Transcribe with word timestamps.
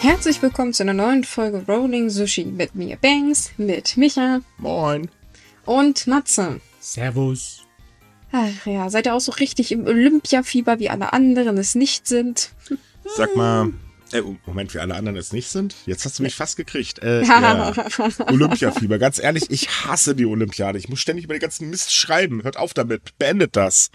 Herzlich 0.00 0.40
willkommen 0.42 0.72
zu 0.72 0.84
einer 0.84 0.94
neuen 0.94 1.24
Folge 1.24 1.64
Rolling 1.66 2.08
Sushi 2.08 2.44
mit 2.44 2.76
mir 2.76 2.96
Banks, 2.96 3.50
mit 3.56 3.96
Micha 3.96 4.40
Moin. 4.56 5.10
und 5.64 6.06
Matze. 6.06 6.60
Servus. 6.78 7.62
Ach 8.30 8.64
ja, 8.64 8.90
seid 8.90 9.06
ihr 9.06 9.14
auch 9.14 9.20
so 9.20 9.32
richtig 9.32 9.72
im 9.72 9.86
Olympiafieber, 9.86 10.78
wie 10.78 10.88
alle 10.88 11.12
anderen 11.12 11.58
es 11.58 11.74
nicht 11.74 12.06
sind? 12.06 12.50
Sag 13.16 13.34
mal, 13.34 13.72
äh, 14.12 14.22
Moment, 14.46 14.72
wie 14.72 14.78
alle 14.78 14.94
anderen 14.94 15.16
es 15.16 15.32
nicht 15.32 15.48
sind? 15.48 15.74
Jetzt 15.84 16.04
hast 16.04 16.20
du 16.20 16.22
mich 16.22 16.36
fast 16.36 16.56
gekriegt. 16.56 17.00
Äh, 17.00 17.22
ja. 17.24 17.74
Olympiafieber. 18.26 18.98
Ganz 18.98 19.18
ehrlich, 19.18 19.50
ich 19.50 19.68
hasse 19.84 20.14
die 20.14 20.26
Olympiade. 20.26 20.78
Ich 20.78 20.88
muss 20.88 21.00
ständig 21.00 21.24
über 21.24 21.34
den 21.34 21.40
ganzen 21.40 21.70
Mist 21.70 21.92
schreiben. 21.92 22.44
Hört 22.44 22.56
auf 22.56 22.72
damit. 22.72 23.18
Beendet 23.18 23.56
das. 23.56 23.90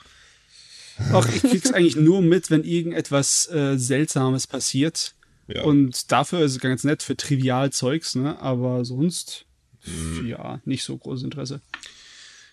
Ach, 1.14 1.28
ich 1.34 1.42
krieg's 1.42 1.72
eigentlich 1.72 1.96
nur 1.96 2.22
mit, 2.22 2.52
wenn 2.52 2.64
irgendetwas 2.64 3.50
äh, 3.50 3.78
Seltsames 3.78 4.48
passiert. 4.48 5.16
Ja. 5.48 5.64
Und 5.64 6.12
dafür 6.12 6.42
ist 6.42 6.52
es 6.54 6.60
ganz 6.60 6.84
nett 6.84 7.04
für 7.04 7.18
Trivialzeugs, 7.18 8.16
ne? 8.16 8.40
Aber 8.40 8.86
sonst, 8.86 9.46
ja, 10.26 10.62
nicht 10.66 10.84
so 10.84 10.98
großes 10.98 11.24
Interesse. 11.24 11.62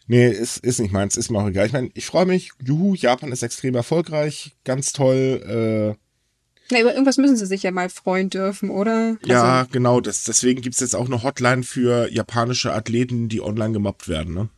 Nee, 0.07 0.29
ist, 0.29 0.57
ist 0.59 0.81
nicht 0.81 0.93
meins. 0.93 1.17
Ist 1.17 1.31
mir 1.31 1.39
auch 1.39 1.47
egal. 1.47 1.67
Ich 1.67 1.73
meine, 1.73 1.91
ich 1.95 2.05
freue 2.05 2.27
mich. 2.27 2.51
Juhu, 2.61 2.97
Japan 2.97 3.31
ist 3.31 3.45
extrem 3.45 3.77
erfolgreich. 3.77 4.57
Ganz 4.65 4.93
toll. 4.93 5.97
Äh, 5.97 6.73
Na, 6.73 6.81
über 6.81 6.93
irgendwas 6.93 7.17
müssen 7.17 7.37
sie 7.37 7.47
sich 7.47 7.63
ja 7.63 7.71
mal 7.71 7.89
freuen 7.89 8.29
dürfen, 8.29 8.71
oder? 8.71 9.19
ja, 9.25 9.69
genau. 9.71 10.01
Das, 10.01 10.25
deswegen 10.25 10.63
gibt's 10.63 10.81
jetzt 10.81 10.97
auch 10.97 11.07
eine 11.07 11.23
Hotline 11.23 11.63
für 11.63 12.11
japanische 12.13 12.75
Athleten, 12.75 13.29
die 13.29 13.41
online 13.41 13.73
gemobbt 13.73 14.09
werden. 14.09 14.35
Ne? 14.35 14.49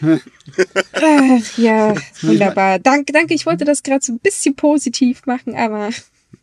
Äh, 0.92 1.40
ja, 1.56 1.94
wunderbar. 2.22 2.78
Danke, 2.78 3.12
danke. 3.12 3.34
Ich 3.34 3.46
wollte 3.46 3.64
das 3.64 3.82
gerade 3.82 4.04
so 4.04 4.12
ein 4.12 4.18
bisschen 4.18 4.54
positiv 4.54 5.24
machen, 5.26 5.54
aber 5.54 5.90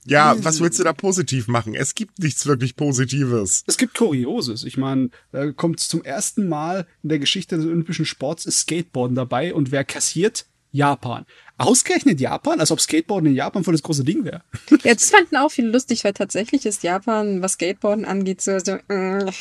Ja, 0.05 0.35
was 0.43 0.59
willst 0.59 0.79
du 0.79 0.83
da 0.83 0.93
positiv 0.93 1.47
machen? 1.47 1.75
Es 1.75 1.95
gibt 1.95 2.19
nichts 2.19 2.45
wirklich 2.45 2.75
Positives. 2.75 3.63
Es 3.67 3.77
gibt 3.77 3.95
Kurioses. 3.95 4.63
Ich 4.63 4.77
meine, 4.77 5.09
da 5.31 5.51
kommt 5.51 5.79
zum 5.79 6.03
ersten 6.03 6.47
Mal 6.47 6.87
in 7.03 7.09
der 7.09 7.19
Geschichte 7.19 7.57
des 7.57 7.65
olympischen 7.65 8.05
Sports 8.05 8.45
ist 8.45 8.61
Skateboarden 8.61 9.15
dabei 9.15 9.53
und 9.53 9.71
wer 9.71 9.83
kassiert? 9.83 10.45
Japan. 10.71 11.25
Ausgerechnet 11.57 12.19
Japan, 12.21 12.59
als 12.59 12.71
ob 12.71 12.79
Skateboarden 12.79 13.29
in 13.29 13.35
Japan 13.35 13.63
voll 13.63 13.73
das 13.73 13.81
große 13.83 14.03
Ding 14.03 14.23
wäre. 14.23 14.43
ja, 14.83 14.93
das 14.93 15.09
fanden 15.09 15.35
auch 15.37 15.49
viele 15.49 15.69
lustig, 15.69 16.03
weil 16.03 16.13
tatsächlich 16.13 16.65
ist 16.65 16.83
Japan, 16.83 17.41
was 17.41 17.53
Skateboarden 17.53 18.05
angeht, 18.05 18.41
so, 18.41 18.57
so 18.59 18.73
äh, 18.87 19.31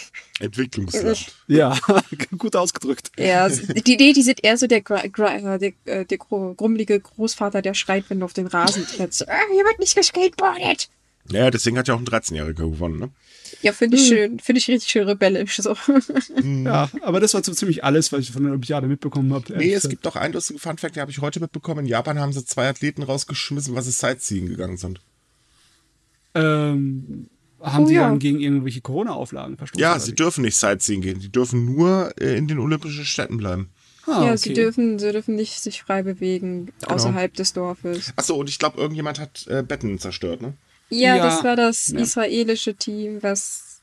Entwicklungsland. 0.40 1.26
Ja, 1.46 1.78
gut 2.38 2.56
ausgedrückt. 2.56 3.12
Ja, 3.18 3.48
die 3.48 3.92
Idee, 3.94 4.12
die 4.12 4.22
sind 4.22 4.42
eher 4.42 4.56
so 4.56 4.66
der, 4.66 4.78
äh, 4.90 5.58
der, 5.58 5.72
äh, 5.84 6.04
der 6.04 6.18
gro- 6.18 6.54
grummelige 6.54 6.98
Großvater, 6.98 7.62
der 7.62 7.74
schreit, 7.74 8.04
wenn 8.08 8.20
du 8.20 8.24
auf 8.24 8.32
den 8.32 8.46
Rasen 8.46 8.86
trittst. 8.86 9.28
Ah, 9.28 9.36
hier 9.52 9.64
wird 9.64 9.78
nicht 9.78 9.94
geskateboardet. 9.94 10.88
Ja, 11.30 11.50
deswegen 11.50 11.76
hat 11.78 11.88
ja 11.88 11.94
auch 11.94 11.98
ein 11.98 12.06
13-Jähriger 12.06 12.54
gewonnen, 12.70 12.98
ne? 12.98 13.10
Ja, 13.62 13.72
finde 13.72 13.96
ich 13.96 14.06
schön. 14.06 14.38
Finde 14.38 14.58
ich 14.58 14.68
richtig 14.68 14.90
schön 14.90 15.08
rebellisch. 15.08 15.56
So. 15.56 15.74
Ja, 16.64 16.88
aber 17.02 17.20
das 17.20 17.34
war 17.34 17.42
so 17.42 17.52
ziemlich 17.52 17.84
alles, 17.84 18.12
was 18.12 18.20
ich 18.20 18.30
von 18.32 18.42
der 18.42 18.50
Olympiade 18.52 18.86
mitbekommen 18.86 19.32
habe. 19.32 19.56
Nee, 19.56 19.72
es 19.72 19.88
gibt 19.88 20.06
doch 20.06 20.16
einen 20.16 20.34
lustigen 20.34 20.58
Funfact, 20.58 20.96
den 20.96 21.00
habe 21.00 21.10
ich 21.10 21.20
heute 21.20 21.40
mitbekommen. 21.40 21.80
In 21.80 21.86
Japan 21.86 22.18
haben 22.18 22.32
sie 22.32 22.44
zwei 22.44 22.68
Athleten 22.68 23.02
rausgeschmissen, 23.02 23.74
weil 23.74 23.82
sie 23.82 23.90
Sightseeing 23.90 24.46
gegangen 24.46 24.76
sind. 24.76 25.00
Ähm, 26.34 27.28
haben 27.60 27.84
Oh 27.84 27.86
sie 27.88 27.94
ja. 27.94 28.08
dann 28.08 28.18
gegen 28.18 28.40
irgendwelche 28.40 28.80
Corona-Auflagen 28.80 29.56
verstoßen? 29.56 29.80
Ja, 29.80 29.98
sie 29.98 30.14
dürfen 30.14 30.42
nicht 30.42 30.56
Sightseeing 30.56 31.00
gehen. 31.00 31.18
Die 31.18 31.30
dürfen 31.30 31.64
nur 31.64 32.12
äh, 32.20 32.36
in 32.36 32.46
den 32.46 32.58
olympischen 32.58 33.04
Städten 33.04 33.38
bleiben. 33.38 33.70
Ah, 34.06 34.24
ja, 34.24 34.28
okay. 34.28 34.36
sie 34.36 34.52
dürfen, 34.54 34.98
sie 34.98 35.12
dürfen 35.12 35.34
nicht 35.34 35.60
sich 35.60 35.82
frei 35.82 36.02
bewegen 36.02 36.72
außerhalb 36.86 37.34
des 37.34 37.52
Dorfes. 37.52 38.12
Achso, 38.16 38.36
und 38.36 38.48
ich 38.48 38.58
glaube, 38.58 38.80
irgendjemand 38.80 39.18
hat 39.18 39.46
äh, 39.48 39.62
Betten 39.62 39.98
zerstört, 39.98 40.40
ne? 40.40 40.54
Ja, 40.90 41.16
Ja, 41.16 41.24
das 41.24 41.44
war 41.44 41.56
das 41.56 41.88
ja. 41.88 42.00
israelische 42.00 42.74
Team, 42.74 43.22
was 43.22 43.80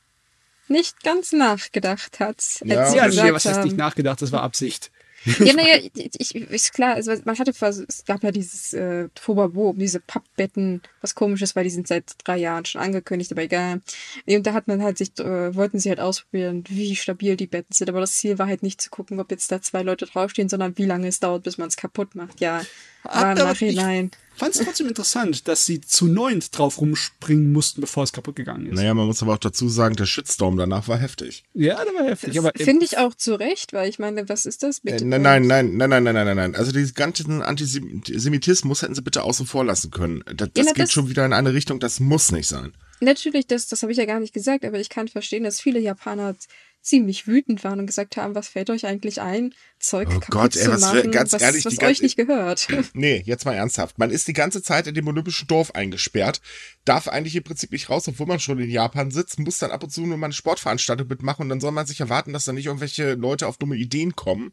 nicht 0.68 1.04
ganz 1.04 1.32
nachgedacht 1.32 2.20
hat. 2.20 2.44
Ja, 2.64 2.94
Ja, 2.94 3.08
nee, 3.08 3.34
was 3.34 3.46
heißt 3.46 3.64
nicht 3.64 3.78
nachgedacht? 3.78 4.22
Das 4.22 4.32
war 4.32 4.42
Absicht. 4.42 4.92
Ja, 5.40 5.54
naja, 5.54 5.80
ich, 5.96 6.36
ist 6.36 6.74
klar, 6.74 6.96
also 6.96 7.12
man 7.26 7.38
hatte 7.38 7.52
es 7.52 8.06
gab 8.06 8.24
ja 8.24 8.32
dieses 8.32 8.74
äh, 8.74 9.10
Tobabo, 9.16 9.74
diese 9.76 10.00
Pappbetten, 10.00 10.82
was 11.02 11.16
komisch 11.16 11.42
ist, 11.42 11.56
weil 11.56 11.64
die 11.64 11.72
sind 11.72 11.88
seit 11.88 12.14
drei 12.24 12.38
Jahren 12.38 12.66
schon 12.66 12.82
angekündigt, 12.82 13.32
aber 13.32 13.42
egal. 13.42 13.82
Und 14.28 14.46
da 14.46 14.54
hat 14.54 14.68
man 14.68 14.84
halt 14.84 15.00
sich, 15.00 15.18
äh, 15.20 15.56
wollten 15.56 15.80
sie 15.80 15.90
halt 15.90 16.00
ausprobieren, 16.00 16.64
wie 16.68 16.96
stabil 16.96 17.36
die 17.38 17.48
Betten 17.48 17.74
sind, 17.74 17.90
aber 17.90 18.02
das 18.02 18.14
Ziel 18.14 18.38
war 18.38 18.48
halt 18.48 18.62
nicht 18.62 18.82
zu 18.82 18.90
gucken, 18.90 19.20
ob 19.20 19.32
jetzt 19.32 19.52
da 19.52 19.62
zwei 19.62 19.82
Leute 19.82 20.06
draufstehen, 20.06 20.50
sondern 20.50 20.78
wie 20.78 20.86
lange 20.86 21.08
es 21.08 21.20
dauert, 21.20 21.44
bis 21.44 21.58
man 21.58 21.70
es 21.70 21.76
kaputt 21.78 22.14
macht. 22.14 22.40
Ja, 22.40 22.62
war 23.04 23.14
im 23.14 23.40
Aber 23.40 23.44
Nachhinein. 23.46 24.12
Ich 24.14 24.25
fand 24.38 24.56
es 24.56 24.64
trotzdem 24.64 24.88
interessant, 24.88 25.48
dass 25.48 25.66
sie 25.66 25.82
zu 25.82 26.08
neunt 26.08 26.58
drauf 26.58 26.80
rumspringen 26.80 27.52
mussten, 27.52 27.82
bevor 27.82 28.04
es 28.04 28.14
kaputt 28.14 28.36
gegangen 28.36 28.68
ist. 28.68 28.76
Naja, 28.76 28.94
man 28.94 29.08
muss 29.08 29.22
aber 29.22 29.34
auch 29.34 29.38
dazu 29.40 29.70
sagen, 29.70 29.96
der 29.96 30.06
Shitstorm 30.06 30.58
danach 30.58 30.88
war 30.88 30.98
heftig. 30.98 31.44
Ja, 31.54 31.84
der 31.84 31.94
war 31.94 32.06
heftig. 32.10 32.38
Aber 32.40 32.52
Finde 32.56 32.86
ich 32.86 32.98
auch 32.98 33.14
zu 33.16 33.36
Recht, 33.36 33.74
weil 33.74 33.90
ich 33.90 34.00
meine, 34.00 34.28
was 34.30 34.46
ist 34.46 34.64
das? 34.64 34.78
Äh, 34.80 34.82
Bitte 34.84 35.06
nein, 35.06 35.22
nein, 35.22 35.48
nein, 35.48 35.78
nein, 35.78 35.90
nein, 35.90 36.04
nein, 36.04 36.14
nein, 36.16 36.26
nein, 36.26 36.36
nein. 36.36 36.56
Also 36.56 36.72
diesen 36.72 36.94
ganzen 36.94 37.42
Antisemitismus 37.42 38.82
hätten 38.82 38.96
sie 38.96 39.02
bitte 39.02 39.24
außen 39.24 39.46
vor 39.46 39.66
lassen 39.66 39.92
können. 39.92 40.24
Das, 40.36 40.50
das 40.54 40.66
na, 40.68 40.72
geht 40.74 40.84
das- 40.86 40.92
schon 40.92 41.10
wieder 41.10 41.26
in 41.26 41.34
eine 41.34 41.54
Richtung, 41.54 41.80
das 41.80 42.00
muss 42.00 42.32
nicht 42.32 42.48
sein. 42.48 42.74
Natürlich, 43.02 43.46
das, 43.48 43.68
das 43.68 43.82
habe 43.84 43.92
ich 43.92 43.98
ja 43.98 44.06
gar 44.06 44.22
nicht 44.22 44.34
gesagt, 44.34 44.64
aber 44.64 44.80
ich 44.80 44.88
kann 44.88 45.10
verstehen, 45.10 45.44
dass 45.44 45.60
viele 45.60 45.80
Japaner 45.80 46.34
ziemlich 46.86 47.26
wütend 47.26 47.64
waren 47.64 47.80
und 47.80 47.88
gesagt 47.88 48.16
haben, 48.16 48.36
was 48.36 48.48
fällt 48.48 48.70
euch 48.70 48.86
eigentlich 48.86 49.20
ein, 49.20 49.54
Zeug 49.80 50.08
Oh 50.08 50.20
kaputt 50.20 50.30
Gott, 50.30 50.56
ey, 50.56 50.64
zu 50.64 50.72
was 50.72 50.82
machen, 50.82 51.12
ganz 51.12 51.34
was, 51.34 51.42
ehrlich, 51.42 51.66
was 51.66 51.80
euch 51.80 52.02
nicht 52.02 52.16
gehört. 52.16 52.68
Nee, 52.94 53.24
jetzt 53.26 53.46
mal 53.46 53.54
ernsthaft. 53.54 53.98
Man 53.98 54.12
ist 54.12 54.28
die 54.28 54.34
ganze 54.34 54.62
Zeit 54.62 54.88
in 54.88 54.94
dem 54.94 55.08
olympischen 55.08 55.48
Dorf 55.48 55.74
eingesperrt, 55.74 56.42
darf 56.86 57.08
eigentlich 57.08 57.36
im 57.36 57.44
Prinzip 57.44 57.72
nicht 57.72 57.90
raus, 57.90 58.08
obwohl 58.08 58.28
man 58.28 58.40
schon 58.40 58.60
in 58.60 58.70
Japan 58.70 59.12
sitzt, 59.12 59.40
muss 59.40 59.60
dann 59.60 59.72
ab 59.72 59.84
und 59.84 59.90
zu 59.90 60.06
nur 60.06 60.18
mal 60.18 60.28
eine 60.28 60.34
Sportveranstaltung 60.34 61.08
mitmachen 61.08 61.44
und 61.44 61.50
dann 61.50 61.60
soll 61.60 61.72
man 61.72 61.88
sich 61.88 62.00
erwarten, 62.00 62.34
dass 62.34 62.46
da 62.46 62.54
nicht 62.54 62.68
irgendwelche 62.68 63.16
Leute 63.16 63.48
auf 63.48 63.58
dumme 63.58 63.76
Ideen 63.76 64.16
kommen. 64.16 64.52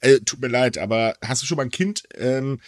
Äh, 0.00 0.20
tut 0.20 0.40
mir 0.40 0.48
leid, 0.48 0.78
aber 0.78 1.14
hast 1.24 1.42
du 1.42 1.46
schon 1.46 1.56
mal 1.56 1.64
ein 1.64 1.70
Kind, 1.70 2.04
ähm, 2.16 2.60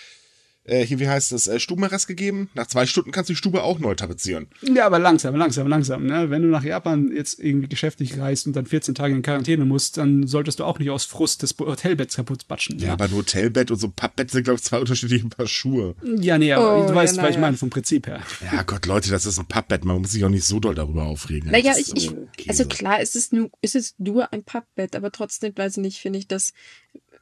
äh, 0.65 0.85
hier, 0.85 0.99
wie 0.99 1.09
heißt 1.09 1.33
das, 1.33 1.47
äh, 1.47 1.61
Stubenarrest 1.61 2.07
gegeben? 2.09 2.49
Nach 2.55 2.67
zwei 2.67 2.87
Stunden 2.87 3.11
kannst 3.13 3.29
du 3.29 3.35
die 3.35 3.37
Stube 3.37 3.63
auch 3.63 3.79
neu 3.79 3.95
tapezieren. 3.95 4.47
ja, 4.63 4.87
aber 4.87 4.99
langsam, 4.99 5.37
langsam, 5.37 5.69
langsam. 5.69 6.07
Ne? 6.07 6.31
Wenn 6.31 6.43
du 6.43 6.49
nach 6.49 6.65
Japan 6.65 7.11
jetzt 7.15 7.39
irgendwie 7.39 7.69
geschäftlich 7.69 8.19
reist 8.19 8.47
und 8.47 8.57
dann 8.57 8.67
14 8.67 8.95
Tage 8.95 9.15
in 9.15 9.23
Quarantäne 9.23 9.65
musst, 9.65 9.99
dann 9.99 10.27
solltest 10.27 10.61
du 10.61 10.65
auch 10.65 10.79
nicht 10.79 10.91
aus 10.91 11.05
Frust 11.05 11.43
des 11.43 11.55
Hotelbetts 11.59 12.17
kaputt 12.17 12.49
batschen. 12.49 12.79
Ja, 12.79 12.95
aber 12.95 13.05
ein 13.05 13.13
Hotelbett 13.13 13.71
und 13.71 13.79
so 13.79 13.89
ein 13.89 13.93
Pappbett 13.93 14.31
sind, 14.31 14.45
glaube 14.45 14.59
ich, 14.59 14.65
zwei 14.65 14.79
unterschiedliche 14.79 15.27
Paar 15.29 15.47
Schuhe. 15.47 15.95
ja 16.21 16.39
nee, 16.39 16.53
aber 16.53 16.85
Oh, 16.85 16.89
du 16.89 16.95
weißt, 16.95 17.17
ja, 17.17 17.23
was 17.23 17.31
ich 17.31 17.39
meine, 17.39 17.57
vom 17.57 17.71
Prinzip 17.71 18.07
her. 18.07 18.21
Ja 18.53 18.63
Gott, 18.63 18.87
Leute, 18.87 19.11
das 19.11 19.27
ist 19.27 19.39
ein 19.39 19.47
Pappbett. 19.47 19.85
Man 19.85 20.01
muss 20.01 20.13
sich 20.13 20.25
auch 20.25 20.29
nicht 20.31 20.45
so 20.45 20.61
doll 20.61 20.75
darüber 20.75 21.05
aufregen. 21.05 21.51
naja, 21.51 21.73
ich, 21.79 21.95
ich, 21.95 22.07
so 22.07 22.29
also 22.49 22.65
klar, 22.67 23.01
es 23.01 23.15
ist, 23.15 23.33
nur, 23.33 23.51
es 23.61 23.75
ist 23.75 24.01
nur 24.01 24.33
ein 24.33 24.43
Pappbett, 24.45 24.97
aber 24.97 25.11
trotzdem, 25.13 25.53
weiß 25.57 25.77
ich 25.77 25.83
nicht, 25.83 25.99
finde 26.01 26.19
ich 26.19 26.27
das 26.29 26.53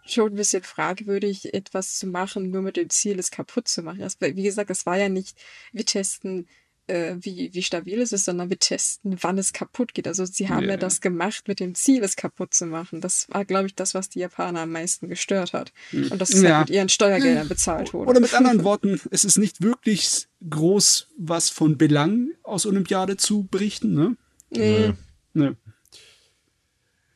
schon 0.04 0.32
ein 0.32 0.36
bisschen 0.36 0.62
fragwürdig, 0.62 1.54
etwas 1.54 1.96
zu 1.98 2.06
machen, 2.06 2.50
nur 2.50 2.62
mit 2.62 2.76
dem 2.76 2.90
Ziel, 2.90 3.18
es 3.18 3.30
kaputt 3.30 3.68
zu 3.68 3.82
machen. 3.82 4.00
Das, 4.00 4.16
wie 4.20 4.42
gesagt, 4.42 4.70
das 4.70 4.86
war 4.86 4.98
ja 4.98 5.08
nicht, 5.08 5.36
wir 5.72 5.86
testen, 5.86 6.48
äh, 6.88 7.14
wie, 7.20 7.50
wie 7.52 7.62
stabil 7.62 8.00
es 8.00 8.10
ist, 8.10 8.24
sondern 8.24 8.50
wir 8.50 8.58
testen, 8.58 9.16
wann 9.20 9.38
es 9.38 9.52
kaputt 9.52 9.94
geht. 9.94 10.08
Also 10.08 10.24
sie 10.24 10.48
haben 10.48 10.64
ja, 10.64 10.70
Ja. 10.70 10.76
das 10.76 11.00
gemacht 11.00 11.46
mit 11.46 11.60
dem 11.60 11.76
Ziel, 11.76 12.02
es 12.02 12.16
kaputt 12.16 12.52
zu 12.54 12.66
machen. 12.66 13.00
Das 13.00 13.28
war, 13.30 13.44
glaube 13.44 13.66
ich, 13.68 13.76
das, 13.76 13.94
was 13.94 14.08
die 14.08 14.18
Japaner 14.18 14.62
am 14.62 14.72
meisten 14.72 15.08
gestört 15.08 15.52
hat. 15.52 15.72
Und 15.92 16.18
das 16.20 16.30
ist 16.30 16.42
Ja. 16.42 16.58
halt 16.58 16.68
mit 16.68 16.76
ihren 16.76 16.88
Steuergeldern 16.88 17.46
bezahlt 17.48 17.94
wurde. 17.94 18.10
Oder 18.10 18.20
mit 18.20 18.34
anderen 18.34 18.64
Worten, 18.64 19.00
es 19.12 19.24
ist 19.24 19.38
nicht 19.38 19.62
wirklich 19.62 20.26
groß 20.50 21.06
was 21.16 21.48
von 21.50 21.78
Belang 21.78 22.30
aus 22.42 22.66
Olympiade 22.66 23.16
zu 23.16 23.44
berichten, 23.44 23.94
ne? 23.94 24.16
Nee. 24.50 24.92
Ne. 25.34 25.56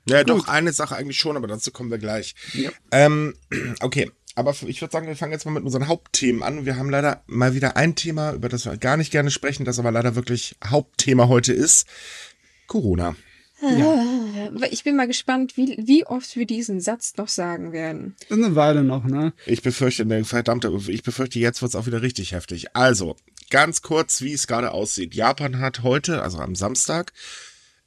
Ja, 0.09 0.25
doch, 0.25 0.49
eine 0.49 0.73
Sache 0.73 0.97
eigentlich 0.97 1.19
schon, 1.19 1.37
aber 1.37 1.49
dazu 1.49 1.71
kommen 1.71 1.91
wir 1.91 1.99
gleich. 1.99 2.35
Ja. 2.53 2.71
Ähm, 2.91 3.35
okay, 3.81 4.11
aber 4.37 4.55
ich 4.67 4.81
würde 4.81 4.93
sagen, 4.93 5.07
wir 5.07 5.17
fangen 5.17 5.33
jetzt 5.33 5.47
mal 5.47 5.53
mit 5.53 5.65
unseren 5.65 5.89
Hauptthemen 5.89 6.43
an. 6.43 6.67
Wir 6.67 6.77
haben 6.77 6.91
leider 6.91 7.23
mal 7.27 7.55
wieder 7.55 7.77
ein 7.77 7.95
Thema, 7.97 8.33
über 8.33 8.49
das 8.49 8.67
wir 8.67 8.77
gar 8.77 8.97
nicht 8.97 9.11
gerne 9.11 9.31
sprechen, 9.31 9.65
das 9.65 9.79
aber 9.79 9.91
leider 9.91 10.15
wirklich 10.15 10.57
Hauptthema 10.65 11.29
heute 11.29 11.53
ist. 11.53 11.87
Corona. 12.67 13.17
Aber 13.63 14.71
Ich 14.71 14.85
bin 14.85 14.97
mal 14.97 15.07
gespannt, 15.07 15.57
wie, 15.57 15.77
wie 15.83 16.07
oft 16.07 16.37
wir 16.37 16.47
diesen 16.47 16.81
Satz 16.81 17.15
noch 17.17 17.29
sagen 17.29 17.73
werden. 17.73 18.15
Eine 18.31 18.55
Weile 18.55 18.85
noch, 18.85 19.05
ne? 19.05 19.33
Ich 19.47 19.63
befürchte, 19.63 20.05
ne, 20.05 20.25
verdammte, 20.25 20.71
ich 20.89 21.03
befürchte, 21.03 21.39
jetzt 21.39 21.63
wird's 21.63 21.75
auch 21.75 21.87
wieder 21.87 22.03
richtig 22.03 22.33
heftig. 22.33 22.77
Also, 22.77 23.17
ganz 23.49 23.81
kurz, 23.81 24.21
wie 24.21 24.35
es 24.35 24.47
gerade 24.47 24.73
aussieht. 24.73 25.15
Japan 25.15 25.61
hat 25.61 25.83
heute, 25.83 26.23
also 26.23 26.39
am 26.39 26.55
Samstag, 26.55 27.13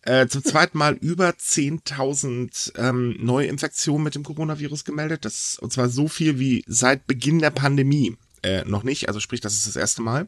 äh, 0.03 0.27
zum 0.27 0.43
zweiten 0.43 0.77
Mal 0.77 0.95
über 0.95 1.29
10.000 1.29 2.77
ähm, 2.77 3.15
Neuinfektionen 3.19 4.03
mit 4.03 4.15
dem 4.15 4.23
Coronavirus 4.23 4.85
gemeldet. 4.85 5.25
Das, 5.25 5.57
und 5.59 5.73
zwar 5.73 5.89
so 5.89 6.07
viel 6.07 6.39
wie 6.39 6.63
seit 6.67 7.05
Beginn 7.07 7.39
der 7.39 7.51
Pandemie 7.51 8.15
äh, 8.43 8.63
noch 8.65 8.83
nicht. 8.83 9.07
Also 9.07 9.19
sprich, 9.19 9.41
das 9.41 9.55
ist 9.55 9.67
das 9.67 9.75
erste 9.75 10.01
Mal. 10.01 10.27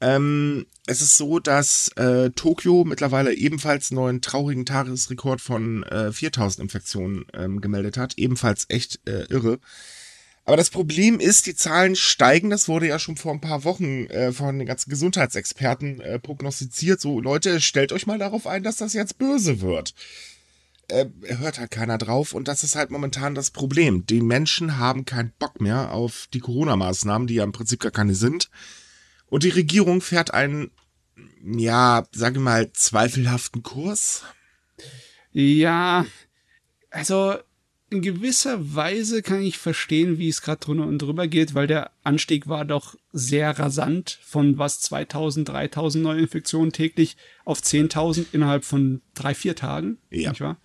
Ähm, 0.00 0.66
es 0.86 1.00
ist 1.00 1.16
so, 1.16 1.38
dass 1.38 1.88
äh, 1.96 2.30
Tokio 2.30 2.84
mittlerweile 2.84 3.34
ebenfalls 3.34 3.90
einen 3.90 4.00
neuen 4.00 4.20
traurigen 4.20 4.66
Tagesrekord 4.66 5.40
von 5.40 5.84
äh, 5.84 6.10
4000 6.10 6.60
Infektionen 6.62 7.26
ähm, 7.34 7.60
gemeldet 7.60 7.96
hat. 7.96 8.18
Ebenfalls 8.18 8.66
echt 8.68 9.00
äh, 9.06 9.26
irre. 9.28 9.60
Aber 10.44 10.56
das 10.56 10.70
Problem 10.70 11.20
ist, 11.20 11.46
die 11.46 11.54
Zahlen 11.54 11.94
steigen. 11.94 12.50
Das 12.50 12.68
wurde 12.68 12.88
ja 12.88 12.98
schon 12.98 13.16
vor 13.16 13.32
ein 13.32 13.40
paar 13.40 13.64
Wochen 13.64 14.06
äh, 14.06 14.32
von 14.32 14.58
den 14.58 14.66
ganzen 14.66 14.90
Gesundheitsexperten 14.90 16.00
äh, 16.00 16.18
prognostiziert. 16.18 17.00
So, 17.00 17.20
Leute, 17.20 17.60
stellt 17.60 17.92
euch 17.92 18.06
mal 18.06 18.18
darauf 18.18 18.46
ein, 18.46 18.64
dass 18.64 18.76
das 18.76 18.92
jetzt 18.92 19.18
böse 19.18 19.60
wird. 19.60 19.94
Äh, 20.88 21.06
hört 21.38 21.60
halt 21.60 21.70
keiner 21.70 21.96
drauf 21.96 22.34
und 22.34 22.48
das 22.48 22.64
ist 22.64 22.74
halt 22.74 22.90
momentan 22.90 23.36
das 23.36 23.52
Problem. 23.52 24.04
Die 24.06 24.20
Menschen 24.20 24.78
haben 24.78 25.04
keinen 25.04 25.32
Bock 25.38 25.60
mehr 25.60 25.92
auf 25.92 26.26
die 26.34 26.40
Corona-Maßnahmen, 26.40 27.28
die 27.28 27.34
ja 27.34 27.44
im 27.44 27.52
Prinzip 27.52 27.78
gar 27.80 27.92
keine 27.92 28.16
sind. 28.16 28.50
Und 29.26 29.44
die 29.44 29.50
Regierung 29.50 30.00
fährt 30.00 30.34
einen, 30.34 30.72
ja, 31.42 32.04
sage 32.12 32.40
mal, 32.40 32.72
zweifelhaften 32.72 33.62
Kurs. 33.62 34.24
Ja, 35.30 36.04
also 36.90 37.38
in 37.92 38.00
gewisser 38.00 38.74
Weise 38.74 39.22
kann 39.22 39.42
ich 39.42 39.58
verstehen, 39.58 40.18
wie 40.18 40.28
es 40.28 40.40
gerade 40.40 40.60
drunter 40.60 40.86
und 40.86 40.98
drüber 40.98 41.28
geht, 41.28 41.54
weil 41.54 41.66
der 41.66 41.90
Anstieg 42.02 42.48
war 42.48 42.64
doch 42.64 42.96
sehr 43.12 43.58
rasant 43.58 44.18
von 44.22 44.58
was 44.58 44.80
2000, 44.80 45.48
3000 45.48 46.02
Neuinfektionen 46.02 46.72
täglich 46.72 47.16
auf 47.44 47.60
10.000 47.60 48.26
innerhalb 48.32 48.64
von 48.64 49.02
drei, 49.14 49.34
vier 49.34 49.54
Tagen. 49.54 49.98
Ja. 50.10 50.30
Nicht 50.30 50.40
wahr? 50.40 50.56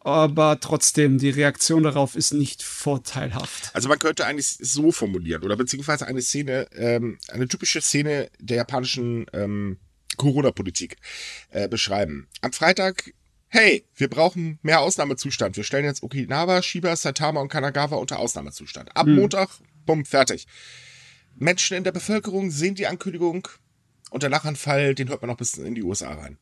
Aber 0.00 0.58
trotzdem, 0.60 1.18
die 1.18 1.30
Reaktion 1.30 1.82
darauf 1.82 2.16
ist 2.16 2.32
nicht 2.32 2.62
vorteilhaft. 2.62 3.70
Also 3.74 3.88
man 3.88 3.98
könnte 3.98 4.26
eigentlich 4.26 4.46
so 4.60 4.90
formulieren 4.90 5.42
oder 5.44 5.56
beziehungsweise 5.56 6.06
eine 6.06 6.22
Szene, 6.22 6.66
ähm, 6.72 7.18
eine 7.28 7.46
typische 7.46 7.80
Szene 7.80 8.28
der 8.40 8.58
japanischen 8.58 9.26
ähm, 9.32 9.78
Corona-Politik 10.16 10.96
äh, 11.50 11.68
beschreiben. 11.68 12.28
Am 12.40 12.52
Freitag 12.52 13.12
hey, 13.48 13.84
wir 13.94 14.08
brauchen 14.08 14.58
mehr 14.62 14.80
Ausnahmezustand. 14.80 15.56
Wir 15.56 15.64
stellen 15.64 15.84
jetzt 15.84 16.02
Okinawa, 16.02 16.62
Shiba, 16.62 16.94
Saitama 16.94 17.40
und 17.40 17.48
Kanagawa 17.48 17.96
unter 17.96 18.18
Ausnahmezustand. 18.18 18.96
Ab 18.96 19.06
Hm. 19.06 19.16
Montag, 19.16 19.48
bumm, 19.86 20.04
fertig. 20.04 20.46
Menschen 21.34 21.76
in 21.76 21.84
der 21.84 21.92
Bevölkerung 21.92 22.50
sehen 22.50 22.74
die 22.74 22.86
Ankündigung 22.86 23.48
und 24.10 24.22
der 24.22 24.30
Lachanfall, 24.30 24.94
den 24.94 25.08
hört 25.08 25.22
man 25.22 25.30
noch 25.30 25.36
bis 25.36 25.54
in 25.54 25.74
die 25.74 25.82
USA 25.82 26.12
rein. 26.12 26.38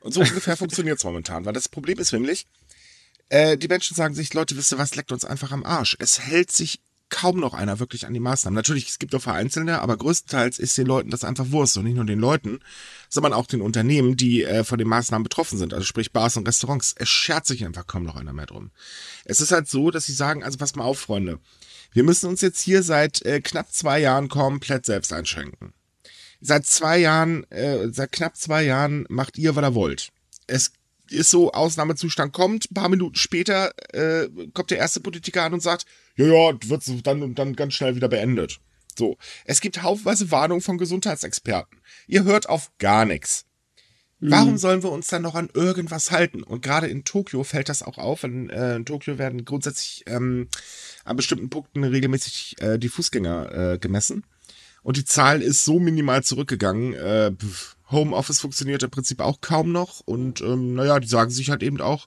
Und 0.00 0.12
so 0.12 0.20
ungefähr 0.22 0.56
funktioniert 0.56 0.98
es 0.98 1.04
momentan, 1.04 1.44
weil 1.44 1.52
das 1.52 1.68
Problem 1.68 1.98
ist 1.98 2.12
nämlich, 2.12 2.46
äh, 3.28 3.56
die 3.56 3.68
Menschen 3.68 3.96
sagen 3.96 4.14
sich, 4.14 4.32
Leute, 4.34 4.56
wisst 4.56 4.72
ihr 4.72 4.78
was, 4.78 4.94
leckt 4.94 5.10
uns 5.12 5.24
einfach 5.24 5.50
am 5.50 5.64
Arsch. 5.64 5.96
Es 5.98 6.20
hält 6.20 6.52
sich 6.52 6.80
kaum 7.08 7.38
noch 7.38 7.54
einer 7.54 7.78
wirklich 7.78 8.06
an 8.06 8.14
die 8.14 8.20
Maßnahmen. 8.20 8.54
Natürlich, 8.54 8.88
es 8.88 8.98
gibt 8.98 9.14
auch 9.14 9.22
Vereinzelte, 9.22 9.80
aber 9.80 9.96
größtenteils 9.96 10.58
ist 10.58 10.76
den 10.76 10.86
Leuten 10.86 11.10
das 11.10 11.24
einfach 11.24 11.50
Wurst 11.50 11.76
und 11.76 11.84
nicht 11.84 11.94
nur 11.96 12.04
den 12.04 12.18
Leuten, 12.18 12.60
sondern 13.08 13.32
auch 13.32 13.46
den 13.46 13.60
Unternehmen, 13.60 14.16
die 14.16 14.44
äh, 14.44 14.64
von 14.64 14.78
den 14.78 14.88
Maßnahmen 14.88 15.22
betroffen 15.22 15.58
sind, 15.58 15.72
also 15.72 15.84
sprich 15.84 16.12
Bars 16.12 16.36
und 16.36 16.48
Restaurants. 16.48 16.94
Es 16.98 17.08
schert 17.08 17.46
sich 17.46 17.64
einfach 17.64 17.86
kaum 17.86 18.02
noch 18.02 18.16
einer 18.16 18.32
mehr 18.32 18.46
drum. 18.46 18.70
Es 19.24 19.40
ist 19.40 19.52
halt 19.52 19.68
so, 19.68 19.90
dass 19.90 20.06
sie 20.06 20.14
sagen, 20.14 20.42
also 20.42 20.58
pass 20.58 20.74
mal 20.74 20.84
auf, 20.84 20.98
Freunde, 20.98 21.38
wir 21.92 22.02
müssen 22.02 22.28
uns 22.28 22.40
jetzt 22.40 22.60
hier 22.60 22.82
seit 22.82 23.22
äh, 23.22 23.40
knapp 23.40 23.72
zwei 23.72 24.00
Jahren 24.00 24.28
komplett 24.28 24.84
selbst 24.84 25.12
einschränken. 25.12 25.72
Seit 26.40 26.66
zwei 26.66 26.98
Jahren, 26.98 27.44
äh, 27.50 27.88
seit 27.92 28.12
knapp 28.12 28.36
zwei 28.36 28.64
Jahren 28.64 29.06
macht 29.08 29.38
ihr, 29.38 29.56
was 29.56 29.64
ihr 29.64 29.74
wollt. 29.74 30.10
Es 30.46 30.72
ist 31.08 31.30
so, 31.30 31.52
Ausnahmezustand 31.52 32.32
kommt, 32.32 32.70
ein 32.70 32.74
paar 32.74 32.88
Minuten 32.88 33.14
später 33.14 33.72
äh, 33.94 34.28
kommt 34.52 34.70
der 34.70 34.78
erste 34.78 35.00
Politiker 35.00 35.44
an 35.44 35.54
und 35.54 35.62
sagt, 35.62 35.86
ja, 36.16 36.26
ja, 36.26 36.58
wird 36.64 37.06
dann 37.06 37.22
und 37.22 37.38
dann 37.38 37.56
ganz 37.56 37.74
schnell 37.74 37.96
wieder 37.96 38.08
beendet. 38.08 38.58
So, 38.98 39.16
es 39.44 39.60
gibt 39.60 39.82
haufenweise 39.82 40.30
Warnungen 40.30 40.62
von 40.62 40.78
Gesundheitsexperten. 40.78 41.80
Ihr 42.06 42.24
hört 42.24 42.48
auf 42.48 42.70
gar 42.78 43.04
nichts. 43.04 43.46
Warum 44.18 44.56
sollen 44.56 44.82
wir 44.82 44.90
uns 44.90 45.08
dann 45.08 45.22
noch 45.22 45.34
an 45.34 45.50
irgendwas 45.52 46.10
halten? 46.10 46.42
Und 46.42 46.62
gerade 46.62 46.86
in 46.86 47.04
Tokio 47.04 47.44
fällt 47.44 47.68
das 47.68 47.82
auch 47.82 47.98
auf. 47.98 48.24
In, 48.24 48.48
äh, 48.48 48.76
in 48.76 48.86
Tokio 48.86 49.18
werden 49.18 49.44
grundsätzlich 49.44 50.04
ähm, 50.06 50.48
an 51.04 51.16
bestimmten 51.16 51.50
Punkten 51.50 51.84
regelmäßig 51.84 52.56
äh, 52.60 52.78
die 52.78 52.88
Fußgänger 52.88 53.74
äh, 53.74 53.78
gemessen. 53.78 54.24
Und 54.82 54.96
die 54.96 55.04
Zahl 55.04 55.42
ist 55.42 55.64
so 55.64 55.78
minimal 55.78 56.22
zurückgegangen. 56.22 56.94
Äh, 56.94 57.32
Homeoffice 57.90 58.40
funktioniert 58.40 58.82
im 58.82 58.90
Prinzip 58.90 59.20
auch 59.20 59.42
kaum 59.42 59.70
noch. 59.70 60.00
Und 60.00 60.40
ähm, 60.40 60.74
naja, 60.74 60.98
die 60.98 61.08
sagen 61.08 61.30
sich 61.30 61.50
halt 61.50 61.62
eben 61.62 61.80
auch, 61.82 62.06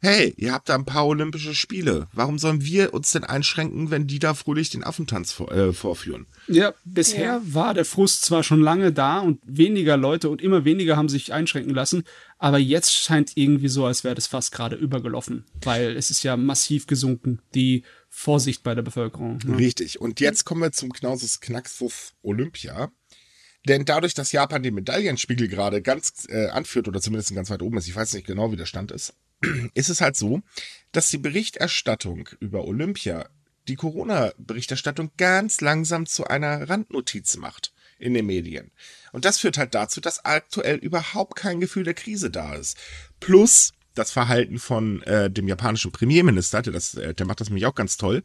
hey, 0.00 0.32
ihr 0.36 0.52
habt 0.52 0.68
da 0.68 0.74
ein 0.74 0.84
paar 0.84 1.06
Olympische 1.06 1.54
Spiele. 1.54 2.08
Warum 2.12 2.38
sollen 2.38 2.64
wir 2.64 2.94
uns 2.94 3.12
denn 3.12 3.24
einschränken, 3.24 3.90
wenn 3.90 4.06
die 4.06 4.18
da 4.18 4.34
fröhlich 4.34 4.70
den 4.70 4.84
Affentanz 4.84 5.32
vor, 5.32 5.50
äh, 5.52 5.72
vorführen? 5.72 6.26
Ja, 6.46 6.72
bisher 6.84 7.24
Ja. 7.24 7.40
war 7.44 7.74
der 7.74 7.84
Frust 7.84 8.24
zwar 8.24 8.42
schon 8.42 8.60
lange 8.60 8.92
da 8.92 9.18
und 9.20 9.40
weniger 9.44 9.96
Leute 9.96 10.28
und 10.30 10.40
immer 10.42 10.64
weniger 10.64 10.96
haben 10.96 11.08
sich 11.08 11.32
einschränken 11.32 11.74
lassen, 11.74 12.04
aber 12.38 12.58
jetzt 12.58 12.94
scheint 12.94 13.32
irgendwie 13.34 13.68
so, 13.68 13.84
als 13.86 14.04
wäre 14.04 14.14
das 14.14 14.26
fast 14.28 14.52
gerade 14.52 14.76
übergelaufen, 14.76 15.44
weil 15.62 15.96
es 15.96 16.10
ist 16.10 16.22
ja 16.22 16.36
massiv 16.36 16.86
gesunken, 16.86 17.40
die 17.54 17.82
Vorsicht 18.08 18.62
bei 18.62 18.74
der 18.74 18.82
Bevölkerung. 18.82 19.38
Ne? 19.44 19.58
Richtig. 19.58 20.00
Und 20.00 20.20
jetzt 20.20 20.44
kommen 20.44 20.62
wir 20.62 20.72
zum 20.72 20.92
Knauses 20.92 21.40
Knackswuff 21.40 22.12
Olympia. 22.22 22.90
Denn 23.66 23.84
dadurch, 23.84 24.14
dass 24.14 24.32
Japan 24.32 24.62
den 24.62 24.74
Medaillenspiegel 24.74 25.48
gerade 25.48 25.82
ganz 25.82 26.26
äh, 26.28 26.46
anführt 26.46 26.88
oder 26.88 27.00
zumindest 27.00 27.34
ganz 27.34 27.50
weit 27.50 27.60
oben 27.60 27.76
ist, 27.76 27.88
ich 27.88 27.96
weiß 27.96 28.14
nicht 28.14 28.26
genau, 28.26 28.50
wie 28.52 28.56
der 28.56 28.64
Stand 28.66 28.92
ist, 28.92 29.14
ist 29.74 29.88
es 29.88 30.00
halt 30.00 30.16
so, 30.16 30.42
dass 30.92 31.10
die 31.10 31.18
Berichterstattung 31.18 32.28
über 32.40 32.64
Olympia 32.64 33.28
die 33.68 33.76
Corona-Berichterstattung 33.76 35.10
ganz 35.16 35.60
langsam 35.60 36.06
zu 36.06 36.26
einer 36.26 36.68
Randnotiz 36.68 37.36
macht 37.36 37.72
in 37.98 38.14
den 38.14 38.26
Medien. 38.26 38.70
Und 39.12 39.24
das 39.24 39.38
führt 39.38 39.58
halt 39.58 39.74
dazu, 39.74 40.00
dass 40.00 40.24
aktuell 40.24 40.76
überhaupt 40.76 41.36
kein 41.36 41.60
Gefühl 41.60 41.84
der 41.84 41.94
Krise 41.94 42.30
da 42.30 42.54
ist. 42.54 42.78
Plus 43.20 43.72
das 43.94 44.12
Verhalten 44.12 44.58
von 44.58 45.02
äh, 45.02 45.30
dem 45.30 45.48
japanischen 45.48 45.92
Premierminister, 45.92 46.62
der, 46.62 46.72
das, 46.72 46.94
äh, 46.94 47.14
der 47.14 47.26
macht 47.26 47.40
das 47.40 47.48
nämlich 47.48 47.66
auch 47.66 47.74
ganz 47.74 47.96
toll. 47.96 48.22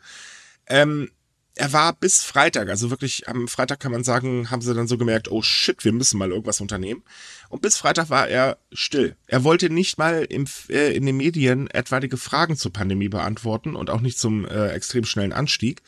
Ähm, 0.67 1.09
er 1.55 1.71
war 1.71 1.93
bis 1.93 2.23
Freitag, 2.23 2.69
also 2.69 2.89
wirklich 2.89 3.27
am 3.27 3.47
Freitag 3.47 3.79
kann 3.79 3.91
man 3.91 4.03
sagen, 4.03 4.49
haben 4.49 4.61
sie 4.61 4.73
dann 4.73 4.87
so 4.87 4.97
gemerkt, 4.97 5.29
oh 5.29 5.43
shit, 5.43 5.85
wir 5.85 5.91
müssen 5.91 6.17
mal 6.17 6.31
irgendwas 6.31 6.61
unternehmen. 6.61 7.03
Und 7.49 7.61
bis 7.61 7.77
Freitag 7.77 8.09
war 8.09 8.27
er 8.27 8.57
still. 8.71 9.15
Er 9.27 9.43
wollte 9.43 9.69
nicht 9.69 9.99
mal 9.99 10.23
im, 10.23 10.47
äh, 10.69 10.95
in 10.95 11.05
den 11.05 11.17
Medien 11.17 11.69
etwaige 11.69 12.17
Fragen 12.17 12.57
zur 12.57 12.73
Pandemie 12.73 13.09
beantworten 13.09 13.75
und 13.75 13.91
auch 13.91 14.01
nicht 14.01 14.17
zum 14.17 14.45
äh, 14.45 14.69
extrem 14.69 15.05
schnellen 15.05 15.33
Anstieg. 15.33 15.83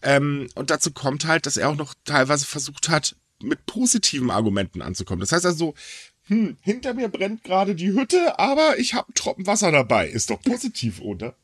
Ähm, 0.00 0.48
und 0.54 0.70
dazu 0.70 0.90
kommt 0.90 1.26
halt, 1.26 1.44
dass 1.44 1.58
er 1.58 1.68
auch 1.68 1.76
noch 1.76 1.94
teilweise 2.04 2.46
versucht 2.46 2.88
hat, 2.88 3.16
mit 3.42 3.66
positiven 3.66 4.30
Argumenten 4.30 4.80
anzukommen. 4.80 5.20
Das 5.20 5.32
heißt 5.32 5.44
also, 5.44 5.74
hm, 6.28 6.56
hinter 6.62 6.94
mir 6.94 7.08
brennt 7.08 7.44
gerade 7.44 7.74
die 7.74 7.92
Hütte, 7.92 8.38
aber 8.38 8.78
ich 8.78 8.94
habe 8.94 9.08
einen 9.08 9.14
Tropfen 9.14 9.46
Wasser 9.46 9.70
dabei. 9.70 10.08
Ist 10.08 10.30
doch 10.30 10.40
positiv, 10.40 11.00
oder? 11.00 11.36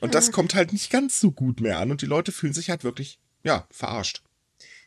Und 0.00 0.14
das 0.14 0.32
kommt 0.32 0.54
halt 0.54 0.72
nicht 0.72 0.90
ganz 0.90 1.20
so 1.20 1.30
gut 1.30 1.60
mehr 1.60 1.78
an 1.78 1.90
und 1.90 2.02
die 2.02 2.06
Leute 2.06 2.32
fühlen 2.32 2.52
sich 2.52 2.70
halt 2.70 2.84
wirklich, 2.84 3.18
ja, 3.42 3.66
verarscht. 3.70 4.22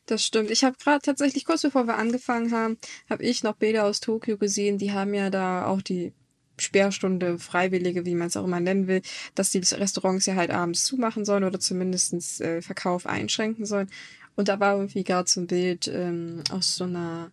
Das 0.06 0.24
stimmt. 0.24 0.50
Ich 0.50 0.64
habe 0.64 0.76
gerade 0.78 1.02
tatsächlich 1.02 1.46
kurz 1.46 1.62
bevor 1.62 1.86
wir 1.86 1.98
angefangen 1.98 2.52
haben, 2.52 2.78
habe 3.10 3.24
ich 3.24 3.44
noch 3.44 3.56
Bilder 3.56 3.86
aus 3.86 4.00
Tokio 4.00 4.38
gesehen. 4.38 4.78
Die 4.78 4.92
haben 4.92 5.14
ja 5.14 5.30
da 5.30 5.66
auch 5.68 5.82
die 5.82 6.14
Sperrstunde, 6.58 7.40
Freiwillige, 7.40 8.06
wie 8.06 8.16
man 8.16 8.28
es 8.28 8.38
auch 8.38 8.44
immer 8.44 8.60
nennen 8.60 8.88
will, 8.88 9.02
dass 9.36 9.52
die 9.52 9.60
Restaurants 9.60 10.26
ja 10.26 10.36
halt 10.36 10.52
abends 10.52 10.84
zumachen 10.84 11.26
sollen 11.26 11.44
oder 11.44 11.60
zumindest 11.60 12.42
äh, 12.42 12.62
Verkauf 12.62 13.06
einschränken 13.06 13.66
sollen. 13.66 13.90
Und 14.36 14.48
da 14.48 14.60
war 14.60 14.78
irgendwie 14.78 15.04
gerade 15.04 15.30
so 15.30 15.42
ein 15.42 15.48
Bild 15.48 15.88
ähm, 15.88 16.44
aus 16.52 16.76
so 16.76 16.86
einer 16.86 17.32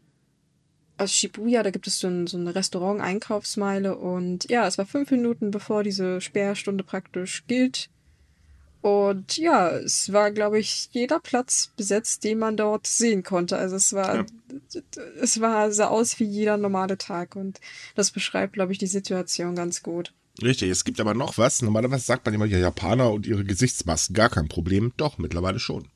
aus 0.99 1.13
Shibuya, 1.13 1.63
da 1.63 1.71
gibt 1.71 1.87
es 1.87 1.99
so, 1.99 2.09
ein, 2.09 2.27
so 2.27 2.37
eine 2.37 2.55
Restaurant-Einkaufsmeile 2.55 3.97
und 3.97 4.49
ja, 4.51 4.67
es 4.67 4.79
war 4.79 4.87
fünf 4.87 5.11
Minuten 5.11 5.51
bevor 5.51 5.83
diese 5.83 6.21
Sperrstunde 6.21 6.85
praktisch 6.85 7.45
gilt. 7.47 7.89
Und 8.83 9.37
ja, 9.37 9.71
es 9.71 10.13
war, 10.13 10.31
glaube 10.31 10.61
ich, 10.61 10.89
jeder 10.93 11.19
Platz 11.19 11.73
besetzt, 11.77 12.23
den 12.23 12.39
man 12.39 12.57
dort 12.57 12.87
sehen 12.87 13.25
konnte. 13.25 13.57
Also 13.59 13.75
es 13.77 13.93
war, 13.93 14.17
Ja. 14.17 14.27
es 15.21 15.41
war, 15.41 15.73
sah 15.73 15.89
aus 15.89 16.21
wie 16.21 16.25
jeder 16.25 16.57
normale 16.57 16.97
Tag 16.97 17.35
und 17.35 17.61
das 17.97 18.13
beschreibt, 18.13 18.53
glaube 18.53 18.73
ich, 18.73 18.79
die 18.79 18.87
Situation 18.87 19.57
ganz 19.57 19.83
gut. 19.83 20.13
Richtig, 20.41 20.71
es 20.71 20.85
gibt 20.85 21.01
aber 21.01 21.15
noch 21.15 21.37
was. 21.39 21.63
Normalerweise 21.63 22.05
sagt 22.05 22.27
man 22.27 22.35
immer, 22.35 22.45
ja, 22.45 22.59
Japaner 22.59 23.11
und 23.11 23.27
ihre 23.27 23.43
Gesichtsmasken, 23.43 24.15
gar 24.15 24.29
kein 24.29 24.49
Problem. 24.49 24.93
Doch, 24.99 25.19
mittlerweile 25.19 25.59
schon. 25.59 25.89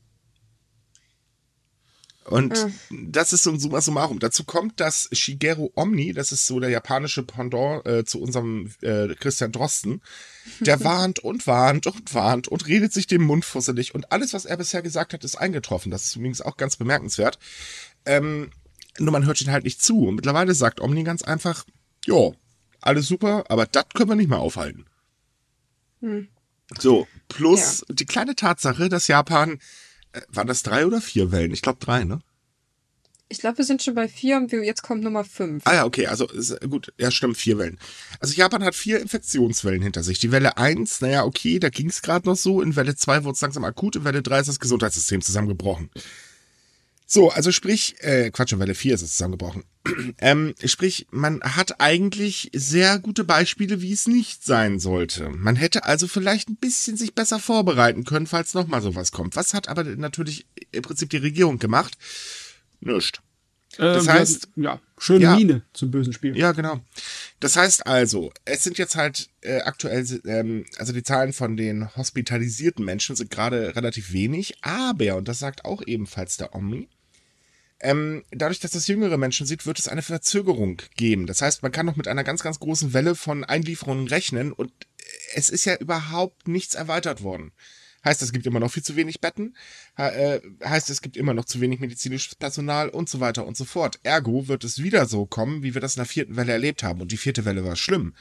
Und 2.31 2.57
Ah. 2.57 2.71
das 2.91 3.33
ist 3.33 3.43
so 3.43 3.51
ein 3.51 3.59
Summa 3.59 3.81
summarum. 3.81 4.19
Dazu 4.21 4.45
kommt, 4.45 4.79
dass 4.81 5.09
Shigeru 5.13 5.71
Omni, 5.75 6.13
das 6.13 6.33
ist 6.33 6.47
so 6.47 6.61
der 6.61 6.71
japanische 6.71 7.23
Pendant 7.23 7.85
äh, 7.87 8.05
zu 8.05 8.21
unserem 8.21 8.71
äh, 8.83 9.15
Christian 9.17 9.53
Drosten, 9.53 10.01
der 10.61 10.83
warnt 10.85 11.19
und 11.19 11.47
warnt 11.47 11.87
und 11.87 12.15
warnt 12.15 12.49
und 12.49 12.67
redet 12.67 12.93
sich 12.93 13.07
den 13.07 13.23
Mund 13.23 13.45
fusselig. 13.45 13.95
Und 13.95 14.13
alles, 14.13 14.33
was 14.33 14.45
er 14.47 14.57
bisher 14.57 14.81
gesagt 14.83 15.13
hat, 15.13 15.25
ist 15.25 15.37
eingetroffen. 15.37 15.91
Das 15.91 16.05
ist 16.05 16.17
übrigens 16.17 16.41
auch 16.41 16.57
ganz 16.57 16.77
bemerkenswert. 16.77 17.39
Ähm, 18.07 18.51
nur 18.99 19.13
man 19.13 19.27
hört 19.27 19.41
ihn 19.41 19.51
halt 19.51 19.65
nicht 19.65 19.83
zu. 19.83 20.07
Und 20.09 20.15
mittlerweile 20.17 20.55
sagt 20.55 20.81
Omni 20.81 21.03
ganz 21.05 21.23
einfach, 21.23 21.65
ja, 22.07 22.31
alles 22.81 23.07
super, 23.07 23.45
aber 23.49 23.67
das 23.67 23.85
können 23.95 24.09
wir 24.09 24.17
nicht 24.17 24.31
mehr 24.31 24.39
aufhalten. 24.39 24.87
So, 26.79 27.07
plus 27.29 27.85
die 27.89 28.07
kleine 28.07 28.35
Tatsache, 28.37 28.89
dass 28.89 29.07
Japan, 29.09 29.59
waren 30.29 30.47
das 30.47 30.63
drei 30.63 30.87
oder 30.87 31.01
vier 31.01 31.33
Wellen? 31.33 31.53
Ich 31.53 31.63
glaube 31.63 31.79
drei, 31.81 32.05
ne? 32.05 32.21
Ich 33.33 33.39
glaube, 33.39 33.59
wir 33.59 33.65
sind 33.65 33.81
schon 33.81 33.95
bei 33.95 34.09
vier 34.09 34.39
und 34.39 34.51
wir, 34.51 34.65
jetzt 34.65 34.83
kommt 34.83 35.05
Nummer 35.05 35.23
fünf. 35.23 35.63
Ah 35.65 35.75
ja, 35.75 35.85
okay, 35.85 36.09
also 36.09 36.27
ist, 36.27 36.61
gut, 36.69 36.93
ja 36.99 37.13
stimmt, 37.13 37.37
vier 37.37 37.59
Wellen. 37.59 37.79
Also 38.19 38.35
Japan 38.35 38.65
hat 38.65 38.75
vier 38.75 38.99
Infektionswellen 38.99 39.83
hinter 39.83 40.03
sich. 40.03 40.19
Die 40.19 40.33
Welle 40.33 40.57
eins, 40.57 41.01
naja, 41.01 41.25
okay, 41.25 41.61
da 41.61 41.69
ging 41.69 41.89
es 41.89 42.03
gerade 42.03 42.29
noch 42.29 42.37
so. 42.37 42.61
In 42.61 42.75
Welle 42.75 42.97
zwei 42.97 43.23
wurde 43.23 43.35
es 43.35 43.41
langsam 43.41 43.65
akut, 43.65 43.95
in 43.95 44.05
Welle 44.05 44.23
drei 44.23 44.41
ist 44.41 44.49
das 44.49 44.59
Gesundheitssystem 44.59 45.23
zusammengebrochen. 45.23 45.91
So, 47.13 47.29
also 47.29 47.51
sprich, 47.51 47.97
äh, 48.05 48.31
Quatsch, 48.31 48.53
in 48.53 48.61
Welle 48.61 48.77
vier 48.77 48.95
ist 48.95 49.03
es 49.03 49.15
zusammengebrochen. 49.15 49.65
ähm, 50.19 50.55
sprich, 50.65 51.09
man 51.11 51.41
hat 51.43 51.81
eigentlich 51.81 52.53
sehr 52.55 53.01
gute 53.01 53.25
Beispiele, 53.25 53.83
wie 53.83 53.93
es 53.93 54.07
nicht 54.07 54.45
sein 54.45 54.79
sollte. 54.79 55.29
Man 55.31 55.57
hätte 55.57 55.87
also 55.87 56.07
vielleicht 56.07 56.49
ein 56.49 56.55
bisschen 56.55 56.97
sich 56.97 57.17
besser 57.17 57.41
vorbereiten 57.41 58.05
können, 58.05 58.29
falls 58.29 58.55
nochmal 58.55 58.81
sowas 58.81 59.11
kommt. 59.11 59.35
Was 59.35 59.55
hat 59.55 59.67
aber 59.67 59.83
natürlich 59.83 60.47
im 60.71 60.83
Prinzip 60.83 61.11
die 61.11 61.17
Regierung 61.17 61.59
gemacht? 61.59 61.99
Nischt. 62.79 63.21
Das 63.77 64.07
ähm, 64.07 64.13
heißt, 64.13 64.49
ja, 64.55 64.81
schöne 64.97 65.25
ja, 65.25 65.35
Mine 65.35 65.63
zum 65.73 65.91
bösen 65.91 66.13
Spiel. 66.13 66.37
Ja, 66.37 66.53
genau. 66.53 66.79
Das 67.41 67.57
heißt 67.57 67.89
also, 67.89 68.33
es 68.45 68.63
sind 68.63 68.79
jetzt 68.79 68.95
halt 68.95 69.31
äh, 69.41 69.63
aktuell, 69.63 70.07
ähm, 70.27 70.65
also 70.77 70.93
die 70.93 71.03
Zahlen 71.03 71.33
von 71.33 71.57
den 71.57 71.93
hospitalisierten 71.97 72.85
Menschen 72.85 73.17
sind 73.17 73.33
gerade 73.33 73.75
relativ 73.75 74.13
wenig, 74.13 74.59
aber, 74.63 75.17
und 75.17 75.27
das 75.27 75.41
sagt 75.41 75.65
auch 75.65 75.83
ebenfalls 75.85 76.37
der 76.37 76.55
Omni, 76.55 76.89
ähm, 77.81 78.25
dadurch, 78.31 78.61
dass 78.61 78.73
das 78.73 78.87
jüngere 78.87 79.17
Menschen 79.17 79.47
sieht, 79.47 79.67
wird 79.67 79.79
es 79.79 79.89
eine 79.89 80.03
Verzögerung 80.03 80.83
geben. 80.97 81.27
Das 81.27 81.43
heißt, 81.43 81.63
man 81.63 81.73
kann 81.73 81.87
noch 81.87 81.97
mit 81.97 82.09
einer 82.09 82.25
ganz, 82.25 82.43
ganz 82.43 82.61
großen 82.61 82.93
Welle 82.93 83.15
von 83.15 83.45
Einlieferungen 83.45 84.09
rechnen 84.09 84.53
und 84.53 84.73
es 85.35 85.51
ist 85.51 85.65
ja 85.65 85.77
überhaupt 85.77 86.47
nichts 86.47 86.75
erweitert 86.75 87.23
worden. 87.23 87.53
Heißt, 88.05 88.23
es 88.23 88.33
gibt 88.33 88.47
immer 88.47 88.61
noch 88.61 88.73
viel 88.73 88.83
zu 88.83 88.97
wenig 88.97 89.21
Betten. 89.21 89.55
Äh, 89.97 90.41
heißt, 90.65 90.89
es 90.89 91.03
gibt 91.03 91.17
immer 91.17 91.35
noch 91.35 91.45
zu 91.45 91.61
wenig 91.61 91.81
medizinisches 91.81 92.35
Personal 92.35 92.89
und 92.89 93.11
so 93.11 93.21
weiter 93.21 93.47
und 93.47 93.57
so 93.57 93.67
fort. 93.67 94.01
Ergo 94.03 94.49
wird 94.49 94.65
es 94.65 94.83
wieder 94.83 95.05
so 95.05 95.27
kommen, 95.27 95.63
wie 95.63 95.75
wir 95.75 95.83
das 95.83 95.97
in 95.97 96.01
der 96.01 96.07
vierten 96.07 96.37
Welle 96.37 96.53
erlebt 96.53 96.83
haben. 96.83 97.03
Und 97.03 97.13
die 97.13 97.19
vierte 97.19 97.45
Welle 97.45 97.63
war 97.63 97.77
schlimm. 97.77 98.15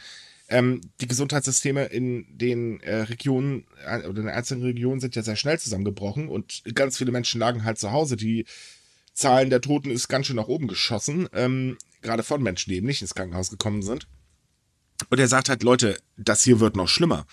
Ähm, 0.50 0.82
die 1.00 1.08
Gesundheitssysteme 1.08 1.86
in 1.86 2.26
den 2.30 2.82
äh, 2.82 3.02
Regionen 3.04 3.68
äh, 3.86 4.00
oder 4.00 4.20
in 4.20 4.26
den 4.26 4.30
einzelnen 4.30 4.64
Regionen 4.64 5.00
sind 5.00 5.16
ja 5.16 5.22
sehr 5.22 5.36
schnell 5.36 5.60
zusammengebrochen 5.60 6.28
und 6.28 6.64
ganz 6.74 6.98
viele 6.98 7.12
Menschen 7.12 7.40
lagen 7.40 7.64
halt 7.64 7.78
zu 7.78 7.92
Hause. 7.92 8.18
Die 8.18 8.46
Zahlen 9.14 9.50
der 9.50 9.62
Toten 9.62 9.92
ist 9.92 10.08
ganz 10.08 10.28
schön 10.28 10.36
nach 10.36 10.48
oben 10.48 10.68
geschossen, 10.68 11.28
ähm, 11.34 11.78
gerade 12.02 12.24
von 12.24 12.42
Menschen, 12.42 12.70
die 12.70 12.78
eben 12.78 12.88
nicht 12.88 13.02
ins 13.02 13.16
Krankenhaus 13.16 13.50
gekommen 13.50 13.82
sind. 13.82 14.08
Und 15.10 15.20
er 15.20 15.28
sagt 15.28 15.50
halt, 15.50 15.64
Leute, 15.64 15.98
das 16.18 16.44
hier 16.44 16.60
wird 16.60 16.76
noch 16.76 16.88
schlimmer. 16.88 17.26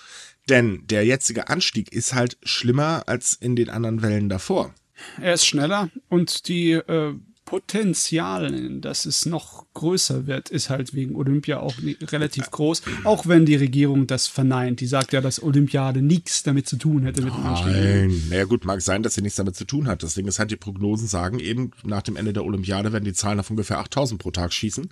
Denn 0.49 0.87
der 0.87 1.05
jetzige 1.05 1.49
Anstieg 1.49 1.93
ist 1.93 2.15
halt 2.15 2.39
schlimmer 2.43 3.05
als 3.07 3.35
in 3.35 3.57
den 3.57 3.71
anderen 3.71 4.03
Wellen 4.03 4.29
davor. 4.29 4.73
Er 5.21 5.35
ist 5.35 5.47
schneller 5.47 5.91
und 6.09 6.49
die 6.49 6.73
äh, 6.73 7.15
Potenzial, 7.47 8.81
dass 8.81 9.07
es 9.07 9.25
noch 9.25 9.65
größer 9.73 10.27
wird, 10.27 10.51
ist 10.51 10.69
halt 10.69 10.95
wegen 10.95 11.15
Olympia 11.15 11.61
auch 11.61 11.75
relativ 12.03 12.51
groß. 12.51 12.83
Auch 13.05 13.27
wenn 13.27 13.47
die 13.47 13.55
Regierung 13.55 14.07
das 14.07 14.27
verneint. 14.27 14.81
Die 14.81 14.87
sagt 14.87 15.13
ja, 15.13 15.21
dass 15.21 15.43
Olympiade 15.43 16.03
nichts 16.03 16.43
damit 16.43 16.69
zu 16.69 16.77
tun 16.77 17.05
hätte 17.05 17.23
mit 17.23 17.33
dem 17.33 17.47
Anstieg. 17.47 17.73
Nein, 17.73 18.23
naja 18.29 18.45
gut, 18.45 18.65
mag 18.65 18.83
sein, 18.83 19.03
dass 19.03 19.15
sie 19.15 19.23
nichts 19.23 19.37
damit 19.37 19.57
zu 19.57 19.65
tun 19.65 19.87
hat. 19.87 20.03
Ding 20.17 20.27
ist 20.27 20.39
halt, 20.39 20.51
die 20.51 20.57
Prognosen 20.57 21.07
sagen 21.07 21.39
eben, 21.39 21.71
nach 21.85 22.03
dem 22.03 22.17
Ende 22.17 22.33
der 22.33 22.45
Olympiade 22.45 22.93
werden 22.93 23.05
die 23.05 23.13
Zahlen 23.13 23.39
auf 23.41 23.49
ungefähr 23.49 23.79
8000 23.79 24.21
pro 24.21 24.33
Tag 24.33 24.53
schießen. 24.53 24.89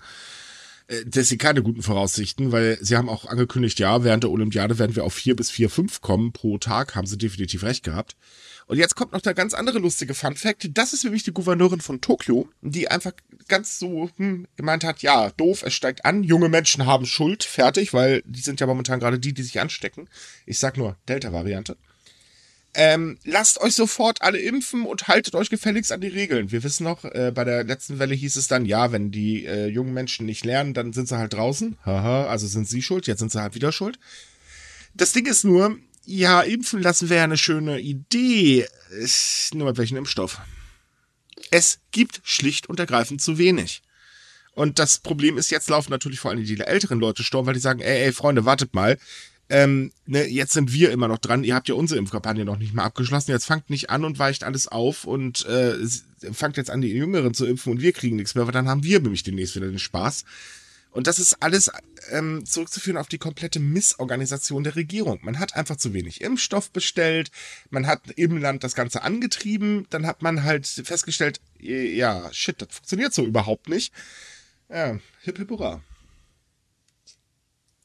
Äh, 0.86 1.04
das 1.06 1.28
sind 1.28 1.38
keine 1.38 1.62
guten 1.62 1.82
Voraussichten, 1.82 2.52
weil 2.52 2.78
sie 2.80 2.96
haben 2.96 3.08
auch 3.08 3.26
angekündigt, 3.26 3.78
ja, 3.80 4.04
während 4.04 4.22
der 4.22 4.30
Olympiade 4.30 4.78
werden 4.78 4.94
wir 4.94 5.04
auf 5.04 5.14
vier 5.14 5.34
bis 5.36 5.50
vier, 5.50 5.70
fünf 5.70 6.00
kommen 6.00 6.32
pro 6.32 6.58
Tag, 6.58 6.94
haben 6.94 7.06
sie 7.06 7.18
definitiv 7.18 7.64
recht 7.64 7.82
gehabt. 7.82 8.16
Und 8.66 8.78
jetzt 8.78 8.96
kommt 8.96 9.12
noch 9.12 9.20
der 9.20 9.34
ganz 9.34 9.54
andere 9.54 9.78
lustige 9.78 10.14
Fun 10.14 10.36
Fact. 10.36 10.68
Das 10.72 10.92
ist 10.92 11.04
nämlich 11.04 11.22
die 11.22 11.32
Gouverneurin 11.32 11.80
von 11.80 12.00
Tokio, 12.00 12.48
die 12.62 12.90
einfach 12.90 13.12
ganz 13.48 13.78
so 13.78 14.10
hm, 14.16 14.46
gemeint 14.56 14.84
hat, 14.84 15.02
ja, 15.02 15.30
doof, 15.30 15.62
es 15.64 15.74
steigt 15.74 16.04
an, 16.04 16.22
junge 16.22 16.48
Menschen 16.48 16.86
haben 16.86 17.06
Schuld, 17.06 17.44
fertig, 17.44 17.92
weil 17.92 18.22
die 18.24 18.40
sind 18.40 18.60
ja 18.60 18.66
momentan 18.66 19.00
gerade 19.00 19.18
die, 19.18 19.34
die 19.34 19.42
sich 19.42 19.60
anstecken. 19.60 20.08
Ich 20.46 20.58
sag 20.58 20.76
nur 20.76 20.96
Delta-Variante. 21.08 21.76
Ähm, 22.76 23.18
lasst 23.24 23.60
euch 23.60 23.74
sofort 23.74 24.22
alle 24.22 24.38
impfen 24.38 24.84
und 24.84 25.06
haltet 25.06 25.36
euch 25.36 25.48
gefälligst 25.48 25.92
an 25.92 26.00
die 26.00 26.08
Regeln. 26.08 26.50
Wir 26.50 26.64
wissen 26.64 26.82
noch, 26.82 27.04
äh, 27.04 27.30
bei 27.32 27.44
der 27.44 27.62
letzten 27.62 28.00
Welle 28.00 28.16
hieß 28.16 28.34
es 28.34 28.48
dann, 28.48 28.64
ja, 28.66 28.90
wenn 28.90 29.12
die 29.12 29.46
äh, 29.46 29.68
jungen 29.68 29.94
Menschen 29.94 30.26
nicht 30.26 30.44
lernen, 30.44 30.74
dann 30.74 30.92
sind 30.92 31.06
sie 31.06 31.16
halt 31.16 31.34
draußen. 31.34 31.78
Haha, 31.84 32.26
also 32.26 32.48
sind 32.48 32.68
sie 32.68 32.82
schuld, 32.82 33.06
jetzt 33.06 33.20
sind 33.20 33.30
sie 33.30 33.40
halt 33.40 33.54
wieder 33.54 33.70
schuld. 33.70 34.00
Das 34.94 35.12
Ding 35.12 35.26
ist 35.26 35.44
nur, 35.44 35.78
ja, 36.04 36.40
impfen 36.42 36.82
lassen 36.82 37.08
wäre 37.08 37.24
eine 37.24 37.38
schöne 37.38 37.80
Idee. 37.80 38.66
Nur 39.52 39.68
mit 39.68 39.78
welchem 39.78 39.96
Impfstoff? 39.96 40.40
Es 41.50 41.80
gibt 41.90 42.20
schlicht 42.24 42.68
und 42.68 42.80
ergreifend 42.80 43.20
zu 43.20 43.38
wenig. 43.38 43.82
Und 44.52 44.78
das 44.78 44.98
Problem 44.98 45.36
ist, 45.36 45.50
jetzt 45.50 45.68
laufen 45.68 45.90
natürlich 45.90 46.20
vor 46.20 46.30
allem 46.30 46.44
die 46.44 46.60
älteren 46.60 47.00
Leute 47.00 47.24
Sturm, 47.24 47.46
weil 47.46 47.54
die 47.54 47.60
sagen, 47.60 47.80
ey, 47.80 48.04
ey, 48.04 48.12
Freunde, 48.12 48.44
wartet 48.44 48.72
mal, 48.72 48.98
ähm, 49.50 49.92
ne, 50.06 50.26
jetzt 50.26 50.52
sind 50.52 50.72
wir 50.72 50.90
immer 50.90 51.08
noch 51.08 51.18
dran, 51.18 51.44
ihr 51.44 51.54
habt 51.54 51.68
ja 51.68 51.74
unsere 51.74 51.98
Impfkampagne 51.98 52.44
noch 52.44 52.56
nicht 52.56 52.72
mal 52.72 52.84
abgeschlossen, 52.84 53.32
jetzt 53.32 53.44
fangt 53.44 53.68
nicht 53.68 53.90
an 53.90 54.04
und 54.04 54.18
weicht 54.18 54.42
alles 54.42 54.68
auf 54.68 55.04
und 55.04 55.44
äh, 55.46 55.76
fangt 56.32 56.56
jetzt 56.56 56.70
an, 56.70 56.80
die 56.80 56.88
Jüngeren 56.88 57.34
zu 57.34 57.44
impfen 57.44 57.72
und 57.72 57.82
wir 57.82 57.92
kriegen 57.92 58.16
nichts 58.16 58.34
mehr, 58.34 58.46
weil 58.46 58.52
dann 58.52 58.68
haben 58.68 58.84
wir 58.84 59.00
nämlich 59.00 59.22
demnächst 59.22 59.54
wieder 59.54 59.68
den 59.68 59.78
Spaß. 59.78 60.24
Und 60.94 61.08
das 61.08 61.18
ist 61.18 61.42
alles 61.42 61.72
ähm, 62.12 62.46
zurückzuführen 62.46 62.96
auf 62.96 63.08
die 63.08 63.18
komplette 63.18 63.58
Missorganisation 63.58 64.62
der 64.62 64.76
Regierung. 64.76 65.18
Man 65.22 65.40
hat 65.40 65.56
einfach 65.56 65.74
zu 65.74 65.92
wenig 65.92 66.20
Impfstoff 66.20 66.70
bestellt, 66.70 67.32
man 67.68 67.88
hat 67.88 68.12
im 68.14 68.36
Land 68.36 68.62
das 68.62 68.76
Ganze 68.76 69.02
angetrieben, 69.02 69.88
dann 69.90 70.06
hat 70.06 70.22
man 70.22 70.44
halt 70.44 70.68
festgestellt, 70.68 71.40
ja, 71.58 72.32
shit, 72.32 72.62
das 72.62 72.68
funktioniert 72.70 73.12
so 73.12 73.26
überhaupt 73.26 73.68
nicht. 73.68 73.92
Ja, 74.68 75.00
hip 75.22 75.36
hip 75.36 75.50
hurra. 75.50 75.82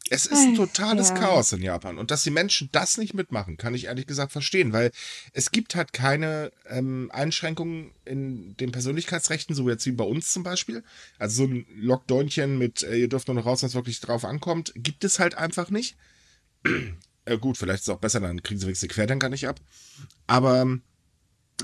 Es 0.10 0.26
ist 0.26 0.40
ein 0.40 0.56
totales 0.56 1.10
ja. 1.10 1.16
Chaos 1.16 1.54
in 1.54 1.62
Japan. 1.62 1.98
Und 1.98 2.12
dass 2.12 2.24
die 2.24 2.32
Menschen 2.32 2.70
das 2.72 2.98
nicht 2.98 3.14
mitmachen, 3.14 3.58
kann 3.58 3.76
ich 3.76 3.86
ehrlich 3.86 4.08
gesagt 4.08 4.32
verstehen, 4.32 4.74
weil 4.74 4.92
es 5.34 5.52
gibt 5.52 5.76
halt 5.76 5.94
keine 5.94 6.52
ähm, 6.68 7.10
Einschränkungen 7.14 7.92
in 8.06 8.56
den 8.58 8.72
Persönlichkeitsrechten, 8.72 9.56
so 9.56 9.70
jetzt 9.70 9.86
wie 9.86 9.92
bei 9.92 10.04
uns 10.04 10.32
zum 10.32 10.44
Beispiel. 10.44 10.84
Also 11.18 11.46
so 11.46 11.52
ein 11.52 11.66
Lockdownchen 11.76 12.58
mit, 12.58 12.84
äh, 12.84 12.98
ihr 12.98 13.10
dürft 13.10 13.28
nur 13.28 13.36
noch 13.36 13.46
raus, 13.46 13.62
wenn 13.62 13.68
es 13.68 13.76
wirklich 13.76 14.00
drauf 14.00 14.26
ankommt, 14.26 14.74
gibt 14.76 15.04
es 15.04 15.20
halt 15.20 15.36
einfach 15.36 15.70
nicht. 15.70 15.96
äh, 17.26 17.38
gut, 17.38 17.58
vielleicht 17.58 17.82
ist 17.82 17.88
es 17.88 17.94
auch 17.94 18.00
besser, 18.00 18.20
dann 18.20 18.44
kriegen 18.44 18.60
sie 18.60 18.66
wenigstens 18.66 18.90
die 18.90 18.94
Querdenker 18.94 19.30
nicht 19.30 19.48
ab. 19.48 19.60
Aber 20.28 20.80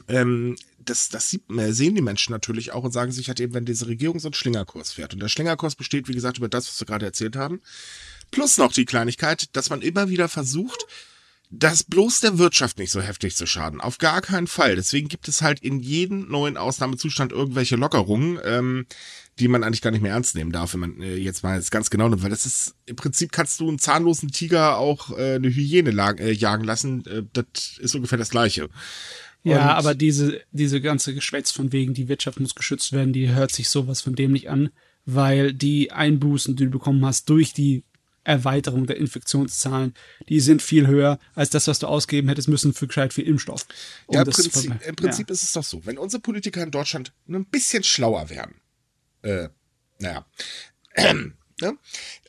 ähm, 0.07 0.55
das, 0.79 1.09
das 1.09 1.29
sieht, 1.29 1.49
äh, 1.49 1.71
sehen 1.71 1.95
die 1.95 2.01
Menschen 2.01 2.31
natürlich 2.31 2.71
auch 2.71 2.83
und 2.83 2.91
sagen 2.91 3.11
sich 3.11 3.27
halt 3.27 3.39
eben, 3.39 3.53
wenn 3.53 3.65
diese 3.65 3.87
Regierung 3.87 4.19
so 4.19 4.27
einen 4.27 4.33
Schlingerkurs 4.33 4.93
fährt. 4.93 5.13
Und 5.13 5.19
der 5.21 5.29
Schlingerkurs 5.29 5.75
besteht, 5.75 6.07
wie 6.07 6.13
gesagt, 6.13 6.37
über 6.37 6.49
das, 6.49 6.67
was 6.67 6.79
wir 6.79 6.87
gerade 6.87 7.05
erzählt 7.05 7.35
haben. 7.35 7.61
Plus 8.31 8.57
noch 8.57 8.71
die 8.73 8.85
Kleinigkeit, 8.85 9.55
dass 9.55 9.69
man 9.69 9.81
immer 9.81 10.09
wieder 10.09 10.27
versucht, 10.29 10.85
das 11.51 11.83
bloß 11.83 12.21
der 12.21 12.37
Wirtschaft 12.37 12.79
nicht 12.79 12.91
so 12.91 13.01
heftig 13.01 13.35
zu 13.35 13.45
schaden. 13.45 13.79
Auf 13.79 13.97
gar 13.97 14.21
keinen 14.21 14.47
Fall. 14.47 14.75
Deswegen 14.75 15.07
gibt 15.07 15.27
es 15.27 15.41
halt 15.41 15.59
in 15.59 15.79
jedem 15.79 16.29
neuen 16.29 16.57
Ausnahmezustand 16.57 17.31
irgendwelche 17.31 17.75
Lockerungen, 17.75 18.39
ähm, 18.43 18.85
die 19.39 19.47
man 19.47 19.63
eigentlich 19.63 19.81
gar 19.81 19.91
nicht 19.91 20.01
mehr 20.01 20.13
ernst 20.13 20.35
nehmen 20.35 20.51
darf, 20.51 20.73
wenn 20.73 20.79
man 20.79 21.01
äh, 21.01 21.15
jetzt 21.15 21.43
mal 21.43 21.55
jetzt 21.55 21.71
ganz 21.71 21.89
genau 21.89 22.09
nimmt. 22.09 22.23
Weil 22.23 22.29
das 22.29 22.45
ist, 22.45 22.75
im 22.85 22.95
Prinzip 22.95 23.31
kannst 23.31 23.59
du 23.59 23.67
einen 23.67 23.79
zahnlosen 23.79 24.31
Tiger 24.31 24.77
auch 24.77 25.17
äh, 25.17 25.35
eine 25.35 25.49
Hyäne 25.49 25.91
äh, 25.91 26.31
jagen 26.31 26.63
lassen. 26.63 27.05
Äh, 27.05 27.23
das 27.33 27.77
ist 27.79 27.95
ungefähr 27.95 28.17
das 28.17 28.29
Gleiche. 28.29 28.69
Ja, 29.43 29.57
Und 29.57 29.61
aber 29.61 29.93
diese, 29.93 30.41
diese 30.51 30.81
ganze 30.81 31.13
Geschwätz 31.13 31.51
von 31.51 31.71
wegen, 31.71 31.93
die 31.93 32.07
Wirtschaft 32.07 32.39
muss 32.39 32.55
geschützt 32.55 32.91
werden, 32.91 33.13
die 33.13 33.29
hört 33.29 33.51
sich 33.51 33.69
sowas 33.69 34.01
von 34.01 34.15
dem 34.15 34.31
nicht 34.31 34.49
an, 34.49 34.69
weil 35.05 35.53
die 35.53 35.91
Einbußen, 35.91 36.55
die 36.55 36.65
du 36.65 36.71
bekommen 36.71 37.05
hast 37.05 37.29
durch 37.29 37.53
die 37.53 37.83
Erweiterung 38.25 38.87
der 38.87 38.97
Infektionszahlen, 38.97 39.93
die 40.27 40.39
sind 40.39 40.61
viel 40.61 40.87
höher 40.87 41.19
als 41.33 41.49
das, 41.51 41.67
was 41.67 41.79
du 41.79 41.87
ausgeben 41.87 42.27
hättest 42.27 42.47
müssen 42.47 42.73
für 42.73 42.87
gescheit 42.87 43.13
viel 43.13 43.27
Impfstoff. 43.27 43.65
Um 44.07 44.15
ja, 44.15 44.23
im 44.23 44.29
Prinzip, 44.29 44.87
im 44.87 44.95
Prinzip 44.95 45.29
ja. 45.29 45.33
ist 45.33 45.43
es 45.43 45.53
doch 45.53 45.63
so, 45.63 45.85
wenn 45.85 45.97
unsere 45.97 46.21
Politiker 46.21 46.61
in 46.63 46.71
Deutschland 46.71 47.13
nur 47.25 47.39
ein 47.39 47.45
bisschen 47.45 47.83
schlauer 47.83 48.29
wären, 48.29 48.55
äh, 49.21 49.49
naja, 49.99 50.25
äh, 50.93 51.13
ne? 51.61 51.77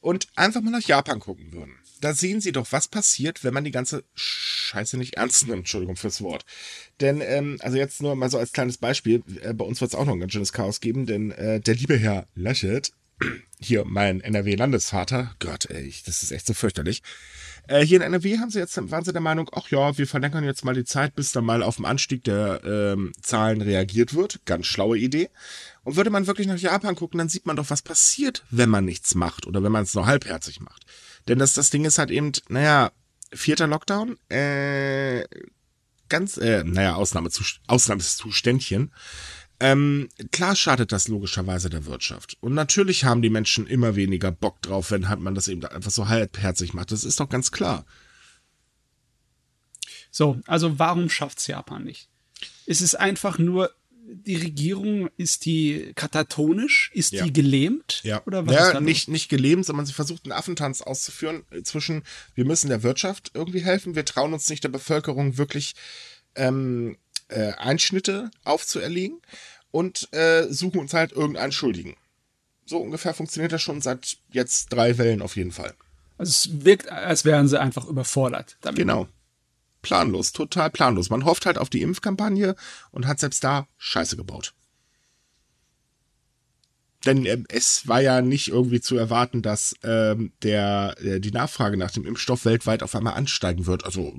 und 0.02 0.28
einfach 0.36 0.60
mal 0.60 0.70
nach 0.70 0.82
Japan 0.82 1.18
gucken 1.18 1.52
würden, 1.52 1.78
da 2.00 2.12
sehen 2.12 2.40
sie 2.40 2.52
doch, 2.52 2.66
was 2.70 2.88
passiert, 2.88 3.42
wenn 3.42 3.54
man 3.54 3.64
die 3.64 3.70
ganze 3.70 4.04
Scheiße 4.14 4.98
nicht 4.98 5.14
ernst 5.14 5.46
nimmt. 5.46 5.60
Entschuldigung 5.60 5.96
fürs 5.96 6.20
Wort. 6.20 6.44
Denn, 7.00 7.20
ähm, 7.20 7.56
also 7.60 7.78
jetzt 7.78 8.02
nur 8.02 8.14
mal 8.16 8.30
so 8.30 8.38
als 8.38 8.52
kleines 8.52 8.78
Beispiel, 8.78 9.22
äh, 9.40 9.54
bei 9.54 9.64
uns 9.64 9.80
wird 9.80 9.92
es 9.92 9.94
auch 9.94 10.04
noch 10.04 10.12
ein 10.12 10.20
ganz 10.20 10.32
schönes 10.32 10.52
Chaos 10.52 10.80
geben, 10.80 11.06
denn 11.06 11.30
äh, 11.32 11.60
der 11.60 11.74
liebe 11.74 11.96
Herr 11.96 12.28
Laschet 12.34 12.92
hier 13.60 13.84
mein 13.84 14.20
NRW-Landesvater, 14.20 15.34
Gott, 15.38 15.66
ey, 15.70 15.92
das 16.04 16.22
ist 16.22 16.30
echt 16.30 16.46
so 16.46 16.54
fürchterlich. 16.54 17.02
Äh, 17.68 17.80
hier 17.84 17.96
in 17.96 18.02
NRW 18.02 18.38
haben 18.38 18.50
sie 18.50 18.58
jetzt, 18.58 18.78
waren 18.90 19.04
sie 19.04 19.12
der 19.12 19.22
Meinung, 19.22 19.50
ach 19.52 19.68
ja, 19.70 19.96
wir 19.98 20.06
verlängern 20.06 20.44
jetzt 20.44 20.64
mal 20.64 20.74
die 20.74 20.84
Zeit, 20.84 21.14
bis 21.14 21.32
dann 21.32 21.44
mal 21.44 21.62
auf 21.62 21.76
den 21.76 21.84
Anstieg 21.84 22.22
der 22.24 22.60
ähm, 22.64 23.12
Zahlen 23.20 23.60
reagiert 23.60 24.14
wird. 24.14 24.40
Ganz 24.44 24.66
schlaue 24.66 24.98
Idee. 24.98 25.30
Und 25.82 25.96
würde 25.96 26.10
man 26.10 26.26
wirklich 26.26 26.46
nach 26.46 26.58
Japan 26.58 26.94
gucken, 26.94 27.18
dann 27.18 27.28
sieht 27.28 27.46
man 27.46 27.56
doch, 27.56 27.70
was 27.70 27.82
passiert, 27.82 28.44
wenn 28.50 28.70
man 28.70 28.84
nichts 28.84 29.14
macht 29.14 29.46
oder 29.46 29.62
wenn 29.62 29.72
man 29.72 29.84
es 29.84 29.94
nur 29.94 30.06
halbherzig 30.06 30.60
macht. 30.60 30.84
Denn 31.28 31.38
das, 31.38 31.54
das 31.54 31.70
Ding 31.70 31.84
ist 31.84 31.98
halt 31.98 32.10
eben, 32.10 32.32
naja, 32.48 32.92
vierter 33.32 33.66
Lockdown, 33.66 34.16
äh, 34.28 35.24
ganz, 36.08 36.36
äh, 36.36 36.62
naja, 36.64 36.94
Ausnahmezust 36.94 37.60
Ausnahmezuständchen. 37.66 38.92
Ähm, 39.58 40.08
klar 40.32 40.54
schadet 40.54 40.92
das 40.92 41.08
logischerweise 41.08 41.70
der 41.70 41.86
Wirtschaft. 41.86 42.36
Und 42.40 42.54
natürlich 42.54 43.04
haben 43.04 43.22
die 43.22 43.30
Menschen 43.30 43.66
immer 43.66 43.96
weniger 43.96 44.30
Bock 44.30 44.60
drauf, 44.62 44.90
wenn 44.90 45.08
halt 45.08 45.20
man 45.20 45.34
das 45.34 45.48
eben 45.48 45.64
einfach 45.64 45.90
so 45.90 46.08
halbherzig 46.08 46.74
macht. 46.74 46.92
Das 46.92 47.04
ist 47.04 47.20
doch 47.20 47.28
ganz 47.28 47.50
klar. 47.52 47.86
So, 50.10 50.40
also 50.46 50.78
warum 50.78 51.08
schafft's 51.08 51.46
Japan 51.46 51.84
nicht? 51.84 52.08
Ist 52.66 52.80
es 52.82 52.94
einfach 52.94 53.38
nur, 53.38 53.70
die 54.08 54.36
Regierung, 54.36 55.08
ist 55.16 55.46
die 55.46 55.92
katatonisch? 55.94 56.90
Ist 56.94 57.12
Ja. 57.12 57.24
die 57.24 57.32
gelähmt? 57.32 58.00
Ja, 58.04 58.22
Oder 58.24 58.46
was 58.46 58.54
ja 58.54 58.70
ist 58.70 58.80
nicht, 58.80 59.08
nicht 59.08 59.28
gelähmt, 59.28 59.66
sondern 59.66 59.86
sie 59.86 59.92
versucht 59.92 60.24
einen 60.24 60.32
Affentanz 60.32 60.80
auszuführen 60.80 61.44
zwischen, 61.64 62.04
wir 62.34 62.44
müssen 62.44 62.68
der 62.68 62.82
Wirtschaft 62.82 63.32
irgendwie 63.34 63.64
helfen, 63.64 63.94
wir 63.94 64.04
trauen 64.04 64.32
uns 64.32 64.48
nicht 64.48 64.62
der 64.64 64.68
Bevölkerung 64.68 65.38
wirklich 65.38 65.74
ähm, 66.36 66.96
äh, 67.28 67.52
Einschnitte 67.52 68.30
aufzuerlegen 68.44 69.20
und 69.70 70.12
äh, 70.12 70.44
suchen 70.48 70.80
uns 70.80 70.94
halt 70.94 71.12
irgendeinen 71.12 71.52
Schuldigen. 71.52 71.96
So 72.64 72.78
ungefähr 72.78 73.14
funktioniert 73.14 73.52
das 73.52 73.62
schon 73.62 73.80
seit 73.80 74.16
jetzt 74.30 74.72
drei 74.72 74.98
Wellen 74.98 75.22
auf 75.22 75.36
jeden 75.36 75.52
Fall. 75.52 75.74
Also 76.18 76.30
es 76.30 76.64
wirkt, 76.64 76.90
als 76.90 77.24
wären 77.24 77.48
sie 77.48 77.60
einfach 77.60 77.86
überfordert 77.86 78.56
damit. 78.60 78.78
Genau. 78.78 79.08
Planlos, 79.82 80.32
total 80.32 80.70
planlos. 80.70 81.10
Man 81.10 81.24
hofft 81.24 81.46
halt 81.46 81.58
auf 81.58 81.70
die 81.70 81.82
Impfkampagne 81.82 82.56
und 82.90 83.06
hat 83.06 83.20
selbst 83.20 83.44
da 83.44 83.68
Scheiße 83.76 84.16
gebaut. 84.16 84.54
Denn 87.04 87.24
ähm, 87.24 87.44
es 87.48 87.86
war 87.86 88.00
ja 88.00 88.20
nicht 88.20 88.48
irgendwie 88.48 88.80
zu 88.80 88.96
erwarten, 88.96 89.42
dass 89.42 89.76
ähm, 89.84 90.32
der, 90.42 90.96
äh, 90.98 91.20
die 91.20 91.30
Nachfrage 91.30 91.76
nach 91.76 91.92
dem 91.92 92.04
Impfstoff 92.04 92.44
weltweit 92.44 92.82
auf 92.82 92.96
einmal 92.96 93.14
ansteigen 93.14 93.66
wird. 93.66 93.84
Also 93.84 94.12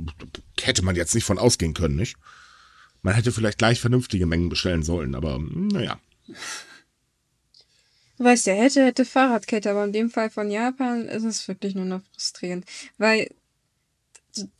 hätte 0.61 0.83
man 0.83 0.95
jetzt 0.95 1.13
nicht 1.13 1.25
von 1.25 1.37
ausgehen 1.37 1.73
können, 1.73 1.97
nicht? 1.97 2.15
Man 3.07 3.15
hätte 3.15 3.31
vielleicht 3.31 3.57
gleich 3.57 3.79
vernünftige 3.79 4.25
Mengen 4.25 4.49
bestellen 4.49 4.83
sollen, 4.83 5.15
aber 5.15 5.35
hm, 5.35 5.69
naja. 5.69 5.97
Du 8.17 8.25
weißt 8.25 8.47
ja, 8.47 8.53
hätte, 8.53 8.83
hätte 8.83 9.05
Fahrradkette, 9.05 9.71
aber 9.71 9.85
in 9.85 9.93
dem 9.93 10.09
Fall 10.09 10.29
von 10.29 10.51
Japan 10.51 11.07
ist 11.07 11.23
es 11.23 11.47
wirklich 11.47 11.73
nur 11.73 11.85
noch 11.85 12.01
frustrierend. 12.11 12.65
Weil 12.97 13.29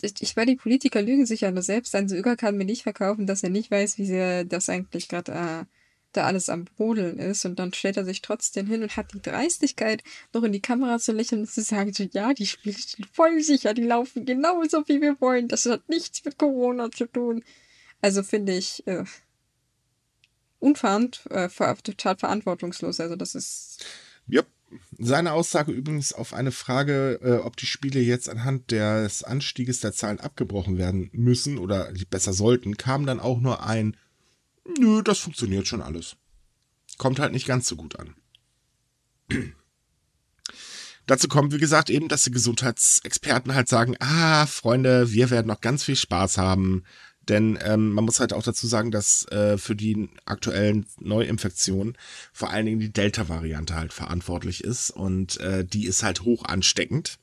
ich 0.02 0.38
meine, 0.38 0.52
die 0.52 0.56
Politiker 0.56 1.02
lügen 1.02 1.26
sich 1.26 1.42
ja 1.42 1.52
nur 1.52 1.62
selbst. 1.62 1.94
Ein 1.94 2.08
Söger 2.08 2.38
kann 2.38 2.56
mir 2.56 2.64
nicht 2.64 2.84
verkaufen, 2.84 3.28
dass 3.28 3.44
er 3.44 3.50
nicht 3.50 3.70
weiß, 3.70 3.98
wie 3.98 4.06
sehr 4.06 4.46
das 4.46 4.70
eigentlich 4.70 5.10
gerade 5.10 5.34
äh, 5.34 5.66
da 6.14 6.24
alles 6.24 6.48
am 6.48 6.64
Brodeln 6.64 7.20
ist. 7.20 7.44
Und 7.44 7.60
dann 7.60 7.74
stellt 7.74 7.98
er 7.98 8.06
sich 8.06 8.22
trotzdem 8.22 8.68
hin 8.68 8.82
und 8.82 8.96
hat 8.96 9.14
die 9.14 9.22
Dreistigkeit, 9.22 10.06
noch 10.34 10.44
in 10.44 10.54
die 10.54 10.62
Kamera 10.62 11.00
zu 11.00 11.12
lächeln 11.12 11.42
und 11.42 11.52
zu 11.52 11.60
sagen, 11.64 11.92
so, 11.92 12.06
ja, 12.14 12.34
die 12.34 12.48
Spiele 12.48 12.78
sind 12.78 13.08
voll 13.12 13.42
sicher, 13.42 13.74
die 13.74 13.84
laufen 13.84 14.26
genauso, 14.26 14.88
wie 14.88 15.02
wir 15.02 15.20
wollen. 15.20 15.50
Das 15.50 15.66
hat 15.66 15.90
nichts 15.90 16.24
mit 16.24 16.38
Corona 16.38 16.90
zu 16.90 17.08
tun. 17.08 17.44
Also 18.02 18.24
finde 18.24 18.56
ich 18.56 18.86
äh, 18.88 19.06
unverant, 20.60 21.26
äh, 21.30 21.50
total 21.84 22.18
verantwortungslos. 22.18 23.00
Also 23.00 23.16
das 23.16 23.36
ist 23.36 23.86
Ja. 24.28 24.44
Seine 24.98 25.32
Aussage 25.32 25.72
übrigens 25.72 26.12
auf 26.12 26.34
eine 26.34 26.52
Frage, 26.52 27.22
äh, 27.24 27.38
ob 27.38 27.56
die 27.56 27.66
Spiele 27.66 28.02
jetzt 28.02 28.28
anhand 28.28 28.72
des 28.72 29.24
Anstieges 29.24 29.80
der 29.80 29.94
Zahlen 29.94 30.20
abgebrochen 30.20 30.78
werden 30.78 31.10
müssen 31.14 31.58
oder 31.58 31.94
besser 32.10 32.34
sollten, 32.34 32.76
kam 32.76 33.06
dann 33.06 33.22
auch 33.22 33.40
nur 33.40 33.66
ein, 33.66 33.96
nö, 34.78 35.02
das 35.04 35.20
funktioniert 35.20 35.68
schon 35.68 35.82
alles. 35.82 36.18
Kommt 36.98 37.20
halt 37.20 37.32
nicht 37.32 37.48
ganz 37.48 37.66
so 37.66 37.78
gut 37.78 37.98
an. 37.98 38.16
Dazu 41.06 41.30
kommt, 41.30 41.54
wie 41.54 41.60
gesagt, 41.60 41.90
eben, 41.90 42.10
dass 42.10 42.26
die 42.26 42.32
Gesundheitsexperten 42.32 43.56
halt 43.56 43.70
sagen, 43.70 43.96
ah, 44.00 44.46
Freunde, 44.46 45.14
wir 45.14 45.30
werden 45.30 45.48
noch 45.48 45.62
ganz 45.62 45.86
viel 45.86 45.96
Spaß 45.96 46.38
haben. 46.38 46.84
Denn 47.30 47.60
ähm, 47.62 47.92
man 47.92 48.06
muss 48.06 48.20
halt 48.20 48.34
auch 48.34 48.44
dazu 48.44 48.68
sagen, 48.68 48.92
dass 48.92 49.26
äh, 49.32 49.58
für 49.58 49.76
die 49.76 50.10
aktuellen 50.26 50.86
Neuinfektionen 51.00 51.98
vor 52.32 52.52
allen 52.52 52.66
Dingen 52.66 52.80
die 52.80 52.94
Delta-Variante 52.94 53.76
halt 53.76 53.94
verantwortlich 53.94 54.64
ist. 54.64 54.92
Und 54.92 55.40
äh, 55.40 55.66
die 55.66 55.86
ist 55.86 56.04
halt 56.04 56.22
hoch 56.22 56.46
ansteckend. 56.46 57.18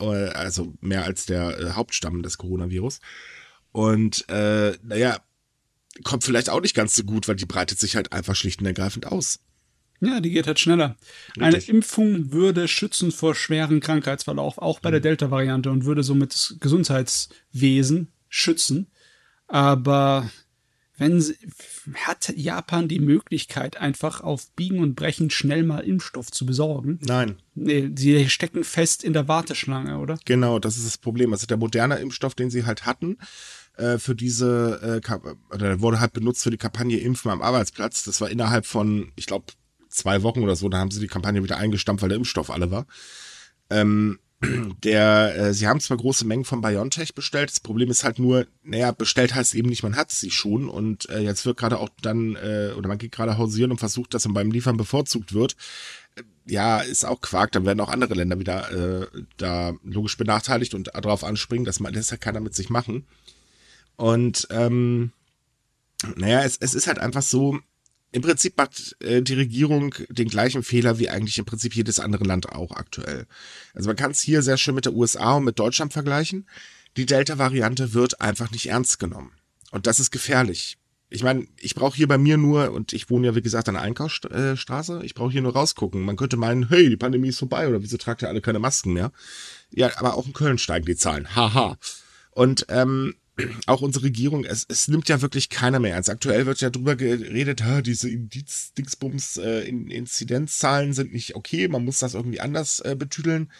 Äh, 0.00 0.28
also 0.30 0.74
mehr 0.80 1.04
als 1.04 1.26
der 1.26 1.58
äh, 1.58 1.70
Hauptstamm 1.72 2.22
des 2.22 2.38
Coronavirus. 2.38 3.00
Und 3.72 4.28
äh, 4.28 4.76
naja, 4.82 5.18
kommt 6.04 6.24
vielleicht 6.24 6.50
auch 6.50 6.60
nicht 6.60 6.74
ganz 6.74 6.96
so 6.96 7.04
gut, 7.04 7.28
weil 7.28 7.36
die 7.36 7.46
breitet 7.46 7.78
sich 7.78 7.96
halt 7.96 8.12
einfach 8.12 8.34
schlicht 8.34 8.60
und 8.60 8.66
ergreifend 8.66 9.06
aus. 9.06 9.40
Ja, 10.00 10.20
die 10.20 10.30
geht 10.30 10.46
halt 10.46 10.58
schneller. 10.58 10.96
Eine 11.38 11.58
Impfung 11.58 12.32
würde 12.32 12.68
schützen 12.68 13.12
vor 13.12 13.34
schweren 13.34 13.80
Krankheitsverlauf, 13.80 14.56
auch 14.56 14.80
bei 14.80 14.90
der 14.90 15.00
Delta-Variante 15.00 15.70
und 15.70 15.84
würde 15.84 16.02
somit 16.02 16.32
das 16.32 16.56
Gesundheitswesen 16.58 18.08
schützen. 18.30 18.86
Aber 19.50 20.30
wenn 20.96 21.20
sie, 21.20 21.34
hat 21.94 22.32
Japan 22.36 22.86
die 22.86 23.00
Möglichkeit, 23.00 23.78
einfach 23.78 24.20
auf 24.20 24.50
Biegen 24.52 24.80
und 24.80 24.94
Brechen 24.94 25.30
schnell 25.30 25.64
mal 25.64 25.80
Impfstoff 25.80 26.30
zu 26.30 26.46
besorgen? 26.46 26.98
Nein, 27.02 27.36
Nee, 27.54 27.90
sie 27.96 28.28
stecken 28.30 28.64
fest 28.64 29.02
in 29.02 29.12
der 29.12 29.26
Warteschlange, 29.26 29.98
oder? 29.98 30.18
Genau, 30.24 30.58
das 30.58 30.76
ist 30.76 30.86
das 30.86 30.98
Problem. 30.98 31.32
Also 31.32 31.46
der 31.46 31.56
moderne 31.56 31.96
Impfstoff, 31.96 32.34
den 32.34 32.50
sie 32.50 32.64
halt 32.64 32.86
hatten, 32.86 33.18
äh, 33.76 33.98
für 33.98 34.14
diese, 34.14 35.00
äh, 35.02 35.14
oder 35.54 35.68
der 35.68 35.80
wurde 35.80 36.00
halt 36.00 36.12
benutzt 36.12 36.42
für 36.42 36.50
die 36.50 36.56
Kampagne 36.56 36.98
Impfen 36.98 37.30
am 37.30 37.42
Arbeitsplatz. 37.42 38.04
Das 38.04 38.20
war 38.20 38.30
innerhalb 38.30 38.66
von, 38.66 39.10
ich 39.16 39.26
glaube, 39.26 39.46
zwei 39.88 40.22
Wochen 40.22 40.42
oder 40.42 40.54
so. 40.54 40.68
Da 40.68 40.78
haben 40.78 40.90
sie 40.90 41.00
die 41.00 41.06
Kampagne 41.06 41.42
wieder 41.42 41.56
eingestampft, 41.56 42.02
weil 42.02 42.10
der 42.10 42.18
Impfstoff 42.18 42.50
alle 42.50 42.70
war. 42.70 42.86
Ähm, 43.68 44.18
der, 44.42 45.34
äh, 45.36 45.54
sie 45.54 45.66
haben 45.66 45.80
zwar 45.80 45.98
große 45.98 46.26
Mengen 46.26 46.44
von 46.44 46.62
BioNTech 46.62 47.14
bestellt, 47.14 47.50
das 47.50 47.60
Problem 47.60 47.90
ist 47.90 48.04
halt 48.04 48.18
nur, 48.18 48.46
naja, 48.62 48.90
bestellt 48.92 49.34
heißt 49.34 49.54
eben 49.54 49.68
nicht, 49.68 49.82
man 49.82 49.96
hat 49.96 50.10
sie 50.10 50.30
schon 50.30 50.68
und 50.68 51.08
äh, 51.10 51.20
jetzt 51.20 51.44
wird 51.44 51.58
gerade 51.58 51.78
auch 51.78 51.90
dann, 52.00 52.36
äh, 52.36 52.72
oder 52.76 52.88
man 52.88 52.98
geht 52.98 53.12
gerade 53.12 53.36
hausieren 53.36 53.70
und 53.70 53.78
versucht, 53.78 54.14
dass 54.14 54.24
man 54.24 54.34
beim 54.34 54.50
Liefern 54.50 54.76
bevorzugt 54.78 55.34
wird. 55.34 55.56
Äh, 56.16 56.22
Ja, 56.46 56.80
ist 56.80 57.04
auch 57.04 57.20
Quark, 57.20 57.52
dann 57.52 57.66
werden 57.66 57.80
auch 57.80 57.90
andere 57.90 58.14
Länder 58.14 58.38
wieder 58.38 58.70
äh, 59.02 59.06
da 59.36 59.74
logisch 59.84 60.16
benachteiligt 60.16 60.74
und 60.74 60.88
darauf 60.94 61.22
anspringen, 61.24 61.66
das 61.66 61.80
lässt 61.80 62.10
ja 62.10 62.16
keiner 62.16 62.40
mit 62.40 62.54
sich 62.54 62.70
machen. 62.70 63.06
Und 63.96 64.48
ähm, 64.50 65.12
naja, 66.16 66.42
es, 66.44 66.56
es 66.58 66.74
ist 66.74 66.86
halt 66.86 66.98
einfach 66.98 67.22
so, 67.22 67.58
im 68.12 68.22
Prinzip 68.22 68.56
macht 68.56 68.96
äh, 69.00 69.22
die 69.22 69.34
Regierung 69.34 69.94
den 70.08 70.28
gleichen 70.28 70.62
Fehler 70.62 70.98
wie 70.98 71.08
eigentlich 71.08 71.38
im 71.38 71.44
Prinzip 71.44 71.74
jedes 71.74 72.00
andere 72.00 72.24
Land 72.24 72.48
auch 72.48 72.72
aktuell. 72.72 73.26
Also 73.74 73.88
man 73.88 73.96
kann 73.96 74.10
es 74.10 74.20
hier 74.20 74.42
sehr 74.42 74.56
schön 74.56 74.74
mit 74.74 74.86
der 74.86 74.94
USA 74.94 75.34
und 75.34 75.44
mit 75.44 75.58
Deutschland 75.58 75.92
vergleichen. 75.92 76.48
Die 76.96 77.06
Delta-Variante 77.06 77.94
wird 77.94 78.20
einfach 78.20 78.50
nicht 78.50 78.66
ernst 78.66 78.98
genommen. 78.98 79.32
Und 79.70 79.86
das 79.86 80.00
ist 80.00 80.10
gefährlich. 80.10 80.76
Ich 81.08 81.22
meine, 81.22 81.46
ich 81.58 81.74
brauche 81.74 81.96
hier 81.96 82.08
bei 82.08 82.18
mir 82.18 82.36
nur, 82.36 82.70
und 82.72 82.92
ich 82.92 83.10
wohne 83.10 83.28
ja 83.28 83.34
wie 83.34 83.42
gesagt 83.42 83.68
an 83.68 83.74
der 83.74 83.82
Einkaufsstraße, 83.82 85.02
ich 85.04 85.14
brauche 85.14 85.32
hier 85.32 85.42
nur 85.42 85.52
rausgucken. 85.52 86.02
Man 86.02 86.16
könnte 86.16 86.36
meinen, 86.36 86.68
hey, 86.68 86.88
die 86.88 86.96
Pandemie 86.96 87.28
ist 87.28 87.38
vorbei 87.38 87.68
oder 87.68 87.82
wieso 87.82 87.96
tragt 87.96 88.22
ihr 88.22 88.28
alle 88.28 88.40
keine 88.40 88.60
Masken 88.60 88.92
mehr? 88.92 89.12
Ja, 89.70 89.90
aber 89.96 90.14
auch 90.14 90.26
in 90.26 90.32
Köln 90.32 90.58
steigen 90.58 90.86
die 90.86 90.96
Zahlen. 90.96 91.34
Haha. 91.34 91.76
Und 92.30 92.66
ähm, 92.68 93.14
auch 93.66 93.82
unsere 93.82 94.04
Regierung, 94.06 94.44
es, 94.44 94.66
es 94.68 94.88
nimmt 94.88 95.08
ja 95.08 95.20
wirklich 95.22 95.48
keiner 95.48 95.78
mehr 95.78 95.94
ernst. 95.94 96.10
Aktuell 96.10 96.46
wird 96.46 96.60
ja 96.60 96.70
drüber 96.70 96.96
geredet, 96.96 97.62
diese 97.84 98.08
Indiz, 98.08 98.72
Dingsbums, 98.74 99.36
äh, 99.36 99.60
in, 99.60 99.90
Inzidenzzahlen 99.90 100.92
sind 100.92 101.12
nicht 101.12 101.34
okay, 101.34 101.68
man 101.68 101.84
muss 101.84 101.98
das 101.98 102.14
irgendwie 102.14 102.40
anders 102.40 102.80
äh, 102.80 102.96
betüdeln. 102.98 103.50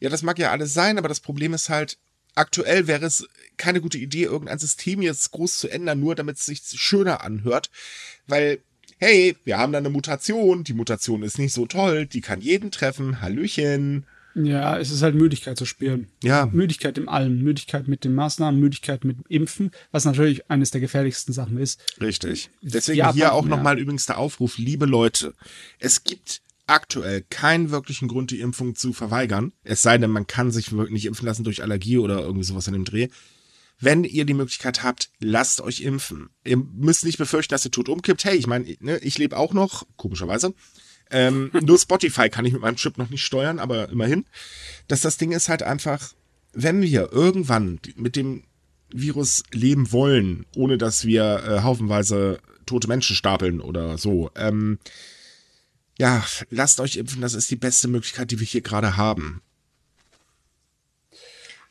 Ja, 0.00 0.10
das 0.10 0.22
mag 0.22 0.38
ja 0.38 0.50
alles 0.50 0.74
sein, 0.74 0.98
aber 0.98 1.08
das 1.08 1.20
Problem 1.20 1.54
ist 1.54 1.68
halt, 1.68 1.98
aktuell 2.34 2.86
wäre 2.86 3.06
es 3.06 3.26
keine 3.56 3.80
gute 3.80 3.98
Idee, 3.98 4.24
irgendein 4.24 4.58
System 4.58 5.02
jetzt 5.02 5.30
groß 5.30 5.58
zu 5.58 5.68
ändern, 5.68 6.00
nur 6.00 6.14
damit 6.14 6.36
es 6.36 6.46
sich 6.46 6.62
schöner 6.74 7.22
anhört, 7.22 7.70
weil 8.26 8.60
hey, 8.98 9.36
wir 9.44 9.58
haben 9.58 9.72
da 9.72 9.78
eine 9.78 9.90
Mutation, 9.90 10.64
die 10.64 10.72
Mutation 10.72 11.22
ist 11.22 11.38
nicht 11.38 11.52
so 11.52 11.66
toll, 11.66 12.06
die 12.06 12.20
kann 12.20 12.40
jeden 12.40 12.70
treffen, 12.70 13.20
Hallöchen. 13.20 14.06
Ja, 14.34 14.78
es 14.78 14.90
ist 14.90 15.02
halt 15.02 15.14
Müdigkeit 15.14 15.56
zu 15.56 15.64
spüren. 15.64 16.08
Ja. 16.22 16.46
Müdigkeit 16.46 16.98
im 16.98 17.08
Allen, 17.08 17.42
Müdigkeit 17.42 17.86
mit 17.86 18.04
den 18.04 18.14
Maßnahmen, 18.14 18.60
Müdigkeit 18.60 19.04
mit 19.04 19.18
Impfen, 19.28 19.70
was 19.92 20.04
natürlich 20.04 20.50
eines 20.50 20.72
der 20.72 20.80
gefährlichsten 20.80 21.32
Sachen 21.32 21.58
ist. 21.58 21.80
Richtig. 22.00 22.50
Deswegen 22.60 22.98
Japan, 22.98 23.14
hier 23.14 23.32
auch 23.32 23.44
ja. 23.44 23.50
nochmal 23.50 23.78
übrigens 23.78 24.06
der 24.06 24.18
Aufruf, 24.18 24.58
liebe 24.58 24.86
Leute, 24.86 25.34
es 25.78 26.02
gibt 26.02 26.42
aktuell 26.66 27.22
keinen 27.30 27.70
wirklichen 27.70 28.08
Grund, 28.08 28.30
die 28.30 28.40
Impfung 28.40 28.74
zu 28.74 28.92
verweigern. 28.92 29.52
Es 29.62 29.82
sei 29.82 29.98
denn, 29.98 30.10
man 30.10 30.26
kann 30.26 30.50
sich 30.50 30.72
wirklich 30.72 30.92
nicht 30.92 31.06
impfen 31.06 31.26
lassen 31.26 31.44
durch 31.44 31.62
Allergie 31.62 31.98
oder 31.98 32.20
irgendwie 32.20 32.44
sowas 32.44 32.66
in 32.66 32.72
dem 32.72 32.84
Dreh. 32.84 33.08
Wenn 33.80 34.04
ihr 34.04 34.24
die 34.24 34.34
Möglichkeit 34.34 34.82
habt, 34.82 35.10
lasst 35.18 35.60
euch 35.60 35.80
impfen. 35.80 36.30
Ihr 36.44 36.56
müsst 36.56 37.04
nicht 37.04 37.18
befürchten, 37.18 37.52
dass 37.52 37.64
ihr 37.64 37.70
tot 37.70 37.88
umkippt. 37.88 38.24
Hey, 38.24 38.36
ich 38.36 38.46
meine, 38.46 38.74
ne, 38.80 38.98
ich 38.98 39.18
lebe 39.18 39.36
auch 39.36 39.52
noch, 39.52 39.86
komischerweise. 39.96 40.54
Ähm, 41.10 41.50
nur 41.60 41.78
Spotify 41.78 42.28
kann 42.28 42.44
ich 42.44 42.52
mit 42.52 42.62
meinem 42.62 42.76
Chip 42.76 42.98
noch 42.98 43.10
nicht 43.10 43.24
steuern, 43.24 43.58
aber 43.58 43.88
immerhin. 43.88 44.24
Dass 44.88 45.00
das 45.00 45.16
Ding 45.16 45.32
ist 45.32 45.48
halt 45.48 45.62
einfach, 45.62 46.12
wenn 46.52 46.82
wir 46.82 47.12
irgendwann 47.12 47.80
mit 47.96 48.16
dem 48.16 48.44
Virus 48.90 49.42
leben 49.52 49.92
wollen, 49.92 50.46
ohne 50.54 50.78
dass 50.78 51.04
wir 51.04 51.44
äh, 51.44 51.62
haufenweise 51.62 52.38
tote 52.66 52.88
Menschen 52.88 53.16
stapeln 53.16 53.60
oder 53.60 53.98
so, 53.98 54.30
ähm, 54.36 54.78
ja, 55.98 56.24
lasst 56.50 56.80
euch 56.80 56.96
impfen, 56.96 57.20
das 57.20 57.34
ist 57.34 57.50
die 57.50 57.56
beste 57.56 57.88
Möglichkeit, 57.88 58.30
die 58.30 58.40
wir 58.40 58.46
hier 58.46 58.62
gerade 58.62 58.96
haben. 58.96 59.42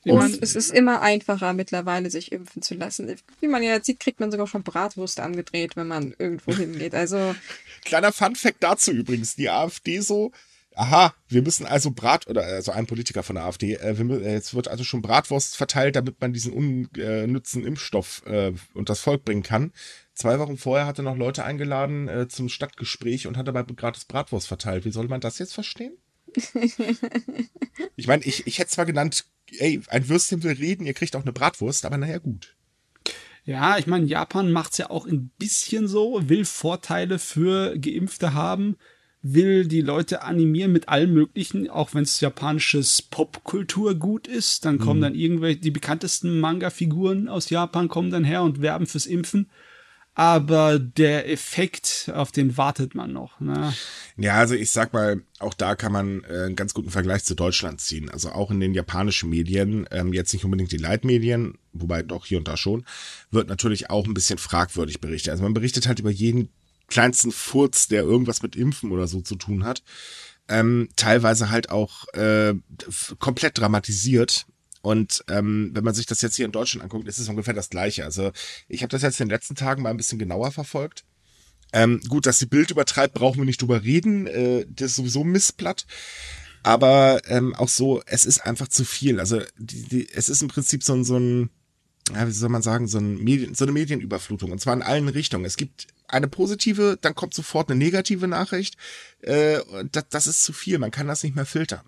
Und 0.06 0.44
es 0.44 0.56
ist 0.56 0.72
immer 0.72 1.02
einfacher 1.02 1.54
mittlerweile, 1.54 2.10
sich 2.10 2.32
impfen 2.32 2.62
zu 2.62 2.76
lassen. 2.76 3.16
Wie 3.40 3.48
man 3.48 3.64
ja 3.64 3.82
sieht, 3.82 4.00
kriegt 4.00 4.20
man 4.20 4.32
sogar 4.32 4.48
schon 4.48 4.64
Bratwurst 4.64 5.20
angedreht, 5.20 5.76
wenn 5.76 5.88
man 5.88 6.14
irgendwo 6.18 6.54
hingeht. 6.54 6.94
Also. 6.94 7.36
Kleiner 7.86 8.12
Funfact 8.12 8.58
dazu 8.62 8.92
übrigens. 8.92 9.36
Die 9.36 9.50
AfD 9.50 10.00
so, 10.00 10.32
aha, 10.76 11.14
wir 11.28 11.42
müssen 11.42 11.66
also 11.66 11.92
Brat, 11.92 12.28
oder 12.28 12.44
also 12.44 12.72
ein 12.72 12.86
Politiker 12.86 13.24
von 13.24 13.36
der 13.36 13.46
AfD, 13.46 13.76
äh, 13.76 13.98
wir, 13.98 14.22
äh, 14.22 14.34
jetzt 14.34 14.54
wird 14.54 14.68
also 14.68 14.84
schon 14.84 15.02
Bratwurst 15.02 15.56
verteilt, 15.56 15.96
damit 15.96 16.20
man 16.22 16.34
diesen 16.34 16.54
unnützen 16.54 17.66
Impfstoff 17.66 18.24
äh, 18.26 18.54
und 18.74 18.90
das 18.90 19.00
Volk 19.00 19.24
bringen 19.24 19.44
kann. 19.44 19.72
Zwei 20.14 20.40
Wochen 20.40 20.58
vorher 20.58 20.86
hat 20.86 21.00
er 21.00 21.04
noch 21.04 21.18
Leute 21.18 21.44
eingeladen 21.44 22.08
äh, 22.08 22.28
zum 22.28 22.50
Stadtgespräch 22.50 23.28
und 23.28 23.38
hat 23.38 23.48
dabei 23.48 23.64
gratis 23.64 24.06
Bratwurst 24.06 24.48
verteilt. 24.48 24.86
Wie 24.86 24.92
soll 24.92 25.08
man 25.08 25.22
das 25.22 25.40
jetzt 25.40 25.54
verstehen? 25.54 25.98
ich 27.96 28.08
meine, 28.08 28.24
ich, 28.24 28.48
ich 28.48 28.60
hätte 28.60 28.72
zwar 28.72 28.86
genannt, 28.86 29.26
ey, 29.58 29.82
ein 29.88 30.10
Würstchen 30.10 30.44
will 30.44 30.54
reden, 30.54 30.86
ihr 30.86 30.94
kriegt 30.94 31.16
auch 31.16 31.22
eine 31.22 31.34
Bratwurst, 31.34 31.86
aber 31.86 31.98
naja, 31.98 32.18
gut. 32.18 32.56
Ja, 33.46 33.78
ich 33.78 33.88
meine, 33.88 34.06
Japan 34.06 34.52
macht 34.52 34.72
es 34.72 34.78
ja 34.78 34.90
auch 34.90 35.06
ein 35.06 35.32
bisschen 35.38 35.88
so, 35.88 36.30
will 36.30 36.46
Vorteile 36.46 37.20
für 37.20 37.78
Geimpfte 37.78 38.34
haben, 38.34 38.78
will 39.22 39.68
die 39.68 39.82
Leute 39.82 40.22
animieren 40.22 40.72
mit 40.72 40.88
allem 40.88 41.14
Möglichen, 41.14 41.70
auch 41.70 41.94
wenn 41.94 42.04
es 42.04 42.22
japanisches 42.22 43.02
Popkultur 43.02 43.96
gut 43.96 44.28
ist, 44.28 44.66
dann 44.66 44.80
kommen 44.80 45.00
mhm. 45.00 45.04
dann 45.04 45.16
irgendwelche, 45.16 45.60
die 45.60 45.72
bekanntesten 45.72 46.40
Manga-Figuren 46.40 47.28
aus 47.28 47.50
Japan 47.50 47.90
kommen 47.90 48.12
dann 48.12 48.24
her 48.24 48.44
und 48.44 48.62
werben 48.62 48.86
fürs 48.86 49.06
Impfen 49.06 49.50
aber 50.16 50.78
der 50.78 51.30
Effekt, 51.30 52.12
auf 52.14 52.32
den 52.32 52.56
wartet 52.56 52.94
man 52.94 53.12
noch. 53.12 53.40
Ne? 53.40 53.74
Ja, 54.18 54.36
also 54.36 54.54
ich 54.54 54.70
sag 54.70 54.94
mal, 54.94 55.24
auch 55.40 55.56
da 55.56 55.76
kann 55.76 55.92
man 55.92 56.24
äh, 56.26 56.44
einen 56.46 56.56
ganz 56.56 56.74
guten 56.74 56.92
Vergleich 56.92 57.24
zu 57.24 57.36
Deutschland 57.36 57.82
ziehen. 57.82 58.10
Also 58.10 58.30
auch 58.30 58.52
in 58.52 58.60
den 58.60 58.76
japanischen 58.76 59.30
Medien, 59.30 59.88
ähm, 59.92 60.14
jetzt 60.14 60.32
nicht 60.34 60.46
unbedingt 60.46 60.72
die 60.72 60.78
Leitmedien, 60.78 61.58
wobei 61.72 62.04
doch 62.04 62.26
hier 62.26 62.38
und 62.38 62.48
da 62.48 62.58
schon, 62.58 62.86
wird 63.32 63.50
natürlich 63.50 63.90
auch 63.90 64.06
ein 64.06 64.14
bisschen 64.14 64.38
fragwürdig 64.38 65.02
berichtet. 65.02 65.32
Also 65.32 65.44
man 65.44 65.56
berichtet 65.56 65.88
halt 65.88 66.00
über 66.00 66.12
jeden 66.12 66.50
kleinsten 66.88 67.32
Furz, 67.32 67.88
der 67.88 68.04
irgendwas 68.04 68.44
mit 68.44 68.56
Impfen 68.56 68.92
oder 68.92 69.08
so 69.08 69.22
zu 69.22 69.36
tun 69.36 69.64
hat. 69.64 69.82
Ähm, 70.48 70.90
teilweise 70.96 71.50
halt 71.50 71.72
auch 71.72 72.08
äh, 72.14 72.54
komplett 73.18 73.58
dramatisiert. 73.58 74.46
Und 74.84 75.24
ähm, 75.30 75.72
wenn 75.74 75.86
man 75.86 75.94
sich 75.94 76.08
das 76.08 76.22
jetzt 76.22 76.36
hier 76.36 76.46
in 76.46 76.52
Deutschland 76.52 76.84
anguckt, 76.84 77.08
ist 77.08 77.18
es 77.18 77.30
ungefähr 77.30 77.54
das 77.54 77.70
Gleiche. 77.70 78.04
Also 78.04 78.34
ich 78.68 78.84
habe 78.84 78.90
das 78.90 79.02
jetzt 79.02 79.20
in 79.22 79.28
den 79.28 79.34
letzten 79.34 79.56
Tagen 79.56 79.82
mal 79.82 79.90
ein 79.90 79.98
bisschen 79.98 80.20
genauer 80.20 80.52
verfolgt. 80.52 81.06
Ähm, 81.72 82.02
gut, 82.10 82.26
dass 82.26 82.40
die 82.40 82.48
Bild 82.48 82.70
übertreibt, 82.70 83.14
brauchen 83.14 83.38
wir 83.38 83.46
nicht 83.46 83.62
drüber 83.62 83.82
reden. 83.82 84.28
Äh, 84.28 84.66
das 84.68 84.92
ist 84.92 84.96
sowieso 84.98 85.24
Missblatt. 85.24 85.86
Aber 86.64 87.22
ähm, 87.28 87.56
auch 87.56 87.70
so, 87.70 88.02
es 88.08 88.26
ist 88.26 88.46
einfach 88.46 88.68
zu 88.68 88.84
viel. 88.84 89.22
Also 89.22 89.40
die, 89.58 89.84
die, 89.84 90.10
es 90.14 90.28
ist 90.28 90.42
im 90.42 90.50
Prinzip 90.50 90.84
so 90.84 90.94
ein, 90.94 91.06
so 91.06 91.18
ein, 91.18 91.50
ja, 92.14 92.28
wie 92.28 92.32
soll 92.32 92.50
man 92.50 92.62
sagen, 92.62 92.90
so, 92.90 92.98
ein 92.98 93.24
Medien, 93.24 93.56
so 93.56 93.64
eine 93.64 93.72
Medienüberflutung. 93.72 94.52
Und 94.52 94.60
zwar 94.60 94.74
in 94.74 94.82
allen 94.82 95.08
Richtungen. 95.08 95.46
Es 95.46 95.56
gibt 95.56 95.88
eine 96.10 96.28
positive, 96.28 96.98
dann 97.00 97.16
kommt 97.16 97.34
sofort 97.34 97.72
eine 97.72 97.80
negative 97.80 98.28
Nachricht. 98.28 98.76
Äh, 99.22 99.60
das, 99.94 100.10
das 100.10 100.28
ist 100.28 100.44
zu 100.44 100.52
viel. 100.52 100.78
Man 100.78 100.92
kann 100.92 101.08
das 101.08 101.24
nicht 101.24 101.38
mehr 101.38 101.46
filtern. 101.46 101.86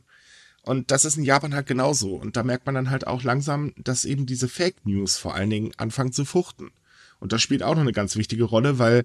Und 0.66 0.90
das 0.90 1.06
ist 1.06 1.16
in 1.16 1.24
Japan 1.24 1.54
halt 1.54 1.68
genauso. 1.68 2.16
Und 2.16 2.36
da 2.36 2.44
merkt 2.44 2.66
man 2.66 2.74
dann 2.74 2.90
halt 2.90 3.06
auch 3.06 3.24
langsam, 3.24 3.74
dass 3.78 4.04
eben 4.04 4.26
diese 4.26 4.48
Fake 4.48 4.86
News 4.86 5.18
vor 5.18 5.36
allen 5.36 5.52
Dingen 5.52 5.72
anfangen 5.78 6.12
zu 6.12 6.26
fruchten. 6.26 6.72
Und 7.20 7.34
das 7.34 7.42
spielt 7.42 7.62
auch 7.62 7.76
noch 7.76 7.82
eine 7.82 7.94
ganz 7.94 8.16
wichtige 8.16 8.46
Rolle, 8.46 8.80
weil, 8.80 9.04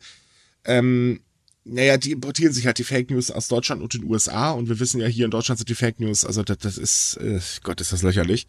ähm, 0.65 1.21
naja, 1.65 1.99
die 1.99 2.13
importieren 2.13 2.55
sich 2.55 2.65
halt 2.65 2.79
die 2.79 2.85
Fake 2.85 3.11
News 3.11 3.31
aus 3.31 3.49
Deutschland 3.49 3.83
und 3.83 3.93
den 3.93 4.05
USA. 4.05 4.53
Und 4.53 4.71
wir 4.71 4.81
wissen 4.81 5.01
ja, 5.03 5.07
hier 5.07 5.27
in 5.27 5.31
Deutschland 5.31 5.59
sind 5.59 5.69
die 5.69 5.75
Fake 5.75 6.01
News, 6.01 6.25
also 6.25 6.43
das, 6.43 6.59
das 6.59 6.79
ist, 6.79 7.19
äh, 7.19 7.41
Gott, 7.63 7.81
ist 7.83 7.93
das 7.93 8.03
lächerlich. 8.03 8.47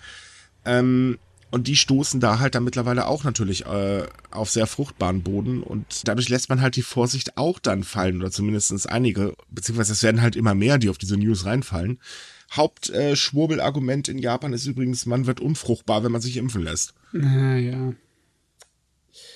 Ähm, 0.63 1.19
und 1.51 1.67
die 1.67 1.75
stoßen 1.75 2.21
da 2.21 2.39
halt 2.39 2.55
dann 2.55 2.63
mittlerweile 2.63 3.07
auch 3.07 3.25
natürlich 3.25 3.65
äh, 3.65 4.05
auf 4.31 4.49
sehr 4.49 4.67
fruchtbaren 4.67 5.21
Boden 5.21 5.63
und 5.63 6.07
dadurch 6.07 6.29
lässt 6.29 6.47
man 6.47 6.61
halt 6.61 6.77
die 6.77 6.81
Vorsicht 6.81 7.35
auch 7.35 7.59
dann 7.59 7.83
fallen 7.83 8.21
oder 8.21 8.31
zumindestens 8.31 8.85
einige, 8.85 9.35
beziehungsweise 9.49 9.91
es 9.91 10.01
werden 10.01 10.21
halt 10.21 10.37
immer 10.37 10.55
mehr, 10.55 10.77
die 10.77 10.87
auf 10.87 10.97
diese 10.97 11.17
News 11.17 11.43
reinfallen. 11.43 11.99
Hauptschwurbelargument 12.51 14.07
äh, 14.07 14.11
in 14.11 14.17
Japan 14.17 14.53
ist 14.53 14.65
übrigens, 14.65 15.05
man 15.05 15.25
wird 15.25 15.39
unfruchtbar, 15.39 16.03
wenn 16.03 16.11
man 16.11 16.21
sich 16.21 16.37
impfen 16.37 16.63
lässt. 16.63 16.93
Ja, 17.13 17.55
ja. 17.55 17.93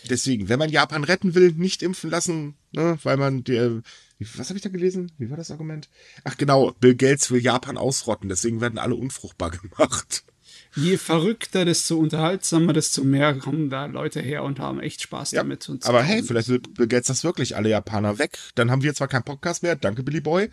Deswegen, 0.10 0.49
wenn 0.49 0.60
man 0.60 0.69
Japan 0.69 1.04
retten 1.04 1.36
will, 1.36 1.51
nicht 1.54 1.82
impfen 1.82 2.10
lassen, 2.10 2.56
ne, 2.71 2.97
weil 3.04 3.17
man 3.17 3.43
der, 3.43 3.82
was 4.19 4.49
habe 4.49 4.58
ich 4.58 4.63
da 4.63 4.69
gelesen? 4.69 5.12
Wie 5.17 5.30
war 5.30 5.38
das 5.38 5.51
Argument? 5.51 5.89
Ach 6.23 6.38
genau, 6.38 6.71
Bill 6.80 6.95
Gates 6.95 7.32
will 7.32 7.41
Japan 7.41 7.78
ausrotten, 7.78 8.30
deswegen 8.30 8.62
werden 8.62 8.80
alle 8.80 8.95
unfruchtbar 8.95 9.51
gemacht. 9.51 10.23
Je 10.76 10.98
verrückter, 10.98 11.64
desto 11.64 11.98
unterhaltsamer, 11.98 12.74
desto 12.74 13.04
mehr 13.04 13.34
kommen 13.36 13.70
da 13.70 13.86
Leute 13.86 14.22
her 14.22 14.44
und 14.44 14.60
haben 14.60 14.82
echt 14.82 15.02
Spaß 15.02 15.32
ja, 15.32 15.42
damit. 15.42 15.70
aber 15.84 16.04
hey, 16.04 16.22
vielleicht 16.22 16.50
Gates 16.76 17.08
das 17.08 17.24
wirklich 17.24 17.56
alle 17.56 17.70
Japaner 17.70 18.20
weg. 18.20 18.38
Dann 18.56 18.72
haben 18.72 18.84
wir 18.84 18.94
zwar 18.94 19.08
keinen 19.08 19.24
Podcast 19.24 19.64
mehr, 19.64 19.76
danke 19.76 20.04
Billy 20.04 20.20
Boy, 20.20 20.50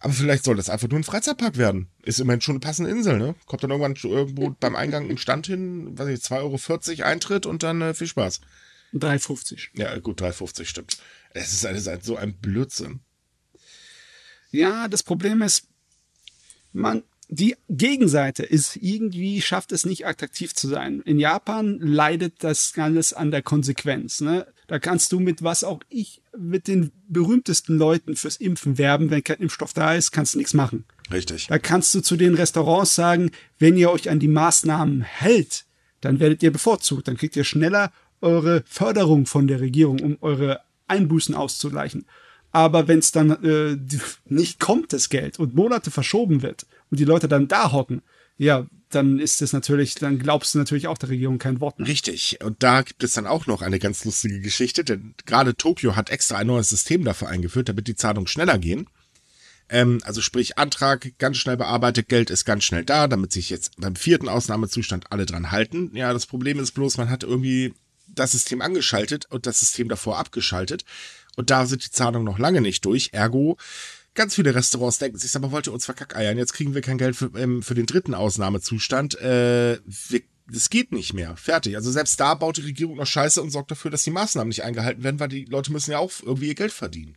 aber 0.00 0.12
vielleicht 0.12 0.44
soll 0.44 0.56
das 0.56 0.68
einfach 0.68 0.88
nur 0.88 0.98
ein 0.98 1.04
Freizeitpark 1.04 1.56
werden. 1.56 1.88
Ist 2.02 2.20
immerhin 2.20 2.42
schon 2.42 2.54
eine 2.54 2.60
passende 2.60 2.90
Insel, 2.90 3.18
ne? 3.18 3.34
Kommt 3.46 3.62
dann 3.62 3.70
irgendwann 3.70 3.94
irgendwo 3.94 4.54
beim 4.60 4.76
Eingang 4.76 5.08
ein 5.08 5.18
Stand 5.18 5.46
hin, 5.46 5.98
weiß 5.98 6.08
ich, 6.08 6.20
2,40 6.20 6.90
Euro 6.98 7.08
Eintritt 7.08 7.46
und 7.46 7.62
dann 7.62 7.80
äh, 7.80 7.94
viel 7.94 8.08
Spaß. 8.08 8.40
3,50. 8.94 9.68
Ja, 9.74 9.98
gut, 9.98 10.20
3,50 10.20 10.66
stimmt. 10.66 10.98
Es 11.30 11.52
ist, 11.52 11.64
es 11.64 11.86
ist 11.86 12.04
so 12.04 12.16
ein 12.16 12.34
Blödsinn. 12.34 13.00
Ja, 14.50 14.86
das 14.88 15.02
Problem 15.02 15.40
ist, 15.40 15.68
man, 16.72 17.02
die 17.34 17.56
Gegenseite 17.70 18.42
ist 18.42 18.76
irgendwie, 18.76 19.40
schafft 19.40 19.72
es 19.72 19.86
nicht 19.86 20.06
attraktiv 20.06 20.54
zu 20.54 20.68
sein. 20.68 21.00
In 21.06 21.18
Japan 21.18 21.78
leidet 21.80 22.44
das 22.44 22.74
alles 22.76 23.14
an 23.14 23.30
der 23.30 23.40
Konsequenz. 23.40 24.20
Ne? 24.20 24.46
Da 24.66 24.78
kannst 24.78 25.12
du 25.12 25.18
mit 25.18 25.42
was 25.42 25.64
auch 25.64 25.80
ich, 25.88 26.20
mit 26.38 26.68
den 26.68 26.92
berühmtesten 27.08 27.78
Leuten 27.78 28.16
fürs 28.16 28.36
Impfen 28.36 28.76
werben. 28.76 29.08
Wenn 29.08 29.24
kein 29.24 29.38
Impfstoff 29.38 29.72
da 29.72 29.94
ist, 29.94 30.10
kannst 30.10 30.34
du 30.34 30.38
nichts 30.38 30.52
machen. 30.52 30.84
Richtig. 31.10 31.46
Da 31.46 31.58
kannst 31.58 31.94
du 31.94 32.02
zu 32.02 32.16
den 32.16 32.34
Restaurants 32.34 32.94
sagen, 32.94 33.30
wenn 33.58 33.78
ihr 33.78 33.90
euch 33.90 34.10
an 34.10 34.18
die 34.18 34.28
Maßnahmen 34.28 35.00
hält, 35.00 35.64
dann 36.02 36.20
werdet 36.20 36.42
ihr 36.42 36.52
bevorzugt. 36.52 37.08
Dann 37.08 37.16
kriegt 37.16 37.34
ihr 37.34 37.44
schneller 37.44 37.92
eure 38.20 38.62
Förderung 38.66 39.24
von 39.24 39.46
der 39.46 39.62
Regierung, 39.62 40.00
um 40.00 40.18
eure 40.20 40.60
Einbußen 40.86 41.34
auszugleichen. 41.34 42.04
Aber 42.50 42.86
wenn 42.86 42.98
es 42.98 43.10
dann 43.10 43.30
äh, 43.42 43.78
nicht 44.26 44.60
kommt, 44.60 44.92
das 44.92 45.08
Geld, 45.08 45.38
und 45.38 45.54
Monate 45.54 45.90
verschoben 45.90 46.42
wird, 46.42 46.66
und 46.92 47.00
die 47.00 47.04
Leute 47.04 47.26
dann 47.26 47.48
da 47.48 47.72
hocken, 47.72 48.02
ja, 48.36 48.66
dann 48.90 49.18
ist 49.18 49.40
es 49.40 49.54
natürlich, 49.54 49.94
dann 49.94 50.18
glaubst 50.18 50.54
du 50.54 50.58
natürlich 50.58 50.86
auch 50.86 50.98
der 50.98 51.08
Regierung 51.08 51.38
kein 51.38 51.60
Wort 51.60 51.78
mehr. 51.78 51.88
Richtig. 51.88 52.38
Und 52.44 52.62
da 52.62 52.82
gibt 52.82 53.02
es 53.02 53.14
dann 53.14 53.26
auch 53.26 53.46
noch 53.46 53.62
eine 53.62 53.78
ganz 53.78 54.04
lustige 54.04 54.40
Geschichte, 54.40 54.84
denn 54.84 55.14
gerade 55.24 55.56
Tokio 55.56 55.96
hat 55.96 56.10
extra 56.10 56.36
ein 56.36 56.48
neues 56.48 56.68
System 56.68 57.02
dafür 57.02 57.28
eingeführt, 57.28 57.70
damit 57.70 57.88
die 57.88 57.96
Zahlungen 57.96 58.26
schneller 58.26 58.58
gehen. 58.58 58.88
Ähm, 59.70 60.00
also 60.04 60.20
sprich, 60.20 60.58
Antrag 60.58 61.14
ganz 61.16 61.38
schnell 61.38 61.56
bearbeitet, 61.56 62.10
Geld 62.10 62.28
ist 62.28 62.44
ganz 62.44 62.64
schnell 62.64 62.84
da, 62.84 63.08
damit 63.08 63.32
sich 63.32 63.48
jetzt 63.48 63.80
beim 63.80 63.96
vierten 63.96 64.28
Ausnahmezustand 64.28 65.10
alle 65.10 65.24
dran 65.24 65.50
halten. 65.50 65.90
Ja, 65.94 66.12
das 66.12 66.26
Problem 66.26 66.58
ist 66.58 66.72
bloß, 66.72 66.98
man 66.98 67.08
hat 67.08 67.22
irgendwie 67.22 67.72
das 68.06 68.32
System 68.32 68.60
angeschaltet 68.60 69.26
und 69.30 69.46
das 69.46 69.60
System 69.60 69.88
davor 69.88 70.18
abgeschaltet. 70.18 70.84
Und 71.36 71.48
da 71.48 71.64
sind 71.64 71.86
die 71.86 71.90
Zahlungen 71.90 72.26
noch 72.26 72.38
lange 72.38 72.60
nicht 72.60 72.84
durch. 72.84 73.10
Ergo, 73.12 73.56
Ganz 74.14 74.34
viele 74.34 74.54
Restaurants 74.54 74.98
denken 74.98 75.16
sich, 75.16 75.34
aber 75.34 75.52
wollt 75.52 75.66
ihr 75.66 75.72
uns 75.72 75.86
verkackeiern? 75.86 76.36
Jetzt 76.36 76.52
kriegen 76.52 76.74
wir 76.74 76.82
kein 76.82 76.98
Geld 76.98 77.16
für, 77.16 77.30
ähm, 77.36 77.62
für 77.62 77.74
den 77.74 77.86
dritten 77.86 78.14
Ausnahmezustand. 78.14 79.18
Äh, 79.20 79.78
wir, 79.84 80.22
das 80.46 80.68
geht 80.68 80.92
nicht 80.92 81.14
mehr. 81.14 81.34
Fertig. 81.36 81.76
Also 81.76 81.90
selbst 81.90 82.20
da 82.20 82.34
baut 82.34 82.58
die 82.58 82.62
Regierung 82.62 82.96
noch 82.96 83.06
Scheiße 83.06 83.40
und 83.40 83.50
sorgt 83.50 83.70
dafür, 83.70 83.90
dass 83.90 84.04
die 84.04 84.10
Maßnahmen 84.10 84.48
nicht 84.48 84.64
eingehalten 84.64 85.02
werden, 85.02 85.18
weil 85.18 85.28
die 85.28 85.46
Leute 85.46 85.72
müssen 85.72 85.92
ja 85.92 85.98
auch 85.98 86.12
irgendwie 86.22 86.48
ihr 86.48 86.54
Geld 86.54 86.72
verdienen. 86.72 87.16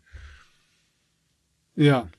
Ja. 1.75 2.09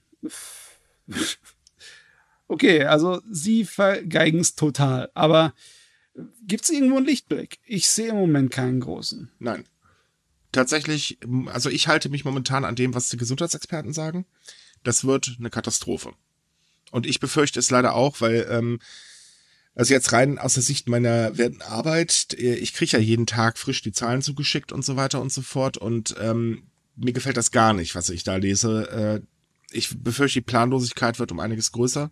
Okay, 2.49 2.85
also 2.85 3.23
sie 3.31 3.65
vergeigen 3.65 4.41
es 4.41 4.55
total. 4.57 5.11
Aber 5.15 5.55
gibt 6.47 6.65
es 6.65 6.71
irgendwo 6.71 6.99
einen 6.99 7.07
Lichtblick? 7.07 7.59
Ich 7.65 7.89
sehe 7.89 8.11
im 8.11 8.17
Moment 8.17 8.51
keinen 8.51 8.81
großen. 8.81 9.31
Nein. 9.39 9.65
Tatsächlich, 10.53 11.19
also 11.47 11.71
ich 11.71 11.89
halte 11.89 12.09
mich 12.09 12.25
momentan 12.25 12.65
an 12.65 12.77
dem, 12.77 12.95
was 12.95 13.09
die 13.09 13.17
Gesundheitsexperten 13.17 13.93
sagen 13.93 14.27
das 14.87 15.05
wird 15.05 15.37
eine 15.39 15.51
Katastrophe. 15.51 16.13
Und 16.91 17.07
ich 17.07 17.21
befürchte 17.21 17.59
es 17.59 17.71
leider 17.71 17.95
auch, 17.95 18.21
weil, 18.21 18.47
ähm, 18.51 18.79
also 19.75 19.93
jetzt 19.93 20.13
rein 20.13 20.39
aus 20.39 20.55
der 20.55 20.63
Sicht 20.63 20.89
meiner 20.89 21.37
werten 21.37 21.63
Arbeit, 21.63 22.35
äh, 22.39 22.55
ich 22.55 22.73
kriege 22.73 22.93
ja 22.93 22.99
jeden 22.99 23.27
Tag 23.27 23.59
frisch 23.59 23.83
die 23.83 23.93
Zahlen 23.93 24.23
zugeschickt 24.23 24.73
und 24.73 24.85
so 24.85 24.97
weiter 24.97 25.21
und 25.21 25.33
so 25.33 25.43
fort. 25.43 25.77
Und 25.77 26.15
ähm, 26.21 26.63
mir 26.95 27.13
gefällt 27.13 27.37
das 27.37 27.51
gar 27.51 27.73
nicht, 27.73 27.95
was 27.95 28.09
ich 28.09 28.23
da 28.23 28.37
lese. 28.37 29.23
Äh, 29.23 29.27
ich 29.77 30.03
befürchte, 30.03 30.41
die 30.41 30.45
Planlosigkeit 30.47 31.19
wird 31.19 31.33
um 31.33 31.41
einiges 31.41 31.73
größer. 31.73 32.11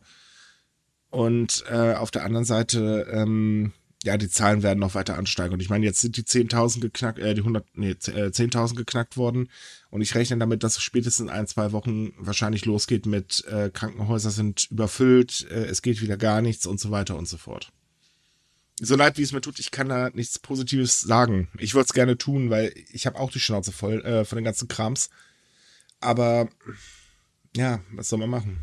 Und 1.10 1.64
äh, 1.70 1.94
auf 1.94 2.10
der 2.10 2.24
anderen 2.24 2.44
Seite, 2.44 3.06
ähm, 3.10 3.72
ja, 4.04 4.18
die 4.18 4.28
Zahlen 4.28 4.62
werden 4.62 4.80
noch 4.80 4.94
weiter 4.94 5.16
ansteigen. 5.16 5.54
Und 5.54 5.60
ich 5.60 5.70
meine, 5.70 5.86
jetzt 5.86 6.00
sind 6.00 6.18
die 6.18 6.24
10.000 6.24 6.80
geknackt, 6.80 7.18
äh, 7.18 7.34
die 7.34 7.40
100, 7.40 7.64
nee, 7.74 7.92
10.000 7.92 8.72
äh, 8.72 8.74
geknackt 8.74 9.16
worden. 9.16 9.48
Und 9.90 10.02
ich 10.02 10.14
rechne 10.14 10.36
damit, 10.36 10.62
dass 10.62 10.80
spätestens 10.80 11.28
in 11.28 11.30
ein, 11.30 11.46
zwei 11.46 11.72
Wochen 11.72 12.12
wahrscheinlich 12.18 12.66
losgeht 12.66 13.06
mit 13.06 13.44
äh, 13.46 13.70
Krankenhäuser 13.72 14.30
sind 14.30 14.70
überfüllt, 14.70 15.46
äh, 15.50 15.64
es 15.64 15.80
geht 15.80 16.02
wieder 16.02 16.18
gar 16.18 16.42
nichts 16.42 16.66
und 16.66 16.78
so 16.78 16.90
weiter 16.90 17.16
und 17.16 17.26
so 17.26 17.38
fort. 17.38 17.72
so 18.78 18.94
leid 18.94 19.16
wie 19.16 19.22
es 19.22 19.32
mir 19.32 19.40
tut, 19.40 19.58
ich 19.58 19.70
kann 19.70 19.88
da 19.88 20.10
nichts 20.10 20.38
Positives 20.38 21.00
sagen. 21.00 21.48
Ich 21.58 21.74
würde 21.74 21.86
es 21.86 21.94
gerne 21.94 22.18
tun, 22.18 22.50
weil 22.50 22.74
ich 22.92 23.06
habe 23.06 23.18
auch 23.18 23.30
die 23.30 23.40
Schnauze 23.40 23.72
voll 23.72 24.04
äh, 24.04 24.26
von 24.26 24.36
den 24.36 24.44
ganzen 24.44 24.68
Krams. 24.68 25.08
Aber 26.00 26.50
ja, 27.56 27.80
was 27.92 28.10
soll 28.10 28.18
man 28.18 28.30
machen? 28.30 28.58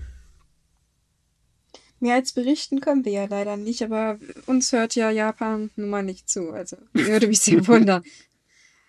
Mehr 2.01 2.15
als 2.15 2.33
berichten 2.33 2.81
können 2.81 3.05
wir 3.05 3.11
ja 3.11 3.25
leider 3.25 3.57
nicht, 3.57 3.83
aber 3.83 4.17
uns 4.47 4.71
hört 4.71 4.95
ja 4.95 5.11
Japan 5.11 5.69
nun 5.75 5.89
mal 5.89 6.01
nicht 6.01 6.27
zu. 6.27 6.51
Also 6.51 6.75
würde 6.93 7.27
mich 7.27 7.39
sehr 7.39 7.65
wundern. 7.67 8.03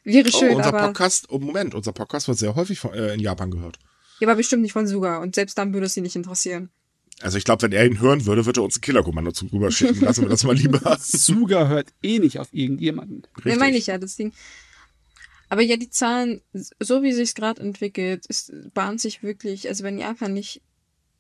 Wäre 0.03 0.31
Oh, 0.33 0.39
schön, 0.39 0.57
unser 0.57 0.69
aber. 0.69 0.87
Podcast, 0.87 1.27
oh 1.29 1.39
Moment, 1.39 1.75
unser 1.75 1.93
Podcast 1.93 2.27
wird 2.27 2.39
sehr 2.39 2.55
häufig 2.55 2.81
von, 2.81 2.95
äh, 2.95 3.13
in 3.13 3.21
Japan 3.21 3.51
gehört. 3.51 3.79
Ja, 4.19 4.29
aber 4.29 4.37
bestimmt 4.37 4.63
nicht 4.63 4.73
von 4.73 4.87
Suga. 4.87 5.19
Und 5.19 5.35
selbst 5.35 5.59
dann 5.59 5.75
würde 5.75 5.87
es 5.87 5.95
sie 5.95 6.01
nicht 6.01 6.17
interessieren. 6.17 6.71
Also 7.21 7.37
ich 7.37 7.45
glaube, 7.45 7.63
wenn 7.63 7.73
er 7.73 7.85
ihn 7.85 8.01
hören 8.01 8.25
würde, 8.25 8.47
würde 8.47 8.61
er 8.61 8.65
uns 8.65 8.79
ein 8.79 8.81
Killerkommando 8.81 9.31
zu 9.33 9.45
rüber 9.47 9.71
schicken. 9.71 10.01
Lassen 10.01 10.23
wir 10.23 10.31
das 10.31 10.45
mal 10.45 10.57
lieber. 10.57 10.97
Suga 11.01 11.69
hört 11.69 11.93
eh 12.03 12.19
nicht 12.19 12.39
auf 12.39 12.49
irgendjemanden. 12.53 13.25
Ja, 13.45 13.57
meine 13.57 13.77
ich 13.77 13.89
ja, 13.89 13.99
das 13.99 14.17
Ding. 14.17 14.33
Aber 15.51 15.61
ja, 15.61 15.77
die 15.77 15.91
Zahlen, 15.91 16.41
so 16.81 17.03
wie 17.03 17.13
sich's 17.13 17.35
gerade 17.35 17.61
entwickelt, 17.61 18.25
es 18.29 18.51
bahnt 18.73 19.03
sich 19.03 19.23
wirklich, 19.23 19.69
also 19.69 19.85
wenn 19.85 19.99
Japan 19.99 20.33
nicht 20.33 20.63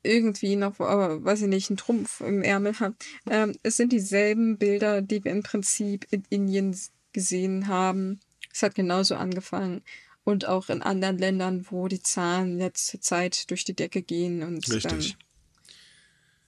irgendwie 0.02 0.56
noch, 0.56 0.80
aber 0.80 1.24
weiß 1.24 1.42
ich 1.42 1.48
nicht, 1.48 1.70
einen 1.70 1.76
Trumpf 1.76 2.20
im 2.20 2.42
Ärmel 2.42 2.78
hat, 2.80 2.94
ähm, 3.30 3.54
es 3.62 3.76
sind 3.76 3.92
dieselben 3.92 4.58
Bilder, 4.58 5.02
die 5.02 5.24
wir 5.24 5.32
im 5.32 5.42
Prinzip 5.42 6.06
in 6.10 6.24
Indien 6.28 6.76
gesehen 7.12 7.68
haben. 7.68 8.20
Es 8.52 8.62
hat 8.62 8.74
genauso 8.74 9.14
angefangen. 9.14 9.82
Und 10.24 10.46
auch 10.46 10.68
in 10.68 10.82
anderen 10.82 11.18
Ländern, 11.18 11.66
wo 11.70 11.88
die 11.88 12.02
Zahlen 12.02 12.56
letzte 12.56 13.00
Zeit 13.00 13.50
durch 13.50 13.64
die 13.64 13.74
Decke 13.74 14.02
gehen. 14.02 14.44
Und 14.44 14.72
Richtig. 14.72 15.10
Ähm, 15.10 15.16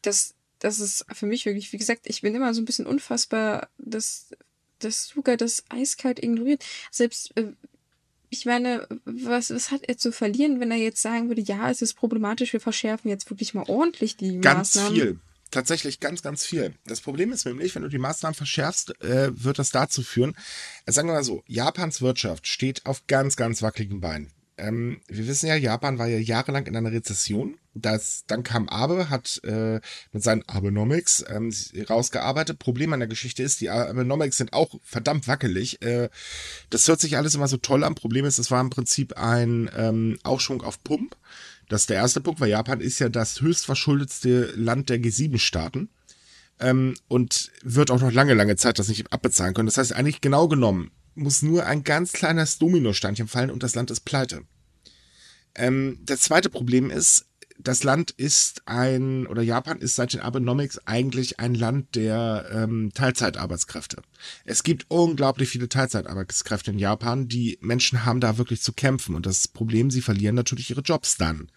das, 0.03 0.35
das 0.61 0.79
ist 0.79 1.05
für 1.13 1.27
mich 1.27 1.45
wirklich, 1.45 1.73
wie 1.73 1.79
gesagt, 1.79 2.07
ich 2.07 2.23
bin 2.23 2.37
immer 2.37 2.55
so 2.55 2.63
ein 2.63 2.67
bisschen 2.67 2.87
unfassbar, 2.87 3.69
dass, 3.79 4.31
dass 4.79 5.09
Suga 5.09 5.37
das 5.37 5.65
eiskalt 5.71 6.23
ignoriert. 6.23 6.65
Selbst, 6.93 7.37
äh, 7.37 7.53
ich 8.35 8.47
meine, 8.47 8.87
was, 9.05 9.51
was 9.51 9.71
hat 9.71 9.83
er 9.89 9.97
zu 9.97 10.13
verlieren, 10.13 10.61
wenn 10.61 10.71
er 10.71 10.77
jetzt 10.77 11.01
sagen 11.01 11.29
würde, 11.29 11.41
ja, 11.41 11.71
es 11.71 11.83
ist 11.83 11.95
problematisch, 11.95 12.53
wir 12.53 12.61
verschärfen 12.61 13.09
jetzt 13.09 13.31
wirklich 13.31 13.55
mal 13.55 13.65
ordentlich 13.69 14.17
die 14.17 14.41
Ganz 14.41 14.75
Maßnahmen. 14.75 14.95
viel. 14.95 15.19
Tatsächlich 15.51 16.01
ganz, 16.01 16.21
ganz 16.21 16.45
viel. 16.45 16.75
Das 16.85 17.01
Problem 17.01 17.31
ist 17.31 17.47
nämlich, 17.47 17.75
wenn 17.77 17.83
du 17.83 17.89
die 17.89 17.99
Maßnahmen 17.99 18.35
verschärfst, 18.35 19.01
äh, 19.03 19.31
wird 19.33 19.61
das 19.61 19.71
dazu 19.71 20.03
führen, 20.03 20.35
äh, 20.85 20.91
sagen 20.91 21.09
wir 21.09 21.15
mal 21.15 21.23
so, 21.23 21.45
Japans 21.47 22.03
Wirtschaft 22.03 22.49
steht 22.49 22.85
auf 22.87 23.07
ganz, 23.07 23.37
ganz 23.37 23.63
wackeligen 23.63 24.01
Beinen. 24.01 24.33
Ähm, 24.57 25.01
wir 25.09 25.27
wissen 25.27 25.47
ja, 25.47 25.57
Japan 25.57 25.99
war 25.99 26.07
ja 26.07 26.19
jahrelang 26.19 26.67
in 26.67 26.77
einer 26.77 26.93
Rezession. 26.93 27.59
Das, 27.75 28.25
dann 28.29 28.45
kam 28.45 28.69
Abe, 28.69 29.11
hat 29.11 29.41
äh, 29.43 29.81
mit 30.13 30.23
seinen 30.23 30.49
Abenomics 30.49 31.25
ähm, 31.29 31.53
rausgearbeitet. 31.91 32.61
Problem 32.61 32.93
an 32.93 33.01
der 33.01 33.09
Geschichte 33.09 33.43
ist, 33.43 33.61
die 33.61 33.71
Abenomics 33.71 34.37
sind 34.37 34.53
auch 34.53 34.77
verdammt 34.83 35.27
wackelig. 35.27 35.83
Äh, 35.83 36.09
das 36.71 36.87
hört 36.87 37.01
sich 37.01 37.17
alles 37.17 37.35
immer 37.35 37.49
so 37.49 37.57
toll 37.57 37.83
an. 37.83 37.97
Problem 37.97 38.25
ist, 38.25 38.39
es 38.39 38.53
war 38.53 38.61
im 38.61 38.71
Prinzip 38.71 39.17
ein 39.17 39.69
ähm, 39.77 40.19
Aufschwung 40.23 40.63
auf 40.63 40.83
Pump. 40.85 41.17
Das 41.69 41.83
ist 41.83 41.91
der 41.91 41.97
erste 41.97 42.21
Punkt, 42.21 42.41
weil 42.41 42.51
Japan 42.51 42.81
ist 42.81 43.01
ja 43.01 43.09
das 43.09 43.41
höchst 43.41 43.67
verschuldetste 43.67 44.53
Land 44.55 44.89
der 44.89 44.99
G7-Staaten 44.99 45.89
ähm, 46.61 46.95
und 47.09 47.51
wird 47.63 47.91
auch 47.91 48.01
noch 48.01 48.13
lange, 48.13 48.35
lange 48.35 48.55
Zeit 48.55 48.79
das 48.79 48.89
nicht 48.89 49.13
abbezahlen 49.13 49.55
können. 49.55 49.67
Das 49.67 49.79
heißt, 49.79 49.93
eigentlich 49.93 50.21
genau 50.21 50.47
genommen 50.47 50.93
muss 51.15 51.43
nur 51.43 51.67
ein 51.67 51.85
ganz 51.85 52.13
kleines 52.13 52.59
Dominosteinchen 52.59 53.29
fallen 53.29 53.51
und 53.51 53.63
das 53.63 53.75
Land 53.75 53.91
ist 53.91 54.01
pleite. 54.01 54.43
Ähm, 55.55 56.01
das 56.03 56.21
zweite 56.21 56.51
Problem 56.51 56.91
ist, 56.91 57.27
das 57.59 57.85
Land 57.85 58.11
ist 58.11 58.63
ein, 58.67 59.27
oder 59.27 59.43
Japan 59.43 59.79
ist 59.79 59.95
seit 59.95 60.13
den 60.13 60.21
Abenomics 60.21 60.81
eigentlich 60.87 61.39
ein 61.39 61.55
Land 61.55 61.95
der 61.95 62.49
ähm, 62.53 62.91
Teilzeitarbeitskräfte. 62.95 64.03
Es 64.45 64.65
gibt 64.65 64.87
unglaublich 64.89 65.49
viele 65.49 65.69
Teilzeitarbeitskräfte 65.69 66.73
in 66.73 66.79
Japan. 66.79 67.29
Die 67.29 67.59
Menschen 67.61 68.05
haben 68.05 68.21
da 68.21 68.39
wirklich 68.39 68.61
zu 68.61 68.73
kämpfen. 68.73 69.15
Und 69.15 69.25
das 69.27 69.47
Problem, 69.47 69.91
sie 69.91 70.03
verlieren 70.03 70.35
natürlich 70.35 70.71
ihre 70.71 70.81
Jobs 70.81 71.17
dann. 71.17 71.49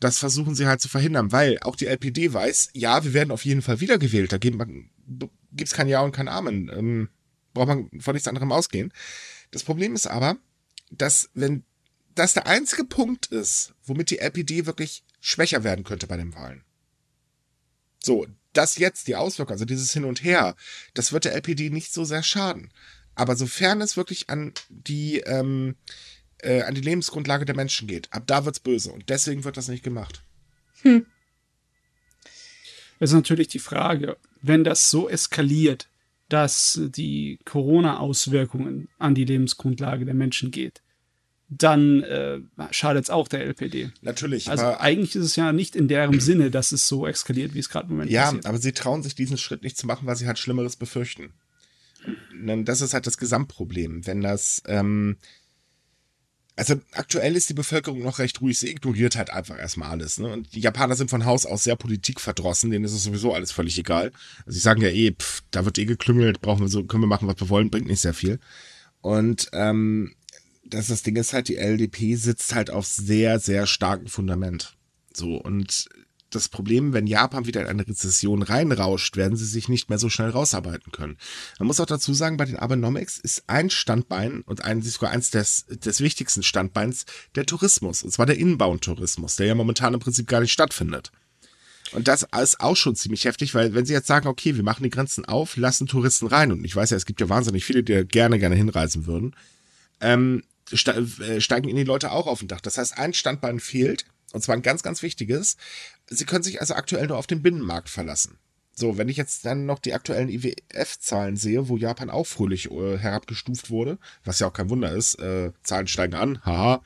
Das 0.00 0.18
versuchen 0.18 0.54
sie 0.54 0.66
halt 0.66 0.80
zu 0.80 0.88
verhindern, 0.88 1.32
weil 1.32 1.58
auch 1.60 1.76
die 1.76 1.86
LPD 1.86 2.32
weiß, 2.32 2.70
ja, 2.72 3.04
wir 3.04 3.12
werden 3.12 3.32
auf 3.32 3.44
jeden 3.44 3.62
Fall 3.62 3.80
wiedergewählt. 3.80 4.32
Da 4.32 4.38
gibt 4.38 4.58
es 5.60 5.72
kein 5.72 5.88
Ja 5.88 6.00
und 6.02 6.12
kein 6.12 6.28
Amen. 6.28 6.70
Ähm, 6.72 7.08
braucht 7.58 7.68
man 7.68 8.00
von 8.00 8.14
nichts 8.14 8.28
anderem 8.28 8.52
ausgehen. 8.52 8.92
Das 9.50 9.62
Problem 9.62 9.94
ist 9.94 10.06
aber, 10.06 10.36
dass 10.90 11.30
wenn 11.34 11.64
das 12.14 12.34
der 12.34 12.46
einzige 12.46 12.84
Punkt 12.84 13.26
ist, 13.26 13.74
womit 13.84 14.10
die 14.10 14.18
LPD 14.18 14.66
wirklich 14.66 15.04
schwächer 15.20 15.64
werden 15.64 15.84
könnte 15.84 16.06
bei 16.06 16.16
den 16.16 16.34
Wahlen. 16.34 16.64
So, 18.00 18.26
das 18.52 18.78
jetzt, 18.78 19.06
die 19.06 19.16
Auswirkungen, 19.16 19.54
also 19.54 19.64
dieses 19.64 19.92
Hin 19.92 20.04
und 20.04 20.22
Her, 20.24 20.56
das 20.94 21.12
wird 21.12 21.24
der 21.24 21.34
LPD 21.34 21.70
nicht 21.70 21.92
so 21.92 22.04
sehr 22.04 22.22
schaden. 22.22 22.72
Aber 23.14 23.36
sofern 23.36 23.80
es 23.80 23.96
wirklich 23.96 24.30
an 24.30 24.52
die, 24.68 25.18
ähm, 25.20 25.76
äh, 26.38 26.62
an 26.62 26.74
die 26.74 26.80
Lebensgrundlage 26.80 27.44
der 27.44 27.56
Menschen 27.56 27.88
geht, 27.88 28.12
ab 28.12 28.24
da 28.26 28.44
wird's 28.44 28.60
böse. 28.60 28.92
Und 28.92 29.08
deswegen 29.08 29.44
wird 29.44 29.56
das 29.56 29.68
nicht 29.68 29.84
gemacht. 29.84 30.22
Hm. 30.82 31.06
Es 33.00 33.10
ist 33.10 33.14
natürlich 33.14 33.48
die 33.48 33.58
Frage, 33.58 34.16
wenn 34.40 34.64
das 34.64 34.90
so 34.90 35.08
eskaliert, 35.08 35.88
dass 36.28 36.80
die 36.94 37.38
Corona-Auswirkungen 37.44 38.88
an 38.98 39.14
die 39.14 39.24
Lebensgrundlage 39.24 40.04
der 40.04 40.14
Menschen 40.14 40.50
geht, 40.50 40.82
dann 41.48 42.02
äh, 42.02 42.40
schadet 42.70 43.04
es 43.04 43.10
auch 43.10 43.26
der 43.26 43.44
LPD. 43.44 43.90
Natürlich. 44.02 44.50
Also 44.50 44.64
aber, 44.64 44.80
eigentlich 44.82 45.16
ist 45.16 45.24
es 45.24 45.36
ja 45.36 45.52
nicht 45.52 45.76
in 45.76 45.88
deren 45.88 46.20
Sinne, 46.20 46.50
dass 46.50 46.72
es 46.72 46.86
so 46.86 47.06
eskaliert, 47.06 47.54
wie 47.54 47.58
es 47.58 47.70
gerade 47.70 47.86
im 47.86 47.92
Moment 47.92 48.10
ja, 48.10 48.24
passiert. 48.24 48.46
aber 48.46 48.58
sie 48.58 48.72
trauen 48.72 49.02
sich 49.02 49.14
diesen 49.14 49.38
Schritt 49.38 49.62
nicht 49.62 49.78
zu 49.78 49.86
machen, 49.86 50.06
weil 50.06 50.16
sie 50.16 50.26
halt 50.26 50.38
Schlimmeres 50.38 50.76
befürchten. 50.76 51.32
Das 52.64 52.80
ist 52.80 52.94
halt 52.94 53.06
das 53.06 53.18
Gesamtproblem. 53.18 54.06
Wenn 54.06 54.20
das, 54.20 54.62
ähm, 54.66 55.16
also 56.58 56.74
aktuell 56.90 57.36
ist 57.36 57.48
die 57.48 57.54
Bevölkerung 57.54 58.02
noch 58.02 58.18
recht 58.18 58.40
ruhig, 58.40 58.58
sie 58.58 58.68
ignoriert 58.68 59.14
halt 59.14 59.30
einfach 59.30 59.56
erstmal 59.56 59.90
alles. 59.90 60.18
Ne? 60.18 60.26
Und 60.32 60.54
die 60.56 60.60
Japaner 60.60 60.96
sind 60.96 61.08
von 61.08 61.24
Haus 61.24 61.46
aus 61.46 61.62
sehr 61.62 61.76
politikverdrossen, 61.76 62.70
denen 62.72 62.84
ist 62.84 62.92
es 62.92 63.04
sowieso 63.04 63.32
alles 63.32 63.52
völlig 63.52 63.78
egal. 63.78 64.10
Also 64.40 64.56
sie 64.56 64.58
sagen 64.58 64.82
ja 64.82 64.88
eh, 64.88 65.12
pff, 65.12 65.42
da 65.52 65.64
wird 65.64 65.78
eh 65.78 65.84
geklüngelt, 65.84 66.40
brauchen 66.40 66.62
wir 66.62 66.68
so, 66.68 66.82
können 66.84 67.04
wir 67.04 67.08
machen, 67.08 67.28
was 67.28 67.38
wir 67.38 67.48
wollen, 67.48 67.70
bringt 67.70 67.86
nicht 67.86 68.00
sehr 68.00 68.12
viel. 68.12 68.40
Und 69.02 69.48
ähm, 69.52 70.14
das, 70.64 70.88
das 70.88 71.04
Ding 71.04 71.14
ist 71.14 71.32
halt, 71.32 71.46
die 71.46 71.58
LDP 71.58 72.16
sitzt 72.16 72.52
halt 72.52 72.70
auf 72.70 72.86
sehr, 72.86 73.38
sehr 73.38 73.68
starkem 73.68 74.08
Fundament. 74.08 74.76
So, 75.14 75.36
und 75.36 75.88
das 76.30 76.48
Problem, 76.48 76.92
wenn 76.92 77.06
Japan 77.06 77.46
wieder 77.46 77.62
in 77.62 77.68
eine 77.68 77.86
Rezession 77.86 78.42
reinrauscht, 78.42 79.16
werden 79.16 79.36
sie 79.36 79.46
sich 79.46 79.68
nicht 79.68 79.88
mehr 79.88 79.98
so 79.98 80.08
schnell 80.08 80.30
rausarbeiten 80.30 80.92
können. 80.92 81.16
Man 81.58 81.66
muss 81.66 81.80
auch 81.80 81.86
dazu 81.86 82.12
sagen, 82.12 82.36
bei 82.36 82.44
den 82.44 82.58
Abenomics 82.58 83.18
ist 83.18 83.44
ein 83.46 83.70
Standbein 83.70 84.42
und 84.42 84.64
ein, 84.64 84.82
sogar 84.82 85.10
eins 85.10 85.30
des, 85.30 85.64
des 85.66 86.00
wichtigsten 86.00 86.42
Standbeins 86.42 87.06
der 87.34 87.46
Tourismus. 87.46 88.02
Und 88.02 88.12
zwar 88.12 88.26
der 88.26 88.38
Inbound-Tourismus, 88.38 89.36
der 89.36 89.46
ja 89.46 89.54
momentan 89.54 89.94
im 89.94 90.00
Prinzip 90.00 90.26
gar 90.26 90.40
nicht 90.40 90.52
stattfindet. 90.52 91.12
Und 91.92 92.08
das 92.08 92.26
ist 92.42 92.60
auch 92.60 92.76
schon 92.76 92.96
ziemlich 92.96 93.24
heftig, 93.24 93.54
weil 93.54 93.74
wenn 93.74 93.86
sie 93.86 93.94
jetzt 93.94 94.06
sagen, 94.06 94.28
okay, 94.28 94.56
wir 94.56 94.62
machen 94.62 94.82
die 94.82 94.90
Grenzen 94.90 95.24
auf, 95.24 95.56
lassen 95.56 95.86
Touristen 95.86 96.26
rein, 96.26 96.52
und 96.52 96.64
ich 96.64 96.76
weiß 96.76 96.90
ja, 96.90 96.96
es 96.96 97.06
gibt 97.06 97.20
ja 97.20 97.28
wahnsinnig 97.28 97.64
viele, 97.64 97.82
die 97.82 98.04
gerne, 98.04 98.38
gerne 98.38 98.56
hinreisen 98.56 99.06
würden, 99.06 99.34
ähm, 100.00 100.42
steigen 100.74 101.68
ihnen 101.68 101.78
die 101.78 101.84
Leute 101.84 102.12
auch 102.12 102.26
auf 102.26 102.40
den 102.40 102.48
Dach. 102.48 102.60
Das 102.60 102.76
heißt, 102.76 102.98
ein 102.98 103.14
Standbein 103.14 103.58
fehlt, 103.58 104.04
und 104.32 104.42
zwar 104.42 104.54
ein 104.54 104.62
ganz, 104.62 104.82
ganz 104.82 105.02
wichtiges. 105.02 105.56
Sie 106.08 106.24
können 106.24 106.42
sich 106.42 106.60
also 106.60 106.74
aktuell 106.74 107.06
nur 107.06 107.18
auf 107.18 107.26
den 107.26 107.42
Binnenmarkt 107.42 107.88
verlassen. 107.88 108.38
So, 108.72 108.96
wenn 108.96 109.08
ich 109.08 109.16
jetzt 109.16 109.44
dann 109.44 109.66
noch 109.66 109.80
die 109.80 109.92
aktuellen 109.92 110.28
IWF-Zahlen 110.28 111.36
sehe, 111.36 111.68
wo 111.68 111.76
Japan 111.76 112.10
auch 112.10 112.26
fröhlich 112.26 112.70
äh, 112.70 112.96
herabgestuft 112.96 113.70
wurde, 113.70 113.98
was 114.24 114.38
ja 114.38 114.46
auch 114.46 114.52
kein 114.52 114.70
Wunder 114.70 114.92
ist, 114.92 115.16
äh, 115.16 115.50
Zahlen 115.64 115.88
steigen 115.88 116.14
an, 116.14 116.44
haha, 116.44 116.80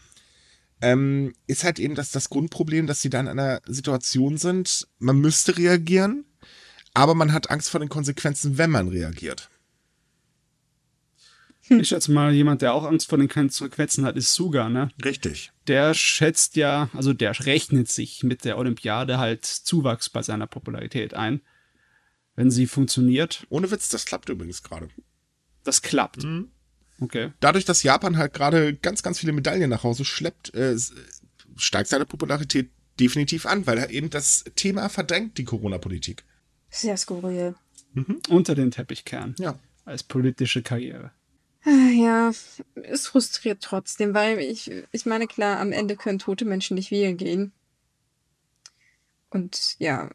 ähm, 0.81 1.35
ist 1.47 1.65
halt 1.65 1.79
eben 1.79 1.95
das, 1.95 2.11
das 2.11 2.31
Grundproblem, 2.31 2.87
dass 2.87 3.03
sie 3.03 3.11
da 3.11 3.21
in 3.21 3.29
einer 3.29 3.61
Situation 3.67 4.39
sind, 4.39 4.89
man 4.99 5.21
müsste 5.21 5.59
reagieren, 5.59 6.25
aber 6.95 7.15
man 7.15 7.33
hat 7.35 7.51
Angst 7.51 7.69
vor 7.69 7.81
den 7.81 7.91
Konsequenzen, 7.91 8.57
wenn 8.57 8.71
man 8.71 8.89
reagiert. 8.89 9.51
Ich 11.81 11.89
schätze 11.89 12.13
mal, 12.13 12.33
jemand, 12.33 12.63
der 12.63 12.75
auch 12.75 12.85
Angst 12.85 13.09
vor 13.09 13.19
den 13.19 13.29
Konsequenzen 13.29 14.05
hat, 14.05 14.17
ist 14.17 14.33
Suga, 14.35 14.69
ne? 14.69 14.91
Richtig. 15.05 15.53
Der 15.67 15.95
schätzt 15.95 16.57
ja, 16.57 16.91
also 16.95 17.13
der 17.13 17.39
rechnet 17.47 17.89
sich 17.89 18.23
mit 18.23 18.45
der 18.45 18.59
Olympiade 18.59 19.19
halt 19.19 19.45
Zuwachs 19.45 20.09
bei 20.09 20.23
seiner 20.23 20.47
Popularität 20.47 21.15
ein. 21.15 21.41
Wenn 22.35 22.51
sie 22.51 22.67
funktioniert. 22.67 23.47
Ohne 23.51 23.71
Witz, 23.71 23.89
das 23.89 24.07
klappt 24.07 24.29
übrigens 24.29 24.63
gerade. 24.63 24.89
Das 25.65 25.83
klappt. 25.83 26.25
Mhm. 26.25 26.51
Okay. 27.01 27.33
Dadurch, 27.41 27.65
dass 27.65 27.83
Japan 27.83 28.17
halt 28.17 28.33
gerade 28.33 28.75
ganz, 28.75 29.03
ganz 29.03 29.19
viele 29.19 29.33
Medaillen 29.33 29.71
nach 29.71 29.83
Hause 29.83 30.05
schleppt, 30.05 30.55
äh, 30.55 30.77
steigt 31.57 31.89
seine 31.89 32.07
Popularität 32.07 32.71
definitiv 33.01 33.47
an, 33.47 33.67
weil 33.67 33.79
er 33.79 33.91
eben 33.91 34.11
das 34.11 34.45
Thema 34.57 34.89
verdrängt, 34.89 35.39
die 35.39 35.45
Corona-Politik. 35.45 36.25
Sehr 36.71 36.97
skurril. 36.97 37.55
Mhm. 37.93 38.21
Unter 38.29 38.55
den 38.55 38.71
Teppichkern. 38.71 39.35
Ja. 39.39 39.59
Als 39.85 40.03
politische 40.03 40.63
Karriere. 40.63 41.11
Ja, 41.65 42.33
es 42.75 43.07
frustriert 43.07 43.63
trotzdem, 43.63 44.15
weil 44.15 44.39
ich, 44.41 44.71
ich 44.91 45.07
meine, 45.07 45.27
klar, 45.27 45.59
am 45.59 45.73
Ende 45.73 45.97
können 45.97 46.19
tote 46.19 46.45
Menschen 46.45 46.75
nicht 46.75 46.91
wählen 46.91 47.17
gehen. 47.17 47.53
Und 49.31 49.77
ja, 49.79 50.11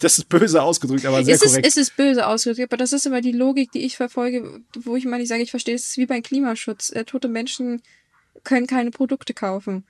das 0.00 0.18
ist 0.18 0.28
böse 0.28 0.62
ausgedrückt, 0.62 1.06
aber 1.06 1.24
sehr 1.24 1.34
es 1.34 1.42
ist, 1.42 1.50
korrekt. 1.50 1.66
es 1.66 1.76
ist 1.76 1.96
böse 1.96 2.26
ausgedrückt, 2.26 2.72
aber 2.72 2.76
das 2.76 2.92
ist 2.92 3.06
immer 3.06 3.20
die 3.20 3.32
Logik, 3.32 3.70
die 3.72 3.84
ich 3.84 3.96
verfolge, 3.96 4.62
wo 4.76 4.96
ich 4.96 5.04
mal 5.04 5.18
nicht 5.18 5.28
sage, 5.28 5.42
ich 5.42 5.50
verstehe, 5.50 5.74
es 5.74 5.86
ist 5.86 5.98
wie 5.98 6.06
beim 6.06 6.22
Klimaschutz. 6.22 6.90
Äh, 6.90 7.04
tote 7.04 7.28
Menschen 7.28 7.82
können 8.42 8.66
keine 8.66 8.90
Produkte 8.90 9.34
kaufen. 9.34 9.84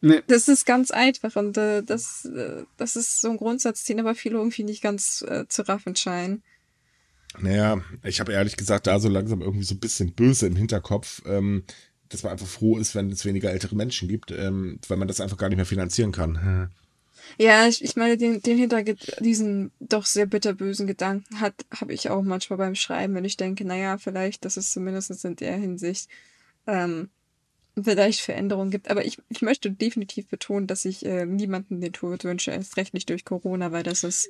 nee, 0.00 0.22
Das 0.26 0.48
ist 0.48 0.66
ganz 0.66 0.90
einfach 0.90 1.36
und 1.36 1.56
äh, 1.56 1.82
das, 1.82 2.24
äh, 2.24 2.64
das 2.76 2.96
ist 2.96 3.20
so 3.20 3.30
ein 3.30 3.36
Grundsatz, 3.36 3.84
den 3.84 4.00
aber 4.00 4.14
viele 4.14 4.38
irgendwie 4.38 4.64
nicht 4.64 4.82
ganz 4.82 5.22
äh, 5.22 5.46
zu 5.48 5.62
raffen 5.62 5.94
scheinen. 5.94 6.42
Naja, 7.38 7.80
ich 8.02 8.20
habe 8.20 8.32
ehrlich 8.32 8.56
gesagt 8.56 8.86
da 8.86 8.98
so 8.98 9.08
langsam 9.08 9.40
irgendwie 9.40 9.64
so 9.64 9.74
ein 9.74 9.80
bisschen 9.80 10.12
böse 10.12 10.46
im 10.46 10.56
Hinterkopf, 10.56 11.22
ähm, 11.26 11.64
dass 12.08 12.22
man 12.22 12.32
einfach 12.32 12.46
froh 12.46 12.76
ist, 12.76 12.94
wenn 12.94 13.10
es 13.10 13.24
weniger 13.24 13.50
ältere 13.50 13.76
Menschen 13.76 14.08
gibt, 14.08 14.32
ähm, 14.32 14.80
weil 14.88 14.96
man 14.96 15.08
das 15.08 15.20
einfach 15.20 15.36
gar 15.36 15.48
nicht 15.48 15.56
mehr 15.56 15.66
finanzieren 15.66 16.12
kann. 16.12 16.70
Ja, 17.38 17.66
ich, 17.66 17.84
ich 17.84 17.96
meine, 17.96 18.16
den, 18.16 18.42
den 18.42 18.58
Hinterge 18.58 18.96
diesen 19.20 19.70
doch 19.78 20.04
sehr 20.04 20.26
bitterbösen 20.26 20.86
Gedanken 20.86 21.40
hat, 21.40 21.54
habe 21.70 21.92
ich 21.92 22.10
auch 22.10 22.22
manchmal 22.22 22.58
beim 22.58 22.74
Schreiben, 22.74 23.14
wenn 23.14 23.24
ich 23.24 23.36
denke, 23.36 23.64
naja, 23.64 23.98
vielleicht, 23.98 24.44
dass 24.44 24.56
es 24.56 24.72
zumindest 24.72 25.24
in 25.24 25.36
der 25.36 25.56
Hinsicht 25.56 26.08
ähm, 26.66 27.10
vielleicht 27.80 28.20
Veränderungen 28.20 28.70
gibt. 28.70 28.90
Aber 28.90 29.04
ich, 29.04 29.18
ich 29.28 29.42
möchte 29.42 29.70
definitiv 29.70 30.28
betonen, 30.28 30.66
dass 30.66 30.84
ich 30.84 31.04
äh, 31.06 31.26
niemanden 31.26 31.80
den 31.80 31.92
Tod 31.92 32.24
wünsche, 32.24 32.50
erst 32.50 32.76
recht 32.76 32.94
nicht 32.94 33.08
durch 33.10 33.24
Corona, 33.24 33.72
weil 33.72 33.82
das 33.82 34.02
ist 34.02 34.28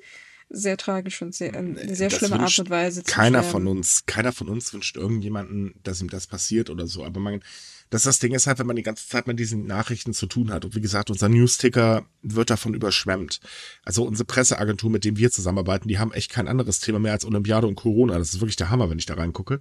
sehr 0.51 0.77
tragisch 0.77 1.23
und 1.23 1.35
sehr, 1.35 1.55
ähm, 1.55 1.79
eine 1.81 1.95
sehr 1.95 2.11
Das 2.11 2.19
schlimme 2.19 2.41
Art 2.41 2.59
und 2.59 2.71
Weise 2.71 3.05
zu 3.05 3.13
Keiner 3.13 3.39
sterben. 3.39 3.51
von 3.53 3.67
uns, 3.69 4.05
keiner 4.07 4.33
von 4.33 4.49
uns 4.49 4.73
wünscht 4.75 4.97
irgendjemanden, 4.97 5.75
dass 5.83 6.01
ihm 6.01 6.11
das 6.11 6.27
passiert 6.27 6.71
oder 6.71 6.87
so. 6.87 7.05
Aber 7.05 7.21
man, 7.21 7.41
das, 7.89 8.03
das 8.03 8.19
Ding 8.19 8.35
ist 8.35 8.47
halt, 8.47 8.59
wenn 8.59 8.67
man 8.67 8.77
die 8.77 8.83
ganze 8.83 9.09
Zeit 9.09 9.27
mit 9.27 9.39
diesen 9.39 9.67
Nachrichten 9.67 10.13
zu 10.13 10.27
tun 10.27 10.53
hat. 10.53 10.65
Und 10.65 10.75
wie 10.75 10.81
gesagt, 10.81 11.11
unser 11.11 11.29
Newsticker 11.29 12.05
wird 12.23 12.51
davon 12.51 12.75
überschwemmt. 12.75 13.41
Also 13.85 14.05
unsere 14.05 14.27
Presseagentur, 14.27 14.91
mit 14.91 15.05
dem 15.05 15.17
wir 15.17 15.31
zusammenarbeiten, 15.31 15.89
die 15.89 15.99
haben 15.99 16.13
echt 16.13 16.31
kein 16.31 16.49
anderes 16.49 16.81
Thema 16.81 16.99
mehr 16.99 17.13
als 17.13 17.25
Olympiade 17.25 17.67
und 17.67 17.77
Corona. 17.77 18.19
Das 18.19 18.35
ist 18.35 18.41
wirklich 18.41 18.57
der 18.57 18.71
Hammer, 18.71 18.91
wenn 18.91 18.99
ich 18.99 19.07
da 19.07 19.15
reingucke. 19.15 19.61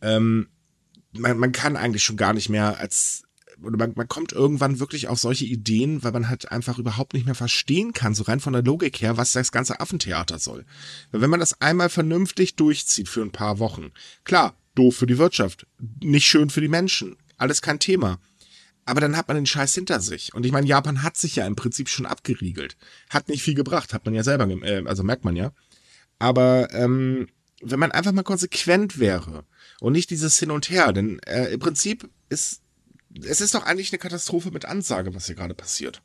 Ähm, 0.00 0.48
man, 1.12 1.38
man 1.38 1.52
kann 1.52 1.76
eigentlich 1.76 2.04
schon 2.04 2.16
gar 2.16 2.32
nicht 2.32 2.48
mehr 2.48 2.78
als 2.78 3.24
oder 3.64 3.76
man, 3.76 3.92
man 3.96 4.08
kommt 4.08 4.32
irgendwann 4.32 4.80
wirklich 4.80 5.08
auf 5.08 5.18
solche 5.18 5.44
Ideen, 5.44 6.02
weil 6.02 6.12
man 6.12 6.28
halt 6.28 6.50
einfach 6.50 6.78
überhaupt 6.78 7.14
nicht 7.14 7.26
mehr 7.26 7.34
verstehen 7.34 7.92
kann, 7.92 8.14
so 8.14 8.24
rein 8.24 8.40
von 8.40 8.52
der 8.52 8.62
Logik 8.62 9.00
her, 9.00 9.16
was 9.16 9.32
das 9.32 9.52
ganze 9.52 9.80
Affentheater 9.80 10.38
soll. 10.38 10.64
Weil 11.10 11.20
wenn 11.20 11.30
man 11.30 11.40
das 11.40 11.60
einmal 11.60 11.88
vernünftig 11.88 12.56
durchzieht 12.56 13.08
für 13.08 13.22
ein 13.22 13.32
paar 13.32 13.58
Wochen, 13.58 13.92
klar, 14.24 14.56
doof 14.74 14.96
für 14.96 15.06
die 15.06 15.18
Wirtschaft, 15.18 15.66
nicht 16.02 16.26
schön 16.26 16.50
für 16.50 16.60
die 16.60 16.68
Menschen, 16.68 17.16
alles 17.36 17.62
kein 17.62 17.78
Thema. 17.78 18.18
Aber 18.86 19.00
dann 19.00 19.16
hat 19.16 19.28
man 19.28 19.36
den 19.36 19.46
Scheiß 19.46 19.74
hinter 19.74 20.00
sich. 20.00 20.34
Und 20.34 20.44
ich 20.44 20.52
meine, 20.52 20.66
Japan 20.66 21.02
hat 21.02 21.16
sich 21.16 21.36
ja 21.36 21.46
im 21.46 21.56
Prinzip 21.56 21.88
schon 21.88 22.06
abgeriegelt. 22.06 22.76
Hat 23.08 23.28
nicht 23.28 23.42
viel 23.42 23.54
gebracht, 23.54 23.94
hat 23.94 24.04
man 24.04 24.14
ja 24.14 24.22
selber, 24.22 24.46
äh, 24.48 24.84
also 24.86 25.02
merkt 25.02 25.24
man 25.24 25.36
ja. 25.36 25.52
Aber 26.18 26.68
ähm, 26.72 27.28
wenn 27.62 27.80
man 27.80 27.92
einfach 27.92 28.12
mal 28.12 28.22
konsequent 28.22 28.98
wäre 28.98 29.44
und 29.80 29.92
nicht 29.92 30.10
dieses 30.10 30.38
Hin 30.38 30.50
und 30.50 30.70
Her, 30.70 30.92
denn 30.92 31.18
äh, 31.20 31.46
im 31.46 31.60
Prinzip 31.60 32.08
ist 32.28 32.60
es 33.22 33.40
ist 33.40 33.54
doch 33.54 33.64
eigentlich 33.64 33.92
eine 33.92 33.98
Katastrophe 33.98 34.50
mit 34.50 34.64
Ansage, 34.64 35.14
was 35.14 35.26
hier 35.26 35.34
gerade 35.34 35.54
passiert. 35.54 36.02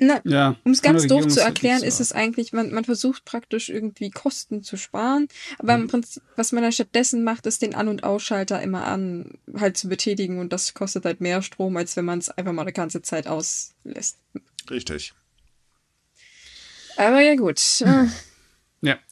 Na, 0.00 0.20
ja. 0.24 0.54
Um 0.62 0.70
es 0.70 0.80
ganz 0.80 1.08
doof 1.08 1.26
zu 1.26 1.40
halt 1.40 1.48
erklären, 1.48 1.82
ist 1.82 1.98
es 1.98 2.12
eigentlich, 2.12 2.52
man, 2.52 2.70
man 2.72 2.84
versucht 2.84 3.24
praktisch 3.24 3.68
irgendwie 3.68 4.10
Kosten 4.10 4.62
zu 4.62 4.76
sparen, 4.76 5.26
aber 5.58 5.76
Mhm. 5.76 5.82
im 5.82 5.88
Prinzip, 5.88 6.22
was 6.36 6.52
man 6.52 6.62
dann 6.62 6.70
stattdessen 6.70 7.24
macht, 7.24 7.46
ist 7.46 7.62
den 7.62 7.74
An- 7.74 7.88
und 7.88 8.04
Ausschalter 8.04 8.62
immer 8.62 8.84
an, 8.86 9.38
halt 9.56 9.76
zu 9.76 9.88
betätigen 9.88 10.38
und 10.38 10.52
das 10.52 10.72
kostet 10.72 11.04
halt 11.04 11.20
mehr 11.20 11.42
Strom, 11.42 11.76
als 11.76 11.96
wenn 11.96 12.04
man 12.04 12.20
es 12.20 12.30
einfach 12.30 12.52
mal 12.52 12.62
eine 12.62 12.72
ganze 12.72 13.02
Zeit 13.02 13.26
auslässt. 13.26 14.18
Richtig. 14.70 15.14
Aber 16.96 17.20
ja 17.20 17.34
gut. 17.34 17.60
Ja, 17.80 18.06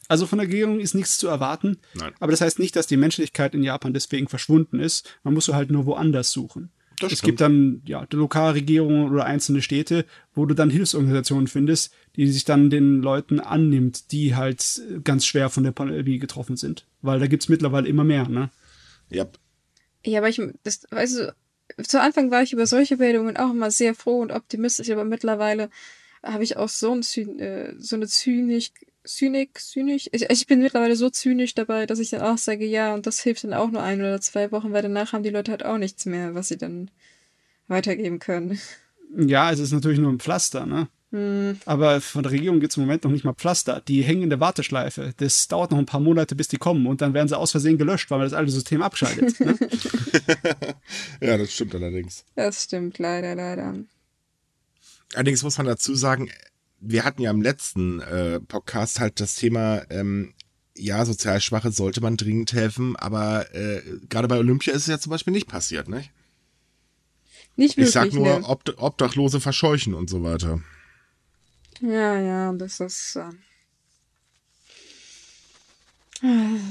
also 0.07 0.25
von 0.25 0.39
der 0.39 0.47
Regierung 0.47 0.79
ist 0.79 0.95
nichts 0.95 1.17
zu 1.17 1.27
erwarten. 1.27 1.77
Nein. 1.93 2.13
Aber 2.19 2.31
das 2.31 2.41
heißt 2.41 2.59
nicht, 2.59 2.75
dass 2.75 2.87
die 2.87 2.97
Menschlichkeit 2.97 3.53
in 3.53 3.63
Japan 3.63 3.93
deswegen 3.93 4.27
verschwunden 4.27 4.79
ist. 4.79 5.19
Man 5.23 5.33
muss 5.33 5.45
sie 5.45 5.55
halt 5.55 5.71
nur 5.71 5.85
woanders 5.85 6.31
suchen. 6.31 6.71
Das 6.99 7.11
es 7.11 7.19
stimmt. 7.19 7.27
gibt 7.27 7.41
dann 7.41 7.81
ja 7.85 8.05
die 8.07 8.15
Lokalregierungen 8.15 9.11
oder 9.11 9.25
einzelne 9.25 9.61
Städte, 9.61 10.05
wo 10.33 10.45
du 10.45 10.55
dann 10.55 10.71
Hilfsorganisationen 10.71 11.47
findest, 11.47 11.93
die 12.15 12.27
sich 12.27 12.43
dann 12.43 12.69
den 12.71 13.01
Leuten 13.01 13.39
annimmt, 13.39 14.11
die 14.11 14.35
halt 14.35 14.81
ganz 15.03 15.25
schwer 15.25 15.49
von 15.49 15.63
der 15.63 15.71
Pandemie 15.71 16.17
getroffen 16.17 16.57
sind. 16.57 16.87
Weil 17.01 17.19
da 17.19 17.27
gibt's 17.27 17.49
mittlerweile 17.49 17.87
immer 17.87 18.03
mehr, 18.03 18.27
ne? 18.27 18.49
Ja, 19.09 19.27
Ja, 20.03 20.19
aber 20.19 20.29
ich, 20.29 20.41
das, 20.63 20.87
weißt 20.89 21.19
du, 21.19 21.35
zu 21.83 22.01
Anfang 22.01 22.31
war 22.31 22.41
ich 22.41 22.53
über 22.53 22.65
solche 22.65 22.97
Meldungen 22.97 23.37
auch 23.37 23.51
immer 23.51 23.69
sehr 23.69 23.93
froh 23.93 24.19
und 24.19 24.31
optimistisch, 24.31 24.89
aber 24.89 25.05
mittlerweile 25.05 25.69
habe 26.23 26.43
ich 26.43 26.57
auch 26.57 26.69
so, 26.69 26.93
ein 26.93 27.03
Zyn, 27.03 27.39
äh, 27.39 27.73
so 27.77 27.95
eine 27.95 28.07
Zynik, 28.07 28.71
Zynik, 29.07 29.59
Zynik. 29.59 30.09
Ich, 30.11 30.29
ich 30.29 30.47
bin 30.47 30.61
mittlerweile 30.61 30.95
so 30.95 31.09
zynisch 31.09 31.55
dabei, 31.55 31.85
dass 31.85 31.99
ich 31.99 32.09
dann 32.09 32.21
auch 32.21 32.37
sage, 32.37 32.65
ja, 32.65 32.93
und 32.93 33.07
das 33.07 33.19
hilft 33.19 33.43
dann 33.43 33.53
auch 33.53 33.71
nur 33.71 33.81
ein 33.81 33.99
oder 33.99 34.21
zwei 34.21 34.51
Wochen, 34.51 34.73
weil 34.73 34.81
danach 34.81 35.13
haben 35.13 35.23
die 35.23 35.29
Leute 35.29 35.51
halt 35.51 35.65
auch 35.65 35.77
nichts 35.77 36.05
mehr, 36.05 36.35
was 36.35 36.49
sie 36.49 36.57
dann 36.57 36.91
weitergeben 37.67 38.19
können. 38.19 38.59
Ja, 39.15 39.51
es 39.51 39.59
ist 39.59 39.71
natürlich 39.71 39.99
nur 39.99 40.11
ein 40.11 40.19
Pflaster, 40.19 40.65
ne? 40.65 40.87
Hm, 41.11 41.57
Aber 41.65 42.01
von 42.01 42.21
der 42.23 42.33
Regierung 42.33 42.59
gibt's 42.59 42.75
im 42.75 42.83
Moment 42.83 43.05
noch 43.05 43.11
nicht 43.11 43.23
mal 43.23 43.33
Pflaster. 43.33 43.81
Die 43.87 44.01
hängen 44.01 44.23
in 44.23 44.29
der 44.29 44.41
Warteschleife. 44.41 45.13
Das 45.15 45.47
dauert 45.47 45.71
noch 45.71 45.77
ein 45.77 45.85
paar 45.85 46.01
Monate, 46.01 46.35
bis 46.35 46.49
die 46.49 46.57
kommen. 46.57 46.85
Und 46.85 46.99
dann 47.01 47.13
werden 47.13 47.29
sie 47.29 47.37
aus 47.37 47.51
Versehen 47.51 47.77
gelöscht, 47.77 48.11
weil 48.11 48.17
man 48.17 48.25
das 48.27 48.33
alte 48.33 48.51
System 48.51 48.81
abschaltet. 48.81 49.39
Ne? 49.39 49.57
ja, 51.21 51.37
das 51.37 51.53
stimmt 51.53 51.75
allerdings. 51.75 52.25
das 52.35 52.65
stimmt 52.65 52.99
leider, 52.99 53.35
leider. 53.35 53.75
Allerdings 55.13 55.43
muss 55.43 55.57
man 55.57 55.67
dazu 55.67 55.95
sagen, 55.95 56.29
wir 56.79 57.03
hatten 57.03 57.21
ja 57.21 57.31
im 57.31 57.41
letzten 57.41 58.01
äh, 58.01 58.39
Podcast 58.39 58.99
halt 58.99 59.19
das 59.19 59.35
Thema, 59.35 59.83
ähm, 59.89 60.33
ja, 60.75 61.05
sozial 61.05 61.41
Schwache 61.41 61.71
sollte 61.71 62.01
man 62.01 62.17
dringend 62.17 62.53
helfen, 62.53 62.95
aber 62.95 63.53
äh, 63.55 63.81
gerade 64.09 64.27
bei 64.27 64.37
Olympia 64.37 64.73
ist 64.73 64.83
es 64.83 64.87
ja 64.87 64.99
zum 64.99 65.09
Beispiel 65.09 65.33
nicht 65.33 65.47
passiert, 65.47 65.89
nicht? 65.89 66.11
Nicht 67.55 67.71
Ich 67.71 67.77
wirklich, 67.77 67.93
sag 67.93 68.13
nur, 68.13 68.39
ne? 68.39 68.47
Obd 68.47 68.77
Obdachlose 68.77 69.41
verscheuchen 69.41 69.95
und 69.95 70.09
so 70.09 70.21
weiter. 70.23 70.61
Ja, 71.81 72.19
ja, 72.19 72.53
das 72.53 72.79
ist. 72.79 73.15
Äh, 73.15 73.29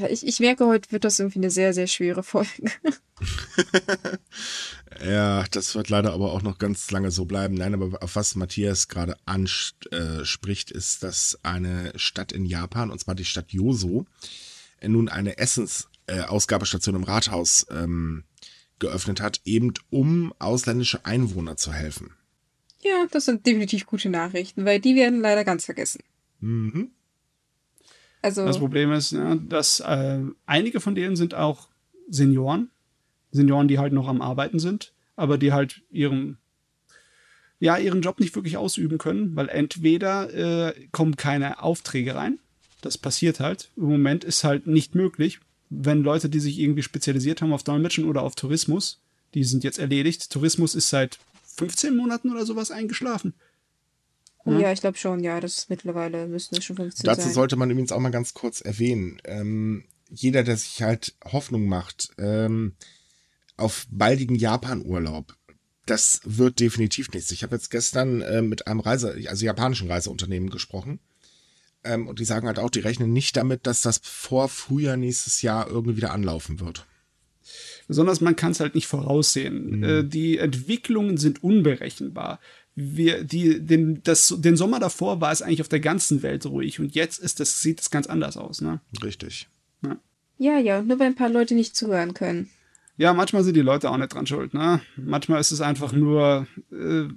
ich, 0.09 0.27
ich 0.27 0.41
merke, 0.41 0.67
heute 0.67 0.91
wird 0.93 1.05
das 1.05 1.19
irgendwie 1.19 1.39
eine 1.39 1.51
sehr, 1.51 1.73
sehr 1.73 1.87
schwere 1.87 2.23
Folge. 2.23 2.71
Ja, 5.05 5.45
das 5.51 5.75
wird 5.75 5.89
leider 5.89 6.13
aber 6.13 6.33
auch 6.33 6.43
noch 6.43 6.59
ganz 6.59 6.91
lange 6.91 7.11
so 7.11 7.25
bleiben. 7.25 7.55
Nein, 7.55 7.75
aber 7.75 8.03
auf 8.03 8.17
was 8.17 8.35
Matthias 8.35 8.89
gerade 8.89 9.17
anspricht, 9.27 10.71
ist, 10.71 11.03
dass 11.03 11.39
eine 11.43 11.93
Stadt 11.97 12.33
in 12.33 12.47
Japan, 12.47 12.91
und 12.91 12.99
zwar 12.99 13.15
die 13.15 13.25
Stadt 13.25 13.53
Yoso, 13.53 14.07
äh, 14.81 14.89
nun 14.89 15.09
eine 15.09 15.39
Essensausgabestation 15.39 16.95
im 16.95 17.05
Rathaus 17.05 17.67
ähm, 17.71 18.25
geöffnet 18.79 19.21
hat, 19.21 19.41
eben 19.45 19.75
um 19.91 20.33
ausländische 20.39 21.05
Einwohner 21.05 21.57
zu 21.57 21.73
helfen. 21.73 22.15
Ja, 22.83 23.07
das 23.11 23.25
sind 23.25 23.47
definitiv 23.47 23.87
gute 23.87 24.09
Nachrichten, 24.09 24.65
weil 24.65 24.81
die 24.81 24.95
werden 24.95 25.21
leider 25.21 25.45
ganz 25.45 25.65
vergessen. 25.65 26.03
Mhm. 26.41 26.91
Also, 28.23 28.45
Das 28.45 28.59
Problem 28.59 28.93
ist, 28.93 29.13
ja, 29.13 29.37
dass 29.37 29.81
äh, 29.81 30.21
einige 30.47 30.81
von 30.81 30.95
denen 30.95 31.17
sind 31.17 31.35
auch 31.35 31.69
Senioren. 32.09 32.71
Senioren, 33.31 33.69
die 33.69 33.79
halt 33.79 33.93
noch 33.93 34.09
am 34.09 34.23
Arbeiten 34.23 34.59
sind, 34.59 34.93
aber 35.17 35.39
die 35.39 35.53
halt 35.53 35.83
ihren, 35.91 36.39
ja, 37.61 37.77
ihren 37.77 38.03
Job 38.03 38.21
nicht 38.21 38.35
wirklich 38.35 38.57
ausüben 38.57 38.99
können, 38.99 39.37
weil 39.37 39.49
entweder 39.49 40.33
äh, 40.69 40.75
kommen 40.93 41.17
keine 41.17 41.63
Aufträge 41.63 42.15
rein. 42.15 42.39
Das 42.81 42.99
passiert 42.99 43.41
halt. 43.41 43.71
Im 43.77 43.85
Moment 43.85 44.25
ist 44.25 44.45
halt 44.45 44.67
nicht 44.67 44.95
möglich, 44.95 45.41
wenn 45.71 46.03
Leute, 46.03 46.29
die 46.29 46.41
sich 46.41 46.59
irgendwie 46.59 46.83
spezialisiert 46.83 47.43
haben 47.43 47.53
auf 47.53 47.63
Dolmetschen 47.63 48.05
oder 48.05 48.23
auf 48.23 48.35
Tourismus, 48.35 49.01
die 49.35 49.45
sind 49.45 49.65
jetzt 49.65 49.79
erledigt. 49.79 50.31
Tourismus 50.31 50.75
ist 50.75 50.91
seit 50.91 51.19
15 51.57 51.97
Monaten 51.97 52.31
oder 52.31 52.47
sowas 52.47 52.71
eingeschlafen. 52.71 53.35
Oh 54.47 54.59
ja, 54.59 54.73
ich 54.73 54.81
glaube 54.81 54.97
schon, 54.97 55.23
ja, 55.23 55.41
das 55.41 55.59
ist 55.59 55.71
mittlerweile 55.71 56.27
müssten 56.27 56.57
es 56.57 56.65
schon 56.65 56.77
15 56.77 57.05
Dazu 57.05 57.23
sein. 57.23 57.33
sollte 57.33 57.57
man 57.57 57.71
übrigens 57.71 57.93
auch 57.93 58.01
mal 58.01 58.11
ganz 58.11 58.35
kurz 58.35 58.61
erwähnen. 58.61 59.21
Ähm, 59.25 59.85
jeder, 60.09 60.45
der 60.45 60.57
sich 60.57 60.83
halt 60.83 61.15
Hoffnung 61.25 61.67
macht 61.67 62.11
ähm, 62.19 62.75
auf 63.57 63.87
baldigen 63.91 64.37
Japan-Urlaub, 64.37 65.35
das 65.87 66.21
wird 66.25 66.61
definitiv 66.61 67.11
nichts. 67.13 67.31
Ich 67.31 67.43
habe 67.43 67.55
jetzt 67.55 67.71
gestern 67.71 68.21
äh, 68.21 68.43
mit 68.43 68.67
einem 68.67 68.81
Reise, 68.81 69.17
also 69.29 69.45
japanischen 69.45 69.91
Reiseunternehmen 69.91 70.51
gesprochen. 70.51 71.01
Ähm, 71.85 72.09
und 72.09 72.19
die 72.19 72.25
sagen 72.25 72.47
halt 72.47 72.59
auch, 72.59 72.71
die 72.71 72.81
rechnen 72.81 73.13
nicht 73.13 73.37
damit, 73.37 73.67
dass 73.67 73.83
das 73.83 74.01
vor 74.03 74.49
Frühjahr 74.49 74.97
nächstes 74.97 75.43
Jahr 75.43 75.69
irgendwie 75.69 75.97
wieder 75.97 76.13
anlaufen 76.13 76.61
wird. 76.61 76.87
Besonders 77.87 78.21
man 78.21 78.35
kann 78.35 78.51
es 78.51 78.61
halt 78.61 78.75
nicht 78.75 78.89
voraussehen. 78.89 79.85
Äh, 79.85 80.05
die 80.05 80.39
Entwicklungen 80.39 81.17
sind 81.17 81.45
unberechenbar. 81.45 82.41
Wir, 82.77 83.25
die, 83.25 83.61
den, 83.61 84.03
das, 84.05 84.35
den 84.39 84.57
Sommer 84.57 84.79
davor 84.79 85.21
war 85.21 85.33
es 85.33 85.43
eigentlich 85.43 85.63
auf 85.63 85.69
der 85.69 85.81
ganzen 85.81 86.23
Welt 86.23 86.47
ruhig 86.47 86.79
und 86.79 86.95
jetzt 86.95 87.19
ist 87.19 87.41
das, 87.41 87.63
sieht 87.63 87.81
es 87.81 87.91
ganz 87.91 88.07
anders 88.07 88.37
aus. 88.37 88.61
Ne? 88.61 88.81
Richtig. 89.03 89.49
Ja, 90.39 90.59
ja, 90.59 90.83
nur 90.83 90.99
weil 90.99 91.07
ein 91.07 91.15
paar 91.15 91.29
Leute 91.29 91.55
nicht 91.55 91.77
zuhören 91.77 92.15
können. 92.15 92.51
Ja, 92.99 93.13
manchmal 93.13 93.45
sind 93.45 93.55
die 93.55 93.63
Leute 93.63 93.91
auch 93.91 93.97
nicht 93.97 94.13
dran 94.13 94.27
schuld. 94.27 94.55
Ne? 94.55 94.81
Manchmal 94.97 95.41
ist 95.41 95.51
es 95.51 95.61
einfach 95.61 95.93
nur, 95.93 96.47
äh, 96.71 97.09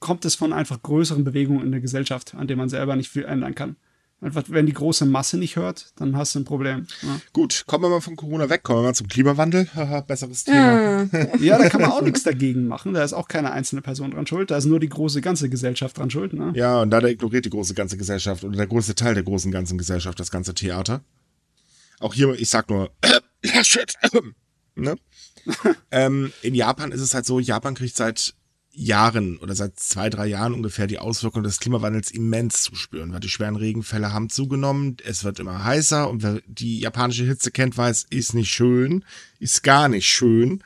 kommt 0.00 0.24
es 0.24 0.34
von 0.34 0.52
einfach 0.52 0.82
größeren 0.82 1.24
Bewegungen 1.24 1.64
in 1.64 1.72
der 1.72 1.80
Gesellschaft, 1.80 2.34
an 2.34 2.46
denen 2.46 2.58
man 2.58 2.68
selber 2.68 2.96
nicht 2.96 3.10
viel 3.10 3.24
ändern 3.24 3.54
kann. 3.54 3.76
Einfach, 4.20 4.42
wenn 4.48 4.66
die 4.66 4.72
große 4.72 5.06
Masse 5.06 5.38
nicht 5.38 5.54
hört, 5.54 5.92
dann 5.96 6.16
hast 6.16 6.34
du 6.34 6.40
ein 6.40 6.44
Problem. 6.44 6.88
Ja, 7.02 7.20
Gut, 7.32 7.62
kommen 7.68 7.84
wir 7.84 7.88
mal 7.88 8.00
von 8.00 8.16
Corona 8.16 8.50
weg, 8.50 8.64
kommen 8.64 8.80
wir 8.80 8.88
mal 8.88 8.94
zum 8.94 9.06
Klimawandel. 9.06 9.68
Haha, 9.72 10.00
Besseres 10.00 10.42
Thema. 10.42 11.06
Ja. 11.12 11.36
ja 11.40 11.58
da 11.58 11.68
kann 11.68 11.82
man 11.82 11.92
auch 11.92 12.02
nichts 12.02 12.24
dagegen 12.24 12.66
machen. 12.66 12.94
Da 12.94 13.04
ist 13.04 13.12
auch 13.12 13.28
keine 13.28 13.52
einzelne 13.52 13.80
Person 13.80 14.10
dran 14.10 14.26
schuld. 14.26 14.50
Da 14.50 14.56
ist 14.56 14.64
nur 14.64 14.80
die 14.80 14.88
große 14.88 15.20
ganze 15.20 15.48
Gesellschaft 15.48 15.98
dran 15.98 16.10
schuld. 16.10 16.32
Ne? 16.32 16.52
Ja, 16.56 16.82
und 16.82 16.90
leider 16.90 17.08
ignoriert 17.08 17.44
die 17.44 17.50
große 17.50 17.74
ganze 17.74 17.96
Gesellschaft 17.96 18.42
oder 18.42 18.56
der 18.56 18.66
große 18.66 18.96
Teil 18.96 19.14
der 19.14 19.22
großen 19.22 19.52
ganzen 19.52 19.78
Gesellschaft 19.78 20.18
das 20.18 20.32
ganze 20.32 20.52
Theater. 20.52 21.00
Auch 22.00 22.12
hier, 22.12 22.34
ich 22.34 22.50
sag 22.50 22.70
nur, 22.70 22.90
ja, 23.44 23.62
shit. 23.62 23.94
ne? 24.74 24.96
ähm, 25.92 26.32
in 26.42 26.56
Japan 26.56 26.90
ist 26.90 27.02
es 27.02 27.14
halt 27.14 27.24
so, 27.24 27.38
Japan 27.38 27.76
kriegt 27.76 27.96
seit 27.96 28.34
Jahren 28.72 29.38
oder 29.38 29.54
seit 29.54 29.78
zwei, 29.78 30.08
drei 30.08 30.26
Jahren 30.26 30.54
ungefähr 30.54 30.86
die 30.86 30.98
Auswirkungen 30.98 31.44
des 31.44 31.58
Klimawandels 31.58 32.10
immens 32.10 32.62
zu 32.62 32.74
spüren, 32.74 33.12
weil 33.12 33.20
die 33.20 33.28
schweren 33.28 33.56
Regenfälle 33.56 34.12
haben 34.12 34.30
zugenommen, 34.30 34.96
es 35.04 35.24
wird 35.24 35.40
immer 35.40 35.64
heißer 35.64 36.08
und 36.08 36.22
wer 36.22 36.40
die 36.46 36.80
japanische 36.80 37.24
Hitze 37.24 37.50
kennt, 37.50 37.76
weiß, 37.76 38.06
ist 38.10 38.34
nicht 38.34 38.50
schön, 38.50 39.04
ist 39.40 39.62
gar 39.62 39.88
nicht 39.88 40.06
schön. 40.06 40.62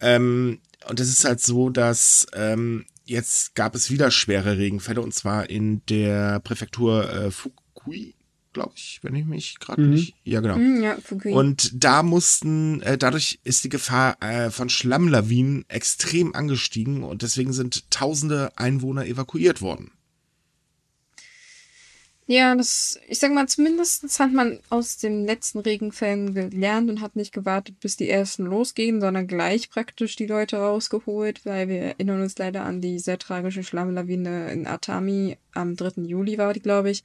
Ähm, 0.00 0.58
und 0.88 1.00
es 1.00 1.08
ist 1.08 1.24
halt 1.24 1.40
so, 1.40 1.70
dass 1.70 2.26
ähm, 2.34 2.84
jetzt 3.04 3.54
gab 3.54 3.74
es 3.74 3.90
wieder 3.90 4.10
schwere 4.10 4.58
Regenfälle 4.58 5.00
und 5.00 5.14
zwar 5.14 5.48
in 5.48 5.84
der 5.86 6.40
Präfektur 6.40 7.10
äh, 7.10 7.30
Fukui, 7.30 8.14
glaube 8.54 8.72
ich, 8.76 9.00
wenn 9.02 9.14
ich 9.14 9.26
mich 9.26 9.58
gerade 9.60 9.82
Mhm. 9.82 9.90
nicht. 9.90 10.14
Ja, 10.24 10.40
genau. 10.40 10.54
Hm, 10.56 10.82
ja, 10.82 10.96
Fukui. 11.04 11.32
Und 11.32 11.72
da 11.84 12.02
mussten, 12.02 12.80
äh, 12.82 12.96
dadurch 12.96 13.38
ist 13.44 13.64
die 13.64 13.68
Gefahr 13.68 14.16
äh, 14.22 14.50
von 14.50 14.70
Schlammlawinen 14.70 15.64
extrem 15.68 16.34
angestiegen 16.34 17.02
und 17.02 17.22
deswegen 17.22 17.52
sind 17.52 17.90
tausende 17.90 18.52
Einwohner 18.56 19.04
evakuiert 19.06 19.60
worden. 19.60 19.90
Ja, 22.26 22.54
das, 22.56 22.98
ich 23.06 23.18
sag 23.18 23.34
mal, 23.34 23.46
zumindest 23.46 24.18
hat 24.18 24.32
man 24.32 24.58
aus 24.70 24.96
den 24.96 25.26
letzten 25.26 25.58
Regenfällen 25.58 26.32
gelernt 26.32 26.88
und 26.88 27.02
hat 27.02 27.16
nicht 27.16 27.32
gewartet, 27.34 27.80
bis 27.80 27.96
die 27.98 28.08
ersten 28.08 28.44
losgehen, 28.46 29.00
sondern 29.02 29.26
gleich 29.26 29.68
praktisch 29.68 30.16
die 30.16 30.26
Leute 30.26 30.56
rausgeholt, 30.56 31.44
weil 31.44 31.68
wir 31.68 31.80
erinnern 31.80 32.22
uns 32.22 32.38
leider 32.38 32.64
an 32.64 32.80
die 32.80 32.98
sehr 32.98 33.18
tragische 33.18 33.62
Schlammlawine 33.62 34.50
in 34.52 34.66
Atami 34.66 35.36
am 35.52 35.76
3. 35.76 36.02
Juli 36.02 36.38
war 36.38 36.54
die, 36.54 36.60
glaube 36.60 36.90
ich. 36.90 37.04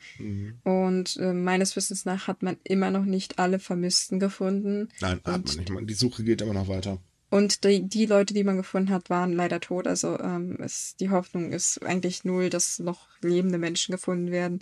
Und 0.63 1.17
äh, 1.17 1.33
meines 1.33 1.75
Wissens 1.75 2.05
nach 2.05 2.27
hat 2.27 2.41
man 2.41 2.57
immer 2.63 2.89
noch 2.89 3.03
nicht 3.05 3.39
alle 3.39 3.59
Vermissten 3.59 4.19
gefunden. 4.19 4.87
Nein, 5.01 5.19
hat 5.25 5.25
man 5.25 5.41
nicht. 5.57 5.69
Man- 5.69 5.85
Die 5.87 5.93
Suche 5.95 6.23
geht 6.23 6.41
immer 6.41 6.53
noch 6.53 6.67
weiter. 6.69 6.97
Und 7.29 7.63
die, 7.63 7.83
die 7.87 8.05
Leute, 8.07 8.33
die 8.33 8.43
man 8.43 8.57
gefunden 8.57 8.89
hat, 8.89 9.09
waren 9.09 9.33
leider 9.33 9.59
tot. 9.59 9.85
Also 9.85 10.17
ähm, 10.19 10.57
es, 10.61 10.95
die 10.99 11.09
Hoffnung 11.11 11.51
ist 11.51 11.83
eigentlich 11.85 12.23
null, 12.23 12.49
dass 12.49 12.79
noch 12.79 13.07
lebende 13.21 13.57
Menschen 13.59 13.91
gefunden 13.91 14.31
werden. 14.31 14.61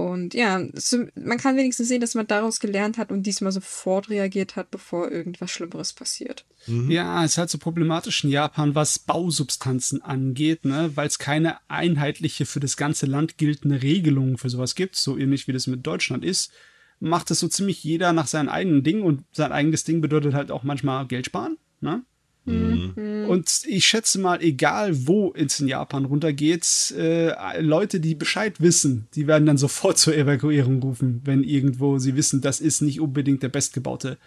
Und 0.00 0.32
ja, 0.32 0.58
es, 0.72 0.96
man 1.14 1.36
kann 1.36 1.58
wenigstens 1.58 1.88
sehen, 1.88 2.00
dass 2.00 2.14
man 2.14 2.26
daraus 2.26 2.58
gelernt 2.58 2.96
hat 2.96 3.12
und 3.12 3.24
diesmal 3.24 3.52
sofort 3.52 4.08
reagiert 4.08 4.56
hat, 4.56 4.70
bevor 4.70 5.10
irgendwas 5.10 5.50
Schlimmeres 5.50 5.92
passiert. 5.92 6.46
Ja, 6.88 7.22
ist 7.22 7.36
halt 7.36 7.50
so 7.50 7.58
problematisch 7.58 8.24
in 8.24 8.30
Japan, 8.30 8.74
was 8.74 8.98
Bausubstanzen 8.98 10.00
angeht, 10.00 10.64
ne? 10.64 10.90
weil 10.94 11.06
es 11.06 11.18
keine 11.18 11.58
einheitliche 11.68 12.46
für 12.46 12.60
das 12.60 12.78
ganze 12.78 13.04
Land 13.04 13.36
geltende 13.36 13.82
Regelung 13.82 14.38
für 14.38 14.48
sowas 14.48 14.74
gibt, 14.74 14.96
so 14.96 15.18
ähnlich 15.18 15.48
wie 15.48 15.52
das 15.52 15.66
mit 15.66 15.86
Deutschland 15.86 16.24
ist, 16.24 16.50
macht 16.98 17.30
es 17.30 17.40
so 17.40 17.48
ziemlich 17.48 17.84
jeder 17.84 18.14
nach 18.14 18.26
seinem 18.26 18.48
eigenen 18.48 18.82
Ding 18.82 19.02
und 19.02 19.24
sein 19.32 19.52
eigenes 19.52 19.84
Ding 19.84 20.00
bedeutet 20.00 20.32
halt 20.32 20.50
auch 20.50 20.62
manchmal 20.62 21.06
Geld 21.08 21.26
sparen. 21.26 21.58
Ne? 21.82 22.04
Und 22.46 23.62
ich 23.66 23.86
schätze 23.86 24.18
mal, 24.18 24.42
egal 24.42 25.06
wo 25.06 25.32
es 25.36 25.60
in 25.60 25.68
Japan 25.68 26.04
runtergeht, 26.04 26.94
äh, 26.96 27.60
Leute, 27.60 28.00
die 28.00 28.14
Bescheid 28.14 28.60
wissen, 28.60 29.08
die 29.14 29.26
werden 29.26 29.46
dann 29.46 29.58
sofort 29.58 29.98
zur 29.98 30.16
Evakuierung 30.16 30.82
rufen, 30.82 31.20
wenn 31.24 31.44
irgendwo 31.44 31.98
sie 31.98 32.16
wissen, 32.16 32.40
das 32.40 32.60
ist 32.60 32.80
nicht 32.80 33.00
unbedingt 33.00 33.42
der 33.42 33.48
bestgebaute 33.48 34.18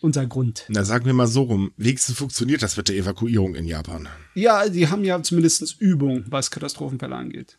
Untergrund. 0.00 0.64
Na, 0.68 0.84
sagen 0.84 1.06
wir 1.06 1.12
mal 1.12 1.26
so 1.26 1.42
rum. 1.42 1.72
Wenigstens 1.76 2.16
funktioniert 2.16 2.62
das 2.62 2.76
mit 2.76 2.88
der 2.88 2.96
Evakuierung 2.96 3.56
in 3.56 3.66
Japan. 3.66 4.08
Ja, 4.34 4.68
die 4.68 4.88
haben 4.88 5.04
ja 5.04 5.20
zumindest 5.22 5.80
Übung, 5.80 6.24
was 6.28 6.50
Katastrophenfälle 6.50 7.16
angeht. 7.16 7.58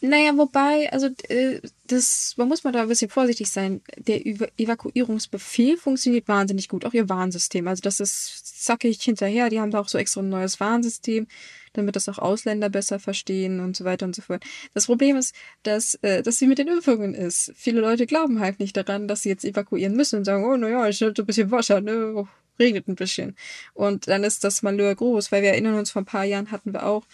Naja, 0.00 0.36
wobei, 0.36 0.92
also 0.92 1.08
äh, 1.28 1.60
das, 1.86 2.34
man 2.36 2.48
muss 2.48 2.64
mal 2.64 2.72
da 2.72 2.82
ein 2.82 2.88
bisschen 2.88 3.10
vorsichtig 3.10 3.50
sein. 3.50 3.80
Der 3.96 4.26
Ev 4.26 4.46
Evakuierungsbefehl 4.58 5.76
funktioniert 5.76 6.28
wahnsinnig 6.28 6.68
gut, 6.68 6.84
auch 6.84 6.92
ihr 6.92 7.08
Warnsystem. 7.08 7.68
Also 7.68 7.80
das 7.80 8.00
ist 8.00 8.64
zackig 8.64 9.02
hinterher. 9.02 9.50
Die 9.50 9.60
haben 9.60 9.70
da 9.70 9.80
auch 9.80 9.88
so 9.88 9.98
extra 9.98 10.20
ein 10.20 10.28
neues 10.28 10.60
Warnsystem, 10.60 11.26
damit 11.74 11.96
das 11.96 12.08
auch 12.08 12.18
Ausländer 12.18 12.68
besser 12.70 12.98
verstehen 12.98 13.60
und 13.60 13.76
so 13.76 13.84
weiter 13.84 14.06
und 14.06 14.16
so 14.16 14.22
fort. 14.22 14.44
Das 14.74 14.86
Problem 14.86 15.16
ist, 15.16 15.34
dass 15.62 15.94
äh, 16.02 16.22
das 16.22 16.40
wie 16.40 16.46
mit 16.48 16.58
den 16.58 16.68
Impfungen 16.68 17.14
ist. 17.14 17.52
Viele 17.54 17.80
Leute 17.80 18.06
glauben 18.06 18.40
halt 18.40 18.60
nicht 18.60 18.76
daran, 18.76 19.08
dass 19.08 19.22
sie 19.22 19.28
jetzt 19.28 19.44
evakuieren 19.44 19.94
müssen 19.94 20.18
und 20.18 20.24
sagen, 20.24 20.44
oh 20.44 20.56
naja, 20.56 20.88
ich 20.88 21.00
hatte 21.02 21.22
ein 21.22 21.26
bisschen 21.26 21.50
Wasser, 21.50 21.80
ne? 21.80 22.26
Regnet 22.58 22.86
ein 22.88 22.94
bisschen. 22.94 23.36
Und 23.72 24.06
dann 24.06 24.22
ist 24.22 24.44
das 24.44 24.62
Malheur 24.62 24.94
groß, 24.94 25.32
weil 25.32 25.42
wir 25.42 25.50
erinnern 25.50 25.74
uns, 25.74 25.90
vor 25.90 26.02
ein 26.02 26.06
paar 26.06 26.24
Jahren 26.24 26.52
hatten 26.52 26.72
wir 26.72 26.86
auch 26.86 27.04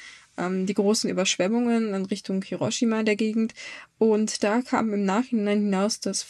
ähm, 0.41 0.67
die 0.67 0.75
großen 0.75 1.11
Überschwemmungen 1.11 1.95
in 1.95 2.05
Richtung 2.07 2.43
Hiroshima 2.43 3.03
der 3.03 3.17
Gegend. 3.17 3.55
Und 3.99 4.43
da 4.43 4.63
kam 4.63 4.93
im 4.93 5.05
Nachhinein 5.05 5.61
hinaus, 5.63 6.01
dass 6.01 6.27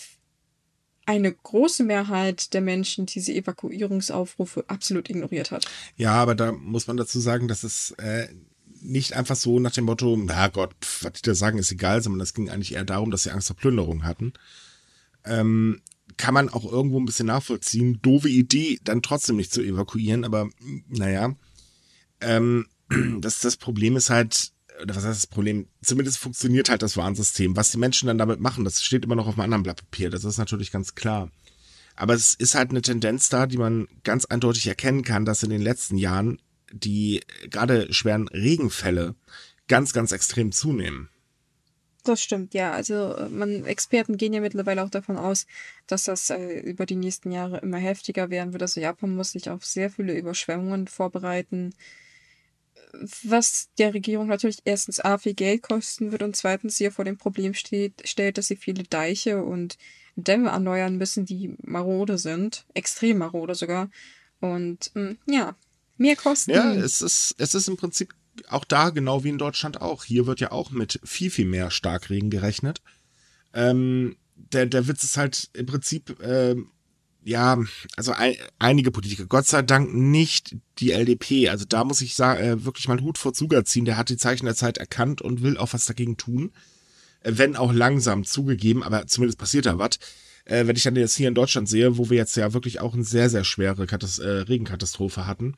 eine 1.07 1.33
große 1.33 1.85
Mehrheit 1.85 2.55
der 2.55 2.61
Menschen 2.61 3.07
diese 3.07 3.33
Evakuierungsaufrufe 3.33 4.65
absolut 4.69 5.11
ignoriert 5.11 5.51
hat. 5.51 5.67
Ja, 5.97 6.13
aber 6.15 6.35
da 6.35 6.53
muss 6.53 6.87
man 6.87 6.97
dazu 6.97 7.19
sagen, 7.21 7.49
dass 7.49 7.65
es 7.65 7.93
äh, 7.93 8.29
nicht 8.83 9.15
einfach 9.15 9.37
so 9.37 9.59
nach 9.59 9.73
dem 9.73 9.85
Motto, 9.85 10.17
na 10.17 10.49
Gott, 10.49 10.75
pf, 10.83 11.05
was 11.05 11.13
die 11.15 11.23
da 11.23 11.35
sagen, 11.35 11.59
ist 11.59 11.73
egal, 11.73 12.03
sondern 12.03 12.21
es 12.21 12.35
ging 12.35 12.49
eigentlich 12.49 12.75
eher 12.75 12.85
darum, 12.85 13.11
dass 13.11 13.25
sie 13.25 13.31
Angst 13.31 13.49
vor 13.49 13.57
Plünderung 13.57 14.05
hatten. 14.05 14.33
Ähm, 15.25 15.81
kann 16.17 16.35
man 16.35 16.49
auch 16.49 16.71
irgendwo 16.71 16.99
ein 16.99 17.05
bisschen 17.05 17.27
nachvollziehen. 17.27 18.01
Doofe 18.03 18.29
Idee, 18.29 18.79
dann 18.85 19.03
trotzdem 19.03 19.37
nicht 19.37 19.53
zu 19.53 19.63
evakuieren, 19.63 20.25
aber 20.25 20.47
mm, 20.47 20.85
naja. 20.89 21.35
Ähm, 22.21 22.67
das, 23.21 23.41
das 23.41 23.57
Problem 23.57 23.97
ist 23.97 24.11
halt, 24.11 24.53
oder 24.83 24.97
was 24.97 25.05
heißt 25.05 25.23
das 25.23 25.27
Problem? 25.27 25.69
Zumindest 25.83 26.19
funktioniert 26.19 26.69
halt 26.69 26.83
das 26.83 26.97
Warnsystem. 26.97 27.57
Was 27.57 27.71
die 27.71 27.79
Menschen 27.79 28.07
dann 28.07 28.19
damit 28.19 28.41
machen, 28.41 28.65
das 28.65 28.83
steht 28.83 29.05
immer 29.05 29.17
noch 29.17 29.27
auf 29.27 29.35
einem 29.35 29.45
anderen 29.45 29.63
Blatt 29.63 29.81
Papier. 29.81 30.11
Das 30.11 30.25
ist 30.25 30.39
natürlich 30.39 30.71
ganz 30.71 30.95
klar. 30.95 31.31
Aber 31.97 32.15
es 32.15 32.35
ist 32.35 32.55
halt 32.55 32.71
eine 32.71 32.83
Tendenz 32.83 33.29
da, 33.29 33.47
die 33.47 33.59
man 33.59 33.87
ganz 34.05 34.25
eindeutig 34.25 34.67
erkennen 34.67 35.03
kann, 35.03 35.25
dass 35.25 35.43
in 35.43 35.51
den 35.51 35.61
letzten 35.61 35.99
Jahren 35.99 36.41
die 36.73 37.21
gerade 37.51 37.93
schweren 37.93 38.29
Regenfälle 38.29 39.15
ganz, 39.69 39.93
ganz 39.93 40.13
extrem 40.13 40.53
zunehmen. 40.53 41.11
Das 42.05 42.23
stimmt, 42.23 42.55
ja. 42.55 42.73
Also 42.73 43.15
äh, 43.15 43.29
man, 43.29 43.65
Experten 43.67 44.17
gehen 44.17 44.33
ja 44.33 44.41
mittlerweile 44.41 44.83
auch 44.83 44.91
davon 44.91 45.17
aus, 45.17 45.47
dass 45.87 46.05
das 46.05 46.31
äh, 46.31 46.61
über 46.61 46.87
die 46.87 46.97
nächsten 46.97 47.31
Jahre 47.31 47.59
immer 47.59 47.79
heftiger 47.79 48.31
werden 48.31 48.53
wird. 48.53 48.63
Also 48.63 48.81
Japan 48.81 49.15
muss 49.15 49.33
sich 49.33 49.51
auf 49.51 49.65
sehr 49.65 49.91
viele 49.91 50.17
Überschwemmungen 50.17 50.89
vorbereiten, 50.89 51.75
was 53.23 53.69
der 53.79 53.95
Regierung 53.95 54.29
natürlich 54.29 54.59
erstens 54.65 55.01
A 55.01 55.19
viel 55.19 55.35
Geld 55.35 55.63
kosten 55.63 56.13
wird 56.13 56.23
und 56.23 56.37
zweitens 56.37 56.77
sie 56.77 56.85
ja 56.85 56.91
vor 56.91 57.05
dem 57.05 57.19
Problem 57.19 57.55
steht, 57.55 58.03
stellt, 58.09 58.39
dass 58.39 58.49
sie 58.49 58.57
viele 58.57 58.83
Deiche 58.85 59.43
und 59.43 59.79
Dämme 60.17 60.51
erneuern 60.51 60.97
müssen, 60.97 61.25
die 61.25 61.55
marode 61.63 62.19
sind, 62.19 62.67
extrem 62.75 63.19
marode 63.19 63.55
sogar. 63.55 63.91
Und 64.41 64.91
mh, 64.95 65.17
ja, 65.27 65.57
mehr 65.97 66.17
Kosten. 66.17 66.51
Ja, 66.51 66.75
es 66.75 67.01
ist, 67.01 67.35
es 67.39 67.55
ist 67.55 67.69
im 67.69 67.77
Prinzip 67.77 68.15
auch 68.49 68.65
da 68.65 68.91
genau 68.91 69.25
wie 69.25 69.29
in 69.29 69.39
Deutschland 69.39 69.81
auch. 69.81 70.05
Hier 70.05 70.27
wird 70.27 70.41
ja 70.41 70.53
auch 70.53 70.71
mit 70.71 71.01
viel, 71.05 71.31
viel 71.31 71.47
mehr 71.47 71.71
Starkregen 71.71 72.31
gerechnet. 72.31 72.81
Ähm, 73.53 74.17
der, 74.35 74.67
der 74.67 74.89
Witz 74.89 75.05
ist 75.05 75.17
halt 75.17 75.51
im 75.53 75.67
Prinzip, 75.67 76.19
ähm, 76.23 76.71
ja, 77.23 77.59
also 77.97 78.13
ein, 78.13 78.35
einige 78.59 78.91
Politiker, 78.91 79.27
Gott 79.27 79.47
sei 79.47 79.63
Dank 79.63 79.93
nicht 79.95 80.57
die 80.79 80.93
LDP. 80.93 81.49
Also 81.49 81.65
da 81.69 81.85
muss 81.85 82.01
ich 82.01 82.15
sagen, 82.15 82.43
äh, 82.43 82.65
wirklich 82.65 82.89
mal 82.89 83.01
Hut 83.01 83.19
vor 83.19 83.33
Zuger 83.33 83.65
ziehen. 83.65 83.85
Der 83.85 83.97
hat 83.97 84.09
die 84.09 84.17
Zeichen 84.17 84.47
der 84.47 84.55
Zeit 84.55 84.79
erkannt 84.79 85.21
und 85.21 85.43
will 85.43 85.59
auch 85.59 85.73
was 85.73 85.87
dagegen 85.87 86.17
tun. 86.17 86.53
Äh, 87.21 87.33
wenn 87.35 87.57
auch 87.57 87.73
langsam 87.73 88.25
zugegeben, 88.25 88.83
aber 88.83 89.07
zumindest 89.07 89.39
passiert 89.39 89.67
da 89.67 89.79
was. 89.79 89.99
Äh, 90.47 90.67
wenn 90.67 90.77
ich 90.77 90.83
dann 90.83 90.97
jetzt 90.97 91.17
hier 91.17 91.29
in 91.29 91.35
Deutschland 91.35 91.69
sehe, 91.69 91.99
wo 91.99 92.09
wir 92.11 92.17
jetzt 92.17 92.37
ja 92.37 92.53
wirklich 92.55 92.81
auch 92.81 92.95
eine 92.95 93.05
sehr, 93.05 93.29
sehr 93.29 93.45
schwere 93.45 93.87
Katas 93.87 94.19
äh, 94.19 94.29
Regenkatastrophe 94.29 95.27
hatten, 95.27 95.57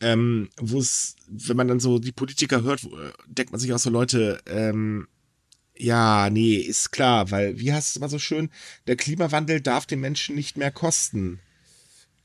ähm, 0.00 0.50
wo 0.60 0.78
es, 0.78 1.16
wenn 1.28 1.56
man 1.56 1.68
dann 1.68 1.80
so 1.80 1.98
die 1.98 2.12
Politiker 2.12 2.62
hört, 2.62 2.86
denkt 3.26 3.52
man 3.52 3.60
sich 3.60 3.72
auch 3.72 3.78
so, 3.78 3.90
Leute, 3.90 4.40
ähm, 4.46 5.06
ja, 5.76 6.30
nee, 6.30 6.56
ist 6.56 6.92
klar, 6.92 7.30
weil, 7.30 7.58
wie 7.58 7.72
heißt 7.72 7.90
es 7.90 7.96
immer 7.96 8.08
so 8.08 8.18
schön, 8.18 8.50
der 8.86 8.96
Klimawandel 8.96 9.60
darf 9.60 9.86
den 9.86 10.00
Menschen 10.00 10.34
nicht 10.34 10.56
mehr 10.56 10.70
kosten. 10.70 11.40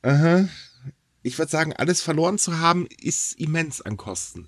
Aha. 0.02 0.48
Ich 1.24 1.38
würde 1.38 1.52
sagen, 1.52 1.74
alles 1.74 2.02
verloren 2.02 2.38
zu 2.38 2.60
haben, 2.60 2.88
ist 3.02 3.34
immens 3.40 3.82
an 3.82 3.98
Kosten. 3.98 4.48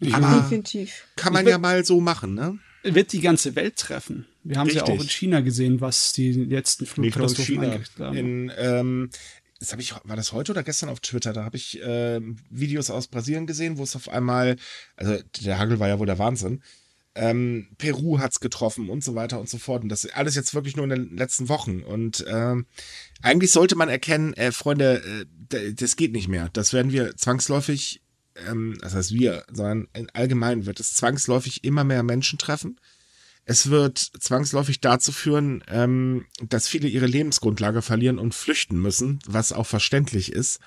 Ich 0.00 0.14
Aber- 0.14 0.42
Definitiv. 0.42 1.06
Kann 1.16 1.32
man 1.32 1.46
ja 1.46 1.58
mal 1.58 1.84
so 1.84 2.00
machen, 2.00 2.34
ne? 2.34 2.58
wird 2.82 3.12
die 3.12 3.20
ganze 3.20 3.54
Welt 3.56 3.76
treffen. 3.76 4.26
Wir 4.42 4.56
haben 4.56 4.68
es 4.68 4.74
ja 4.74 4.84
auch 4.84 4.88
in 5.00 5.08
China 5.08 5.40
gesehen, 5.40 5.80
was 5.80 6.12
die 6.12 6.32
letzten 6.32 6.86
Flugkatastrophen 6.86 7.54
China. 7.62 7.72
angeht. 7.72 8.18
In, 8.18 8.52
ähm, 8.56 9.10
das 9.60 9.72
habe 9.72 9.82
ich, 9.82 9.94
war 10.04 10.16
das 10.16 10.32
heute 10.32 10.52
oder 10.52 10.62
gestern 10.62 10.88
auf 10.88 11.00
Twitter? 11.00 11.32
Da 11.32 11.44
habe 11.44 11.56
ich 11.58 11.80
äh, 11.82 12.20
Videos 12.48 12.90
aus 12.90 13.08
Brasilien 13.08 13.46
gesehen, 13.46 13.76
wo 13.76 13.82
es 13.82 13.94
auf 13.94 14.08
einmal, 14.08 14.56
also 14.96 15.18
der 15.42 15.58
Hagel 15.58 15.78
war 15.78 15.88
ja 15.88 15.98
wohl 15.98 16.06
der 16.06 16.18
Wahnsinn. 16.18 16.62
Ähm, 17.14 17.68
Peru 17.76 18.18
hat's 18.18 18.40
getroffen 18.40 18.88
und 18.88 19.04
so 19.04 19.14
weiter 19.14 19.38
und 19.38 19.50
so 19.50 19.58
fort. 19.58 19.82
Und 19.82 19.90
das 19.90 20.06
alles 20.06 20.34
jetzt 20.34 20.54
wirklich 20.54 20.76
nur 20.76 20.84
in 20.84 20.90
den 20.90 21.16
letzten 21.16 21.50
Wochen. 21.50 21.82
Und 21.82 22.24
ähm, 22.26 22.66
eigentlich 23.20 23.52
sollte 23.52 23.76
man 23.76 23.90
erkennen, 23.90 24.32
äh, 24.34 24.50
Freunde, 24.50 25.26
äh, 25.50 25.74
das 25.74 25.96
geht 25.96 26.12
nicht 26.12 26.28
mehr. 26.28 26.48
Das 26.54 26.72
werden 26.72 26.90
wir 26.90 27.16
zwangsläufig, 27.16 28.02
ähm, 28.48 28.78
das 28.80 28.94
heißt 28.94 29.12
wir, 29.12 29.44
sondern 29.52 29.88
allgemein 30.14 30.64
wird 30.64 30.80
es 30.80 30.94
zwangsläufig 30.94 31.64
immer 31.64 31.84
mehr 31.84 32.02
Menschen 32.02 32.38
treffen. 32.38 32.80
Es 33.50 33.68
wird 33.68 33.98
zwangsläufig 33.98 34.80
dazu 34.80 35.10
führen, 35.10 35.64
ähm, 35.66 36.26
dass 36.40 36.68
viele 36.68 36.86
ihre 36.86 37.06
Lebensgrundlage 37.06 37.82
verlieren 37.82 38.20
und 38.20 38.32
flüchten 38.32 38.80
müssen, 38.80 39.18
was 39.26 39.52
auch 39.52 39.66
verständlich 39.66 40.30
ist. 40.30 40.60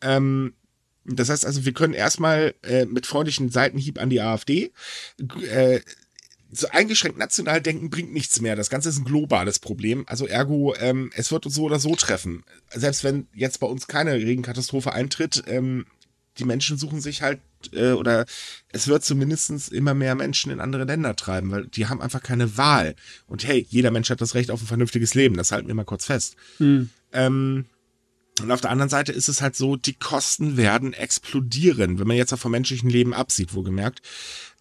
Ähm, 0.00 0.54
das 1.04 1.28
heißt 1.28 1.44
also, 1.44 1.66
wir 1.66 1.74
können 1.74 1.92
erstmal 1.92 2.54
äh, 2.62 2.86
mit 2.86 3.04
freundlichen 3.04 3.50
Seitenhieb 3.50 4.00
an 4.00 4.08
die 4.08 4.22
AfD. 4.22 4.72
Äh, 5.46 5.80
so 6.50 6.68
eingeschränkt 6.68 7.18
national 7.18 7.60
denken 7.60 7.90
bringt 7.90 8.14
nichts 8.14 8.40
mehr. 8.40 8.56
Das 8.56 8.70
Ganze 8.70 8.88
ist 8.88 8.96
ein 8.96 9.04
globales 9.04 9.58
Problem. 9.58 10.04
Also 10.08 10.26
ergo, 10.26 10.74
ähm, 10.78 11.10
es 11.14 11.30
wird 11.32 11.44
uns 11.44 11.54
so 11.54 11.64
oder 11.64 11.80
so 11.80 11.96
treffen. 11.96 12.44
Selbst 12.70 13.04
wenn 13.04 13.28
jetzt 13.34 13.60
bei 13.60 13.66
uns 13.66 13.88
keine 13.88 14.14
Regenkatastrophe 14.14 14.90
eintritt, 14.90 15.44
ähm, 15.48 15.84
die 16.38 16.44
Menschen 16.44 16.78
suchen 16.78 17.00
sich 17.00 17.22
halt, 17.22 17.40
äh, 17.72 17.92
oder 17.92 18.26
es 18.68 18.88
wird 18.88 19.04
zumindest 19.04 19.72
immer 19.72 19.94
mehr 19.94 20.14
Menschen 20.14 20.50
in 20.52 20.60
andere 20.60 20.84
Länder 20.84 21.16
treiben, 21.16 21.50
weil 21.50 21.66
die 21.66 21.86
haben 21.86 22.00
einfach 22.00 22.22
keine 22.22 22.56
Wahl. 22.56 22.94
Und 23.26 23.46
hey, 23.46 23.66
jeder 23.68 23.90
Mensch 23.90 24.10
hat 24.10 24.20
das 24.20 24.34
Recht 24.34 24.50
auf 24.50 24.62
ein 24.62 24.66
vernünftiges 24.66 25.14
Leben, 25.14 25.36
das 25.36 25.52
halten 25.52 25.68
wir 25.68 25.74
mal 25.74 25.84
kurz 25.84 26.06
fest. 26.06 26.36
Hm. 26.58 26.90
Ähm, 27.12 27.66
und 28.42 28.50
auf 28.50 28.60
der 28.60 28.70
anderen 28.70 28.90
Seite 28.90 29.12
ist 29.12 29.28
es 29.28 29.40
halt 29.40 29.56
so, 29.56 29.76
die 29.76 29.94
Kosten 29.94 30.56
werden 30.56 30.92
explodieren. 30.92 31.98
Wenn 31.98 32.06
man 32.06 32.16
jetzt 32.16 32.32
auch 32.34 32.38
vom 32.38 32.52
menschlichen 32.52 32.90
Leben 32.90 33.14
absieht, 33.14 33.54
wohlgemerkt, 33.54 34.02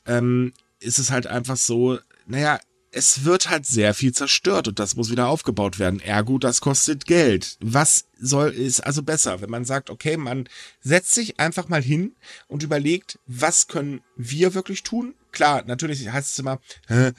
ähm, 0.06 0.54
ist 0.80 1.00
es 1.00 1.12
halt 1.12 1.28
einfach 1.28 1.58
so, 1.58 2.00
naja, 2.26 2.60
es 2.96 3.26
wird 3.26 3.50
halt 3.50 3.66
sehr 3.66 3.94
viel 3.94 4.14
zerstört 4.14 4.70
und 4.70 4.80
das 4.80 4.96
muss 4.96 5.12
wieder 5.12 5.28
aufgebaut 5.28 5.80
werden. 5.80 6.00
Ergo, 6.00 6.38
das 6.38 6.62
kostet 6.62 7.06
Geld. 7.06 7.58
Was 7.60 8.06
soll, 8.18 8.52
ist 8.52 8.80
also 8.80 9.04
besser, 9.04 9.42
wenn 9.42 9.50
man 9.50 9.66
sagt, 9.66 9.90
okay, 9.90 10.16
man 10.16 10.48
setzt 10.80 11.14
sich 11.14 11.38
einfach 11.38 11.68
mal 11.68 11.84
hin 11.84 12.16
und 12.48 12.64
überlegt, 12.64 13.20
was 13.28 13.68
können 13.68 14.00
wir 14.16 14.54
wirklich 14.54 14.84
tun? 14.84 15.14
Klar, 15.34 15.66
natürlich 15.68 16.10
heißt 16.10 16.32
es 16.32 16.40
immer, 16.40 16.62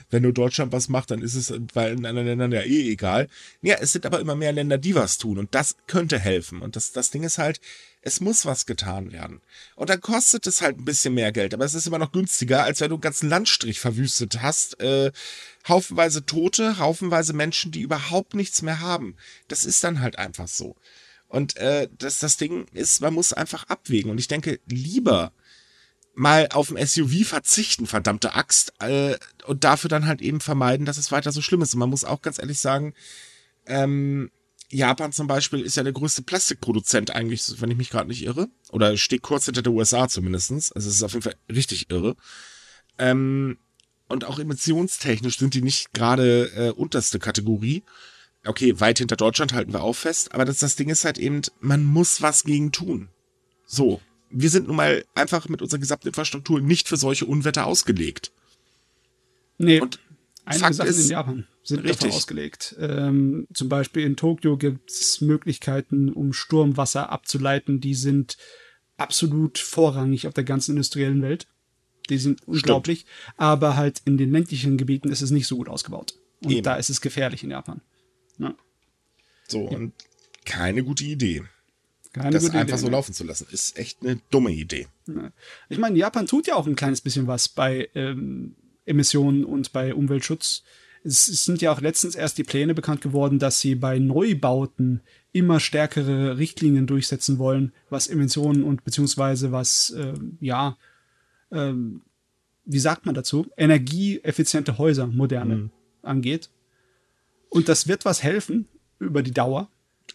wenn 0.08 0.22
nur 0.22 0.32
Deutschland 0.32 0.72
was 0.72 0.88
macht, 0.88 1.10
dann 1.10 1.20
ist 1.20 1.34
es 1.34 1.52
bei 1.74 1.92
anderen 1.92 2.24
Ländern 2.24 2.52
ja 2.52 2.62
eh 2.62 2.90
egal. 2.90 3.28
Ja, 3.60 3.76
es 3.78 3.92
sind 3.92 4.06
aber 4.06 4.20
immer 4.20 4.34
mehr 4.34 4.52
Länder, 4.52 4.78
die 4.78 4.94
was 4.94 5.18
tun 5.18 5.36
und 5.36 5.54
das 5.54 5.76
könnte 5.86 6.18
helfen. 6.18 6.62
Und 6.62 6.76
das, 6.76 6.92
das 6.92 7.10
Ding 7.10 7.22
ist 7.22 7.36
halt, 7.36 7.60
es 8.06 8.20
muss 8.20 8.46
was 8.46 8.66
getan 8.66 9.10
werden. 9.10 9.40
Und 9.74 9.90
dann 9.90 10.00
kostet 10.00 10.46
es 10.46 10.60
halt 10.60 10.78
ein 10.78 10.84
bisschen 10.84 11.14
mehr 11.14 11.32
Geld, 11.32 11.52
aber 11.52 11.64
es 11.64 11.74
ist 11.74 11.88
immer 11.88 11.98
noch 11.98 12.12
günstiger, 12.12 12.62
als 12.62 12.80
wenn 12.80 12.90
du 12.90 12.94
einen 12.94 13.00
ganzen 13.00 13.28
Landstrich 13.28 13.80
verwüstet 13.80 14.42
hast. 14.42 14.78
Äh, 14.80 15.10
haufenweise 15.66 16.24
Tote, 16.24 16.78
haufenweise 16.78 17.32
Menschen, 17.32 17.72
die 17.72 17.80
überhaupt 17.80 18.34
nichts 18.34 18.62
mehr 18.62 18.78
haben. 18.78 19.16
Das 19.48 19.64
ist 19.64 19.82
dann 19.82 20.00
halt 20.00 20.20
einfach 20.20 20.46
so. 20.46 20.76
Und 21.26 21.56
äh, 21.56 21.88
das, 21.98 22.20
das 22.20 22.36
Ding 22.36 22.66
ist, 22.72 23.00
man 23.00 23.12
muss 23.12 23.32
einfach 23.32 23.64
abwägen. 23.64 24.12
Und 24.12 24.18
ich 24.18 24.28
denke, 24.28 24.60
lieber 24.66 25.32
mal 26.14 26.48
auf 26.52 26.70
ein 26.70 26.86
SUV 26.86 27.26
verzichten, 27.26 27.88
verdammte 27.88 28.34
Axt, 28.34 28.72
äh, 28.78 29.16
und 29.46 29.64
dafür 29.64 29.88
dann 29.88 30.06
halt 30.06 30.22
eben 30.22 30.40
vermeiden, 30.40 30.86
dass 30.86 30.96
es 30.96 31.10
weiter 31.10 31.32
so 31.32 31.42
schlimm 31.42 31.60
ist. 31.60 31.74
Und 31.74 31.80
man 31.80 31.90
muss 31.90 32.04
auch 32.04 32.22
ganz 32.22 32.38
ehrlich 32.38 32.60
sagen, 32.60 32.94
ähm, 33.66 34.30
Japan 34.70 35.12
zum 35.12 35.26
Beispiel 35.26 35.60
ist 35.60 35.76
ja 35.76 35.82
der 35.82 35.92
größte 35.92 36.22
Plastikproduzent 36.22 37.10
eigentlich, 37.10 37.60
wenn 37.60 37.70
ich 37.70 37.76
mich 37.76 37.90
gerade 37.90 38.08
nicht 38.08 38.24
irre. 38.24 38.48
Oder 38.70 38.96
steht 38.96 39.22
kurz 39.22 39.44
hinter 39.44 39.62
der 39.62 39.72
USA 39.72 40.08
zumindestens. 40.08 40.72
Also 40.72 40.88
es 40.88 40.96
ist 40.96 41.02
auf 41.02 41.12
jeden 41.12 41.22
Fall 41.22 41.36
richtig 41.48 41.90
irre. 41.90 42.16
Ähm, 42.98 43.58
und 44.08 44.24
auch 44.24 44.38
emissionstechnisch 44.38 45.38
sind 45.38 45.54
die 45.54 45.62
nicht 45.62 45.92
gerade 45.92 46.50
äh, 46.56 46.70
unterste 46.70 47.18
Kategorie. 47.18 47.82
Okay, 48.44 48.78
weit 48.80 48.98
hinter 48.98 49.16
Deutschland 49.16 49.52
halten 49.52 49.72
wir 49.72 49.82
auch 49.82 49.94
fest, 49.94 50.32
aber 50.32 50.44
das, 50.44 50.58
das 50.58 50.76
Ding 50.76 50.88
ist 50.88 51.04
halt 51.04 51.18
eben, 51.18 51.42
man 51.60 51.84
muss 51.84 52.22
was 52.22 52.44
gegen 52.44 52.72
tun. 52.72 53.08
So. 53.66 54.00
Wir 54.30 54.50
sind 54.50 54.66
nun 54.66 54.76
mal 54.76 55.04
einfach 55.14 55.48
mit 55.48 55.62
unserer 55.62 55.80
gesamten 55.80 56.08
Infrastruktur 56.08 56.60
nicht 56.60 56.88
für 56.88 56.96
solche 56.96 57.26
Unwetter 57.26 57.66
ausgelegt. 57.66 58.32
Nee. 59.58 59.80
Und 59.80 59.98
einige 60.46 60.64
Fakt 60.64 60.74
Sachen 60.76 60.90
ist, 60.90 61.04
in 61.04 61.10
Japan 61.10 61.46
sind 61.62 61.80
richtig. 61.80 61.98
dafür 61.98 62.16
ausgelegt. 62.16 62.76
Ähm, 62.78 63.46
zum 63.52 63.68
Beispiel 63.68 64.04
in 64.04 64.16
Tokio 64.16 64.56
gibt 64.56 64.90
es 64.90 65.20
Möglichkeiten, 65.20 66.10
um 66.10 66.32
Sturmwasser 66.32 67.10
abzuleiten, 67.10 67.80
die 67.80 67.94
sind 67.94 68.36
absolut 68.96 69.58
vorrangig 69.58 70.26
auf 70.26 70.34
der 70.34 70.44
ganzen 70.44 70.72
industriellen 70.72 71.22
Welt. 71.22 71.46
Die 72.08 72.18
sind 72.18 72.40
Stimmt. 72.40 72.56
unglaublich. 72.56 73.06
Aber 73.36 73.76
halt 73.76 74.02
in 74.04 74.16
den 74.16 74.32
ländlichen 74.32 74.76
Gebieten 74.78 75.10
ist 75.10 75.22
es 75.22 75.30
nicht 75.30 75.46
so 75.46 75.56
gut 75.56 75.68
ausgebaut. 75.68 76.14
Und 76.42 76.52
Eben. 76.52 76.62
da 76.62 76.76
ist 76.76 76.90
es 76.90 77.00
gefährlich 77.00 77.42
in 77.42 77.50
Japan. 77.50 77.80
Ja. 78.38 78.54
So, 79.48 79.68
ja. 79.70 79.76
und 79.76 79.92
keine 80.44 80.84
gute 80.84 81.04
Idee. 81.04 81.42
Keine 82.12 82.30
das 82.30 82.44
einfach 82.44 82.62
Idee, 82.62 82.76
so 82.76 82.86
ne? 82.86 82.92
laufen 82.92 83.12
zu 83.12 83.24
lassen, 83.24 83.46
ist 83.50 83.76
echt 83.76 84.02
eine 84.02 84.20
dumme 84.30 84.52
Idee. 84.52 84.86
Ja. 85.06 85.32
Ich 85.68 85.78
meine, 85.78 85.98
Japan 85.98 86.26
tut 86.26 86.46
ja 86.46 86.54
auch 86.54 86.66
ein 86.66 86.76
kleines 86.76 87.00
bisschen 87.00 87.26
was 87.26 87.48
bei 87.48 87.90
ähm, 87.94 88.54
Emissionen 88.86 89.44
und 89.44 89.72
bei 89.72 89.94
Umweltschutz. 89.94 90.62
Es, 91.04 91.28
es, 91.28 91.44
sind 91.44 91.62
ja 91.62 91.72
auch 91.72 91.80
letztens 91.80 92.14
erst 92.14 92.38
die 92.38 92.44
Pläne 92.44 92.74
bekannt 92.74 93.00
geworden, 93.00 93.38
dass 93.38 93.60
sie 93.60 93.74
bei 93.74 93.98
Neubauten 93.98 95.02
immer 95.32 95.60
stärkere 95.60 96.38
Richtlinien 96.38 96.86
durchsetzen 96.86 97.38
wollen, 97.38 97.72
was 97.90 98.06
Emissionen 98.06 98.64
und 98.64 98.84
beziehungsweise 98.84 99.52
was, 99.52 99.90
äh, 99.90 100.14
ja, 100.40 100.78
ähm, 101.52 102.02
wie 102.64 102.78
sagt 102.78 103.06
man 103.06 103.14
dazu, 103.14 103.46
energieeffiziente 103.56 104.78
Häuser, 104.78 105.06
moderne, 105.06 105.56
mhm. 105.56 105.70
angeht. 106.02 106.50
Und 107.48 107.68
das 107.68 107.86
wird 107.86 108.04
was 108.04 108.22
helfen 108.22 108.66
über 108.98 109.22
die 109.22 109.30
Dauer. 109.30 109.70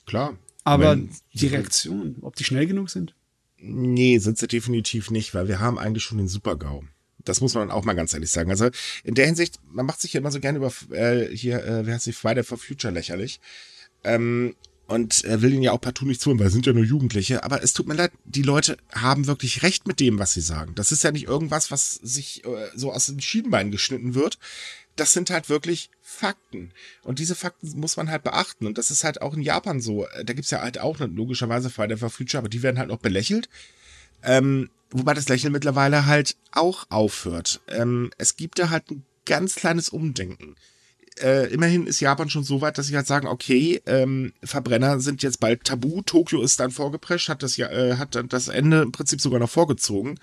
Klar. 0.05 0.37
Aber 0.63 0.91
Wenn, 0.91 1.09
die 1.33 1.47
Reaktionen, 1.47 2.17
ob 2.21 2.35
die 2.35 2.43
schnell 2.43 2.67
genug 2.67 2.89
sind? 2.89 3.15
Nee, 3.57 4.17
sind 4.17 4.37
sie 4.37 4.47
definitiv 4.47 5.11
nicht, 5.11 5.33
weil 5.33 5.47
wir 5.47 5.59
haben 5.59 5.77
eigentlich 5.77 6.03
schon 6.03 6.17
den 6.17 6.27
Super-GAU. 6.27 6.83
Das 7.25 7.41
muss 7.41 7.53
man 7.53 7.71
auch 7.71 7.83
mal 7.83 7.93
ganz 7.93 8.13
ehrlich 8.13 8.31
sagen. 8.31 8.49
Also 8.49 8.69
in 9.03 9.15
der 9.15 9.25
Hinsicht, 9.25 9.59
man 9.71 9.85
macht 9.85 10.01
sich 10.01 10.13
ja 10.13 10.19
immer 10.19 10.31
so 10.31 10.39
gerne 10.39 10.57
über 10.57 10.71
äh, 10.91 11.27
hier, 11.35 11.63
äh, 11.63 11.85
wie 11.85 11.93
heißt 11.93 12.05
die, 12.05 12.13
Friday 12.13 12.43
for 12.43 12.57
Future 12.57 12.93
lächerlich. 12.93 13.39
Ähm, 14.03 14.55
und 14.91 15.23
er 15.23 15.41
will 15.41 15.53
ihn 15.53 15.61
ja 15.61 15.71
auch 15.71 15.79
partout 15.79 16.05
nicht 16.05 16.21
tun, 16.21 16.37
weil 16.37 16.47
es 16.47 16.53
sind 16.53 16.65
ja 16.65 16.73
nur 16.73 16.83
Jugendliche. 16.83 17.45
Aber 17.45 17.63
es 17.63 17.71
tut 17.71 17.87
mir 17.87 17.93
leid, 17.93 18.11
die 18.25 18.41
Leute 18.41 18.75
haben 18.93 19.25
wirklich 19.25 19.63
recht 19.63 19.87
mit 19.87 20.01
dem, 20.01 20.19
was 20.19 20.33
sie 20.33 20.41
sagen. 20.41 20.75
Das 20.75 20.91
ist 20.91 21.03
ja 21.03 21.11
nicht 21.11 21.27
irgendwas, 21.27 21.71
was 21.71 21.93
sich 21.93 22.43
äh, 22.43 22.69
so 22.75 22.91
aus 22.91 23.05
den 23.05 23.21
Schienbeinen 23.21 23.71
geschnitten 23.71 24.15
wird. 24.15 24.37
Das 24.97 25.13
sind 25.13 25.29
halt 25.29 25.47
wirklich 25.47 25.89
Fakten. 26.01 26.73
Und 27.03 27.19
diese 27.19 27.35
Fakten 27.35 27.79
muss 27.79 27.95
man 27.95 28.09
halt 28.09 28.23
beachten. 28.23 28.67
Und 28.67 28.77
das 28.77 28.91
ist 28.91 29.05
halt 29.05 29.21
auch 29.21 29.33
in 29.33 29.41
Japan 29.41 29.79
so. 29.79 30.07
Da 30.25 30.33
gibt's 30.33 30.51
ja 30.51 30.61
halt 30.61 30.77
auch 30.79 30.99
logischerweise 30.99 31.69
Friday 31.69 31.95
for 31.95 32.09
Future, 32.09 32.39
aber 32.39 32.49
die 32.49 32.61
werden 32.61 32.77
halt 32.77 32.89
noch 32.89 32.99
belächelt. 32.99 33.47
Ähm, 34.23 34.69
wobei 34.91 35.13
das 35.13 35.29
Lächeln 35.29 35.53
mittlerweile 35.53 36.05
halt 36.05 36.35
auch 36.51 36.85
aufhört. 36.89 37.61
Ähm, 37.67 38.11
es 38.17 38.35
gibt 38.35 38.59
da 38.59 38.69
halt 38.69 38.89
ein 38.91 39.05
ganz 39.25 39.55
kleines 39.55 39.89
Umdenken 39.89 40.55
äh, 41.19 41.47
immerhin 41.51 41.87
ist 41.87 41.99
Japan 41.99 42.29
schon 42.29 42.43
so 42.43 42.61
weit, 42.61 42.77
dass 42.77 42.87
sie 42.87 42.95
halt 42.95 43.07
sagen, 43.07 43.27
okay, 43.27 43.81
ähm, 43.85 44.33
Verbrenner 44.43 44.99
sind 44.99 45.23
jetzt 45.23 45.39
bald 45.39 45.63
tabu. 45.63 46.01
Tokio 46.01 46.41
ist 46.41 46.59
dann 46.59 46.71
vorgeprescht, 46.71 47.29
hat 47.29 47.43
das 47.43 47.57
ja, 47.57 47.69
äh, 47.69 47.97
hat 47.97 48.15
dann 48.15 48.29
das 48.29 48.47
Ende 48.47 48.81
im 48.81 48.91
Prinzip 48.91 49.21
sogar 49.21 49.39
noch 49.39 49.49
vorgezogen. 49.49 50.19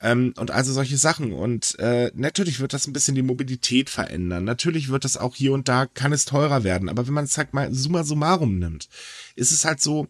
Ähm, 0.00 0.32
und 0.36 0.50
also 0.50 0.72
solche 0.72 0.96
Sachen. 0.96 1.32
Und 1.32 1.78
äh, 1.78 2.10
natürlich 2.14 2.60
wird 2.60 2.72
das 2.72 2.86
ein 2.86 2.92
bisschen 2.92 3.16
die 3.16 3.22
Mobilität 3.22 3.90
verändern. 3.90 4.44
Natürlich 4.44 4.88
wird 4.88 5.04
das 5.04 5.16
auch 5.16 5.34
hier 5.34 5.52
und 5.52 5.68
da, 5.68 5.86
kann 5.86 6.12
es 6.12 6.24
teurer 6.24 6.64
werden. 6.64 6.88
Aber 6.88 7.06
wenn 7.06 7.14
man 7.14 7.24
es 7.24 7.36
halt 7.36 7.52
mal 7.52 7.72
summa 7.74 8.04
summarum 8.04 8.58
nimmt, 8.58 8.88
ist 9.34 9.52
es 9.52 9.64
halt 9.64 9.80
so, 9.80 10.08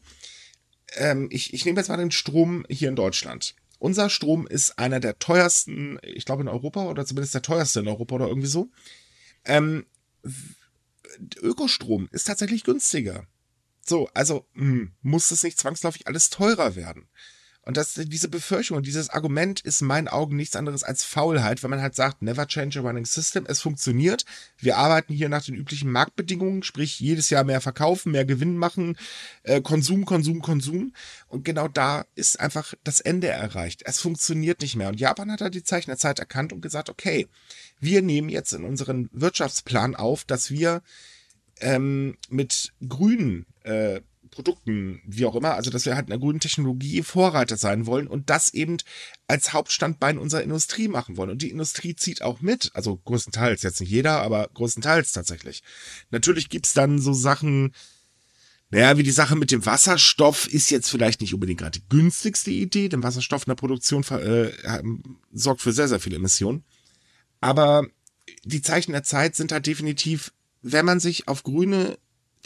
ähm, 0.97 1.29
ich, 1.31 1.55
ich 1.55 1.64
nehme 1.64 1.81
jetzt 1.81 1.89
mal 1.89 1.97
den 1.97 2.11
Strom 2.11 2.64
hier 2.68 2.89
in 2.89 2.97
Deutschland. 2.97 3.55
Unser 3.79 4.11
Strom 4.11 4.47
ist 4.47 4.79
einer 4.79 5.01
der 5.01 5.18
teuersten, 5.18 5.99
ich 6.03 6.24
glaube 6.24 6.43
in 6.43 6.49
Europa 6.49 6.87
oder 6.87 7.07
zumindest 7.07 7.35
der 7.35 7.43
teuerste 7.43 7.81
in 7.81 7.89
Europa 7.89 8.16
oder 8.16 8.29
irgendwie 8.29 8.49
so. 8.49 8.70
Ähm, 9.45 9.87
Ökostrom 11.41 12.09
ist 12.11 12.24
tatsächlich 12.24 12.64
günstiger. 12.64 13.26
So, 13.87 14.09
also 14.14 14.47
mh, 14.55 14.62
hm, 14.62 14.93
muss 15.03 15.29
das 15.29 15.43
nicht 15.43 15.59
zwangsläufig 15.59 16.07
alles 16.07 16.31
teurer 16.31 16.76
werden. 16.76 17.09
Und 17.69 17.77
das, 17.77 17.93
diese 17.93 18.29
Befürchtung 18.29 18.83
dieses 18.83 19.11
Argument 19.11 19.61
ist 19.61 19.83
in 19.83 19.89
meinen 19.89 20.09
Augen 20.09 20.37
nichts 20.37 20.57
anderes 20.57 20.85
als 20.85 21.05
Faulheit, 21.05 21.62
wenn 21.62 21.69
man 21.69 21.83
halt 21.83 21.95
sagt, 21.95 22.23
never 22.23 22.47
change 22.47 22.79
a 22.79 22.83
running 22.83 23.05
system, 23.05 23.45
es 23.47 23.61
funktioniert. 23.61 24.25
Wir 24.57 24.79
arbeiten 24.79 25.12
hier 25.12 25.29
nach 25.29 25.45
den 25.45 25.55
üblichen 25.55 25.93
Marktbedingungen, 25.93 26.62
sprich 26.62 26.99
jedes 26.99 27.29
Jahr 27.29 27.45
mehr 27.45 27.61
verkaufen, 27.61 28.12
mehr 28.12 28.25
Gewinn 28.25 28.57
machen, 28.57 28.97
äh, 29.43 29.61
Konsum, 29.61 30.07
Konsum, 30.07 30.41
Konsum. 30.41 30.95
Und 31.27 31.45
genau 31.45 31.69
da 31.69 32.07
ist 32.14 32.41
einfach 32.41 32.73
das 32.85 33.01
Ende 33.01 33.29
erreicht. 33.29 33.83
Es 33.85 34.01
funktioniert 34.01 34.62
nicht 34.62 34.77
mehr. 34.77 34.89
Und 34.89 34.99
Japan 34.99 35.31
hat 35.31 35.43
da 35.43 35.51
die 35.51 35.62
Zeichen 35.62 35.91
der 35.91 35.99
Zeit 35.99 36.21
erkannt 36.21 36.55
und 36.55 36.62
gesagt, 36.62 36.89
okay, 36.89 37.29
wir 37.81 38.01
nehmen 38.01 38.31
jetzt 38.31 38.55
in 38.55 38.64
unseren 38.64 39.11
Wirtschaftsplan 39.12 39.95
auf, 39.95 40.25
dass 40.25 40.51
wir 40.51 40.81
ähm, 41.61 42.16
mit 42.31 42.73
grünen 42.89 43.45
äh, 43.64 44.01
Produkten, 44.29 45.01
wie 45.07 45.26
auch 45.26 45.35
immer. 45.35 45.55
Also, 45.55 45.70
dass 45.70 45.87
wir 45.87 45.95
halt 45.95 46.07
in 46.07 46.11
der 46.11 46.18
grünen 46.18 46.41
Technologie 46.41 47.03
Vorreiter 47.03 47.57
sein 47.57 47.87
wollen 47.87 48.07
und 48.07 48.31
das 48.31 48.55
eben 48.55 48.76
als 49.26 49.53
Hauptstandbein 49.53 50.18
unserer 50.18 50.43
Industrie 50.43 50.89
machen 50.89 51.16
wollen. 51.16 51.31
Und 51.31 51.43
die 51.43 51.51
Industrie 51.51 51.97
zieht 51.97 52.22
auch 52.22 52.41
mit. 52.41 52.70
Also 52.74 52.97
größtenteils, 52.97 53.62
jetzt 53.62 53.81
nicht 53.81 53.91
jeder, 53.91 54.22
aber 54.22 54.49
größtenteils 54.55 55.12
tatsächlich. 55.12 55.62
Natürlich 56.11 56.49
gibt's 56.49 56.74
dann 56.74 56.99
so 56.99 57.12
Sachen, 57.12 57.74
naja, 58.70 58.99
wie 58.99 59.03
die 59.03 59.11
Sache 59.11 59.35
mit 59.35 59.51
dem 59.51 59.64
Wasserstoff 59.64 60.47
ist 60.47 60.70
jetzt 60.70 60.91
vielleicht 60.91 61.20
nicht 61.20 61.33
unbedingt 61.33 61.61
gerade 61.61 61.79
die 61.79 61.89
günstigste 61.89 62.51
Idee, 62.51 62.89
denn 62.89 63.03
Wasserstoff 63.03 63.47
in 63.47 63.51
der 63.51 63.57
Produktion 63.57 64.05
äh, 64.11 64.53
sorgt 65.33 65.62
für 65.62 65.72
sehr, 65.72 65.89
sehr 65.89 66.01
viele 66.01 66.16
Emissionen. 66.16 66.64
Aber 67.41 67.87
die 68.45 68.62
Zeichen 68.62 68.93
der 68.93 69.05
Zeit 69.05 69.37
sind 69.37 69.53
halt 69.53 69.66
definitiv, 69.66 70.33
wenn 70.61 70.85
man 70.85 71.01
sich 71.01 71.29
auf 71.29 71.45
grüne 71.45 71.99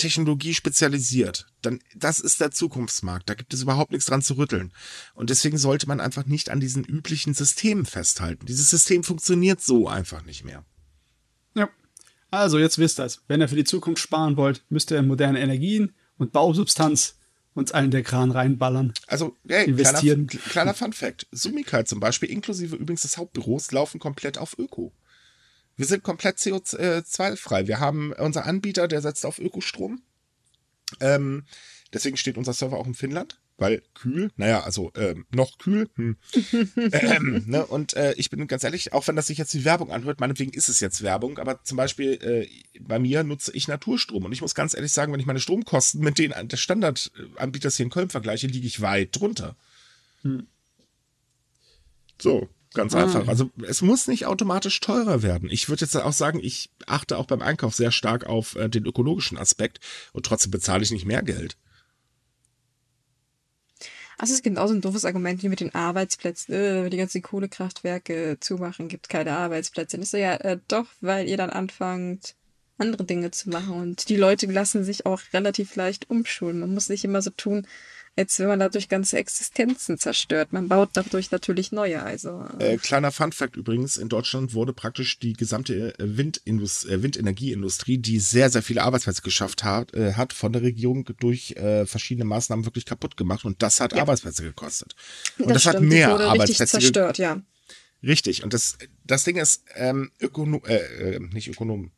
Technologie 0.02 0.54
spezialisiert, 0.54 1.46
dann 1.62 1.78
das 1.94 2.18
ist 2.18 2.40
der 2.40 2.50
Zukunftsmarkt. 2.50 3.28
Da 3.28 3.34
gibt 3.34 3.54
es 3.54 3.62
überhaupt 3.62 3.92
nichts 3.92 4.06
dran 4.06 4.22
zu 4.22 4.34
rütteln. 4.34 4.72
Und 5.14 5.30
deswegen 5.30 5.58
sollte 5.58 5.86
man 5.86 6.00
einfach 6.00 6.26
nicht 6.26 6.50
an 6.50 6.60
diesen 6.60 6.84
üblichen 6.84 7.34
Systemen 7.34 7.86
festhalten. 7.86 8.46
Dieses 8.46 8.68
System 8.68 9.04
funktioniert 9.04 9.62
so 9.62 9.88
einfach 9.88 10.24
nicht 10.24 10.44
mehr. 10.44 10.64
Ja. 11.54 11.68
Also 12.30 12.58
jetzt 12.58 12.78
wisst 12.78 12.98
ihr 12.98 13.04
es. 13.04 13.22
Wenn 13.28 13.40
ihr 13.40 13.48
für 13.48 13.56
die 13.56 13.64
Zukunft 13.64 14.02
sparen 14.02 14.36
wollt, 14.36 14.64
müsst 14.68 14.90
ihr 14.90 14.98
in 14.98 15.06
moderne 15.06 15.40
Energien 15.40 15.94
und 16.18 16.32
Bausubstanz 16.32 17.16
uns 17.54 17.72
allen 17.72 17.90
der 17.90 18.02
Kran 18.02 18.30
reinballern. 18.30 18.94
Also, 19.06 19.36
hey, 19.46 19.66
investieren. 19.66 20.26
Kleiner, 20.26 20.44
kleiner 20.48 20.74
Fun 20.74 20.92
Fact. 20.92 21.26
Sumikai 21.30 21.84
zum 21.84 22.00
Beispiel, 22.00 22.30
inklusive 22.30 22.76
übrigens 22.76 23.02
des 23.02 23.18
Hauptbüros, 23.18 23.70
laufen 23.72 24.00
komplett 24.00 24.38
auf 24.38 24.58
Öko. 24.58 24.92
Wir 25.76 25.86
sind 25.86 26.02
komplett 26.02 26.36
CO2-frei. 26.38 27.66
Wir 27.66 27.80
haben 27.80 28.12
unser 28.12 28.44
Anbieter, 28.44 28.88
der 28.88 29.00
setzt 29.00 29.24
auf 29.24 29.38
Ökostrom. 29.38 30.02
Ähm, 31.00 31.44
deswegen 31.92 32.16
steht 32.16 32.36
unser 32.36 32.52
Server 32.52 32.76
auch 32.76 32.86
in 32.86 32.94
Finnland, 32.94 33.40
weil 33.56 33.82
kühl, 33.94 34.30
naja, 34.36 34.62
also 34.62 34.92
ähm, 34.94 35.26
noch 35.34 35.58
kühl. 35.58 35.88
Hm. 35.96 36.16
ähm, 36.92 37.44
ne? 37.46 37.64
Und 37.64 37.94
äh, 37.94 38.12
ich 38.14 38.28
bin 38.28 38.46
ganz 38.46 38.64
ehrlich, 38.64 38.92
auch 38.92 39.08
wenn 39.08 39.16
das 39.16 39.26
sich 39.26 39.38
jetzt 39.38 39.54
wie 39.54 39.64
Werbung 39.64 39.90
anhört, 39.90 40.20
meinetwegen 40.20 40.52
ist 40.52 40.68
es 40.68 40.80
jetzt 40.80 41.02
Werbung, 41.02 41.38
aber 41.38 41.62
zum 41.64 41.76
Beispiel 41.76 42.12
äh, 42.22 42.48
bei 42.80 42.98
mir 42.98 43.24
nutze 43.24 43.52
ich 43.52 43.68
Naturstrom 43.68 44.24
und 44.24 44.32
ich 44.32 44.42
muss 44.42 44.54
ganz 44.54 44.74
ehrlich 44.74 44.92
sagen, 44.92 45.12
wenn 45.12 45.20
ich 45.20 45.26
meine 45.26 45.40
Stromkosten 45.40 46.02
mit 46.02 46.18
denen 46.18 46.48
des 46.48 46.60
Standardanbieters 46.60 47.76
hier 47.76 47.84
in 47.84 47.90
Köln 47.90 48.10
vergleiche, 48.10 48.46
liege 48.46 48.66
ich 48.66 48.82
weit 48.82 49.18
drunter. 49.18 49.56
Hm. 50.22 50.46
So, 52.20 52.48
Ganz 52.74 52.94
ah. 52.94 53.02
einfach. 53.02 53.28
Also 53.28 53.50
es 53.66 53.82
muss 53.82 54.08
nicht 54.08 54.26
automatisch 54.26 54.80
teurer 54.80 55.22
werden. 55.22 55.48
Ich 55.50 55.68
würde 55.68 55.84
jetzt 55.84 55.96
auch 55.96 56.12
sagen, 56.12 56.40
ich 56.42 56.70
achte 56.86 57.18
auch 57.18 57.26
beim 57.26 57.42
Einkauf 57.42 57.74
sehr 57.74 57.92
stark 57.92 58.26
auf 58.26 58.56
äh, 58.56 58.68
den 58.68 58.86
ökologischen 58.86 59.38
Aspekt 59.38 59.80
und 60.12 60.26
trotzdem 60.26 60.50
bezahle 60.50 60.82
ich 60.82 60.90
nicht 60.90 61.06
mehr 61.06 61.22
Geld. 61.22 61.56
Das 64.18 64.30
ist 64.30 64.44
genauso 64.44 64.72
ein 64.72 64.80
doofes 64.80 65.04
Argument 65.04 65.42
wie 65.42 65.48
mit 65.48 65.58
den 65.58 65.74
Arbeitsplätzen. 65.74 66.54
Äh, 66.54 66.90
die 66.90 66.96
ganzen 66.96 67.22
Kohlekraftwerke 67.22 68.36
zumachen, 68.38 68.86
gibt 68.86 69.08
keine 69.08 69.36
Arbeitsplätze. 69.36 69.96
Das 69.96 70.06
ist 70.06 70.12
ja 70.12 70.34
äh, 70.34 70.58
doch, 70.68 70.86
weil 71.00 71.28
ihr 71.28 71.36
dann 71.36 71.50
anfangt, 71.50 72.36
andere 72.78 73.04
Dinge 73.04 73.30
zu 73.30 73.50
machen. 73.50 73.74
Und 73.74 74.08
die 74.08 74.16
Leute 74.16 74.46
lassen 74.46 74.84
sich 74.84 75.06
auch 75.06 75.20
relativ 75.32 75.76
leicht 75.76 76.10
umschulen. 76.10 76.60
Man 76.60 76.74
muss 76.74 76.88
nicht 76.88 77.04
immer 77.04 77.22
so 77.22 77.30
tun, 77.30 77.66
als 78.14 78.38
wenn 78.38 78.48
man 78.48 78.58
dadurch 78.58 78.88
ganze 78.88 79.16
Existenzen 79.16 79.98
zerstört. 79.98 80.52
Man 80.52 80.68
baut 80.68 80.90
dadurch 80.92 81.30
natürlich 81.30 81.72
neue. 81.72 82.02
Also 82.02 82.44
äh, 82.58 82.76
kleiner 82.76 83.10
Funfact 83.10 83.56
übrigens: 83.56 83.96
In 83.96 84.08
Deutschland 84.08 84.52
wurde 84.52 84.72
praktisch 84.72 85.18
die 85.18 85.32
gesamte 85.32 85.98
äh, 85.98 86.16
Windindust 86.16 86.86
äh, 86.88 87.02
Windenergieindustrie, 87.02 87.98
die 87.98 88.18
sehr 88.18 88.50
sehr 88.50 88.62
viele 88.62 88.82
Arbeitsplätze 88.82 89.22
geschafft 89.22 89.64
hat, 89.64 89.94
äh, 89.94 90.14
hat 90.14 90.32
von 90.32 90.52
der 90.52 90.62
Regierung 90.62 91.08
durch 91.20 91.52
äh, 91.52 91.86
verschiedene 91.86 92.26
Maßnahmen 92.26 92.66
wirklich 92.66 92.84
kaputt 92.84 93.16
gemacht 93.16 93.44
und 93.44 93.62
das 93.62 93.80
hat 93.80 93.94
ja. 93.94 94.02
Arbeitsplätze 94.02 94.42
gekostet. 94.42 94.94
Und 95.38 95.48
das, 95.48 95.62
das 95.62 95.74
hat 95.74 95.82
mehr 95.82 96.10
Arbeitsplätze 96.10 96.78
zerstört, 96.78 97.18
ja. 97.18 97.40
Richtig. 98.02 98.42
Und 98.42 98.52
das 98.52 98.76
das 99.04 99.24
Ding 99.24 99.36
ist 99.36 99.64
ähm, 99.74 100.10
Ökonom 100.20 100.62
äh, 100.66 101.18
nicht 101.18 101.48
Ökonom 101.48 101.92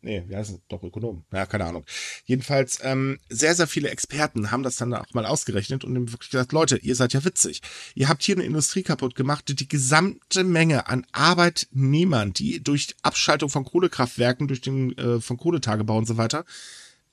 nee, 0.00 0.24
wie 0.26 0.36
heißt 0.36 0.50
es? 0.50 0.60
Doch 0.68 0.82
Ökonom. 0.82 1.24
Ja, 1.32 1.46
keine 1.46 1.64
Ahnung. 1.64 1.84
Jedenfalls, 2.24 2.78
ähm, 2.82 3.18
sehr, 3.28 3.54
sehr 3.54 3.66
viele 3.66 3.90
Experten 3.90 4.50
haben 4.50 4.62
das 4.62 4.76
dann 4.76 4.94
auch 4.94 5.12
mal 5.14 5.26
ausgerechnet 5.26 5.84
und 5.84 5.94
haben 5.94 6.12
wirklich 6.12 6.30
gesagt, 6.30 6.52
Leute, 6.52 6.76
ihr 6.78 6.94
seid 6.94 7.12
ja 7.12 7.24
witzig. 7.24 7.62
Ihr 7.94 8.08
habt 8.08 8.22
hier 8.22 8.36
eine 8.36 8.44
Industrie 8.44 8.82
kaputt 8.82 9.14
gemacht, 9.14 9.48
die 9.48 9.56
die 9.56 9.68
gesamte 9.68 10.44
Menge 10.44 10.88
an 10.88 11.06
Arbeitnehmern, 11.12 12.32
die 12.32 12.62
durch 12.62 12.94
Abschaltung 13.02 13.50
von 13.50 13.64
Kohlekraftwerken, 13.64 14.48
durch 14.48 14.60
den 14.60 14.96
äh, 14.98 15.20
von 15.20 15.36
Kohletagebau 15.36 15.98
und 15.98 16.06
so 16.06 16.16
weiter, 16.16 16.44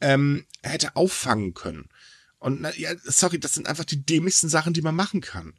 ähm, 0.02 0.46
hätte 0.62 0.96
auffangen 0.96 1.54
können. 1.54 1.90
Und 2.40 2.62
na, 2.62 2.76
ja, 2.76 2.92
sorry, 3.04 3.40
das 3.40 3.54
sind 3.54 3.68
einfach 3.68 3.86
die 3.86 4.06
dämlichsten 4.06 4.50
Sachen, 4.50 4.74
die 4.74 4.82
man 4.82 4.96
machen 4.96 5.22
kann. 5.22 5.54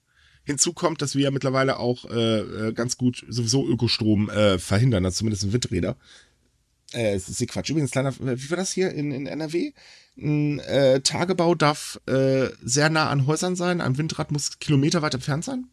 Hinzu 0.44 0.74
kommt, 0.74 1.00
dass 1.00 1.14
wir 1.14 1.22
ja 1.22 1.30
mittlerweile 1.30 1.78
auch 1.78 2.04
äh, 2.04 2.40
äh 2.40 2.72
ganz 2.74 2.98
gut 2.98 3.24
sowieso 3.28 3.66
Ökostrom 3.66 4.28
äh, 4.28 4.58
verhindern, 4.58 5.04
also 5.06 5.18
zumindest 5.18 5.44
in 5.44 5.54
Windräder 5.54 5.96
äh, 6.92 7.16
ist 7.16 7.46
Quatsch. 7.48 7.70
Übrigens, 7.70 7.90
kleiner, 7.90 8.14
wie 8.18 8.50
war 8.50 8.56
das 8.56 8.72
hier 8.72 8.90
in, 8.92 9.10
in 9.10 9.26
NRW? 9.26 9.72
Ein 10.16 10.60
äh, 10.60 11.00
Tagebau 11.00 11.54
darf 11.54 12.00
äh, 12.06 12.48
sehr 12.62 12.90
nah 12.90 13.10
an 13.10 13.26
Häusern 13.26 13.56
sein, 13.56 13.80
ein 13.80 13.98
Windrad 13.98 14.30
muss 14.30 14.58
Kilometer 14.58 15.02
weit 15.02 15.14
entfernt 15.14 15.44
sein? 15.44 15.68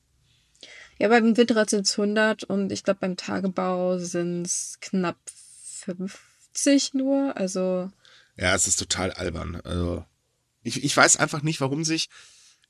Ja, 0.97 1.07
beim 1.09 1.37
Windrad 1.37 1.69
sind 1.69 1.85
es 1.85 1.97
100 1.97 2.43
und 2.43 2.71
ich 2.71 2.83
glaube 2.83 2.99
beim 3.01 3.17
Tagebau 3.17 3.97
sind 3.97 4.45
es 4.45 4.77
knapp 4.81 5.17
50 5.25 6.93
nur, 6.93 7.37
also. 7.37 7.89
Ja, 8.37 8.55
es 8.55 8.67
ist 8.67 8.77
total 8.77 9.11
albern. 9.11 9.61
Also, 9.63 10.05
ich, 10.63 10.83
ich 10.83 10.95
weiß 10.95 11.17
einfach 11.17 11.41
nicht, 11.41 11.61
warum 11.61 11.83
sich 11.83 12.09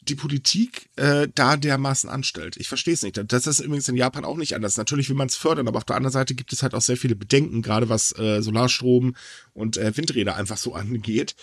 die 0.02 0.16
Politik 0.16 0.90
äh, 0.96 1.28
da 1.34 1.58
dermaßen 1.58 2.10
anstellt. 2.10 2.58
Ich 2.58 2.68
verstehe 2.68 2.96
es 2.96 3.04
nicht. 3.04 3.22
Das 3.32 3.48
ist 3.48 3.60
übrigens 3.60 3.88
in 3.88 3.96
Japan 3.96 4.26
auch 4.26 4.38
nicht 4.38 4.56
anders. 4.56 4.78
Natürlich 4.78 5.10
will 5.10 5.16
man 5.16 5.28
es 5.28 5.36
fördern, 5.36 5.68
aber 5.68 5.78
auf 5.78 5.86
der 5.86 5.96
anderen 5.96 6.14
Seite 6.14 6.34
gibt 6.34 6.52
es 6.54 6.64
halt 6.64 6.74
auch 6.74 6.82
sehr 6.82 6.98
viele 6.98 7.16
Bedenken, 7.16 7.62
gerade 7.62 7.88
was 7.88 8.18
äh, 8.18 8.42
Solarstrom 8.42 9.16
und 9.54 9.78
äh, 9.78 9.96
Windräder 9.96 10.36
einfach 10.36 10.58
so 10.58 10.74
angeht. 10.74 11.36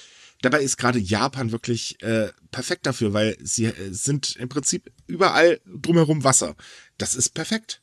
Dabei 0.42 0.61
ist 0.61 0.76
gerade 0.76 0.98
Japan 0.98 1.52
wirklich 1.52 2.02
äh, 2.02 2.30
perfekt 2.50 2.86
dafür, 2.86 3.12
weil 3.12 3.36
sie 3.40 3.66
äh, 3.66 3.92
sind 3.92 4.36
im 4.36 4.48
Prinzip 4.48 4.90
überall 5.06 5.61
drumherum 5.66 6.24
Wasser. 6.24 6.56
Das 6.96 7.14
ist 7.14 7.30
perfekt. 7.30 7.80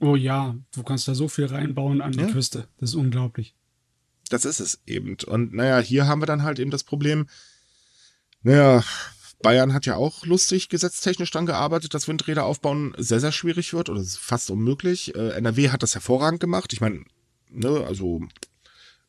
Oh 0.00 0.16
ja, 0.16 0.56
du 0.74 0.82
kannst 0.82 1.08
da 1.08 1.14
so 1.14 1.28
viel 1.28 1.46
reinbauen 1.46 2.00
an 2.00 2.12
ja. 2.12 2.26
die 2.26 2.32
Küste. 2.32 2.68
Das 2.78 2.90
ist 2.90 2.96
unglaublich. 2.96 3.54
Das 4.28 4.44
ist 4.44 4.60
es 4.60 4.80
eben. 4.86 5.16
Und 5.26 5.54
naja, 5.54 5.78
hier 5.78 6.06
haben 6.06 6.20
wir 6.20 6.26
dann 6.26 6.42
halt 6.42 6.58
eben 6.58 6.70
das 6.70 6.82
Problem, 6.84 7.28
naja, 8.42 8.84
Bayern 9.42 9.74
hat 9.74 9.86
ja 9.86 9.96
auch 9.96 10.24
lustig 10.24 10.68
gesetztechnisch 10.68 11.30
dann 11.30 11.46
gearbeitet, 11.46 11.94
dass 11.94 12.08
Windräder 12.08 12.44
aufbauen 12.44 12.94
sehr, 12.96 13.20
sehr 13.20 13.32
schwierig 13.32 13.74
wird 13.74 13.90
oder 13.90 14.02
fast 14.02 14.50
unmöglich. 14.50 15.14
Äh, 15.14 15.30
NRW 15.30 15.70
hat 15.70 15.82
das 15.82 15.94
hervorragend 15.94 16.40
gemacht. 16.40 16.72
Ich 16.72 16.80
meine, 16.80 17.04
ne, 17.50 17.84
also 17.86 18.22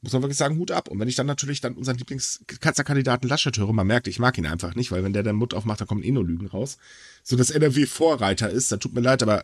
muss 0.01 0.13
man 0.13 0.21
wirklich 0.21 0.37
sagen, 0.37 0.57
Hut 0.57 0.71
ab. 0.71 0.89
Und 0.89 0.99
wenn 0.99 1.07
ich 1.07 1.15
dann 1.15 1.27
natürlich 1.27 1.61
dann 1.61 1.75
unseren 1.75 1.97
Lieblingskanzlerkandidaten 1.97 3.27
Laschet 3.27 3.57
höre, 3.57 3.73
man 3.73 3.87
merkt, 3.87 4.07
ich 4.07 4.19
mag 4.19 4.37
ihn 4.37 4.45
einfach 4.45 4.75
nicht, 4.75 4.91
weil 4.91 5.03
wenn 5.03 5.13
der 5.13 5.23
den 5.23 5.35
Mund 5.35 5.53
aufmacht, 5.53 5.81
dann 5.81 5.87
kommen 5.87 6.03
eh 6.03 6.11
nur 6.11 6.25
Lügen 6.25 6.47
raus. 6.47 6.77
So 7.23 7.35
dass 7.35 7.49
NRW 7.49 7.85
Vorreiter 7.85 8.49
ist, 8.49 8.71
dann 8.71 8.79
tut 8.79 8.93
mir 8.93 9.01
leid, 9.01 9.23
aber 9.23 9.39
äh, 9.39 9.43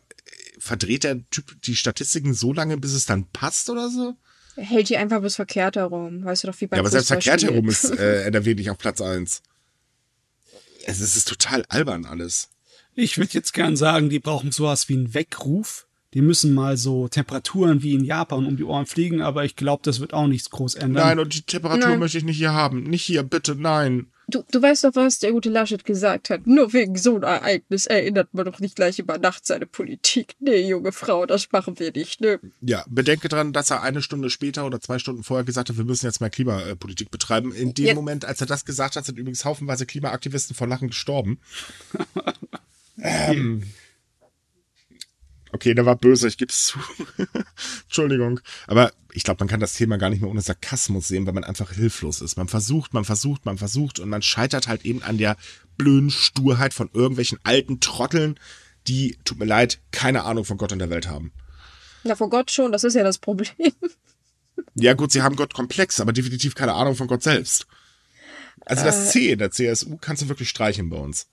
verdreht 0.60 1.06
der 1.06 1.28
Typ 1.30 1.62
die 1.64 1.76
Statistiken 1.76 2.34
so 2.34 2.54
lange, 2.54 2.78
bis 2.78 2.94
es 2.94 3.06
dann 3.06 3.26
passt 3.32 3.70
oder 3.70 3.90
so? 3.90 4.16
Er 4.56 4.66
hält 4.66 4.90
die 4.90 4.98
einfach 4.98 5.22
bis 5.22 5.38
verkehrt 5.38 5.76
herum. 5.78 6.24
Weißt 6.24 6.44
du 6.44 6.48
doch, 6.48 6.62
wie 6.62 6.68
bei 6.68 6.78
Ja, 6.78 6.82
aber 6.82 6.92
selbst 6.92 7.08
verkehrt 7.08 7.42
herum 7.44 7.68
ist 7.70 7.86
äh, 7.98 8.26
NRW 8.26 8.54
nicht 8.54 8.70
auf 8.70 8.78
Platz 8.78 9.02
eins 9.02 9.42
es 10.86 11.16
ist 11.16 11.28
total 11.28 11.66
albern 11.70 12.06
alles. 12.06 12.50
Ich 12.96 13.18
würde 13.18 13.34
jetzt 13.34 13.54
gern 13.54 13.76
sagen, 13.76 14.10
die 14.10 14.20
brauchen 14.20 14.52
sowas 14.52 14.88
wie 14.90 14.94
einen 14.94 15.14
Weckruf. 15.14 15.88
Die 16.14 16.22
müssen 16.22 16.54
mal 16.54 16.78
so 16.78 17.08
Temperaturen 17.08 17.82
wie 17.82 17.96
in 17.96 18.04
Japan 18.04 18.46
um 18.46 18.56
die 18.56 18.64
Ohren 18.64 18.86
fliegen, 18.86 19.22
aber 19.22 19.46
ich 19.46 19.56
glaube, 19.56 19.82
das 19.84 20.00
wird 20.00 20.14
auch 20.14 20.28
nichts 20.28 20.52
groß 20.52 20.76
ändern. 20.76 21.08
Nein, 21.08 21.20
und 21.20 21.34
die 21.34 21.42
Temperatur 21.42 21.90
nein. 21.90 22.00
möchte 22.00 22.20
ich 22.20 22.24
nicht 22.24 22.38
hier 22.38 22.54
haben. 22.54 22.84
Nicht 22.84 23.04
hier, 23.04 23.24
bitte, 23.24 23.56
nein. 23.56 24.08
Du, 24.34 24.44
du 24.50 24.62
weißt 24.64 24.84
doch, 24.84 24.96
was 24.96 25.20
der 25.20 25.32
gute 25.32 25.50
Laschet 25.52 25.86
gesagt 25.86 26.32
hat. 26.32 26.48
Nur 26.48 26.74
wegen 26.74 26.98
so 26.98 27.14
einem 27.16 27.24
Ereignis 27.24 27.86
erinnert 27.86 28.34
man 28.34 28.46
doch 28.46 28.60
nicht 28.60 28.76
gleich 28.76 28.98
über 28.98 29.20
Nacht 29.20 29.46
seine 29.46 29.68
Politik. 29.68 30.36
Nee, 30.40 30.68
junge 30.68 30.92
Frau, 30.92 31.28
das 31.28 31.52
machen 31.52 31.78
wir 31.78 31.92
nicht, 31.92 32.20
ne? 32.20 32.40
Ja, 32.62 32.84
bedenke 32.90 33.30
dran, 33.30 33.54
dass 33.54 33.70
er 33.70 33.84
eine 33.84 34.02
Stunde 34.02 34.32
später 34.32 34.66
oder 34.66 34.82
zwei 34.82 34.98
Stunden 34.98 35.24
vorher 35.24 35.44
gesagt 35.44 35.70
hat, 35.70 35.78
wir 35.78 35.86
müssen 35.86 36.08
jetzt 36.08 36.20
mal 36.20 36.32
Klimapolitik 36.32 37.12
betreiben. 37.12 37.54
In 37.54 37.76
dem 37.76 37.86
ja. 37.86 37.94
Moment, 37.94 38.26
als 38.26 38.42
er 38.42 38.48
das 38.48 38.66
gesagt 38.66 38.96
hat, 38.96 39.06
sind 39.06 39.20
übrigens 39.20 39.46
haufenweise 39.46 39.86
Klimaaktivisten 39.86 40.56
vor 40.56 40.68
Lachen 40.68 40.88
gestorben. 40.88 41.40
ähm, 42.98 43.64
Okay, 45.54 45.76
der 45.76 45.86
war 45.86 45.96
böse, 45.96 46.28
ich 46.28 46.38
gebe 46.38 46.52
es 46.52 46.66
zu. 46.66 46.80
Entschuldigung. 47.84 48.40
Aber 48.66 48.92
ich 49.14 49.24
glaube, 49.24 49.42
man 49.42 49.48
kann 49.48 49.60
das 49.60 49.76
Thema 49.76 49.98
gar 49.98 50.10
nicht 50.10 50.20
mehr 50.20 50.30
ohne 50.30 50.42
Sarkasmus 50.42 51.08
sehen, 51.08 51.28
weil 51.28 51.34
man 51.34 51.44
einfach 51.44 51.72
hilflos 51.72 52.22
ist. 52.22 52.38
Man 52.38 52.48
versucht, 52.48 52.96
man 52.96 53.06
versucht, 53.06 53.46
man 53.46 53.60
versucht 53.60 54.00
und 54.00 54.10
man 54.10 54.24
scheitert 54.24 54.68
halt 54.68 54.84
eben 54.84 55.04
an 55.04 55.20
der 55.20 55.38
blöden 55.78 56.10
Sturheit 56.10 56.74
von 56.74 56.90
irgendwelchen 56.92 57.38
alten 57.44 57.80
Trotteln, 57.80 58.40
die, 58.88 59.16
tut 59.26 59.38
mir 59.38 59.46
leid, 59.46 59.80
keine 59.92 60.24
Ahnung 60.24 60.44
von 60.44 60.58
Gott 60.58 60.72
und 60.72 60.80
der 60.80 60.90
Welt 60.90 61.08
haben. 61.08 61.32
Ja, 62.04 62.16
von 62.16 62.32
Gott 62.32 62.50
schon, 62.50 62.72
das 62.72 62.84
ist 62.84 62.96
ja 62.96 63.04
das 63.04 63.20
Problem. 63.20 63.54
ja, 64.74 64.94
gut, 64.94 65.12
sie 65.12 65.22
haben 65.22 65.36
Gott 65.36 65.54
komplex, 65.54 66.00
aber 66.00 66.14
definitiv 66.14 66.56
keine 66.56 66.74
Ahnung 66.74 66.96
von 66.96 67.08
Gott 67.08 67.22
selbst. 67.22 67.68
Also 68.66 68.84
das 68.84 69.12
C 69.12 69.32
in 69.32 69.38
der 69.38 69.52
CSU 69.52 69.98
kannst 69.98 70.24
du 70.24 70.30
wirklich 70.30 70.50
streichen 70.50 70.90
bei 70.90 70.98
uns. 70.98 71.28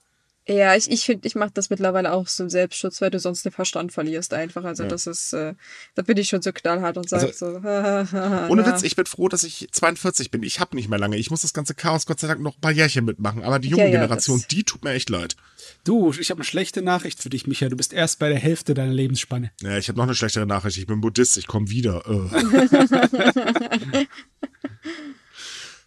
Ja, 0.47 0.75
ich, 0.75 0.89
ich 0.89 1.05
finde, 1.05 1.27
ich 1.27 1.35
mache 1.35 1.51
das 1.53 1.69
mittlerweile 1.69 2.11
auch 2.11 2.25
zum 2.27 2.49
Selbstschutz, 2.49 2.99
weil 2.99 3.11
du 3.11 3.19
sonst 3.19 3.45
den 3.45 3.51
Verstand 3.51 3.93
verlierst 3.93 4.33
einfach. 4.33 4.63
Also 4.63 4.85
das 4.85 5.05
ist, 5.05 5.33
äh, 5.33 5.53
da 5.93 6.01
bin 6.01 6.17
ich 6.17 6.29
schon 6.29 6.41
so 6.41 6.51
knallhart 6.51 6.97
und 6.97 7.07
sage 7.07 7.27
Also, 7.27 7.51
so. 7.53 7.57
Ohne 8.51 8.65
Witz, 8.65 8.81
ich 8.81 8.95
bin 8.95 9.05
froh, 9.05 9.27
dass 9.29 9.43
ich 9.43 9.67
42 9.71 10.31
bin. 10.31 10.41
Ich 10.41 10.59
habe 10.59 10.75
nicht 10.75 10.89
mehr 10.89 10.97
lange. 10.97 11.17
Ich 11.17 11.29
muss 11.29 11.41
das 11.41 11.53
ganze 11.53 11.75
Chaos 11.75 12.07
Gott 12.07 12.19
sei 12.19 12.27
Dank 12.27 12.41
noch 12.41 12.57
ein 12.57 12.61
paar 12.61 12.71
Jährchen 12.71 13.05
mitmachen. 13.05 13.43
Aber 13.43 13.59
die 13.59 13.69
junge 13.69 13.83
Ja, 13.83 13.89
ja, 13.89 13.99
Generation, 13.99 14.43
die 14.49 14.63
tut 14.63 14.83
mir 14.83 14.93
echt 14.93 15.11
leid. 15.11 15.35
Du, 15.83 16.11
ich 16.11 16.31
habe 16.31 16.39
eine 16.39 16.45
schlechte 16.45 16.81
Nachricht 16.81 17.21
für 17.21 17.29
dich, 17.29 17.45
Micha. 17.45 17.69
Du 17.69 17.77
bist 17.77 17.93
erst 17.93 18.17
bei 18.17 18.29
der 18.29 18.39
Hälfte 18.39 18.73
deiner 18.73 18.93
Lebensspanne. 18.93 19.51
Ja, 19.61 19.77
ich 19.77 19.89
habe 19.89 19.97
noch 19.97 20.05
eine 20.05 20.15
schlechtere 20.15 20.47
Nachricht. 20.47 20.77
Ich 20.77 20.87
bin 20.87 21.01
Buddhist, 21.01 21.37
ich 21.37 21.45
komme 21.45 21.69
wieder. 21.69 22.03
Äh. 22.07 24.05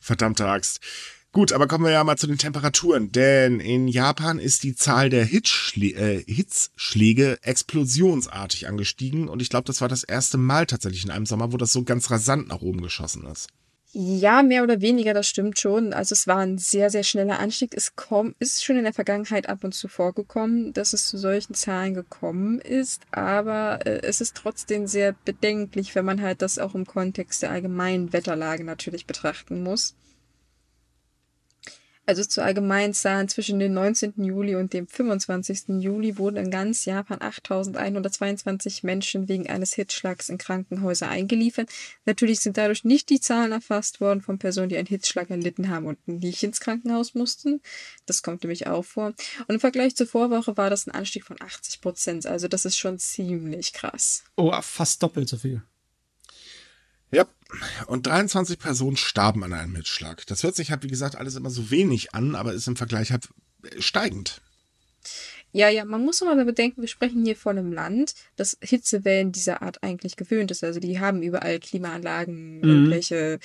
Verdammte 0.00 0.46
Axt. 0.46 0.80
Gut, 1.35 1.53
aber 1.53 1.66
kommen 1.66 1.85
wir 1.85 1.91
ja 1.91 2.05
mal 2.05 2.16
zu 2.16 2.28
den 2.28 2.39
Temperaturen, 2.39 3.11
denn 3.11 3.59
in 3.59 3.89
Japan 3.89 4.39
ist 4.39 4.62
die 4.62 4.76
Zahl 4.76 5.11
der 5.11 5.24
Hitzschlä 5.24 5.91
äh, 5.91 6.24
Hitzschläge 6.24 7.39
explosionsartig 7.43 8.68
angestiegen 8.68 9.28
und 9.28 9.43
ich 9.43 9.49
glaube, 9.49 9.64
das 9.64 9.80
war 9.80 9.89
das 9.89 10.05
erste 10.05 10.39
Mal 10.39 10.66
tatsächlich 10.66 11.05
in 11.05 11.11
einem 11.11 11.26
Sommer, 11.26 11.53
wo 11.53 11.57
das 11.57 11.72
so 11.72 11.82
ganz 11.82 12.09
rasant 12.12 12.47
nach 12.47 12.61
oben 12.61 12.82
geschossen 12.82 13.26
ist. 13.26 13.49
Ja, 13.91 14.45
mehr 14.45 14.62
oder 14.62 14.80
weniger, 14.80 15.12
das 15.12 15.26
stimmt 15.26 15.59
schon. 15.59 15.93
Also 15.93 16.12
es 16.12 16.28
war 16.28 16.39
ein 16.39 16.59
sehr, 16.59 16.89
sehr 16.91 17.03
schneller 17.03 17.41
Anstieg. 17.41 17.74
Es 17.74 17.97
komm, 17.97 18.37
ist 18.39 18.64
schon 18.64 18.76
in 18.76 18.85
der 18.85 18.93
Vergangenheit 18.93 19.49
ab 19.49 19.64
und 19.64 19.74
zu 19.74 19.89
vorgekommen, 19.89 20.72
dass 20.72 20.93
es 20.93 21.09
zu 21.09 21.18
solchen 21.18 21.55
Zahlen 21.55 21.95
gekommen 21.95 22.61
ist, 22.61 23.03
aber 23.11 23.85
äh, 23.85 24.03
es 24.03 24.20
ist 24.20 24.37
trotzdem 24.37 24.87
sehr 24.87 25.16
bedenklich, 25.24 25.97
wenn 25.97 26.05
man 26.05 26.22
halt 26.22 26.43
das 26.43 26.61
auch 26.61 26.76
im 26.76 26.87
Kontext 26.87 27.43
der 27.43 27.51
allgemeinen 27.51 28.12
Wetterlage 28.12 28.62
natürlich 28.62 29.05
betrachten 29.07 29.64
muss. 29.64 29.97
Also 32.07 32.22
zu 32.24 32.42
allgemeinen 32.42 32.92
Zahlen 32.92 33.28
zwischen 33.28 33.59
dem 33.59 33.72
19. 33.72 34.22
Juli 34.22 34.57
und 34.57 34.72
dem 34.72 34.86
25. 34.86 35.80
Juli 35.80 36.18
wurden 36.18 36.36
in 36.36 36.50
ganz 36.50 36.84
Japan 36.84 37.18
8.122 37.18 38.84
Menschen 38.84 39.28
wegen 39.28 39.48
eines 39.48 39.72
Hitzschlags 39.74 40.28
in 40.28 40.36
Krankenhäuser 40.36 41.09
eingeliefert. 41.09 41.70
Natürlich 42.05 42.40
sind 42.40 42.59
dadurch 42.59 42.84
nicht 42.84 43.09
die 43.09 43.20
Zahlen 43.20 43.52
erfasst 43.52 44.00
worden 44.00 44.20
von 44.20 44.38
Personen, 44.38 44.68
die 44.68 44.76
einen 44.76 44.86
Hitzschlag 44.86 45.30
erlitten 45.30 45.70
haben 45.70 45.86
und 45.86 46.07
nicht 46.07 46.42
ins 46.42 46.61
Krankenhaus 46.61 47.14
mussten. 47.14 47.62
Das 48.05 48.22
kommt 48.22 48.42
nämlich 48.42 48.66
auch 48.66 48.84
vor. 48.84 49.14
Und 49.48 49.55
im 49.55 49.61
Vergleich 49.61 49.96
zur 49.96 50.07
Vorwoche 50.07 50.57
war 50.57 50.68
das 50.68 50.86
ein 50.86 50.90
Anstieg 50.90 51.24
von 51.24 51.40
80 51.40 51.80
Prozent. 51.80 52.26
Also 52.26 52.48
das 52.48 52.64
ist 52.64 52.76
schon 52.76 52.98
ziemlich 52.98 53.72
krass. 53.72 54.24
Oh, 54.36 54.52
fast 54.61 55.02
doppelt 55.02 55.28
so 55.28 55.38
viel. 55.38 55.62
Ja, 57.14 57.26
und 57.86 58.06
23 58.06 58.58
Personen 58.58 58.96
starben 58.96 59.44
an 59.44 59.52
einem 59.52 59.76
Hitzschlag. 59.76 60.26
Das 60.26 60.42
hört 60.42 60.56
sich 60.56 60.70
halt, 60.70 60.82
wie 60.82 60.88
gesagt, 60.88 61.16
alles 61.16 61.36
immer 61.36 61.50
so 61.50 61.70
wenig 61.70 62.14
an, 62.14 62.34
aber 62.34 62.52
ist 62.52 62.66
im 62.66 62.76
Vergleich 62.76 63.12
halt 63.12 63.28
steigend. 63.78 64.40
Ja, 65.52 65.68
ja, 65.68 65.84
man 65.84 66.04
muss 66.04 66.20
aber 66.20 66.44
bedenken, 66.44 66.80
wir 66.80 66.88
sprechen 66.88 67.24
hier 67.24 67.36
von 67.36 67.56
einem 67.56 67.72
Land, 67.72 68.14
das 68.34 68.58
Hitzewellen 68.60 69.30
dieser 69.30 69.62
Art 69.62 69.84
eigentlich 69.84 70.16
gewöhnt 70.16 70.50
ist. 70.50 70.64
Also 70.64 70.80
die 70.80 70.98
haben 70.98 71.22
überall 71.22 71.60
Klimaanlagen, 71.60 72.60
irgendwelche 72.60 73.38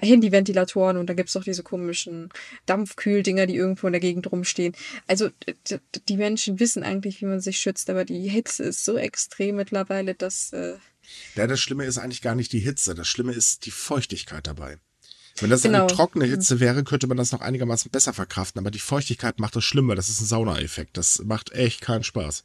Handyventilatoren 0.00 0.96
und 0.96 1.10
da 1.10 1.14
gibt's 1.14 1.36
auch 1.36 1.42
diese 1.42 1.64
komischen 1.64 2.28
Dampfkühldinger, 2.66 3.46
die 3.46 3.56
irgendwo 3.56 3.88
in 3.88 3.94
der 3.94 4.00
Gegend 4.00 4.30
rumstehen. 4.30 4.76
Also 5.08 5.30
die 6.08 6.16
Menschen 6.16 6.60
wissen 6.60 6.84
eigentlich, 6.84 7.20
wie 7.20 7.26
man 7.26 7.40
sich 7.40 7.58
schützt, 7.58 7.90
aber 7.90 8.04
die 8.04 8.28
Hitze 8.28 8.62
ist 8.62 8.84
so 8.84 8.96
extrem 8.96 9.56
mittlerweile, 9.56 10.14
dass 10.14 10.52
äh, 10.52 10.76
Ja, 11.34 11.46
das 11.46 11.60
Schlimme 11.60 11.84
ist 11.84 11.98
eigentlich 11.98 12.22
gar 12.22 12.34
nicht 12.34 12.52
die 12.52 12.60
Hitze. 12.60 12.94
Das 12.94 13.08
Schlimme 13.08 13.32
ist 13.32 13.66
die 13.66 13.70
Feuchtigkeit 13.70 14.46
dabei. 14.46 14.78
Wenn 15.38 15.50
das 15.50 15.62
Genau. 15.62 15.80
eine 15.80 15.86
trockene 15.88 16.26
Hitze 16.26 16.60
wäre, 16.60 16.84
könnte 16.84 17.06
man 17.06 17.16
das 17.16 17.32
noch 17.32 17.40
einigermaßen 17.40 17.90
besser 17.90 18.12
verkraften. 18.12 18.60
Aber 18.60 18.70
die 18.70 18.78
Feuchtigkeit 18.78 19.40
macht 19.40 19.56
das 19.56 19.64
schlimm, 19.64 19.88
weil 19.88 19.96
das 19.96 20.08
ist 20.08 20.20
ein 20.20 20.26
Saunaeffekt. 20.26 20.96
Das 20.96 21.20
macht 21.24 21.52
echt 21.52 21.80
keinen 21.80 22.04
Spaß. 22.04 22.44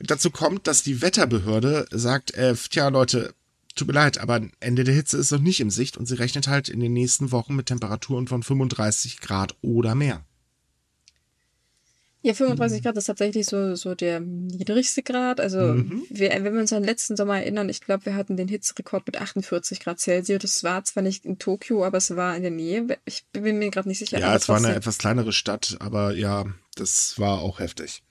Dazu 0.00 0.30
kommt, 0.30 0.66
dass 0.66 0.82
die 0.82 1.00
Wetterbehörde 1.02 1.86
sagt, 1.90 2.32
äh, 2.34 2.54
tja 2.54 2.88
Leute, 2.88 3.34
tut 3.74 3.88
mir 3.88 3.94
leid, 3.94 4.18
aber 4.18 4.40
Ende 4.60 4.84
der 4.84 4.94
Hitze 4.94 5.16
ist 5.16 5.30
noch 5.30 5.40
nicht 5.40 5.60
im 5.60 5.70
Sicht 5.70 5.96
und 5.96 6.06
sie 6.06 6.18
rechnet 6.18 6.48
halt 6.48 6.68
in 6.68 6.80
den 6.80 6.92
nächsten 6.92 7.32
Wochen 7.32 7.54
mit 7.54 7.66
Temperaturen 7.66 8.26
von 8.26 8.42
35 8.42 9.20
Grad 9.20 9.54
oder 9.62 9.94
mehr. 9.94 10.24
Ja, 12.22 12.32
Mhm. 12.32 12.36
35 12.36 12.82
Grad 12.82 12.96
ist 12.96 13.04
tatsächlich 13.04 13.46
so, 13.46 13.74
so 13.76 13.94
der 13.94 14.18
niedrigste 14.20 15.02
Grad. 15.02 15.40
Also, 15.40 15.58
Mhm. 15.60 16.02
wir, 16.10 16.30
wenn 16.30 16.52
wir 16.54 16.60
uns 16.60 16.72
an 16.72 16.82
den 16.82 16.88
letzten 16.88 17.16
Sommer 17.16 17.38
erinnern, 17.40 17.68
ich 17.68 17.80
glaube, 17.80 18.06
wir 18.06 18.14
hatten 18.16 18.36
den 18.36 18.48
Hitzerekord 18.48 19.06
mit 19.06 19.20
48 19.20 19.78
Grad 19.80 20.00
Celsius. 20.00 20.42
Das 20.42 20.64
war 20.64 20.82
zwar 20.84 21.02
nicht 21.04 21.24
in 21.24 21.38
Tokio, 21.38 21.84
aber 21.84 21.98
es 21.98 22.14
war 22.16 22.34
in 22.36 22.42
der 22.42 22.50
Nähe. 22.50 22.86
Ich 23.04 23.24
bin 23.32 23.58
mir 23.58 23.70
gerade 23.70 23.88
nicht 23.88 24.00
sicher. 24.00 24.18
Ja, 24.18 24.34
es 24.34 24.48
war 24.48 24.56
eine 24.56 24.74
etwas 24.74 24.98
kleinere 24.98 25.32
Stadt, 25.32 25.76
aber 25.80 26.12
ja, 26.14 26.44
das 26.74 27.18
war 27.20 27.40
auch 27.40 27.60
heftig. 27.60 28.02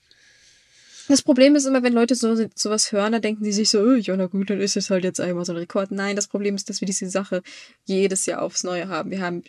Das 1.08 1.22
Problem 1.22 1.56
ist 1.56 1.64
immer, 1.64 1.82
wenn 1.82 1.94
Leute 1.94 2.14
so, 2.14 2.36
sowas 2.54 2.92
hören, 2.92 3.12
dann 3.12 3.22
denken 3.22 3.42
sie 3.42 3.52
sich 3.52 3.70
so, 3.70 3.80
oh, 3.80 3.94
ja, 3.94 4.14
na 4.14 4.26
gut, 4.26 4.50
dann 4.50 4.60
ist 4.60 4.76
es 4.76 4.90
halt 4.90 5.04
jetzt 5.04 5.20
einmal 5.20 5.46
so 5.46 5.52
ein 5.52 5.58
Rekord. 5.58 5.90
Nein, 5.90 6.16
das 6.16 6.28
Problem 6.28 6.54
ist, 6.54 6.68
dass 6.68 6.82
wir 6.82 6.86
diese 6.86 7.08
Sache 7.08 7.42
jedes 7.86 8.26
Jahr 8.26 8.42
aufs 8.42 8.62
Neue 8.62 8.88
haben. 8.88 9.10
Wir 9.10 9.20
haben, 9.22 9.42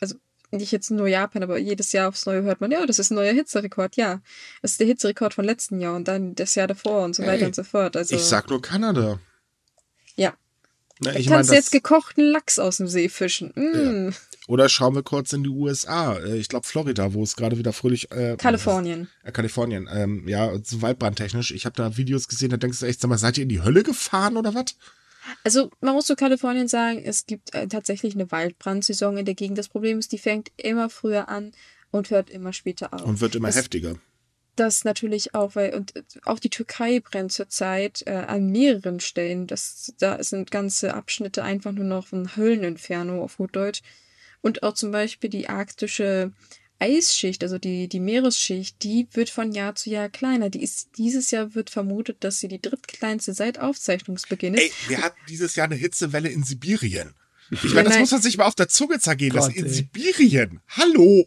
also 0.00 0.14
nicht 0.52 0.70
jetzt 0.72 0.90
nur 0.90 1.08
Japan, 1.08 1.42
aber 1.42 1.58
jedes 1.58 1.92
Jahr 1.92 2.08
aufs 2.08 2.26
Neue 2.26 2.42
hört 2.42 2.60
man, 2.60 2.70
ja, 2.70 2.84
das 2.86 2.98
ist 2.98 3.10
ein 3.10 3.14
neuer 3.16 3.32
Hitzerekord. 3.32 3.96
Ja, 3.96 4.20
das 4.60 4.72
ist 4.72 4.80
der 4.80 4.86
Hitzerekord 4.86 5.34
von 5.34 5.44
letzten 5.44 5.80
Jahr 5.80 5.96
und 5.96 6.06
dann 6.08 6.34
das 6.34 6.54
Jahr 6.54 6.66
davor 6.68 7.04
und 7.04 7.14
so 7.16 7.22
weiter 7.22 7.40
Ey, 7.42 7.46
und 7.46 7.54
so 7.54 7.64
fort. 7.64 7.96
Also, 7.96 8.14
Ich 8.14 8.22
sag 8.22 8.48
nur 8.50 8.60
Kanada. 8.62 9.18
ja. 10.16 10.34
Du 11.00 11.10
ich 11.10 11.28
mein, 11.28 11.38
kannst 11.38 11.50
das- 11.50 11.56
jetzt 11.56 11.72
gekochten 11.72 12.22
Lachs 12.30 12.60
aus 12.60 12.76
dem 12.76 12.86
See 12.86 13.08
fischen. 13.08 13.48
Mm. 13.56 14.14
Oder 14.46 14.68
schauen 14.68 14.94
wir 14.94 15.02
kurz 15.02 15.32
in 15.32 15.42
die 15.42 15.48
USA. 15.50 16.16
Äh, 16.16 16.36
Ich 16.36 16.48
glaube 16.48 16.64
Florida, 16.64 17.12
wo 17.12 17.24
es 17.24 17.34
gerade 17.34 17.58
wieder 17.58 17.72
fröhlich. 17.72 18.12
Äh, 18.12 18.36
Kalifornien. 18.36 19.08
Äh, 19.24 19.32
Kalifornien. 19.32 19.88
Ähm, 19.92 20.28
ja, 20.28 20.52
so 20.62 20.80
waldbrandtechnisch. 20.80 21.50
Ich 21.50 21.64
habe 21.64 21.74
da 21.74 21.96
Videos 21.96 22.28
gesehen, 22.28 22.50
da 22.50 22.56
denkst 22.56 22.78
du 22.80 22.86
echt, 22.86 23.00
sag 23.00 23.08
mal, 23.08 23.18
seid 23.18 23.36
ihr 23.36 23.42
in 23.42 23.48
die 23.48 23.62
Hölle 23.62 23.82
gefahren 23.82 24.36
oder 24.36 24.54
was? 24.54 24.76
Also 25.44 25.70
man 25.80 25.94
muss 25.94 26.06
zu 26.06 26.16
Kalifornien 26.16 26.68
sagen, 26.68 27.02
es 27.04 27.26
gibt 27.26 27.54
äh, 27.54 27.68
tatsächlich 27.68 28.14
eine 28.14 28.30
Waldbrandsaison 28.30 29.16
in 29.16 29.24
der 29.24 29.34
Gegend. 29.34 29.58
Das 29.58 29.68
Problem 29.68 29.98
ist, 29.98 30.12
die 30.12 30.18
fängt 30.18 30.50
immer 30.56 30.90
früher 30.90 31.28
an 31.28 31.52
und 31.90 32.10
hört 32.10 32.30
immer 32.30 32.52
später 32.52 32.92
auf. 32.92 33.02
Und 33.02 33.20
wird 33.20 33.34
immer 33.34 33.48
das, 33.48 33.56
heftiger. 33.56 33.96
Das 34.56 34.84
natürlich 34.84 35.34
auch, 35.34 35.54
weil 35.54 35.74
und 35.74 35.96
äh, 35.96 36.02
auch 36.24 36.38
die 36.38 36.50
Türkei 36.50 37.00
brennt 37.00 37.32
zurzeit 37.32 38.02
äh, 38.06 38.12
an 38.12 38.50
mehreren 38.50 39.00
Stellen. 39.00 39.46
Das, 39.46 39.94
da 39.98 40.22
sind 40.22 40.50
ganze 40.50 40.94
Abschnitte 40.94 41.42
einfach 41.42 41.72
nur 41.72 41.84
noch 41.84 42.06
von 42.06 42.36
Hölleninferno 42.36 43.22
auf 43.22 43.36
gut 43.36 43.54
Deutsch. 43.56 43.82
Und 44.40 44.62
auch 44.64 44.74
zum 44.74 44.90
Beispiel 44.90 45.30
die 45.30 45.48
arktische 45.48 46.32
Eisschicht, 46.82 47.44
also 47.44 47.58
die, 47.58 47.86
die 47.88 48.00
Meeresschicht, 48.00 48.82
die 48.82 49.06
wird 49.12 49.30
von 49.30 49.52
Jahr 49.52 49.76
zu 49.76 49.88
Jahr 49.88 50.08
kleiner. 50.08 50.50
Die 50.50 50.62
ist, 50.62 50.88
dieses 50.98 51.30
Jahr 51.30 51.54
wird 51.54 51.70
vermutet, 51.70 52.18
dass 52.20 52.40
sie 52.40 52.48
die 52.48 52.60
drittkleinste 52.60 53.34
seit 53.34 53.60
Aufzeichnungsbeginn 53.60 54.54
ist. 54.54 54.62
Ey, 54.62 54.72
wir 54.88 55.02
hatten 55.02 55.20
dieses 55.28 55.54
Jahr 55.54 55.66
eine 55.66 55.76
Hitzewelle 55.76 56.28
in 56.28 56.42
Sibirien. 56.42 57.14
Ich 57.50 57.74
meine, 57.74 57.88
das 57.88 57.98
muss 57.98 58.10
man 58.10 58.22
sich 58.22 58.36
mal 58.36 58.46
auf 58.46 58.54
der 58.56 58.68
Zunge 58.68 58.98
zergehen 58.98 59.34
lassen. 59.34 59.52
In 59.52 59.66
ey. 59.66 59.70
Sibirien. 59.70 60.60
Hallo. 60.70 61.24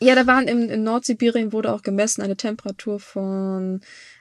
Ja, 0.00 0.14
da 0.14 0.26
waren 0.26 0.48
im, 0.48 0.70
in 0.70 0.84
Nordsibirien 0.84 1.52
wurde 1.52 1.72
auch 1.72 1.82
gemessen 1.82 2.22
eine 2.22 2.36
Temperatur 2.36 2.98
von, 3.00 3.80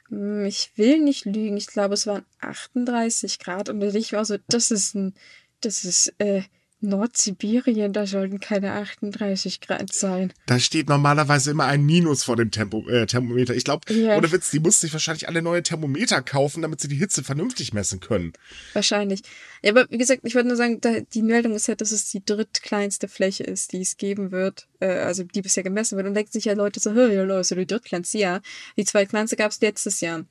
hm, 0.09 0.45
ich 0.45 0.71
will 0.75 0.99
nicht 0.99 1.25
lügen, 1.25 1.55
ich 1.55 1.67
glaube 1.67 1.93
es 1.93 2.07
waren 2.07 2.25
38 2.41 3.39
Grad 3.39 3.69
und 3.69 3.81
ich 3.81 4.13
war 4.13 4.25
so, 4.25 4.37
das 4.47 4.71
ist 4.71 4.95
ein, 4.95 5.13
das 5.61 5.85
ist 5.85 6.13
äh, 6.17 6.41
Nordsibirien, 6.83 7.93
da 7.93 8.05
sollten 8.05 8.39
keine 8.39 8.73
38 8.73 9.61
Grad 9.61 9.93
sein. 9.93 10.33
Da 10.45 10.59
steht 10.59 10.89
normalerweise 10.89 11.51
immer 11.51 11.65
ein 11.65 11.83
Minus 11.83 12.23
vor 12.23 12.35
dem 12.35 12.51
Tempo, 12.51 12.87
äh, 12.89 13.05
Thermometer. 13.05 13.55
Ich 13.55 13.63
glaube, 13.63 13.91
Ja. 13.93 14.17
ohne 14.17 14.31
Witz, 14.31 14.51
die 14.51 14.59
mussten 14.59 14.81
sich 14.85 14.93
wahrscheinlich 14.93 15.27
alle 15.27 15.41
neue 15.41 15.63
Thermometer 15.63 16.21
kaufen, 16.21 16.61
damit 16.61 16.81
sie 16.81 16.87
die 16.87 16.95
Hitze 16.95 17.23
vernünftig 17.23 17.73
messen 17.73 17.99
können. 17.99 18.33
Wahrscheinlich. 18.73 19.21
Ja, 19.63 19.71
aber 19.71 19.87
wie 19.89 19.97
gesagt, 19.97 20.21
ich 20.23 20.35
wollte 20.35 20.49
nur 20.49 20.57
sagen, 20.57 20.81
da, 20.81 20.99
die 20.99 21.21
Meldung 21.23 21.55
ist 21.55 21.67
ja, 21.67 21.75
dass 21.75 21.91
es 21.91 22.11
die 22.11 22.23
drittkleinste 22.23 23.07
Fläche 23.07 23.43
ist, 23.43 23.71
die 23.71 23.81
es 23.81 23.97
geben 23.97 24.31
wird, 24.31 24.67
äh, 24.79 24.87
also 24.87 25.23
die 25.23 25.41
bisher 25.41 25.63
gemessen 25.63 25.95
wird. 25.97 26.07
Und 26.07 26.13
denken 26.13 26.31
sich 26.31 26.45
ja 26.45 26.53
Leute 26.53 26.79
so, 26.79 26.93
hey, 26.93 27.15
ja, 27.15 27.23
Leute, 27.23 27.55
die 27.55 27.65
drittkleinste, 27.65 28.17
ja. 28.17 28.41
Die 28.77 28.85
zweitkleinste 28.85 29.35
gab 29.37 29.51
es 29.51 29.61
letztes 29.61 30.01
Jahr. 30.01 30.25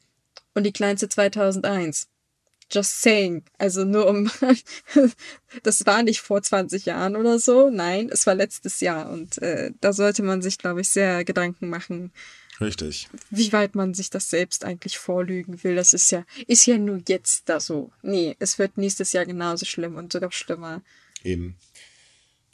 Und 0.55 0.65
die 0.65 0.73
kleinste 0.73 1.09
2001. 1.09 2.09
Just 2.73 3.03
saying. 3.03 3.45
Also 3.59 3.85
nur 3.85 4.09
um, 4.09 4.31
das 5.63 5.85
war 5.85 6.03
nicht 6.03 6.21
vor 6.21 6.43
20 6.43 6.87
Jahren 6.87 7.17
oder 7.17 7.39
so. 7.39 7.71
Nein, 7.71 8.09
es 8.11 8.27
war 8.27 8.35
letztes 8.35 8.81
Jahr. 8.81 9.11
Und 9.11 9.39
äh, 9.39 9.73
da 9.81 9.93
sollte 9.93 10.23
man 10.23 10.41
sich, 10.41 10.59
glaube 10.59 10.81
ich, 10.81 10.89
sehr 10.89 11.25
Gedanken 11.25 11.69
machen, 11.69 12.13
Richtig. 12.61 13.09
wie 13.31 13.53
weit 13.53 13.75
man 13.75 13.93
sich 13.93 14.09
das 14.11 14.31
selbst 14.31 14.65
eigentlich 14.65 14.97
vorlügen 14.97 15.63
will. 15.63 15.77
Das 15.77 15.93
ist 15.93 16.11
ja, 16.11 16.25
ist 16.47 16.67
ja 16.67 16.79
nur 16.79 17.03
jetzt 17.07 17.49
da 17.49 17.61
so. 17.61 17.93
Nee, 18.03 18.37
es 18.39 18.59
wird 18.59 18.79
nächstes 18.79 19.13
Jahr 19.13 19.27
genauso 19.27 19.67
schlimm 19.67 19.97
und 19.97 20.13
sogar 20.13 20.33
schlimmer. 20.33 20.81
Eben. 21.23 21.57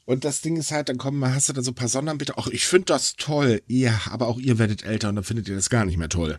Und 0.05 0.25
das 0.25 0.41
Ding 0.41 0.57
ist 0.57 0.73
halt, 0.73 0.89
dann 0.89 0.97
kommen, 0.97 1.23
hast 1.35 1.51
du 1.51 1.53
da 1.53 1.63
so 1.63 1.71
ein 1.71 1.75
paar 1.75 1.89
Sonderanbieter. 1.89 2.35
Ach, 2.39 2.49
ich 2.49 2.67
finde 2.67 2.87
das 2.87 3.15
toll. 3.17 3.63
Ja, 3.67 4.01
aber 4.11 4.27
auch 4.27 4.39
ihr 4.39 4.59
werdet 4.59 4.83
älter 4.83 5.11
und 5.11 5.17
dann 5.17 5.25
findet 5.25 5.49
ihr 5.49 5.55
das 5.55 5.69
gar 5.69 5.85
nicht 5.85 5.99
mehr 5.99 6.09
toll. 6.09 6.39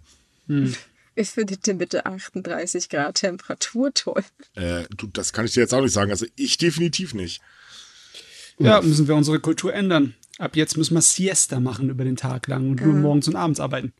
Ich 1.19 1.31
finde 1.31 1.57
denn 1.57 1.77
bitte 1.77 2.05
38 2.05 2.87
Grad 2.87 3.15
Temperatur 3.15 3.93
toll. 3.93 4.23
Äh, 4.55 4.85
du, 4.95 5.07
das 5.07 5.33
kann 5.33 5.43
ich 5.43 5.51
dir 5.51 5.59
jetzt 5.59 5.73
auch 5.73 5.81
nicht 5.81 5.91
sagen. 5.91 6.11
Also 6.11 6.25
ich 6.37 6.57
definitiv 6.57 7.13
nicht. 7.13 7.41
Ja, 8.57 8.79
müssen 8.81 9.05
wir 9.05 9.15
unsere 9.15 9.41
Kultur 9.41 9.73
ändern. 9.73 10.15
Ab 10.37 10.55
jetzt 10.55 10.77
müssen 10.77 10.93
wir 10.93 11.01
Siesta 11.01 11.59
machen 11.59 11.89
über 11.89 12.05
den 12.05 12.15
Tag 12.15 12.47
lang 12.47 12.69
und 12.69 12.81
nur 12.81 12.93
morgens 12.93 13.27
und 13.27 13.35
abends 13.35 13.59
arbeiten. 13.59 13.91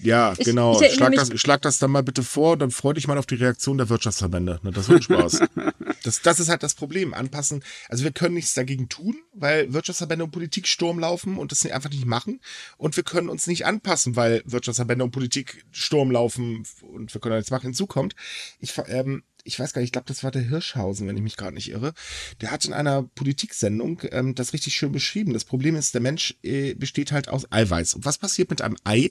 Ja, 0.00 0.32
Ich- 0.36 0.44
genau. 0.44 0.80
ich 0.82 0.92
schlag, 0.94 1.14
das, 1.14 1.30
schlag 1.40 1.62
das 1.62 1.78
dann 1.78 1.90
mal 1.90 2.02
bitte 2.02 2.22
vor 2.22 2.56
dann 2.56 2.70
freu 2.70 2.92
dich 2.92 3.06
mal 3.06 3.16
auf 3.16 3.26
die 3.26 3.36
Reaktion 3.36 3.78
der 3.78 3.88
Wirtschaftsverbände. 3.88 4.60
Ne, 4.62 4.70
das 4.72 4.88
wird 4.88 5.04
Spaß. 5.04 5.40
das, 6.02 6.20
das 6.20 6.40
ist 6.40 6.48
halt 6.48 6.62
das 6.62 6.74
Problem. 6.74 7.14
Anpassen. 7.14 7.62
Also 7.88 8.04
wir 8.04 8.10
können 8.12 8.34
nichts 8.34 8.54
dagegen 8.54 8.88
tun, 8.88 9.16
weil 9.32 9.72
Wirtschaftsverbände 9.72 10.24
und 10.24 10.30
Politik 10.32 10.66
Sturm 10.66 10.98
laufen 10.98 11.38
und 11.38 11.52
das 11.52 11.64
einfach 11.66 11.90
nicht 11.90 12.06
machen. 12.06 12.40
Und 12.76 12.96
wir 12.96 13.04
können 13.04 13.28
uns 13.28 13.46
nicht 13.46 13.66
anpassen, 13.66 14.16
weil 14.16 14.42
Wirtschaftsverbände 14.46 15.04
und 15.04 15.12
Politik 15.12 15.64
Sturm 15.70 16.10
laufen 16.10 16.64
und 16.82 17.14
wir 17.14 17.20
können 17.20 17.32
da 17.32 17.36
nichts 17.36 17.50
machen. 17.50 17.62
Hinzu 17.66 17.86
kommt, 17.86 18.14
ich, 18.60 18.74
ähm, 18.88 19.22
ich 19.44 19.60
weiß 19.60 19.72
gar 19.72 19.80
nicht, 19.80 19.88
ich 19.88 19.92
glaube, 19.92 20.08
das 20.08 20.24
war 20.24 20.30
der 20.30 20.42
Hirschhausen, 20.42 21.06
wenn 21.06 21.16
ich 21.16 21.22
mich 21.22 21.36
gerade 21.36 21.54
nicht 21.54 21.70
irre. 21.70 21.92
Der 22.40 22.50
hat 22.50 22.64
in 22.64 22.72
einer 22.72 23.02
Politiksendung 23.02 24.00
ähm, 24.10 24.34
das 24.34 24.54
richtig 24.54 24.74
schön 24.74 24.90
beschrieben. 24.90 25.34
Das 25.34 25.44
Problem 25.44 25.76
ist, 25.76 25.92
der 25.92 26.00
Mensch 26.00 26.34
äh, 26.42 26.74
besteht 26.74 27.12
halt 27.12 27.28
aus 27.28 27.50
Eiweiß. 27.52 27.94
Und 27.94 28.06
was 28.06 28.18
passiert 28.18 28.50
mit 28.50 28.62
einem 28.62 28.76
Ei, 28.84 29.10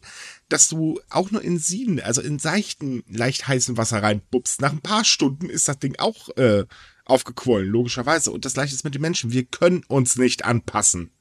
dass 0.49 0.67
du 0.67 0.99
auch 1.09 1.29
nur 1.29 1.43
in 1.43 1.59
sieden, 1.59 1.99
also 1.99 2.21
in 2.21 2.39
seichten, 2.39 3.03
leicht 3.07 3.47
heißen 3.47 3.77
Wasser 3.77 4.01
reinbubst? 4.01 4.59
Nach 4.59 4.71
ein 4.71 4.81
paar 4.81 5.05
Stunden 5.05 5.49
ist 5.49 5.67
das 5.67 5.77
Ding 5.77 5.95
auch 5.99 6.29
äh, 6.35 6.65
aufgequollen, 7.05 7.69
logischerweise. 7.69 8.31
Und 8.31 8.45
das 8.45 8.55
gleiche 8.55 8.73
ist 8.73 8.83
mit 8.83 8.95
den 8.95 9.01
Menschen. 9.01 9.31
Wir 9.31 9.45
können 9.45 9.83
uns 9.87 10.17
nicht 10.17 10.45
anpassen. 10.45 11.11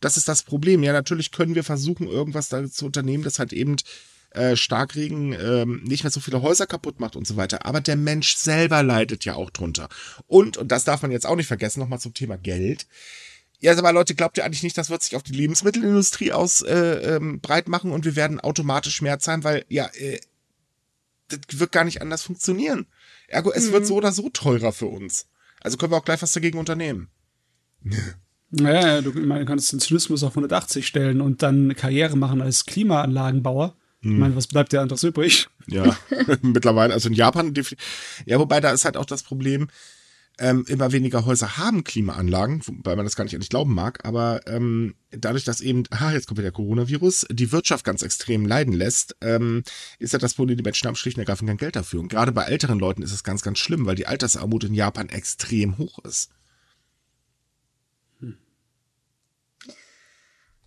Das 0.00 0.16
ist 0.16 0.28
das 0.28 0.42
Problem. 0.42 0.82
Ja, 0.82 0.92
natürlich 0.92 1.30
können 1.30 1.54
wir 1.54 1.64
versuchen, 1.64 2.06
irgendwas 2.06 2.48
da 2.48 2.66
zu 2.70 2.86
unternehmen, 2.86 3.24
das 3.24 3.38
halt 3.38 3.52
eben 3.52 3.76
äh, 4.30 4.56
Starkregen 4.56 5.32
ähm, 5.32 5.82
nicht 5.84 6.04
mehr 6.04 6.10
so 6.10 6.20
viele 6.20 6.42
Häuser 6.42 6.66
kaputt 6.66 7.00
macht 7.00 7.16
und 7.16 7.26
so 7.26 7.36
weiter. 7.36 7.66
Aber 7.66 7.80
der 7.80 7.96
Mensch 7.96 8.36
selber 8.36 8.82
leidet 8.82 9.24
ja 9.24 9.34
auch 9.34 9.50
drunter. 9.50 9.88
Und, 10.26 10.56
und 10.56 10.70
das 10.70 10.84
darf 10.84 11.02
man 11.02 11.10
jetzt 11.10 11.26
auch 11.26 11.36
nicht 11.36 11.48
vergessen, 11.48 11.80
nochmal 11.80 12.00
zum 12.00 12.14
Thema 12.14 12.36
Geld. 12.36 12.86
Ja, 13.60 13.76
aber 13.76 13.92
Leute, 13.92 14.14
glaubt 14.14 14.38
ihr 14.38 14.44
eigentlich 14.44 14.62
nicht, 14.62 14.78
das 14.78 14.88
wird 14.88 15.02
sich 15.02 15.16
auf 15.16 15.22
die 15.22 15.34
Lebensmittelindustrie 15.34 16.32
aus 16.32 16.62
äh, 16.62 17.16
ähm, 17.16 17.40
breit 17.40 17.68
machen 17.68 17.92
und 17.92 18.06
wir 18.06 18.16
werden 18.16 18.40
automatisch 18.40 19.02
mehr 19.02 19.18
zahlen, 19.18 19.44
weil 19.44 19.66
ja, 19.68 19.86
äh, 19.94 20.18
das 21.28 21.60
wird 21.60 21.70
gar 21.70 21.84
nicht 21.84 22.00
anders 22.00 22.22
funktionieren. 22.22 22.86
Ergo, 23.28 23.52
es 23.52 23.70
wird 23.70 23.86
so 23.86 23.96
oder 23.96 24.12
so 24.12 24.30
teurer 24.30 24.72
für 24.72 24.86
uns. 24.86 25.26
Also 25.60 25.76
können 25.76 25.92
wir 25.92 25.98
auch 25.98 26.04
gleich 26.04 26.22
was 26.22 26.32
dagegen 26.32 26.58
unternehmen. 26.58 27.08
Naja, 28.52 29.00
du 29.00 29.10
ich 29.10 29.26
meine, 29.26 29.44
du 29.44 29.46
kannst 29.46 29.72
den 29.72 29.78
Zynismus 29.78 30.24
auf 30.24 30.32
180 30.32 30.84
stellen 30.84 31.20
und 31.20 31.40
dann 31.40 31.66
eine 31.66 31.76
Karriere 31.76 32.16
machen 32.16 32.42
als 32.42 32.66
Klimaanlagenbauer. 32.66 33.76
Ich 34.02 34.10
meine, 34.10 34.34
was 34.34 34.46
bleibt 34.46 34.72
dir 34.72 34.80
anderes 34.80 35.02
übrig? 35.02 35.48
Ja, 35.66 35.96
mittlerweile, 36.42 36.94
also 36.94 37.08
in 37.08 37.14
Japan, 37.14 37.52
ja, 38.24 38.38
wobei 38.38 38.60
da 38.60 38.70
ist 38.70 38.86
halt 38.86 38.96
auch 38.96 39.04
das 39.04 39.22
Problem, 39.22 39.68
ähm, 40.40 40.64
immer 40.68 40.90
weniger 40.90 41.26
Häuser 41.26 41.58
haben 41.58 41.84
Klimaanlagen, 41.84 42.66
wobei 42.66 42.96
man 42.96 43.04
das 43.04 43.14
gar 43.14 43.24
nicht 43.24 43.34
ehrlich 43.34 43.50
glauben 43.50 43.74
mag, 43.74 44.02
aber 44.06 44.40
ähm, 44.46 44.94
dadurch, 45.10 45.44
dass 45.44 45.60
eben, 45.60 45.82
ah, 45.90 46.12
jetzt 46.12 46.26
kommt 46.26 46.38
wieder 46.38 46.46
der 46.46 46.52
Coronavirus, 46.52 47.26
die 47.30 47.52
Wirtschaft 47.52 47.84
ganz 47.84 48.02
extrem 48.02 48.46
leiden 48.46 48.72
lässt, 48.72 49.16
ähm, 49.20 49.62
ist 49.98 50.14
ja 50.14 50.18
das 50.18 50.32
Problem, 50.32 50.56
die 50.56 50.62
Menschen 50.62 50.88
haben 50.88 50.96
schlicht 50.96 51.18
und 51.18 51.22
ergreifend 51.22 51.48
kein 51.48 51.58
Geld 51.58 51.76
dafür. 51.76 52.00
Und 52.00 52.08
gerade 52.08 52.32
bei 52.32 52.44
älteren 52.44 52.78
Leuten 52.78 53.02
ist 53.02 53.12
es 53.12 53.22
ganz, 53.22 53.42
ganz 53.42 53.58
schlimm, 53.58 53.84
weil 53.84 53.96
die 53.96 54.06
Altersarmut 54.06 54.64
in 54.64 54.72
Japan 54.72 55.10
extrem 55.10 55.76
hoch 55.76 55.98
ist. 56.04 56.30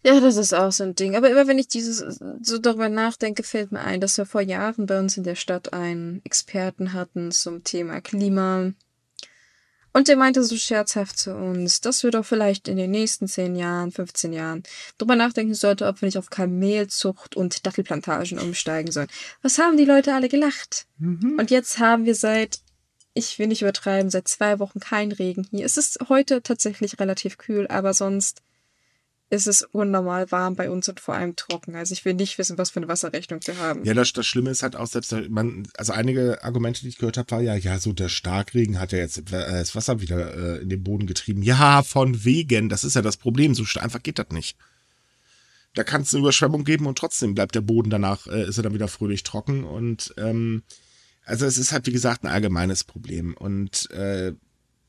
Ja, 0.06 0.20
das 0.20 0.36
ist 0.36 0.54
auch 0.54 0.72
so 0.72 0.84
ein 0.84 0.96
Ding. 0.96 1.16
Aber 1.16 1.30
immer 1.30 1.48
wenn 1.48 1.60
ich 1.60 1.70
dieses 1.70 2.20
so 2.42 2.58
darüber 2.58 2.90
nachdenke, 2.90 3.44
fällt 3.44 3.72
mir 3.72 3.80
ein, 3.80 4.02
dass 4.02 4.18
wir 4.18 4.26
vor 4.26 4.42
Jahren 4.42 4.86
bei 4.86 5.00
uns 5.00 5.16
in 5.16 5.24
der 5.24 5.36
Stadt 5.36 5.72
einen 5.74 6.22
Experten 6.26 6.92
hatten 6.92 7.32
zum 7.32 7.64
Thema 7.64 8.02
Klima. 8.02 8.74
Und 9.94 10.08
der 10.08 10.18
meinte 10.18 10.44
so 10.44 10.58
scherzhaft 10.58 11.20
zu 11.20 11.36
uns, 11.36 11.80
dass 11.80 12.04
wir 12.04 12.10
doch 12.10 12.26
vielleicht 12.26 12.68
in 12.68 12.78
den 12.78 12.92
nächsten 12.92 13.28
10 13.28 13.56
Jahren, 13.56 13.92
15 13.92 14.34
Jahren 14.34 14.64
drüber 14.98 15.16
nachdenken 15.16 15.54
sollten, 15.54 15.84
ob 15.84 16.02
wir 16.02 16.08
nicht 16.08 16.18
auf 16.18 16.32
Kamelzucht 16.32 17.38
und 17.38 17.66
Dattelplantagen 17.66 18.40
umsteigen 18.40 18.92
sollen. 18.92 19.08
Was 19.44 19.60
haben 19.60 19.78
die 19.78 19.86
Leute 19.86 20.14
alle 20.16 20.30
gelacht? 20.30 20.88
Und 21.38 21.52
jetzt 21.52 21.78
haben 21.78 22.06
wir 22.06 22.16
seit, 22.16 22.60
ich 23.14 23.38
will 23.38 23.48
nicht 23.48 23.62
übertreiben, 23.62 24.10
seit 24.10 24.28
zwei 24.28 24.58
Wochen 24.58 24.80
kein 24.80 25.12
Regen 25.12 25.48
hier. 25.52 25.66
Es 25.66 25.78
ist 25.78 26.00
heute 26.10 26.42
tatsächlich 26.42 27.00
relativ 27.00 27.38
kühl, 27.38 27.68
aber 27.68 27.94
sonst 27.94 28.42
ist 29.34 29.48
es 29.48 29.64
unnormal 29.64 30.32
warm 30.32 30.56
bei 30.56 30.70
uns 30.70 30.88
und 30.88 31.00
vor 31.00 31.16
allem 31.16 31.36
trocken. 31.36 31.76
Also 31.76 31.94
ich 31.94 32.06
will 32.06 32.14
nicht 32.14 32.38
wissen, 32.38 32.60
was 32.60 32.70
für 32.70 32.78
eine 32.78 32.88
Wasserrechnung 32.88 33.40
wir 33.46 33.58
haben. 33.58 33.84
Ja, 33.84 33.96
das, 33.96 34.14
das 34.14 34.28
Schlimme 34.28 34.52
ist 34.52 34.62
halt 34.62 34.76
auch 34.76 34.86
selbst, 34.86 35.12
man, 35.30 35.68
also 35.76 35.92
einige 35.92 36.44
Argumente, 36.44 36.82
die 36.82 36.90
ich 36.90 37.00
gehört 37.00 37.18
habe, 37.18 37.32
war 37.32 37.42
ja, 37.42 37.56
ja, 37.56 37.80
so 37.80 37.94
der 37.94 38.10
Starkregen 38.10 38.80
hat 38.80 38.92
ja 38.92 39.00
jetzt 39.00 39.18
äh, 39.18 39.24
das 39.32 39.76
Wasser 39.76 40.02
wieder 40.02 40.36
äh, 40.36 40.62
in 40.62 40.70
den 40.70 40.84
Boden 40.84 41.08
getrieben. 41.08 41.42
Ja, 41.42 41.82
von 41.82 42.24
wegen, 42.24 42.70
das 42.70 42.84
ist 42.84 42.96
ja 42.96 43.02
das 43.02 43.18
Problem, 43.18 43.56
so 43.56 43.64
einfach 43.80 44.04
geht 44.04 44.20
das 44.20 44.30
nicht. 44.30 44.56
Da 45.74 45.84
kann 45.84 46.04
es 46.04 46.14
eine 46.14 46.22
Überschwemmung 46.22 46.64
geben 46.64 46.86
und 46.86 47.00
trotzdem 47.00 47.34
bleibt 47.34 47.56
der 47.56 47.62
Boden 47.62 47.90
danach, 47.90 48.28
äh, 48.28 48.48
ist 48.48 48.58
er 48.58 48.64
dann 48.64 48.76
wieder 48.76 48.88
fröhlich 48.88 49.24
trocken 49.24 49.64
und 49.64 50.14
ähm, 50.18 50.62
also 51.26 51.48
es 51.48 51.58
ist 51.58 51.72
halt, 51.72 51.88
wie 51.88 51.92
gesagt, 51.92 52.24
ein 52.24 52.30
allgemeines 52.30 52.84
Problem 52.84 53.34
und 53.34 53.90
äh, 53.90 54.34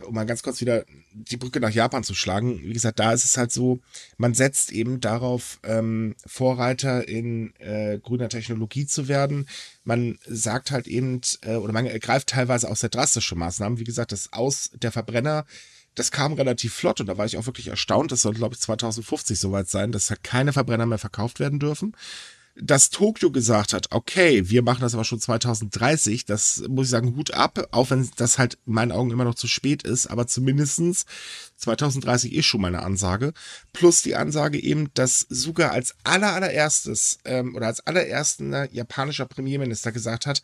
um 0.07 0.15
mal 0.15 0.25
ganz 0.25 0.43
kurz 0.43 0.61
wieder 0.61 0.85
die 1.13 1.37
Brücke 1.37 1.61
nach 1.61 1.71
Japan 1.71 2.05
zu 2.05 2.15
schlagen, 2.15 2.61
wie 2.63 2.73
gesagt, 2.73 2.99
da 2.99 3.13
ist 3.13 3.25
es 3.25 3.37
halt 3.37 3.53
so, 3.53 3.81
man 4.17 4.35
setzt 4.35 4.73
eben 4.73 5.01
darauf, 5.01 5.59
ähm, 5.63 6.15
Vorreiter 6.27 7.09
in 7.09 7.55
äh, 7.59 7.99
grüner 7.99 8.29
Technologie 8.29 8.87
zu 8.87 9.09
werden. 9.09 9.47
Man 9.85 10.19
sagt 10.27 10.71
halt 10.71 10.87
eben, 10.87 11.21
äh, 11.43 11.57
oder 11.57 11.73
man 11.73 11.87
ergreift 11.87 12.29
teilweise 12.29 12.71
auch 12.71 12.77
sehr 12.77 12.91
drastische 12.91 13.35
Maßnahmen. 13.35 13.79
Wie 13.79 13.85
gesagt, 13.85 14.13
das 14.13 14.33
Aus 14.33 14.71
der 14.75 14.93
Verbrenner, 14.93 15.47
das 15.95 16.11
kam 16.11 16.33
relativ 16.33 16.75
flott 16.75 17.01
und 17.01 17.07
da 17.07 17.19
war 17.19 17.27
ich 17.27 17.37
auch 17.37 17.47
wirklich 17.47 17.69
erstaunt. 17.69 18.13
Das 18.13 18.23
soll, 18.23 18.35
glaube 18.35 18.55
ich, 18.55 18.61
2050 18.61 19.39
soweit 19.39 19.69
sein, 19.69 19.93
dass 19.93 20.11
halt 20.11 20.25
keine 20.25 20.53
Verbrenner 20.53 20.87
mehr 20.87 20.99
verkauft 20.99 21.41
werden 21.41 21.61
dürfen 21.61 21.95
dass 22.57 22.91
Tokio 22.91 23.33
gesagt 23.33 23.73
hat, 23.73 23.89
okay, 23.91 24.49
wir 24.49 24.63
machen 24.63 24.83
das 24.83 24.95
aber 24.95 25.05
schon 25.05 25.19
2030, 25.19 26.25
das 26.25 26.63
muss 26.69 26.87
ich 26.87 26.91
sagen, 26.91 27.17
Hut 27.17 27.35
ab, 27.35 27.69
auch 27.73 27.91
wenn 27.91 28.09
das 28.17 28.39
halt 28.39 28.59
in 28.67 28.75
meinen 28.75 28.93
Augen 28.93 29.11
immer 29.11 29.25
noch 29.25 29.35
zu 29.35 29.49
spät 29.49 29.83
ist, 29.83 30.07
aber 30.07 30.29
zumindestens 30.29 31.05
2030 31.57 32.33
ist 32.33 32.47
schon 32.47 32.61
mal 32.61 32.69
eine 32.69 32.83
Ansage. 32.83 33.33
Plus 33.73 34.03
die 34.03 34.15
Ansage 34.15 34.63
eben, 34.63 34.93
dass 34.95 35.27
Suga 35.29 35.71
als 35.71 35.95
aller 36.05 36.33
allererstes 36.33 37.19
ähm, 37.25 37.57
oder 37.57 37.67
als 37.67 37.81
allerersten 37.87 38.55
japanischer 38.71 39.27
Premierminister 39.27 39.91
gesagt 39.91 40.27
hat, 40.27 40.43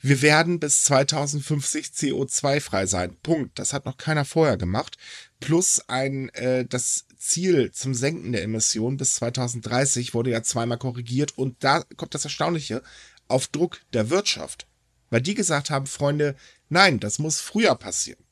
wir 0.00 0.22
werden 0.22 0.58
bis 0.58 0.84
2050 0.84 1.86
CO2-frei 1.86 2.86
sein. 2.86 3.16
Punkt. 3.22 3.58
Das 3.58 3.72
hat 3.72 3.86
noch 3.86 3.96
keiner 3.98 4.24
vorher 4.24 4.56
gemacht. 4.56 4.96
Plus 5.40 5.82
ein, 5.88 6.28
äh, 6.30 6.64
das 6.64 7.05
Ziel 7.26 7.72
zum 7.72 7.94
Senken 7.94 8.32
der 8.32 8.42
Emissionen 8.42 8.96
bis 8.96 9.14
2030 9.16 10.14
wurde 10.14 10.30
ja 10.30 10.42
zweimal 10.42 10.78
korrigiert 10.78 11.36
und 11.36 11.56
da 11.62 11.82
kommt 11.96 12.14
das 12.14 12.24
Erstaunliche 12.24 12.82
auf 13.28 13.48
Druck 13.48 13.80
der 13.92 14.10
Wirtschaft. 14.10 14.66
Weil 15.10 15.22
die 15.22 15.34
gesagt 15.34 15.70
haben, 15.70 15.86
Freunde, 15.86 16.36
nein, 16.68 17.00
das 17.00 17.18
muss 17.18 17.40
früher 17.40 17.74
passieren. 17.74 18.22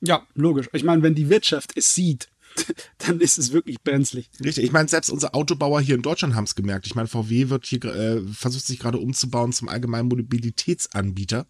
Ja, 0.00 0.26
logisch. 0.34 0.68
Ich 0.72 0.84
meine, 0.84 1.02
wenn 1.02 1.14
die 1.14 1.28
Wirtschaft 1.28 1.76
es 1.76 1.94
sieht, 1.94 2.28
dann 2.98 3.20
ist 3.20 3.38
es 3.38 3.52
wirklich 3.52 3.80
brenzlig. 3.82 4.30
Richtig, 4.42 4.64
ich 4.64 4.72
meine, 4.72 4.88
selbst 4.88 5.10
unsere 5.10 5.34
Autobauer 5.34 5.80
hier 5.80 5.94
in 5.94 6.02
Deutschland 6.02 6.34
haben 6.34 6.44
es 6.44 6.54
gemerkt. 6.54 6.86
Ich 6.86 6.94
meine, 6.94 7.08
VW 7.08 7.48
wird 7.48 7.66
hier 7.66 7.84
äh, 7.84 8.20
versucht 8.32 8.66
sich 8.66 8.78
gerade 8.78 8.98
umzubauen 8.98 9.52
zum 9.52 9.68
allgemeinen 9.68 10.08
Mobilitätsanbieter. 10.08 11.46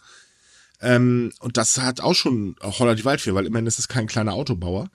Ähm, 0.81 1.33
und 1.41 1.57
das 1.57 1.79
hat 1.79 2.01
auch 2.01 2.15
schon 2.15 2.57
Holler 2.63 2.95
die 2.95 3.05
Waldfee, 3.05 3.35
weil 3.35 3.47
immerhin 3.47 3.67
ist 3.67 3.79
es 3.79 3.89
kein 3.89 4.07
kleiner 4.07 4.35
Autobauer. 4.35 4.91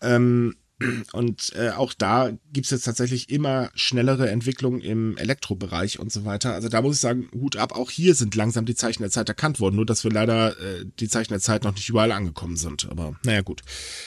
Ähm, 0.00 0.56
und 1.12 1.52
äh, 1.54 1.70
auch 1.70 1.92
da 1.92 2.32
gibt 2.52 2.66
es 2.66 2.70
jetzt 2.70 2.84
tatsächlich 2.84 3.30
immer 3.30 3.70
schnellere 3.74 4.30
Entwicklungen 4.30 4.80
im 4.80 5.16
Elektrobereich 5.18 5.98
und 5.98 6.10
so 6.10 6.24
weiter. 6.24 6.54
Also 6.54 6.68
da 6.68 6.82
muss 6.82 6.96
ich 6.96 7.00
sagen, 7.00 7.28
Hut 7.34 7.56
ab, 7.56 7.72
auch 7.72 7.90
hier 7.90 8.14
sind 8.14 8.34
langsam 8.34 8.64
die 8.64 8.74
Zeichen 8.74 9.02
der 9.02 9.10
Zeit 9.10 9.28
erkannt 9.28 9.60
worden, 9.60 9.76
nur 9.76 9.86
dass 9.86 10.04
wir 10.04 10.10
leider 10.10 10.58
äh, 10.58 10.86
die 10.98 11.08
Zeichen 11.08 11.32
der 11.32 11.40
Zeit 11.40 11.64
noch 11.64 11.74
nicht 11.74 11.88
überall 11.88 12.12
angekommen 12.12 12.56
sind. 12.56 12.88
Aber 12.90 13.16
naja 13.24 13.42
gut. 13.42 13.62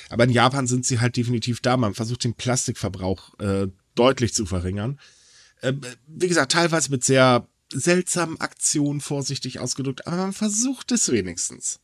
Aber 0.10 0.24
in 0.24 0.32
Japan 0.32 0.68
sind 0.68 0.86
sie 0.86 1.00
halt 1.00 1.16
definitiv 1.16 1.62
da. 1.62 1.78
Man 1.78 1.94
versucht 1.94 2.24
den 2.24 2.34
Plastikverbrauch 2.34 3.40
äh, 3.40 3.68
deutlich 3.96 4.34
zu 4.34 4.46
verringern. 4.46 5.00
Äh, 5.62 5.74
wie 6.08 6.28
gesagt, 6.28 6.52
teilweise 6.52 6.90
mit 6.90 7.04
sehr 7.04 7.48
seltsamen 7.72 8.40
Aktionen 8.40 9.02
vorsichtig 9.02 9.60
ausgedrückt, 9.60 10.08
aber 10.08 10.18
man 10.18 10.34
versucht 10.34 10.92
es 10.92 11.12
wenigstens. 11.12 11.80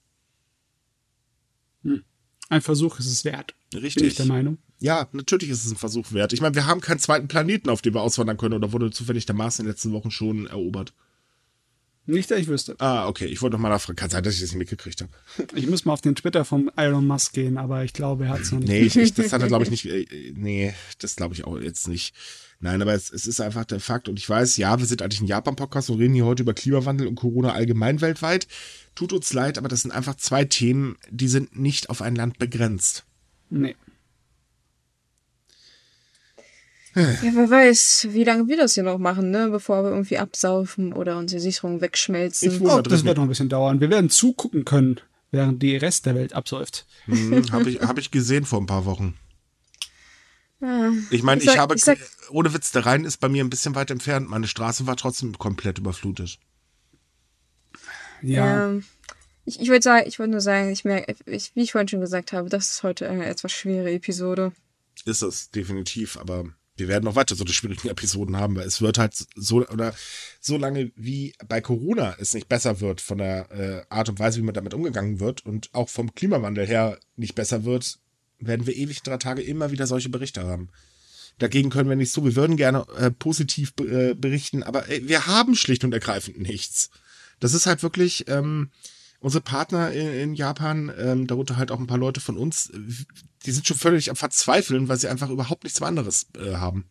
Ein 2.49 2.61
Versuch 2.61 2.99
ist 2.99 3.05
es 3.05 3.23
wert. 3.25 3.53
Bin 3.71 3.85
ich 3.85 3.95
Richtig. 3.95 4.15
der 4.15 4.25
Meinung. 4.25 4.57
Ja, 4.79 5.07
natürlich 5.11 5.49
ist 5.49 5.65
es 5.65 5.71
ein 5.71 5.77
Versuch 5.77 6.11
wert. 6.11 6.33
Ich 6.33 6.41
meine, 6.41 6.55
wir 6.55 6.65
haben 6.65 6.81
keinen 6.81 6.99
zweiten 6.99 7.27
Planeten, 7.27 7.69
auf 7.69 7.81
dem 7.81 7.93
wir 7.93 8.01
auswandern 8.01 8.37
können, 8.37 8.55
oder 8.55 8.71
wurde 8.71 8.91
zufällig 8.91 9.25
der 9.25 9.35
Mars 9.35 9.59
in 9.59 9.65
den 9.65 9.71
letzten 9.71 9.91
Wochen 9.91 10.09
schon 10.09 10.47
erobert? 10.47 10.93
Nicht, 12.07 12.31
dass 12.31 12.39
ich 12.39 12.47
wüsste. 12.47 12.75
Ah, 12.79 13.07
okay. 13.07 13.25
Ich 13.25 13.41
wollte 13.43 13.55
noch 13.55 13.61
mal 13.61 13.69
nachfragen. 13.69 13.95
Kann 13.95 14.09
sein, 14.09 14.23
dass 14.23 14.33
ich 14.33 14.41
das 14.41 14.49
nicht 14.49 14.57
mitgekriegt 14.57 15.01
habe. 15.01 15.11
Ich 15.53 15.67
muss 15.67 15.85
mal 15.85 15.93
auf 15.93 16.01
den 16.01 16.15
Twitter 16.15 16.43
vom 16.43 16.71
Elon 16.75 17.05
Musk 17.05 17.33
gehen, 17.33 17.57
aber 17.57 17.83
ich 17.83 17.93
glaube, 17.93 18.25
er 18.25 18.29
hat 18.31 18.41
es 18.41 18.51
noch 18.51 18.59
nicht. 18.59 18.69
Nee, 18.69 18.79
ich, 18.79 18.97
ich, 18.97 19.13
das 19.13 19.31
hat 19.31 19.41
er, 19.43 19.47
glaube 19.47 19.63
ich, 19.65 19.69
nicht. 19.69 19.85
Äh, 19.85 20.33
nee, 20.35 20.73
das 20.97 21.15
glaube 21.17 21.35
ich 21.35 21.45
auch 21.45 21.59
jetzt 21.59 21.87
nicht. 21.87 22.15
Nein, 22.61 22.81
aber 22.81 22.93
es, 22.93 23.11
es 23.11 23.25
ist 23.25 23.39
einfach 23.39 23.63
der 23.63 23.79
Fakt. 23.79 24.09
Und 24.09 24.19
ich 24.19 24.29
weiß, 24.29 24.57
ja, 24.57 24.77
wir 24.79 24.85
sind 24.85 25.01
eigentlich 25.01 25.21
ein 25.21 25.27
Japan-Podcast 25.27 25.89
und 25.89 25.99
reden 25.99 26.13
hier 26.13 26.25
heute 26.25 26.43
über 26.43 26.53
Klimawandel 26.53 27.07
und 27.07 27.15
Corona 27.15 27.53
allgemein 27.53 28.01
weltweit. 28.01 28.47
Tut 28.95 29.13
uns 29.13 29.31
leid, 29.31 29.57
aber 29.57 29.69
das 29.69 29.81
sind 29.81 29.91
einfach 29.91 30.15
zwei 30.15 30.43
Themen, 30.43 30.97
die 31.09 31.29
sind 31.29 31.57
nicht 31.57 31.89
auf 31.89 32.01
ein 32.01 32.15
Land 32.15 32.37
begrenzt. 32.37 33.05
Nee. 33.49 33.75
Ja, 36.95 37.31
wer 37.33 37.49
weiß, 37.49 38.07
wie 38.11 38.23
lange 38.23 38.47
wir 38.47 38.57
das 38.57 38.73
hier 38.73 38.83
noch 38.83 38.97
machen, 38.97 39.31
ne? 39.31 39.47
Bevor 39.49 39.83
wir 39.83 39.91
irgendwie 39.91 40.17
absaufen 40.17 40.91
oder 40.91 41.17
unsere 41.17 41.39
Sicherungen 41.39 41.81
wegschmelzen. 41.81 42.51
Ich 42.51 42.61
Oh, 42.61 42.81
das 42.81 43.05
wird 43.05 43.15
noch 43.15 43.23
ein 43.23 43.29
bisschen 43.29 43.47
dauern. 43.47 43.79
Wir 43.79 43.89
werden 43.89 44.09
zugucken 44.09 44.65
können, 44.65 44.99
während 45.31 45.61
die 45.63 45.77
Rest 45.77 46.07
der 46.07 46.15
Welt 46.15 46.33
absäuft. 46.33 46.87
Hm, 47.05 47.51
habe 47.51 47.69
ich, 47.69 47.79
hab 47.81 47.97
ich 47.99 48.11
gesehen 48.11 48.43
vor 48.43 48.59
ein 48.59 48.65
paar 48.65 48.85
Wochen. 48.85 49.13
Ja. 50.61 50.91
Ich 51.09 51.23
meine, 51.23 51.41
Ich 51.41 51.47
ich, 51.49 51.57
habe, 51.57 51.75
ich 51.75 51.83
sag- 51.83 51.99
ohne 52.31 52.53
Witz, 52.53 52.71
der 52.71 52.85
Rhein 52.85 53.05
ist 53.05 53.17
bei 53.17 53.29
mir 53.29 53.43
ein 53.43 53.49
bisschen 53.49 53.75
weit 53.75 53.91
entfernt. 53.91 54.29
Meine 54.29 54.47
Straße 54.47 54.85
war 54.87 54.97
trotzdem 54.97 55.37
komplett 55.37 55.77
überflutet. 55.77 56.37
Ja. 58.21 58.67
Ähm, 58.69 58.83
ich 59.45 59.59
ich 59.61 59.69
würde 59.69 59.81
sagen, 59.83 60.07
ich 60.07 60.19
wollte 60.19 60.31
nur 60.31 60.41
sagen, 60.41 60.69
ich 60.71 60.83
merke, 60.85 61.15
ich, 61.25 61.55
wie 61.55 61.61
ich 61.61 61.71
vorhin 61.71 61.87
schon 61.87 62.01
gesagt 62.01 62.33
habe, 62.33 62.49
das 62.49 62.69
ist 62.71 62.83
heute 62.83 63.09
eine 63.09 63.25
etwas 63.25 63.51
schwere 63.51 63.91
Episode. 63.91 64.51
Ist 65.05 65.21
es, 65.23 65.49
definitiv. 65.51 66.17
Aber 66.17 66.43
wir 66.75 66.87
werden 66.87 67.05
noch 67.05 67.15
weiter 67.15 67.35
so 67.35 67.43
eine 67.45 67.53
schwierigen 67.53 67.87
Episoden 67.89 68.37
haben, 68.37 68.55
weil 68.57 68.67
es 68.67 68.81
wird 68.81 68.97
halt 68.97 69.13
so, 69.35 69.65
oder 69.67 69.93
so 70.41 70.57
lange 70.57 70.91
wie 70.95 71.33
bei 71.47 71.61
Corona 71.61 72.15
es 72.19 72.33
nicht 72.33 72.49
besser 72.49 72.81
wird 72.81 72.99
von 73.01 73.17
der 73.19 73.49
äh, 73.51 73.85
Art 73.89 74.09
und 74.09 74.19
Weise, 74.19 74.39
wie 74.39 74.43
man 74.45 74.53
damit 74.53 74.73
umgegangen 74.73 75.19
wird 75.19 75.45
und 75.45 75.69
auch 75.73 75.89
vom 75.89 76.13
Klimawandel 76.13 76.67
her 76.67 76.99
nicht 77.15 77.35
besser 77.35 77.63
wird, 77.63 77.99
werden 78.39 78.65
wir 78.67 78.75
ewig 78.75 79.01
drei 79.03 79.17
Tage 79.17 79.41
immer 79.41 79.71
wieder 79.71 79.87
solche 79.87 80.09
Berichte 80.09 80.43
haben. 80.43 80.69
Dagegen 81.37 81.69
können 81.69 81.89
wir 81.89 81.95
nicht 81.95 82.11
so. 82.11 82.25
Wir 82.25 82.35
würden 82.35 82.57
gerne 82.57 82.85
äh, 82.97 83.11
positiv 83.11 83.73
äh, 83.79 84.13
berichten, 84.13 84.63
aber 84.63 84.89
ey, 84.89 85.07
wir 85.07 85.27
haben 85.27 85.55
schlicht 85.55 85.83
und 85.83 85.93
ergreifend 85.93 86.39
nichts. 86.39 86.89
Das 87.39 87.53
ist 87.53 87.65
halt 87.65 87.81
wirklich 87.81 88.25
ähm, 88.27 88.69
unsere 89.21 89.41
Partner 89.41 89.91
in, 89.91 90.13
in 90.13 90.33
Japan, 90.33 90.91
ähm, 90.97 91.27
darunter 91.27 91.57
halt 91.57 91.71
auch 91.71 91.79
ein 91.79 91.87
paar 91.87 91.97
Leute 91.97 92.19
von 92.19 92.37
uns, 92.37 92.69
äh, 92.69 92.79
die 93.45 93.51
sind 93.51 93.67
schon 93.67 93.77
völlig 93.77 94.09
am 94.09 94.17
Verzweifeln, 94.17 94.89
weil 94.89 94.97
sie 94.97 95.07
einfach 95.07 95.29
überhaupt 95.29 95.63
nichts 95.63 95.81
anderes 95.81 96.27
äh, 96.37 96.55
haben. 96.55 96.85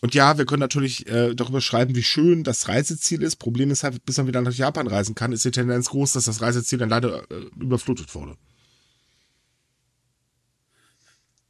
Und 0.00 0.14
ja, 0.14 0.36
wir 0.36 0.46
können 0.46 0.60
natürlich 0.60 1.06
äh, 1.06 1.34
darüber 1.34 1.60
schreiben, 1.60 1.94
wie 1.94 2.02
schön 2.02 2.42
das 2.42 2.66
Reiseziel 2.66 3.22
ist. 3.22 3.36
Problem 3.36 3.70
ist 3.70 3.84
halt, 3.84 4.04
bis 4.04 4.16
man 4.16 4.26
wieder 4.26 4.42
nach 4.42 4.52
Japan 4.52 4.88
reisen 4.88 5.14
kann, 5.14 5.30
ist 5.30 5.44
die 5.44 5.52
Tendenz 5.52 5.90
groß, 5.90 6.14
dass 6.14 6.24
das 6.24 6.42
Reiseziel 6.42 6.78
dann 6.78 6.88
leider 6.88 7.30
äh, 7.30 7.44
überflutet 7.60 8.12
wurde. 8.14 8.36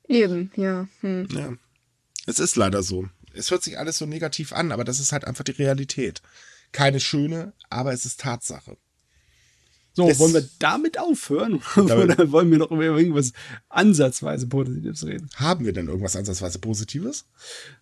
Eben, 0.08 0.50
ja. 0.56 0.88
Hm. 1.00 1.28
Ja. 1.32 1.52
Es 2.26 2.38
ist 2.38 2.56
leider 2.56 2.82
so. 2.82 3.06
Es 3.34 3.50
hört 3.50 3.62
sich 3.62 3.78
alles 3.78 3.98
so 3.98 4.06
negativ 4.06 4.52
an, 4.52 4.72
aber 4.72 4.84
das 4.84 5.00
ist 5.00 5.12
halt 5.12 5.24
einfach 5.24 5.44
die 5.44 5.52
Realität. 5.52 6.22
Keine 6.72 7.00
schöne, 7.00 7.52
aber 7.70 7.92
es 7.92 8.04
ist 8.04 8.20
Tatsache. 8.20 8.76
So, 9.94 10.08
Das- 10.08 10.18
wollen 10.18 10.32
wir 10.34 10.48
damit 10.58 10.98
aufhören? 10.98 11.60
Damit- 11.76 12.18
Oder 12.18 12.32
wollen 12.32 12.50
wir 12.50 12.58
noch 12.58 12.70
über 12.70 12.84
irgendwas 12.84 13.32
ansatzweise 13.68 14.46
Positives 14.46 15.04
reden? 15.06 15.28
Haben 15.36 15.64
wir 15.66 15.72
denn 15.72 15.88
irgendwas 15.88 16.16
ansatzweise 16.16 16.58
Positives? 16.58 17.26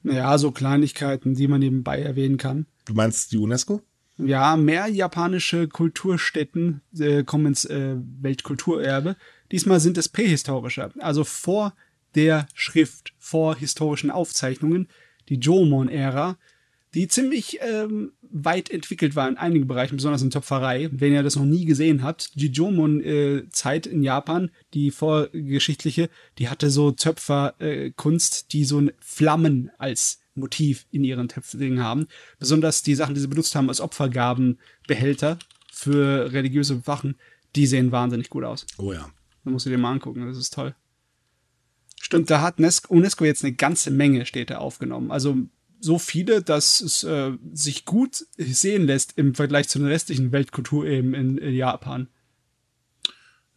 Naja, 0.03 0.37
so 0.39 0.51
Kleinigkeiten, 0.51 1.35
die 1.35 1.47
man 1.49 1.61
nebenbei 1.61 2.01
erwähnen 2.03 2.37
kann. 2.37 2.67
Du 2.87 2.95
meinst 2.95 3.31
die 3.33 3.39
UNESCO? 3.39 3.83
Ja, 4.19 4.57
mehr 4.57 4.87
japanische 4.89 5.69
Kulturstätten 5.69 6.83
äh, 6.99 7.23
kommen 7.23 7.47
ins 7.47 7.65
äh, 7.65 7.97
Weltkulturerbe. 8.21 9.17
Diesmal 9.53 9.81
sind 9.81 9.97
es 9.97 10.09
prähistorische, 10.09 10.91
also 10.99 11.25
vor 11.25 11.75
der 12.15 12.47
Schrift, 12.55 13.15
vor 13.19 13.57
historischen 13.57 14.11
Aufzeichnungen, 14.11 14.89
die 15.29 15.37
Jomon-Ära, 15.37 16.37
die 16.95 17.07
ziemlich 17.07 17.59
ähm, 17.63 18.13
weit 18.23 18.71
entwickelt 18.71 19.15
war 19.15 19.29
in 19.29 19.37
einigen 19.37 19.69
Bereichen, 19.69 19.97
besonders 19.97 20.23
in 20.23 20.31
Töpferei. 20.31 20.89
Wenn 20.93 21.13
ihr 21.13 21.23
das 21.23 21.37
noch 21.37 21.45
nie 21.45 21.65
gesehen 21.65 22.03
habt, 22.03 22.33
die 22.35 22.49
Jomon-Zeit 22.49 23.87
in 23.87 24.03
Japan, 24.03 24.51
die 24.75 24.91
vorgeschichtliche, 24.91 26.11
die 26.39 26.49
hatte 26.49 26.71
so 26.71 26.91
Töpferkunst, 26.91 28.53
die 28.53 28.65
so 28.65 28.81
ein 28.81 28.93
Flammen 28.99 29.71
als 29.79 30.21
Motiv 30.35 30.87
in 30.91 31.05
ihren 31.05 31.29
Töpfdingen 31.29 31.83
haben. 31.83 32.07
Besonders 32.39 32.83
die 32.83 32.95
Sachen, 32.95 33.15
die 33.15 33.21
sie 33.21 33.29
benutzt 33.29 33.55
haben 33.55 33.69
als 33.69 33.81
Opfergabenbehälter 33.81 35.39
für 35.71 36.33
religiöse 36.33 36.87
Wachen, 36.87 37.17
die 37.57 37.67
sehen 37.67 37.93
wahnsinnig 37.93 38.31
gut 38.31 38.45
aus. 38.45 38.67
Oh 38.79 38.93
ja. 38.93 39.11
Da 39.45 39.51
musst 39.51 39.67
du 39.67 39.71
dir 39.71 39.79
mal 39.79 39.93
angucken, 39.93 40.27
das 40.27 40.39
ist 40.39 40.55
toll. 40.55 40.75
Stimmt, 42.03 42.31
da 42.31 42.41
hat 42.41 42.59
Nes- 42.59 42.87
UNESCO 42.89 43.27
jetzt 43.27 43.45
eine 43.45 43.53
ganze 43.53 43.91
Menge 43.91 44.25
Städte 44.25 44.59
aufgenommen. 44.59 45.11
Also 45.11 45.37
so 45.81 45.99
viele, 45.99 46.43
dass 46.43 46.81
es 46.81 47.05
äh, 47.05 47.33
sich 47.53 47.85
gut 47.85 48.27
sehen 48.39 48.87
lässt 48.87 49.19
im 49.19 49.35
Vergleich 49.35 49.69
zu 49.69 49.79
den 49.79 49.87
restlichen 49.89 50.33
Weltkultureben 50.33 51.13
in, 51.13 51.37
in 51.37 51.55
Japan. 51.55 52.09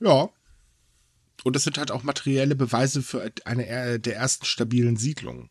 Ja. 0.01 0.29
Und 1.45 1.55
das 1.55 1.63
sind 1.63 1.77
halt 1.77 1.89
auch 1.89 2.03
materielle 2.03 2.55
Beweise 2.55 3.01
für 3.01 3.31
eine 3.45 3.65
äh, 3.65 3.99
der 3.99 4.17
ersten 4.17 4.45
stabilen 4.45 4.97
Siedlungen. 4.97 5.49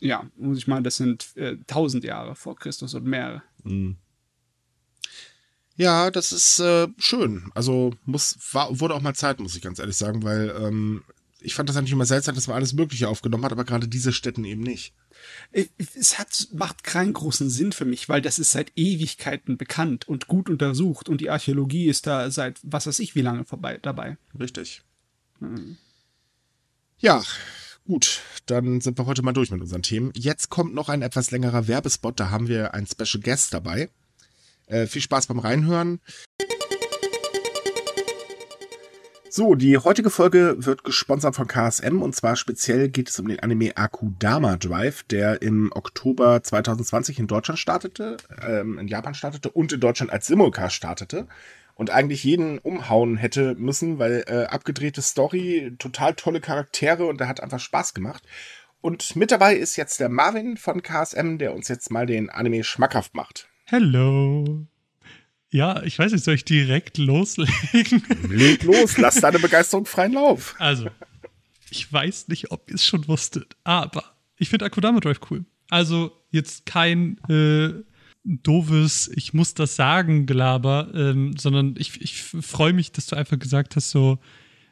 Ja, 0.00 0.28
muss 0.36 0.58
ich 0.58 0.66
meinen, 0.66 0.84
das 0.84 0.96
sind 0.96 1.36
äh, 1.36 1.52
1000 1.52 2.02
Jahre 2.04 2.34
vor 2.34 2.56
Christus 2.56 2.94
und 2.94 3.04
mehr. 3.04 3.42
Ja, 5.76 6.10
das 6.10 6.32
ist 6.32 6.58
äh, 6.58 6.88
schön. 6.98 7.50
Also 7.54 7.94
muss 8.04 8.36
war, 8.52 8.80
wurde 8.80 8.94
auch 8.94 9.02
mal 9.02 9.14
Zeit, 9.14 9.38
muss 9.38 9.54
ich 9.56 9.62
ganz 9.62 9.78
ehrlich 9.78 9.96
sagen, 9.96 10.24
weil 10.24 10.52
ähm, 10.60 11.04
ich 11.40 11.54
fand 11.54 11.68
das 11.68 11.76
eigentlich 11.76 11.92
immer 11.92 12.04
seltsam, 12.06 12.34
dass 12.34 12.46
man 12.48 12.56
alles 12.56 12.72
Mögliche 12.72 13.08
aufgenommen 13.08 13.44
hat, 13.44 13.52
aber 13.52 13.64
gerade 13.64 13.86
diese 13.88 14.12
Städten 14.12 14.44
eben 14.44 14.62
nicht. 14.62 14.94
Ich- 15.52 15.70
Es 15.94 16.18
hat, 16.18 16.48
macht 16.52 16.82
keinen 16.84 17.12
großen 17.12 17.48
Sinn 17.50 17.72
für 17.72 17.84
mich, 17.84 18.08
weil 18.08 18.20
das 18.22 18.38
ist 18.38 18.52
seit 18.52 18.72
Ewigkeiten 18.76 19.56
bekannt 19.56 20.08
und 20.08 20.26
gut 20.26 20.48
untersucht 20.50 21.08
und 21.08 21.20
die 21.20 21.30
Archäologie 21.30 21.86
ist 21.86 22.06
da 22.06 22.30
seit 22.30 22.58
was 22.62 22.86
weiß 22.86 22.98
ich 22.98 23.14
wie 23.14 23.22
lange 23.22 23.44
vorbei 23.44 23.78
dabei. 23.80 24.16
Richtig. 24.38 24.82
Ja, 26.98 27.22
gut. 27.86 28.20
Dann 28.46 28.80
sind 28.80 28.98
wir 28.98 29.06
heute 29.06 29.22
mal 29.22 29.32
durch 29.32 29.50
mit 29.50 29.60
unseren 29.60 29.82
Themen. 29.82 30.12
Jetzt 30.16 30.48
kommt 30.48 30.74
noch 30.74 30.88
ein 30.88 31.02
etwas 31.02 31.30
längerer 31.30 31.68
Werbespot. 31.68 32.18
Da 32.18 32.30
haben 32.30 32.48
wir 32.48 32.74
einen 32.74 32.86
Special 32.86 33.22
Guest 33.22 33.54
dabei. 33.54 33.90
Äh, 34.66 34.86
viel 34.86 35.02
Spaß 35.02 35.26
beim 35.28 35.38
Reinhören. 35.38 36.00
So, 39.30 39.54
die 39.54 39.76
heutige 39.76 40.08
Folge 40.08 40.56
wird 40.58 40.84
gesponsert 40.84 41.36
von 41.36 41.46
KSM 41.46 42.00
und 42.00 42.16
zwar 42.16 42.34
speziell 42.34 42.88
geht 42.88 43.10
es 43.10 43.20
um 43.20 43.28
den 43.28 43.40
Anime 43.40 43.76
Akudama 43.76 44.56
Drive, 44.56 45.02
der 45.02 45.42
im 45.42 45.70
Oktober 45.74 46.42
2020 46.42 47.18
in 47.18 47.26
Deutschland 47.26 47.58
startete, 47.58 48.16
ähm, 48.40 48.78
in 48.78 48.88
Japan 48.88 49.14
startete 49.14 49.50
und 49.50 49.72
in 49.72 49.80
Deutschland 49.80 50.10
als 50.10 50.26
Simulcast 50.26 50.74
startete 50.74 51.26
und 51.74 51.90
eigentlich 51.90 52.24
jeden 52.24 52.58
umhauen 52.58 53.18
hätte 53.18 53.54
müssen, 53.54 53.98
weil 53.98 54.24
äh, 54.26 54.44
abgedrehte 54.44 55.02
Story, 55.02 55.74
total 55.78 56.14
tolle 56.14 56.40
Charaktere 56.40 57.04
und 57.04 57.20
der 57.20 57.28
hat 57.28 57.42
einfach 57.42 57.60
Spaß 57.60 57.92
gemacht. 57.92 58.22
Und 58.80 59.14
mit 59.14 59.30
dabei 59.30 59.56
ist 59.56 59.76
jetzt 59.76 60.00
der 60.00 60.08
Marvin 60.08 60.56
von 60.56 60.82
KSM, 60.82 61.36
der 61.36 61.54
uns 61.54 61.68
jetzt 61.68 61.90
mal 61.90 62.06
den 62.06 62.30
Anime 62.30 62.64
schmackhaft 62.64 63.14
macht. 63.14 63.48
Hello. 63.66 64.66
Ja, 65.50 65.82
ich 65.82 65.98
weiß 65.98 66.12
nicht, 66.12 66.24
soll 66.24 66.34
ich 66.34 66.44
direkt 66.44 66.98
loslegen? 66.98 68.02
Leg 68.28 68.62
los, 68.64 68.98
lass 68.98 69.16
deine 69.16 69.38
Begeisterung 69.38 69.86
freien 69.86 70.12
Lauf. 70.12 70.54
Also, 70.58 70.88
ich 71.70 71.90
weiß 71.90 72.28
nicht, 72.28 72.50
ob 72.50 72.68
ihr 72.68 72.74
es 72.74 72.84
schon 72.84 73.08
wusstet, 73.08 73.56
aber 73.64 74.04
ich 74.36 74.50
finde 74.50 74.66
Akudama 74.66 75.00
Drive 75.00 75.20
cool. 75.30 75.44
Also, 75.70 76.12
jetzt 76.30 76.66
kein 76.66 77.18
äh, 77.28 77.82
doofes, 78.24 79.10
ich 79.14 79.32
muss 79.32 79.54
das 79.54 79.74
sagen, 79.76 80.26
Gelaber, 80.26 80.90
ähm, 80.94 81.36
sondern 81.38 81.74
ich, 81.78 82.00
ich 82.00 82.14
freue 82.14 82.74
mich, 82.74 82.92
dass 82.92 83.06
du 83.06 83.16
einfach 83.16 83.38
gesagt 83.38 83.76
hast, 83.76 83.90
so, 83.90 84.18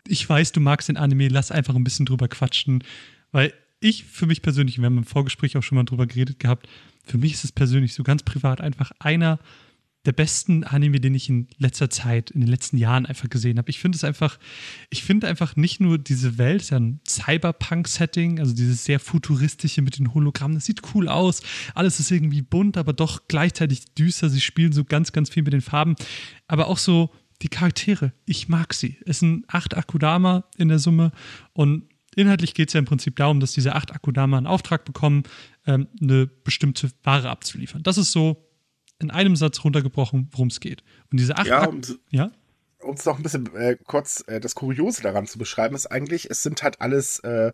ich 0.06 0.28
weiß, 0.28 0.52
du 0.52 0.60
magst 0.60 0.88
den 0.88 0.98
Anime, 0.98 1.28
lass 1.28 1.50
einfach 1.50 1.74
ein 1.74 1.84
bisschen 1.84 2.06
drüber 2.06 2.28
quatschen, 2.28 2.84
weil 3.32 3.52
ich 3.80 4.04
für 4.04 4.26
mich 4.26 4.42
persönlich, 4.42 4.78
wir 4.78 4.86
haben 4.86 4.98
im 4.98 5.04
Vorgespräch 5.04 5.56
auch 5.56 5.62
schon 5.62 5.76
mal 5.76 5.84
drüber 5.84 6.06
geredet 6.06 6.38
gehabt, 6.38 6.68
für 7.04 7.18
mich 7.18 7.34
ist 7.34 7.44
es 7.44 7.52
persönlich 7.52 7.94
so 7.94 8.02
ganz 8.02 8.22
privat 8.22 8.60
einfach 8.60 8.92
einer 8.98 9.38
der 10.06 10.12
besten 10.12 10.64
Anime, 10.64 11.00
den 11.00 11.14
ich 11.14 11.28
in 11.28 11.48
letzter 11.58 11.90
Zeit, 11.90 12.30
in 12.30 12.40
den 12.40 12.48
letzten 12.48 12.76
Jahren 12.76 13.06
einfach 13.06 13.28
gesehen 13.28 13.58
habe. 13.58 13.70
Ich 13.70 13.80
finde 13.80 13.96
es 13.96 14.04
einfach, 14.04 14.38
ich 14.88 15.02
finde 15.02 15.26
einfach 15.26 15.56
nicht 15.56 15.80
nur 15.80 15.98
diese 15.98 16.38
Welt, 16.38 16.62
ist 16.62 16.70
ja 16.70 16.78
ein 16.78 17.00
Cyberpunk-Setting, 17.06 18.38
also 18.38 18.54
dieses 18.54 18.84
sehr 18.84 19.00
futuristische 19.00 19.82
mit 19.82 19.98
den 19.98 20.14
Hologrammen, 20.14 20.56
das 20.56 20.64
sieht 20.64 20.82
cool 20.94 21.08
aus, 21.08 21.42
alles 21.74 21.98
ist 22.00 22.10
irgendwie 22.10 22.42
bunt, 22.42 22.76
aber 22.76 22.92
doch 22.92 23.26
gleichzeitig 23.28 23.94
düster. 23.94 24.30
Sie 24.30 24.40
spielen 24.40 24.72
so 24.72 24.84
ganz, 24.84 25.12
ganz 25.12 25.28
viel 25.30 25.42
mit 25.42 25.52
den 25.52 25.60
Farben, 25.60 25.96
aber 26.46 26.68
auch 26.68 26.78
so 26.78 27.10
die 27.42 27.48
Charaktere. 27.48 28.12
Ich 28.24 28.48
mag 28.48 28.72
sie. 28.72 28.96
Es 29.04 29.18
sind 29.18 29.44
acht 29.48 29.76
Akudama 29.76 30.44
in 30.56 30.68
der 30.68 30.78
Summe 30.78 31.12
und 31.52 31.84
inhaltlich 32.14 32.54
geht 32.54 32.68
es 32.68 32.74
ja 32.74 32.78
im 32.78 32.86
Prinzip 32.86 33.16
darum, 33.16 33.40
dass 33.40 33.52
diese 33.52 33.74
acht 33.74 33.92
Akudama 33.92 34.38
einen 34.38 34.46
Auftrag 34.46 34.84
bekommen, 34.84 35.24
ähm, 35.66 35.88
eine 36.00 36.26
bestimmte 36.26 36.90
Ware 37.02 37.28
abzuliefern. 37.28 37.82
Das 37.82 37.98
ist 37.98 38.12
so 38.12 38.45
in 38.98 39.10
einem 39.10 39.36
Satz 39.36 39.62
runtergebrochen, 39.64 40.28
worum 40.32 40.48
es 40.48 40.60
geht. 40.60 40.82
Und 41.10 41.20
diese 41.20 41.36
acht 41.36 41.46
Ja, 41.46 41.62
Ak- 41.62 41.68
und 41.70 41.98
ja? 42.10 42.30
um 42.80 42.94
es 42.94 43.04
noch 43.04 43.16
ein 43.18 43.22
bisschen 43.22 43.54
äh, 43.54 43.76
kurz 43.84 44.24
äh, 44.26 44.40
das 44.40 44.54
Kuriose 44.54 45.02
daran 45.02 45.26
zu 45.26 45.38
beschreiben, 45.38 45.74
ist 45.74 45.86
eigentlich, 45.86 46.30
es 46.30 46.42
sind 46.42 46.62
halt 46.62 46.80
alles 46.80 47.18
äh, 47.20 47.52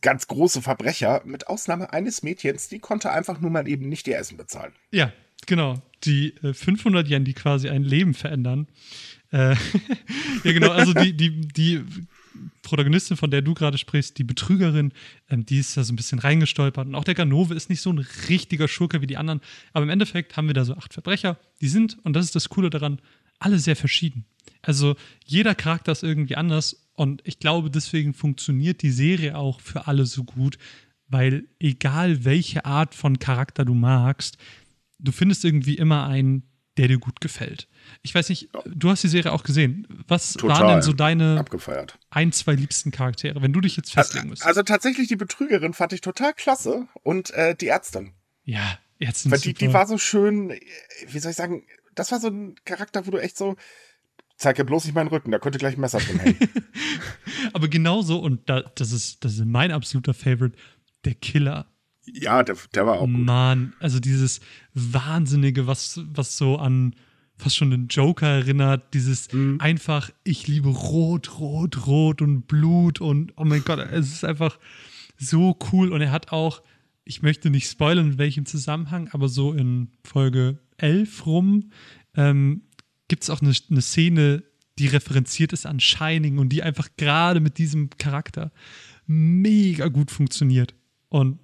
ganz 0.00 0.26
große 0.26 0.62
Verbrecher, 0.62 1.22
mit 1.24 1.48
Ausnahme 1.48 1.92
eines 1.92 2.22
Mädchens, 2.22 2.68
die 2.68 2.78
konnte 2.78 3.10
einfach 3.10 3.40
nur 3.40 3.50
mal 3.50 3.68
eben 3.68 3.88
nicht 3.88 4.06
ihr 4.08 4.18
Essen 4.18 4.36
bezahlen. 4.36 4.72
Ja, 4.90 5.12
Genau, 5.46 5.80
die 6.04 6.34
äh, 6.42 6.52
500 6.52 7.08
Yen, 7.08 7.24
die 7.24 7.34
quasi 7.34 7.68
ein 7.68 7.82
Leben 7.82 8.14
verändern. 8.14 8.66
Äh, 9.30 9.54
ja, 10.44 10.52
genau, 10.52 10.70
also 10.70 10.92
die, 10.92 11.16
die, 11.16 11.40
die 11.40 11.84
Protagonistin, 12.62 13.16
von 13.16 13.30
der 13.30 13.42
du 13.42 13.54
gerade 13.54 13.78
sprichst, 13.78 14.18
die 14.18 14.24
Betrügerin, 14.24 14.92
ähm, 15.30 15.46
die 15.46 15.58
ist 15.58 15.76
da 15.76 15.84
so 15.84 15.92
ein 15.92 15.96
bisschen 15.96 16.18
reingestolpert. 16.18 16.86
Und 16.86 16.94
auch 16.94 17.04
der 17.04 17.14
Ganove 17.14 17.54
ist 17.54 17.70
nicht 17.70 17.80
so 17.80 17.90
ein 17.90 17.98
richtiger 18.28 18.68
Schurke 18.68 19.00
wie 19.00 19.06
die 19.06 19.16
anderen. 19.16 19.40
Aber 19.72 19.84
im 19.84 19.90
Endeffekt 19.90 20.36
haben 20.36 20.46
wir 20.46 20.54
da 20.54 20.64
so 20.64 20.74
acht 20.74 20.92
Verbrecher. 20.92 21.38
Die 21.60 21.68
sind, 21.68 21.98
und 22.04 22.14
das 22.14 22.26
ist 22.26 22.34
das 22.34 22.48
Coole 22.48 22.70
daran, 22.70 23.00
alle 23.38 23.58
sehr 23.58 23.76
verschieden. 23.76 24.24
Also 24.62 24.96
jeder 25.24 25.54
Charakter 25.54 25.92
ist 25.92 26.02
irgendwie 26.02 26.36
anders. 26.36 26.86
Und 26.94 27.22
ich 27.24 27.38
glaube, 27.38 27.70
deswegen 27.70 28.14
funktioniert 28.14 28.82
die 28.82 28.90
Serie 28.90 29.36
auch 29.36 29.60
für 29.60 29.86
alle 29.86 30.04
so 30.06 30.24
gut, 30.24 30.58
weil 31.06 31.44
egal 31.58 32.24
welche 32.24 32.64
Art 32.64 32.94
von 32.94 33.18
Charakter 33.18 33.64
du 33.64 33.74
magst, 33.74 34.36
du 34.98 35.12
findest 35.12 35.44
irgendwie 35.44 35.74
immer 35.74 36.06
einen, 36.06 36.42
der 36.76 36.88
dir 36.88 36.98
gut 36.98 37.20
gefällt. 37.20 37.68
Ich 38.02 38.14
weiß 38.14 38.28
nicht, 38.28 38.48
du 38.66 38.90
hast 38.90 39.02
die 39.02 39.08
Serie 39.08 39.32
auch 39.32 39.42
gesehen. 39.42 39.86
Was 40.06 40.34
Total. 40.34 40.60
waren 40.60 40.68
denn 40.68 40.82
so 40.82 40.92
deine 40.92 41.38
Abgefeiert. 41.38 41.98
ein, 42.10 42.32
zwei 42.32 42.54
liebsten 42.54 42.90
Charaktere, 42.90 43.42
wenn 43.42 43.52
du 43.52 43.60
dich 43.60 43.76
jetzt 43.76 43.92
festlegen 43.92 44.28
müsstest? 44.28 44.46
Also 44.46 44.62
tatsächlich 44.62 45.08
die 45.08 45.16
Betrügerin 45.16 45.74
fand 45.74 45.92
ich 45.92 46.00
total 46.00 46.34
klasse 46.34 46.86
und 47.02 47.30
äh, 47.30 47.54
die 47.54 47.68
Ärztin. 47.68 48.12
ja, 48.44 48.78
jetzt 48.98 49.30
Weil 49.30 49.38
die, 49.38 49.54
die 49.54 49.72
war 49.72 49.86
so 49.86 49.98
schön, 49.98 50.50
äh, 50.50 50.60
wie 51.08 51.18
soll 51.18 51.30
ich 51.30 51.36
sagen, 51.36 51.64
das 51.94 52.12
war 52.12 52.20
so 52.20 52.28
ein 52.28 52.54
Charakter, 52.64 53.06
wo 53.06 53.10
du 53.10 53.18
echt 53.18 53.36
so, 53.36 53.56
zeig 54.36 54.58
ja 54.58 54.64
bloß 54.64 54.84
nicht 54.84 54.94
meinen 54.94 55.08
Rücken, 55.08 55.30
da 55.30 55.38
könnte 55.38 55.58
gleich 55.58 55.76
ein 55.76 55.80
Messer 55.80 55.98
drin 55.98 56.20
hängen. 56.20 56.38
Aber 57.52 57.68
genauso, 57.68 58.18
und 58.18 58.48
da, 58.48 58.62
das, 58.62 58.92
ist, 58.92 59.24
das 59.24 59.34
ist 59.34 59.44
mein 59.44 59.72
absoluter 59.72 60.14
Favorite, 60.14 60.56
der 61.04 61.14
Killer. 61.14 61.66
ja, 62.06 62.42
der, 62.42 62.56
der 62.74 62.86
war 62.86 62.98
auch 62.98 63.06
gut. 63.06 63.18
Mann, 63.18 63.74
also 63.80 64.00
dieses 64.00 64.40
Wahnsinnige, 64.74 65.66
was, 65.66 66.00
was 66.04 66.36
so 66.36 66.56
an 66.56 66.94
fast 67.38 67.56
schon 67.56 67.70
den 67.70 67.86
Joker 67.88 68.26
erinnert, 68.26 68.92
dieses 68.94 69.32
Mhm. 69.32 69.60
einfach, 69.60 70.10
ich 70.24 70.46
liebe 70.48 70.68
Rot, 70.68 71.38
Rot, 71.38 71.86
Rot 71.86 72.20
und 72.22 72.46
Blut 72.48 73.00
und 73.00 73.32
oh 73.36 73.44
mein 73.44 73.64
Gott, 73.64 73.78
es 73.78 74.12
ist 74.12 74.24
einfach 74.24 74.58
so 75.16 75.56
cool 75.72 75.92
und 75.92 76.00
er 76.00 76.10
hat 76.10 76.32
auch, 76.32 76.62
ich 77.04 77.22
möchte 77.22 77.50
nicht 77.50 77.68
spoilern, 77.68 78.12
in 78.12 78.18
welchem 78.18 78.44
Zusammenhang, 78.44 79.08
aber 79.12 79.28
so 79.28 79.52
in 79.52 79.88
Folge 80.04 80.58
11 80.76 81.26
rum 81.26 81.70
ähm, 82.16 82.62
gibt 83.08 83.22
es 83.22 83.30
auch 83.30 83.40
eine, 83.40 83.52
eine 83.70 83.80
Szene, 83.80 84.42
die 84.78 84.86
referenziert 84.86 85.52
ist 85.52 85.66
an 85.66 85.80
Shining 85.80 86.38
und 86.38 86.50
die 86.50 86.62
einfach 86.62 86.88
gerade 86.96 87.40
mit 87.40 87.58
diesem 87.58 87.90
Charakter 87.98 88.52
mega 89.06 89.88
gut 89.88 90.10
funktioniert. 90.10 90.74
Und 91.08 91.38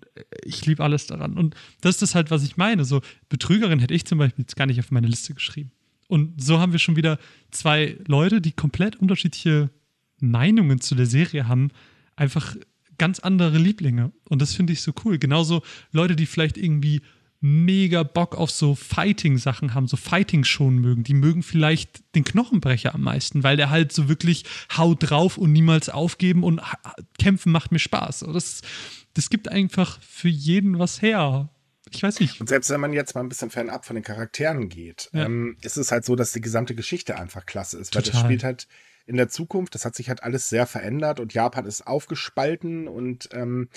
ich 0.45 0.65
liebe 0.67 0.85
alles 0.85 1.07
daran. 1.07 1.37
Und 1.37 1.55
das 1.81 1.97
ist 1.97 2.03
das 2.03 2.15
halt, 2.15 2.31
was 2.31 2.45
ich 2.45 2.57
meine. 2.57 2.85
So, 2.85 3.01
Betrügerin 3.29 3.79
hätte 3.79 3.95
ich 3.95 4.05
zum 4.05 4.19
Beispiel 4.19 4.43
jetzt 4.43 4.57
gar 4.57 4.67
nicht 4.67 4.79
auf 4.79 4.91
meine 4.91 5.07
Liste 5.09 5.35
geschrieben. 5.35 5.73
Und 6.09 6.43
so 6.43 6.59
haben 6.61 6.73
wir 6.73 6.79
schon 6.79 6.97
wieder 6.97 7.19
zwei 7.51 7.97
Leute, 8.07 8.41
die 8.41 8.53
komplett 8.53 8.97
unterschiedliche 8.97 9.71
Meinungen 10.21 10.81
zu 10.81 10.95
der 10.95 11.07
Serie 11.07 11.49
haben, 11.49 11.71
einfach 12.17 12.57
ganz 12.99 13.19
andere 13.19 13.59
Lieblinge. 13.59 14.13
Und 14.29 14.41
das 14.41 14.55
finde 14.55 14.73
ich 14.73 14.83
so 14.83 14.93
cool. 15.05 15.19
Genauso 15.19 15.63
Leute, 15.93 16.17
die 16.17 16.27
vielleicht 16.27 16.57
irgendwie 16.57 17.03
mega 17.41 18.05
Bock 18.05 18.37
auf 18.37 18.51
so 18.51 18.75
Fighting-Sachen 18.75 19.75
haben, 19.75 19.87
so 19.87 19.99
Fighting-Schon 19.99 20.79
mögen. 20.79 21.05
Die 21.05 21.13
mögen 21.13 21.43
vielleicht 21.43 22.03
den 22.15 22.25
Knochenbrecher 22.25 22.95
am 22.95 23.03
meisten, 23.03 23.43
weil 23.43 23.59
der 23.59 23.69
halt 23.69 23.93
so 23.93 24.09
wirklich 24.09 24.45
haut 24.75 25.11
drauf 25.11 25.37
und 25.37 25.53
niemals 25.53 25.91
aufgeben 25.91 26.43
und 26.43 26.63
kämpfen 27.19 27.53
macht 27.53 27.71
mir 27.71 27.79
Spaß. 27.79 28.25
Das, 28.33 28.63
das 29.13 29.29
gibt 29.29 29.49
einfach 29.49 30.01
für 30.01 30.31
jeden 30.31 30.79
was 30.79 31.03
her. 31.03 31.51
Ich 31.95 32.03
weiß 32.03 32.21
nicht. 32.21 32.41
Und 32.41 32.49
selbst 32.49 32.71
wenn 32.71 32.81
man 32.81 32.93
jetzt 32.93 33.15
mal 33.15 33.21
ein 33.23 33.29
bisschen 33.29 33.51
fernab 33.51 33.85
von 33.85 33.95
den 33.97 34.03
Charakteren 34.05 34.69
geht, 34.69 35.11
Ja. 35.13 35.25
ähm, 35.27 35.57
ist 35.63 35.77
es 35.77 35.91
halt 35.93 36.05
so, 36.05 36.17
dass 36.17 36.33
die 36.33 36.41
gesamte 36.41 36.75
Geschichte 36.75 37.17
einfach 37.19 37.47
klasse 37.47 37.79
ist. 37.79 37.95
Weil 37.95 38.03
das 38.03 38.19
spielt 38.19 38.45
halt 38.45 38.67
in 39.07 39.17
der 39.17 39.29
Zukunft, 39.29 39.75
das 39.75 39.85
hat 39.85 39.95
sich 39.95 40.09
halt 40.09 40.23
alles 40.23 40.49
sehr 40.49 40.67
verändert 40.67 41.21
und 41.21 41.35
Japan 41.35 41.67
ist 41.67 41.87
aufgespalten 41.87 42.89
und 42.89 43.29
ähm, 43.33 43.69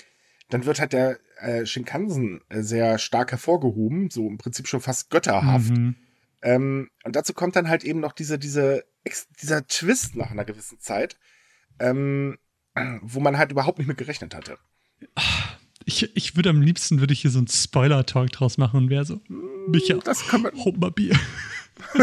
dann 0.48 0.64
wird 0.64 0.80
halt 0.80 0.94
der 0.94 1.18
äh, 1.40 1.66
Shinkansen 1.66 2.40
äh, 2.48 2.62
sehr 2.62 2.98
stark 2.98 3.30
hervorgehoben, 3.32 4.08
so 4.08 4.26
im 4.26 4.38
Prinzip 4.38 4.66
schon 4.66 4.80
fast 4.80 5.10
götterhaft. 5.10 5.70
Mhm. 5.70 5.96
Ähm, 6.40 6.90
und 7.04 7.14
dazu 7.16 7.34
kommt 7.34 7.56
dann 7.56 7.68
halt 7.68 7.84
eben 7.84 8.00
noch 8.00 8.12
diese, 8.12 8.38
diese, 8.38 8.84
dieser 9.42 9.66
Twist 9.66 10.16
nach 10.16 10.30
einer 10.30 10.46
gewissen 10.46 10.80
Zeit, 10.80 11.18
ähm, 11.78 12.38
wo 13.02 13.20
man 13.20 13.36
halt 13.36 13.50
überhaupt 13.52 13.78
nicht 13.78 13.88
mit 13.88 13.98
gerechnet 13.98 14.34
hatte. 14.34 14.56
Ich, 15.88 16.14
ich 16.14 16.36
würde 16.36 16.50
am 16.50 16.60
liebsten, 16.60 17.00
würde 17.00 17.14
ich 17.14 17.22
hier 17.22 17.30
so 17.30 17.38
einen 17.38 17.48
Spoiler-Talk 17.48 18.30
draus 18.30 18.58
machen 18.58 18.76
und 18.76 18.90
wäre 18.90 19.06
so, 19.06 19.22
Micha, 19.68 19.96
Das 20.04 20.28
kann 20.28 20.42
man, 20.42 20.52
hol 20.56 20.74
mal 20.76 20.90
Bier. 20.90 21.18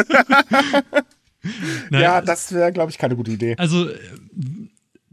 Nein, 1.91 2.01
ja, 2.01 2.19
das 2.21 2.51
wäre, 2.51 2.71
glaube 2.73 2.89
ich, 2.89 2.97
keine 2.97 3.15
gute 3.15 3.29
Idee. 3.29 3.55
Also, 3.57 3.87
äh, 3.87 3.99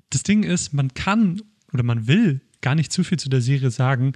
das 0.08 0.22
Ding 0.22 0.42
ist, 0.42 0.72
man 0.72 0.94
kann 0.94 1.42
oder 1.74 1.82
man 1.82 2.06
will 2.06 2.40
gar 2.62 2.74
nicht 2.74 2.92
zu 2.92 3.04
viel 3.04 3.18
zu 3.18 3.28
der 3.28 3.42
Serie 3.42 3.70
sagen, 3.70 4.14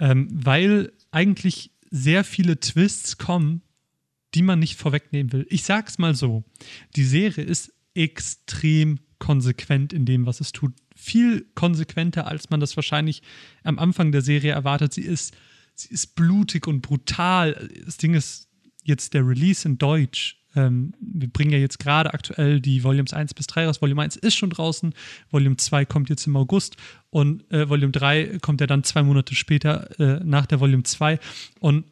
ähm, 0.00 0.26
weil 0.32 0.92
eigentlich 1.12 1.70
sehr 1.92 2.24
viele 2.24 2.58
Twists 2.58 3.18
kommen, 3.18 3.62
die 4.34 4.42
man 4.42 4.58
nicht 4.58 4.80
vorwegnehmen 4.80 5.32
will. 5.32 5.46
Ich 5.48 5.62
sag's 5.62 5.98
mal 5.98 6.16
so: 6.16 6.42
Die 6.96 7.04
Serie 7.04 7.44
ist 7.44 7.72
extrem 7.94 8.98
konsequent 9.20 9.92
in 9.92 10.06
dem, 10.06 10.26
was 10.26 10.40
es 10.40 10.50
tut. 10.50 10.72
Viel 10.94 11.46
konsequenter, 11.54 12.26
als 12.26 12.50
man 12.50 12.60
das 12.60 12.76
wahrscheinlich 12.76 13.22
am 13.62 13.78
Anfang 13.78 14.12
der 14.12 14.22
Serie 14.22 14.52
erwartet. 14.52 14.92
Sie 14.92 15.02
ist, 15.02 15.34
sie 15.74 15.92
ist 15.92 16.14
blutig 16.14 16.66
und 16.66 16.82
brutal. 16.82 17.68
Das 17.84 17.96
Ding 17.96 18.14
ist 18.14 18.48
jetzt 18.84 19.14
der 19.14 19.26
Release 19.26 19.66
in 19.66 19.78
Deutsch. 19.78 20.38
Ähm, 20.54 20.92
wir 21.00 21.28
bringen 21.28 21.52
ja 21.52 21.58
jetzt 21.58 21.78
gerade 21.78 22.12
aktuell 22.12 22.60
die 22.60 22.84
Volumes 22.84 23.12
1 23.12 23.34
bis 23.34 23.46
3 23.46 23.66
raus. 23.66 23.80
Volume 23.80 24.02
1 24.02 24.16
ist 24.16 24.36
schon 24.36 24.50
draußen, 24.50 24.94
Volume 25.30 25.56
2 25.56 25.84
kommt 25.86 26.10
jetzt 26.10 26.26
im 26.26 26.36
August 26.36 26.76
und 27.10 27.50
äh, 27.50 27.68
Volume 27.68 27.92
3 27.92 28.38
kommt 28.40 28.60
ja 28.60 28.66
dann 28.66 28.84
zwei 28.84 29.02
Monate 29.02 29.34
später 29.34 29.98
äh, 29.98 30.22
nach 30.24 30.46
der 30.46 30.60
Volume 30.60 30.82
2. 30.82 31.18
Und 31.60 31.84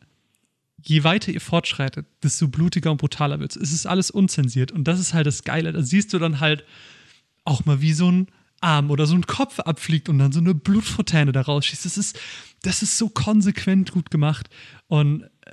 je 0.83 1.05
weiter 1.05 1.33
ihr 1.33 1.41
fortschreitet, 1.41 2.07
desto 2.23 2.49
blutiger 2.49 2.91
und 2.91 2.99
brutaler 2.99 3.41
wird 3.41 3.57
es. 3.57 3.63
Es 3.63 3.73
ist 3.73 3.87
alles 3.87 4.11
unzensiert 4.11 4.73
und 4.73 4.85
das 4.85 5.01
ist 5.01 5.15
halt 5.15 5.27
das 5.27 5.45
Geile. 5.45 5.73
Da 5.73 5.83
siehst 5.83 6.13
du 6.13 6.19
dann 6.19 6.41
halt 6.41 6.65
auch 7.45 7.65
mal, 7.65 7.81
wie 7.81 7.93
so 7.93 8.11
ein 8.11 8.29
Arm 8.61 8.91
oder 8.91 9.07
so 9.07 9.15
ein 9.15 9.27
Kopf 9.27 9.59
abfliegt 9.61 10.09
und 10.09 10.19
dann 10.19 10.33
so 10.33 10.41
eine 10.41 10.55
Blutfontäne 10.55 11.33
da 11.33 11.43
rausschießt. 11.43 11.85
Das 11.85 11.97
ist, 11.97 12.19
das 12.63 12.83
ist 12.83 12.99
so 12.99 13.09
konsequent 13.09 13.93
gut 13.93 14.11
gemacht 14.11 14.49
und 14.89 15.23
äh, 15.23 15.53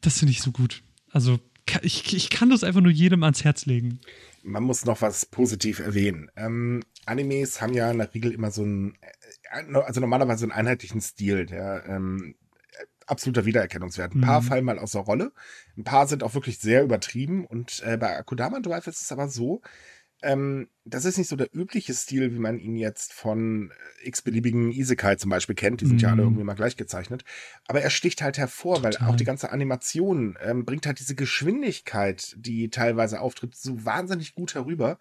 das 0.00 0.18
finde 0.18 0.32
ich 0.32 0.42
so 0.42 0.52
gut. 0.52 0.82
Also 1.10 1.38
ich, 1.82 2.14
ich 2.14 2.30
kann 2.30 2.50
das 2.50 2.62
einfach 2.62 2.80
nur 2.80 2.92
jedem 2.92 3.24
ans 3.24 3.42
Herz 3.42 3.66
legen. 3.66 4.00
man 4.44 4.62
muss 4.62 4.84
noch 4.84 5.02
was 5.02 5.26
positiv 5.26 5.80
erwähnen. 5.80 6.30
Ähm, 6.36 6.82
Animes 7.06 7.60
haben 7.60 7.74
ja 7.74 7.90
in 7.90 7.98
der 7.98 8.14
Regel 8.14 8.30
immer 8.32 8.50
so 8.52 8.62
einen, 8.62 8.96
äh, 9.00 9.74
also 9.78 10.00
normalerweise 10.00 10.44
einen 10.44 10.52
einheitlichen 10.52 11.00
Stil, 11.00 11.46
der 11.46 11.84
ähm, 11.88 12.36
absoluter 13.06 13.44
Wiedererkennungswert. 13.46 14.14
Ein 14.14 14.20
paar 14.20 14.40
Mhm. 14.42 14.46
fallen 14.46 14.64
mal 14.64 14.78
aus 14.78 14.92
der 14.92 15.00
Rolle, 15.02 15.32
ein 15.76 15.84
paar 15.84 16.06
sind 16.06 16.22
auch 16.22 16.34
wirklich 16.34 16.58
sehr 16.58 16.84
übertrieben 16.84 17.44
und 17.46 17.82
äh, 17.84 17.96
bei 17.96 18.16
Akudama 18.16 18.60
Drive 18.60 18.86
ist 18.86 19.02
es 19.02 19.10
aber 19.12 19.28
so, 19.28 19.62
ähm, 20.26 20.68
das 20.84 21.04
ist 21.04 21.18
nicht 21.18 21.28
so 21.28 21.36
der 21.36 21.48
übliche 21.54 21.94
Stil, 21.94 22.34
wie 22.34 22.38
man 22.38 22.58
ihn 22.58 22.76
jetzt 22.76 23.12
von 23.12 23.70
äh, 24.02 24.08
x-beliebigen 24.08 24.72
Isekai 24.72 25.16
zum 25.16 25.30
Beispiel 25.30 25.54
kennt. 25.54 25.80
Die 25.80 25.86
sind 25.86 26.02
ja 26.02 26.08
Mhm. 26.08 26.12
alle 26.14 26.22
irgendwie 26.22 26.44
mal 26.44 26.54
gleich 26.54 26.76
gezeichnet. 26.76 27.24
Aber 27.68 27.80
er 27.80 27.90
sticht 27.90 28.22
halt 28.22 28.36
hervor, 28.38 28.82
weil 28.82 28.92
Total. 28.92 29.08
auch 29.10 29.16
die 29.16 29.24
ganze 29.24 29.50
Animation 29.50 30.36
ähm, 30.42 30.64
bringt 30.64 30.86
halt 30.86 30.98
diese 30.98 31.14
Geschwindigkeit, 31.14 32.34
die 32.38 32.68
teilweise 32.70 33.20
auftritt, 33.20 33.54
so 33.56 33.84
wahnsinnig 33.84 34.34
gut 34.34 34.54
herüber. 34.54 34.98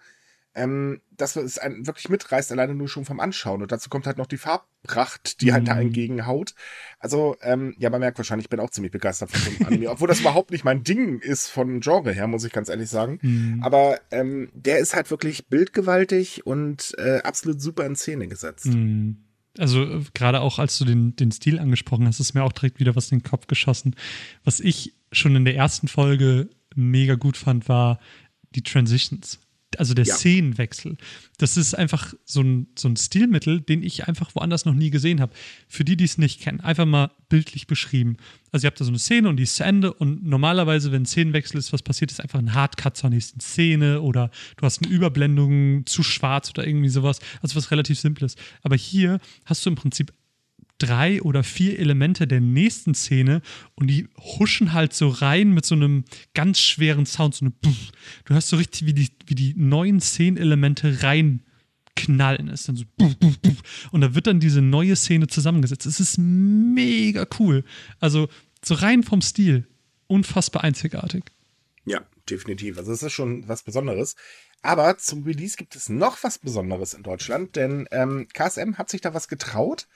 Ähm, 0.56 1.02
dass 1.12 1.36
es 1.36 1.58
einen 1.58 1.86
wirklich 1.86 2.08
mitreißt, 2.10 2.52
alleine 2.52 2.74
nur 2.76 2.88
schon 2.88 3.04
vom 3.06 3.20
Anschauen. 3.20 3.62
Und 3.62 3.72
dazu 3.72 3.90
kommt 3.90 4.08
halt 4.08 4.18
noch 4.18 4.26
die 4.26 4.38
Farbpracht, 4.38 5.42
die 5.42 5.52
halt 5.52 5.68
da 5.68 5.76
Mhm. 5.76 5.82
entgegenhaut. 5.82 6.56
Also, 7.00 7.36
ähm, 7.42 7.76
ja, 7.78 7.90
man 7.90 8.00
merkt 8.00 8.18
wahrscheinlich, 8.18 8.46
ich 8.46 8.50
bin 8.50 8.60
auch 8.62 8.70
ziemlich 8.70 8.92
begeistert 8.92 9.32
von 9.32 9.54
dem 9.54 9.68
Anime, 9.68 9.90
obwohl 9.92 10.08
das 10.08 10.22
überhaupt 10.22 10.52
nicht 10.52 10.64
mein 10.64 10.84
Ding 10.84 11.20
ist 11.20 11.50
von 11.50 11.82
Genre 11.82 12.14
her, 12.14 12.28
muss 12.28 12.46
ich 12.46 12.54
ganz 12.54 12.70
ehrlich 12.70 12.90
sagen. 12.90 13.20
Mhm. 13.22 13.64
Aber 13.64 14.00
ähm, 14.12 14.50
der 14.54 14.80
ist 14.80 14.96
halt 14.96 15.12
wirklich 15.12 15.48
bildgewaltig 15.48 16.46
und 16.46 16.94
äh, 16.98 17.20
absolut 17.24 17.62
super 17.62 17.86
in 17.86 17.96
Szene 17.96 18.28
gesetzt. 18.28 18.68
Mhm. 18.68 19.18
Also 19.58 19.84
äh, 19.84 20.04
gerade 20.14 20.42
auch 20.42 20.60
als 20.60 20.78
du 20.78 20.86
den, 20.86 21.16
den 21.16 21.32
Stil 21.32 21.60
angesprochen 21.60 22.08
hast, 22.08 22.20
ist 22.20 22.34
mir 22.34 22.44
auch 22.44 22.52
direkt 22.54 22.80
wieder 22.80 22.96
was 22.96 23.12
in 23.12 23.20
den 23.20 23.24
Kopf 23.30 23.48
geschossen. 23.48 23.96
Was 24.44 24.60
ich 24.60 24.94
schon 25.12 25.36
in 25.36 25.46
der 25.46 25.56
ersten 25.56 25.88
Folge 25.88 26.50
mega 26.76 27.16
gut 27.16 27.38
fand, 27.38 27.70
war 27.70 28.00
die 28.52 28.64
Transitions. 28.64 29.40
Also 29.80 29.94
der 29.94 30.06
Ja. 30.06 30.16
Szenenwechsel. 30.16 30.98
Das 31.38 31.58
ist 31.58 31.74
einfach 31.74 32.14
so 32.24 32.42
ein, 32.42 32.68
so 32.78 32.88
ein 32.88 32.96
Stilmittel, 32.96 33.62
den 33.62 33.84
ich 33.84 34.08
einfach 34.08 34.34
woanders 34.36 34.66
noch 34.66 34.74
nie 34.74 34.90
gesehen 34.90 35.20
habe. 35.22 35.34
Für 35.68 35.84
die, 35.84 35.98
die 35.98 36.06
es 36.06 36.18
nicht 36.18 36.42
kennen, 36.42 36.62
einfach 36.62 36.86
mal 36.86 37.12
bildlich 37.30 37.68
beschrieben. 37.68 38.18
Also 38.52 38.66
ihr 38.66 38.70
habt 38.70 38.80
da 38.80 38.86
so 38.86 38.92
eine 38.92 39.00
Szene 39.00 39.28
und 39.30 39.38
die 39.38 39.44
ist 39.44 39.56
zu 39.56 39.64
Ende 39.64 39.94
und 39.94 40.26
normalerweise, 40.26 40.92
wenn 40.92 41.04
ein 41.04 41.06
Szenenwechsel 41.06 41.58
ist, 41.60 41.74
was 41.74 41.84
passiert, 41.84 42.12
ist 42.12 42.22
einfach 42.22 42.40
ein 42.40 42.54
Hardcut 42.54 42.96
zur 42.96 43.10
nächsten 43.10 43.40
Szene 43.40 44.02
oder 44.02 44.32
du 44.58 44.66
hast 44.66 44.82
eine 44.84 44.92
Überblendung 44.92 45.86
zu 45.86 46.04
schwarz 46.04 46.50
oder 46.52 46.66
irgendwie 46.66 46.90
sowas. 46.90 47.20
Also 47.42 47.56
was 47.56 47.72
relativ 47.72 48.00
Simples. 48.00 48.36
Aber 48.62 48.76
hier 48.76 49.20
hast 49.46 49.66
du 49.66 49.70
im 49.70 49.76
Prinzip 49.76 50.14
drei 50.78 51.22
oder 51.22 51.44
vier 51.44 51.80
Elemente 51.80 52.28
der 52.28 52.42
nächsten 52.42 52.94
Szene 52.94 53.42
und 53.76 53.88
die 53.88 54.08
huschen 54.18 54.74
halt 54.74 54.94
so 54.94 55.08
rein 55.08 55.54
mit 55.54 55.66
so 55.66 55.76
einem 55.76 56.04
ganz 56.34 56.60
schweren 56.60 57.06
Sound, 57.06 57.36
so 57.36 57.46
eine. 57.46 57.54
Du 58.26 58.34
hörst 58.34 58.50
so 58.50 58.58
richtig, 58.58 58.86
wie 58.86 58.94
die, 58.94 59.10
wie 59.26 59.36
die 59.36 59.54
neuen 59.56 60.02
Szenenelemente 60.02 61.02
reinknallen. 61.04 62.50
ist 62.50 62.68
dann 62.68 62.76
so 62.76 62.86
und 63.92 64.02
da 64.02 64.16
wird 64.16 64.28
dann 64.28 64.40
diese 64.40 64.62
neue 64.62 64.96
Szene 64.96 65.28
zusammengesetzt. 65.28 65.86
Es 65.86 66.00
ist 66.00 66.18
mega 66.18 67.26
cool. 67.40 67.64
Also 68.00 68.28
so 68.64 68.74
rein 68.74 69.04
vom 69.04 69.22
Stil 69.22 69.68
unfassbar 70.08 70.64
einzigartig. 70.64 71.24
Ja, 71.86 72.02
definitiv. 72.30 72.78
Also 72.78 72.92
es 72.92 73.04
ist 73.04 73.14
schon 73.14 73.48
was 73.48 73.64
Besonderes. 73.64 74.16
Aber 74.62 74.98
zum 74.98 75.24
Release 75.24 75.58
gibt 75.58 75.76
es 75.76 75.90
noch 75.90 76.24
was 76.24 76.40
Besonderes 76.40 76.96
in 76.96 77.04
Deutschland, 77.04 77.56
denn 77.56 77.88
ähm, 77.92 78.28
KSM 78.34 78.78
hat 78.78 78.90
sich 78.90 79.00
da 79.00 79.14
was 79.14 79.28
getraut, 79.28 79.88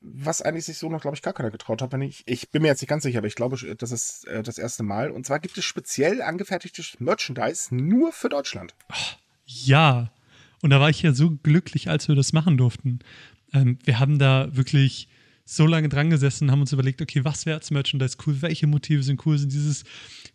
was 0.00 0.42
eigentlich 0.42 0.64
sich 0.64 0.78
so 0.78 0.88
noch, 0.88 1.00
glaube 1.00 1.16
ich, 1.16 1.22
gar 1.22 1.32
keiner 1.32 1.50
getraut 1.50 1.82
hat. 1.82 1.92
Ich, 2.02 2.22
ich 2.26 2.50
bin 2.50 2.62
mir 2.62 2.68
jetzt 2.68 2.80
nicht 2.80 2.88
ganz 2.88 3.02
sicher, 3.02 3.18
aber 3.18 3.26
ich 3.26 3.34
glaube, 3.34 3.56
das 3.76 3.90
ist 3.90 4.26
äh, 4.26 4.42
das 4.42 4.58
erste 4.58 4.82
Mal. 4.82 5.10
Und 5.10 5.26
zwar 5.26 5.40
gibt 5.40 5.58
es 5.58 5.64
speziell 5.64 6.22
angefertigtes 6.22 6.96
Merchandise 7.00 7.74
nur 7.74 8.12
für 8.12 8.28
Deutschland. 8.28 8.74
Ja, 9.46 10.10
und 10.62 10.70
da 10.70 10.80
war 10.80 10.90
ich 10.90 11.02
ja 11.02 11.12
so 11.12 11.30
glücklich, 11.30 11.88
als 11.88 12.08
wir 12.08 12.14
das 12.14 12.32
machen 12.32 12.56
durften. 12.56 13.00
Ähm, 13.52 13.78
wir 13.84 13.98
haben 13.98 14.18
da 14.18 14.48
wirklich 14.54 15.08
so 15.48 15.64
lange 15.64 15.88
dran 15.88 16.10
gesessen, 16.10 16.50
haben 16.50 16.60
uns 16.60 16.72
überlegt, 16.72 17.00
okay, 17.00 17.24
was 17.24 17.46
wäre 17.46 17.56
als 17.56 17.70
Merchandise 17.70 18.16
cool, 18.26 18.42
welche 18.42 18.66
Motive 18.66 19.04
sind 19.04 19.24
cool, 19.24 19.38
sind 19.38 19.52
dieses 19.52 19.84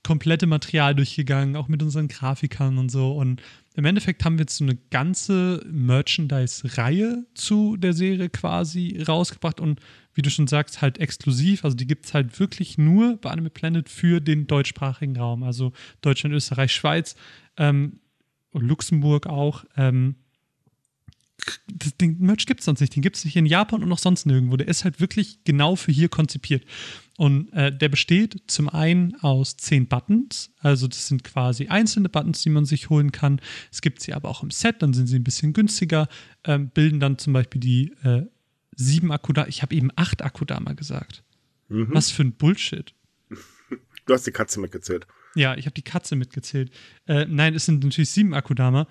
komplette 0.03 0.47
Material 0.47 0.95
durchgegangen, 0.95 1.57
auch 1.57 1.67
mit 1.67 1.83
unseren 1.83 2.07
Grafikern 2.07 2.77
und 2.77 2.89
so. 2.89 3.11
Und 3.11 3.41
im 3.75 3.83
Endeffekt 3.83 4.23
haben 4.23 4.37
wir 4.37 4.43
jetzt 4.43 4.55
so 4.55 4.63
eine 4.63 4.77
ganze 4.89 5.65
Merchandise-Reihe 5.69 7.25
zu 7.35 7.75
der 7.75 7.91
Serie 7.91 8.29
quasi 8.29 9.03
rausgebracht 9.05 9.59
und 9.59 9.81
wie 10.13 10.21
du 10.21 10.29
schon 10.29 10.47
sagst, 10.47 10.81
halt 10.81 10.97
exklusiv. 10.97 11.65
Also 11.65 11.75
die 11.75 11.87
gibt 11.87 12.05
es 12.05 12.13
halt 12.13 12.39
wirklich 12.39 12.77
nur 12.77 13.17
bei 13.17 13.31
Anime 13.31 13.49
Planet 13.49 13.89
für 13.89 14.21
den 14.21 14.47
deutschsprachigen 14.47 15.17
Raum. 15.17 15.43
Also 15.43 15.73
Deutschland, 16.01 16.33
Österreich, 16.33 16.73
Schweiz 16.73 17.15
ähm, 17.57 17.99
und 18.51 18.63
Luxemburg 18.63 19.27
auch. 19.27 19.65
Ähm, 19.75 20.15
den 21.99 22.19
Merch 22.19 22.45
gibt 22.45 22.59
es 22.61 22.65
sonst 22.65 22.81
nicht. 22.81 22.95
Den 22.95 23.01
gibt 23.01 23.15
es 23.17 23.25
nicht 23.25 23.35
in 23.35 23.45
Japan 23.45 23.81
und 23.83 23.89
noch 23.89 23.97
sonst 23.97 24.25
nirgendwo. 24.25 24.57
Der 24.57 24.67
ist 24.67 24.83
halt 24.83 24.99
wirklich 24.99 25.43
genau 25.43 25.75
für 25.75 25.91
hier 25.91 26.09
konzipiert. 26.09 26.65
Und 27.17 27.51
äh, 27.53 27.75
der 27.75 27.89
besteht 27.89 28.43
zum 28.47 28.69
einen 28.69 29.15
aus 29.21 29.57
zehn 29.57 29.87
Buttons. 29.87 30.51
Also 30.59 30.87
das 30.87 31.07
sind 31.07 31.23
quasi 31.23 31.67
einzelne 31.67 32.09
Buttons, 32.09 32.41
die 32.41 32.49
man 32.49 32.65
sich 32.65 32.89
holen 32.89 33.11
kann. 33.11 33.41
Es 33.71 33.81
gibt 33.81 34.01
sie 34.01 34.13
aber 34.13 34.29
auch 34.29 34.43
im 34.43 34.51
Set, 34.51 34.81
dann 34.81 34.93
sind 34.93 35.07
sie 35.07 35.17
ein 35.17 35.23
bisschen 35.23 35.53
günstiger. 35.53 36.07
Ähm, 36.43 36.69
bilden 36.69 36.99
dann 36.99 37.17
zum 37.17 37.33
Beispiel 37.33 37.61
die 37.61 37.93
äh, 38.03 38.25
sieben 38.75 39.11
Akudama. 39.11 39.47
Ich 39.47 39.61
habe 39.61 39.75
eben 39.75 39.89
acht 39.95 40.23
Akudama 40.23 40.73
gesagt. 40.73 41.23
Mhm. 41.69 41.89
Was 41.91 42.11
für 42.11 42.23
ein 42.23 42.33
Bullshit. 42.33 42.93
Du 44.05 44.13
hast 44.13 44.25
die 44.25 44.31
Katze 44.31 44.59
mitgezählt. 44.59 45.05
Ja, 45.35 45.55
ich 45.55 45.65
habe 45.65 45.73
die 45.73 45.83
Katze 45.83 46.15
mitgezählt. 46.15 46.71
Äh, 47.07 47.25
nein, 47.25 47.55
es 47.55 47.65
sind 47.65 47.83
natürlich 47.83 48.09
sieben 48.09 48.33
Akudama 48.33 48.87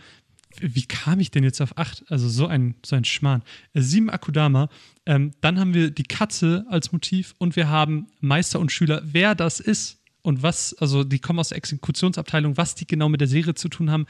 wie 0.58 0.84
kam 0.84 1.20
ich 1.20 1.30
denn 1.30 1.44
jetzt 1.44 1.60
auf 1.60 1.78
acht? 1.78 2.04
Also 2.08 2.28
so 2.28 2.46
ein, 2.46 2.74
so 2.84 2.96
ein 2.96 3.04
Schmarrn. 3.04 3.42
Äh, 3.72 3.82
sieben 3.82 4.10
Akudama. 4.10 4.68
Ähm, 5.06 5.32
dann 5.40 5.58
haben 5.58 5.74
wir 5.74 5.90
die 5.90 6.04
Katze 6.04 6.64
als 6.68 6.92
Motiv 6.92 7.34
und 7.38 7.56
wir 7.56 7.68
haben 7.68 8.08
Meister 8.20 8.60
und 8.60 8.72
Schüler. 8.72 9.02
Wer 9.04 9.34
das 9.34 9.60
ist 9.60 9.98
und 10.22 10.42
was, 10.42 10.74
also 10.74 11.04
die 11.04 11.18
kommen 11.18 11.38
aus 11.38 11.48
der 11.48 11.58
Exekutionsabteilung, 11.58 12.56
was 12.56 12.74
die 12.74 12.86
genau 12.86 13.08
mit 13.08 13.20
der 13.20 13.28
Serie 13.28 13.54
zu 13.54 13.68
tun 13.68 13.90
haben, 13.90 14.06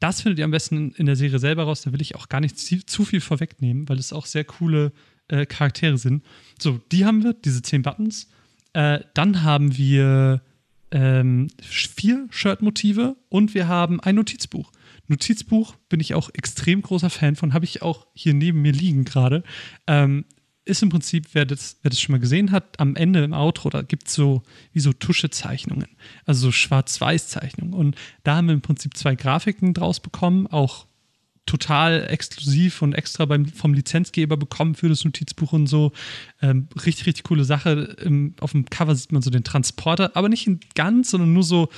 das 0.00 0.20
findet 0.20 0.38
ihr 0.38 0.44
am 0.44 0.50
besten 0.50 0.92
in 0.92 1.06
der 1.06 1.16
Serie 1.16 1.38
selber 1.38 1.64
raus. 1.64 1.82
Da 1.82 1.92
will 1.92 2.02
ich 2.02 2.14
auch 2.14 2.28
gar 2.28 2.40
nicht 2.40 2.58
zu 2.58 3.04
viel 3.04 3.20
vorwegnehmen, 3.20 3.88
weil 3.88 3.98
es 3.98 4.12
auch 4.12 4.26
sehr 4.26 4.44
coole 4.44 4.92
äh, 5.28 5.46
Charaktere 5.46 5.98
sind. 5.98 6.24
So, 6.58 6.80
die 6.92 7.04
haben 7.04 7.24
wir, 7.24 7.34
diese 7.34 7.62
zehn 7.62 7.82
Buttons. 7.82 8.28
Äh, 8.74 9.00
dann 9.14 9.42
haben 9.42 9.76
wir 9.76 10.42
ähm, 10.90 11.48
vier 11.60 12.28
Shirt-Motive 12.30 13.16
und 13.28 13.54
wir 13.54 13.66
haben 13.66 14.00
ein 14.00 14.14
Notizbuch. 14.14 14.70
Notizbuch 15.08 15.74
bin 15.88 16.00
ich 16.00 16.14
auch 16.14 16.30
extrem 16.34 16.82
großer 16.82 17.10
Fan 17.10 17.36
von, 17.36 17.54
habe 17.54 17.64
ich 17.64 17.82
auch 17.82 18.06
hier 18.14 18.34
neben 18.34 18.62
mir 18.62 18.72
liegen 18.72 19.04
gerade. 19.04 19.42
Ähm, 19.86 20.24
ist 20.68 20.82
im 20.82 20.90
Prinzip, 20.90 21.28
wer 21.32 21.46
das, 21.46 21.78
wer 21.82 21.90
das 21.90 22.00
schon 22.00 22.12
mal 22.12 22.20
gesehen 22.20 22.52
hat, 22.52 22.78
am 22.78 22.94
Ende 22.94 23.24
im 23.24 23.32
Outro, 23.32 23.70
da 23.70 23.82
gibt 23.82 24.08
es 24.08 24.14
so 24.14 24.42
wie 24.72 24.80
so 24.80 24.92
Tuschezeichnungen, 24.92 25.88
also 26.26 26.46
so 26.46 26.52
Schwarz-Weiß-Zeichnungen. 26.52 27.72
Und 27.72 27.96
da 28.22 28.36
haben 28.36 28.48
wir 28.48 28.54
im 28.54 28.60
Prinzip 28.60 28.96
zwei 28.96 29.14
Grafiken 29.14 29.72
draus 29.72 29.98
bekommen, 29.98 30.46
auch 30.46 30.86
total 31.46 32.06
exklusiv 32.08 32.82
und 32.82 32.92
extra 32.92 33.24
beim, 33.24 33.46
vom 33.46 33.72
Lizenzgeber 33.72 34.36
bekommen 34.36 34.74
für 34.74 34.90
das 34.90 35.04
Notizbuch 35.04 35.54
und 35.54 35.66
so. 35.66 35.92
Ähm, 36.42 36.68
richtig, 36.84 37.06
richtig 37.06 37.24
coole 37.24 37.44
Sache. 37.44 37.96
Im, 38.04 38.34
auf 38.40 38.52
dem 38.52 38.66
Cover 38.66 38.94
sieht 38.94 39.12
man 39.12 39.22
so 39.22 39.30
den 39.30 39.44
Transporter, 39.44 40.14
aber 40.14 40.28
nicht 40.28 40.46
in 40.46 40.60
ganz, 40.74 41.10
sondern 41.10 41.32
nur 41.32 41.44
so 41.44 41.70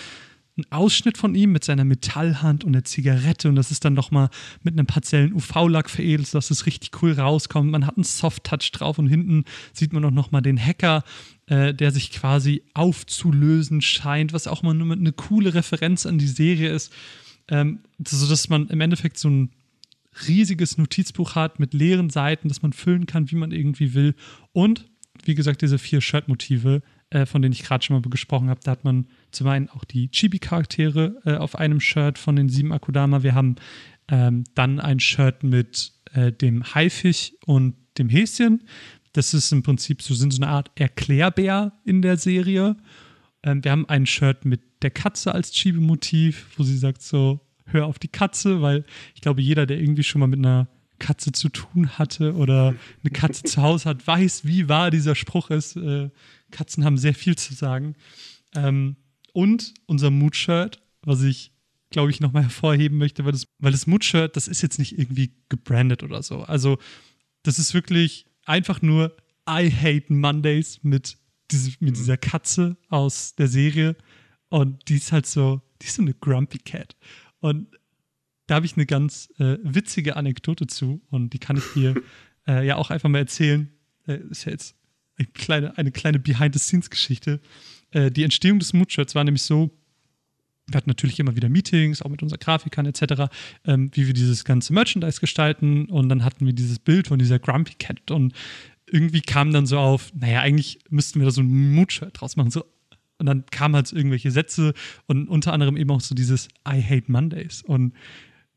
ein 0.61 0.66
Ausschnitt 0.70 1.19
von 1.19 1.35
ihm 1.35 1.53
mit 1.53 1.65
seiner 1.65 1.85
Metallhand 1.85 2.65
und 2.65 2.73
der 2.73 2.85
Zigarette 2.85 3.49
und 3.49 3.57
das 3.57 3.70
ist 3.70 3.85
dann 3.85 3.95
nochmal 3.95 4.31
mit 4.62 4.74
einem 4.74 4.87
partiellen 4.87 5.32
UV-Lack 5.32 5.91
veredelt, 5.91 6.28
sodass 6.28 6.51
es 6.51 6.66
richtig 6.66 7.03
cool 7.03 7.12
rauskommt. 7.12 7.70
Man 7.70 7.87
hat 7.87 7.97
einen 7.97 8.05
Soft-Touch 8.05 8.70
drauf 8.73 8.99
und 8.99 9.09
hinten 9.09 9.45
sieht 9.73 9.93
man 9.93 10.05
auch 10.05 10.11
nochmal 10.11 10.43
den 10.43 10.59
Hacker, 10.59 11.03
äh, 11.47 11.74
der 11.74 11.91
sich 11.91 12.12
quasi 12.12 12.62
aufzulösen 12.74 13.81
scheint, 13.81 14.32
was 14.32 14.47
auch 14.47 14.62
mal 14.62 14.74
nur 14.74 14.93
eine 14.93 15.12
coole 15.12 15.55
Referenz 15.55 16.07
an 16.07 16.19
die 16.19 16.28
Serie 16.28 16.70
ist, 16.70 16.93
ähm, 17.49 17.81
sodass 18.07 18.49
man 18.49 18.69
im 18.69 18.81
Endeffekt 18.81 19.19
so 19.19 19.28
ein 19.28 19.51
riesiges 20.28 20.78
Notizbuch 20.78 21.35
hat 21.35 21.61
mit 21.61 21.74
leeren 21.74 22.11
Seiten, 22.11 22.49
das 22.49 22.62
man 22.62 22.73
füllen 22.73 23.07
kann, 23.07 23.31
wie 23.31 23.37
man 23.37 23.53
irgendwie 23.53 23.95
will. 23.95 24.15
Und 24.53 24.87
wie 25.24 25.35
gesagt, 25.35 25.62
diese 25.62 25.78
vier 25.78 26.01
Shirt-Motive, 26.01 26.82
äh, 27.11 27.27
von 27.27 27.43
denen 27.43 27.53
ich 27.53 27.62
gerade 27.62 27.85
schon 27.85 28.01
mal 28.01 28.09
gesprochen 28.09 28.49
habe, 28.49 28.61
da 28.62 28.73
hat 28.73 28.85
man 28.85 29.07
zum 29.32 29.47
einen 29.48 29.69
auch 29.69 29.85
die 29.85 30.11
Chibi-Charaktere 30.11 31.20
äh, 31.24 31.35
auf 31.36 31.57
einem 31.57 31.81
Shirt 31.81 32.19
von 32.19 32.36
den 32.36 32.48
sieben 32.48 32.73
Akudama. 32.73 33.23
Wir 33.23 33.35
haben 33.35 33.57
ähm, 34.09 34.44
dann 34.55 34.81
ein 34.81 35.01
Shirt 35.01 35.43
mit 35.43 35.93
äh, 36.12 36.32
dem 36.32 36.74
Haifisch 36.74 37.32
und 37.44 37.74
dem 37.98 38.09
Häschen. 38.09 38.65
Das 39.12 39.35
ist 39.35 39.52
im 39.52 39.62
Prinzip 39.62 40.02
so, 40.02 40.15
sind 40.15 40.32
so 40.32 40.43
eine 40.43 40.51
Art 40.51 40.70
Erklärbär 40.74 41.73
in 41.85 42.02
der 42.02 42.16
Serie. 42.16 42.77
Ähm, 43.43 43.65
wir 43.65 43.73
haben 43.73 43.89
ein 43.89 44.07
Shirt 44.07 44.44
mit 44.44 44.61
der 44.82 44.90
Katze 44.90 45.35
als 45.35 45.52
Chibi-Motiv, 45.52 46.47
wo 46.57 46.62
sie 46.62 46.77
sagt 46.77 47.02
so, 47.02 47.40
hör 47.66 47.86
auf 47.86 47.98
die 47.98 48.09
Katze, 48.09 48.62
weil 48.62 48.85
ich 49.15 49.20
glaube, 49.20 49.43
jeder, 49.43 49.66
der 49.66 49.78
irgendwie 49.81 50.02
schon 50.02 50.20
mal 50.20 50.27
mit 50.27 50.39
einer 50.39 50.69
Katze 50.98 51.32
zu 51.32 51.48
tun 51.48 51.98
hatte 51.98 52.35
oder 52.35 52.74
eine 53.02 53.11
Katze 53.12 53.43
zu 53.44 53.62
Hause 53.62 53.89
hat, 53.89 54.07
weiß, 54.07 54.44
wie 54.44 54.69
wahr 54.69 54.90
dieser 54.90 55.15
Spruch 55.15 55.51
ist. 55.51 55.77
Äh, 55.77 56.11
Katzen 56.51 56.85
haben 56.85 56.98
sehr 56.98 57.15
viel 57.15 57.36
zu 57.36 57.55
sagen. 57.55 57.97
Ähm, 58.55 58.97
und 59.32 59.74
unser 59.86 60.11
Mood-Shirt, 60.11 60.82
was 61.02 61.23
ich, 61.23 61.52
glaube 61.90 62.11
ich, 62.11 62.20
nochmal 62.20 62.44
hervorheben 62.44 62.98
möchte, 62.98 63.24
weil 63.24 63.32
das, 63.32 63.47
weil 63.59 63.73
das 63.73 63.86
Mood-Shirt, 63.86 64.36
das 64.36 64.48
ist 64.48 64.62
jetzt 64.62 64.78
nicht 64.78 64.98
irgendwie 64.98 65.32
gebrandet 65.48 66.02
oder 66.02 66.23
so. 66.23 66.43
Also, 66.43 66.78
das 67.43 67.59
ist 67.59 67.74
wirklich 67.74 68.27
einfach 68.44 68.82
nur 68.82 69.16
I 69.48 69.70
hate 69.70 70.12
Mondays 70.12 70.81
mit, 70.82 71.16
diese, 71.51 71.73
mit 71.81 71.97
dieser 71.97 72.16
Katze 72.16 72.77
aus 72.89 73.35
der 73.35 73.48
Serie. 73.48 73.97
Und 74.48 74.89
die 74.89 74.97
ist 74.97 75.12
halt 75.12 75.27
so, 75.27 75.62
die 75.81 75.86
ist 75.86 75.97
so 75.97 76.02
eine 76.02 76.15
Grumpy 76.15 76.59
Cat. 76.59 76.97
Und 77.40 77.69
da 78.47 78.57
habe 78.57 78.66
ich 78.66 78.77
eine 78.77 78.86
ganz 78.86 79.31
äh, 79.39 79.59
witzige 79.62 80.16
Anekdote 80.16 80.66
zu 80.66 81.01
und 81.11 81.32
die 81.32 81.39
kann 81.39 81.57
ich 81.57 81.65
dir 81.74 81.94
äh, 82.48 82.66
ja 82.66 82.77
auch 82.77 82.90
einfach 82.90 83.09
mal 83.09 83.19
erzählen. 83.19 83.70
Äh, 84.07 84.19
ist 84.31 84.44
ja 84.44 84.52
jetzt 84.52 84.74
eine 85.16 85.28
kleine, 85.28 85.78
eine 85.78 85.93
kleine 85.93 86.19
Behind-the-Scenes-Geschichte. 86.19 87.40
Äh, 87.93 88.11
die 88.11 88.25
Entstehung 88.25 88.59
des 88.59 88.73
Moodshirts 88.73 89.15
war 89.15 89.25
nämlich 89.25 89.43
so, 89.43 89.71
wir 90.67 90.77
hatten 90.77 90.91
natürlich 90.91 91.19
immer 91.19 91.35
wieder 91.37 91.49
Meetings, 91.49 92.03
auch 92.03 92.11
mit 92.11 92.23
unseren 92.23 92.39
Grafikern 92.39 92.87
etc., 92.87 93.33
ähm, 93.65 93.91
wie 93.95 94.07
wir 94.07 94.15
dieses 94.15 94.45
ganze 94.45 94.73
Merchandise 94.73 95.21
gestalten. 95.21 95.87
Und 95.87 96.09
dann 96.09 96.25
hatten 96.25 96.47
wir 96.47 96.53
dieses 96.53 96.79
Bild 96.79 97.09
von 97.09 97.19
dieser 97.19 97.39
Grumpy 97.39 97.75
Cat. 97.75 98.11
Und 98.11 98.35
irgendwie 98.87 99.21
kam 99.21 99.53
dann 99.53 99.67
so 99.67 99.79
auf, 99.79 100.12
naja, 100.15 100.41
eigentlich 100.41 100.79
müssten 100.89 101.21
wir 101.21 101.27
da 101.27 101.31
so 101.33 101.43
ein 101.43 101.73
Moodshirt 101.73 102.21
draus 102.21 102.37
machen. 102.37 102.51
So. 102.51 102.65
Und 103.19 103.27
dann 103.27 103.45
kamen 103.47 103.75
halt 103.75 103.87
so 103.87 103.97
irgendwelche 103.97 104.31
Sätze 104.31 104.73
und 105.07 105.29
unter 105.29 105.53
anderem 105.53 105.77
eben 105.77 105.91
auch 105.91 106.01
so 106.01 106.15
dieses 106.15 106.49
I 106.67 106.83
hate 106.83 107.11
Mondays. 107.11 107.62
Und 107.62 107.95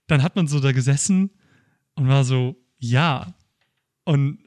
dann 0.07 0.23
hat 0.23 0.35
man 0.35 0.47
so 0.47 0.59
da 0.59 0.71
gesessen 0.71 1.31
und 1.95 2.07
war 2.07 2.23
so, 2.23 2.55
ja. 2.77 3.33
Und 4.05 4.39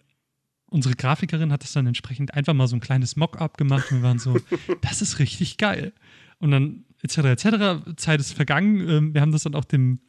unsere 0.69 0.95
Grafikerin 0.95 1.53
hat 1.53 1.63
das 1.63 1.73
dann 1.73 1.87
entsprechend 1.87 2.35
einfach 2.35 2.55
mal 2.55 2.67
so 2.67 2.77
ein 2.77 2.81
kleines 2.81 3.17
Mock-up 3.17 3.57
gemacht 3.57 3.91
und 3.91 3.99
wir 3.99 4.03
waren 4.03 4.19
so, 4.19 4.39
das 4.83 5.03
ist 5.03 5.19
richtig 5.19 5.59
geil. 5.59 5.93
Und 6.39 6.51
dann 6.51 6.85
etc. 7.03 7.19
etc. 7.19 7.97
Zeit 7.97 8.21
ist 8.21 8.33
vergangen. 8.33 8.89
Ähm, 8.89 9.15
wir 9.15 9.21
haben 9.21 9.33
das 9.33 9.45
dann 9.45 9.55
auch 9.55 9.65
dem 9.65 10.01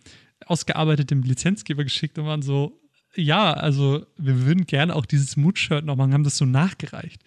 ausgearbeitet 0.45 1.09
dem 1.09 1.23
Lizenzgeber 1.23 1.83
geschickt 1.83 2.17
und 2.19 2.25
waren 2.25 2.41
so, 2.43 2.79
ja, 3.15 3.53
also 3.53 4.05
wir 4.17 4.45
würden 4.45 4.65
gerne 4.65 4.95
auch 4.95 5.05
dieses 5.05 5.35
Mood-Shirt 5.35 5.83
noch 5.83 5.95
machen, 5.95 6.13
haben 6.13 6.23
das 6.23 6.37
so 6.37 6.45
nachgereicht. 6.45 7.23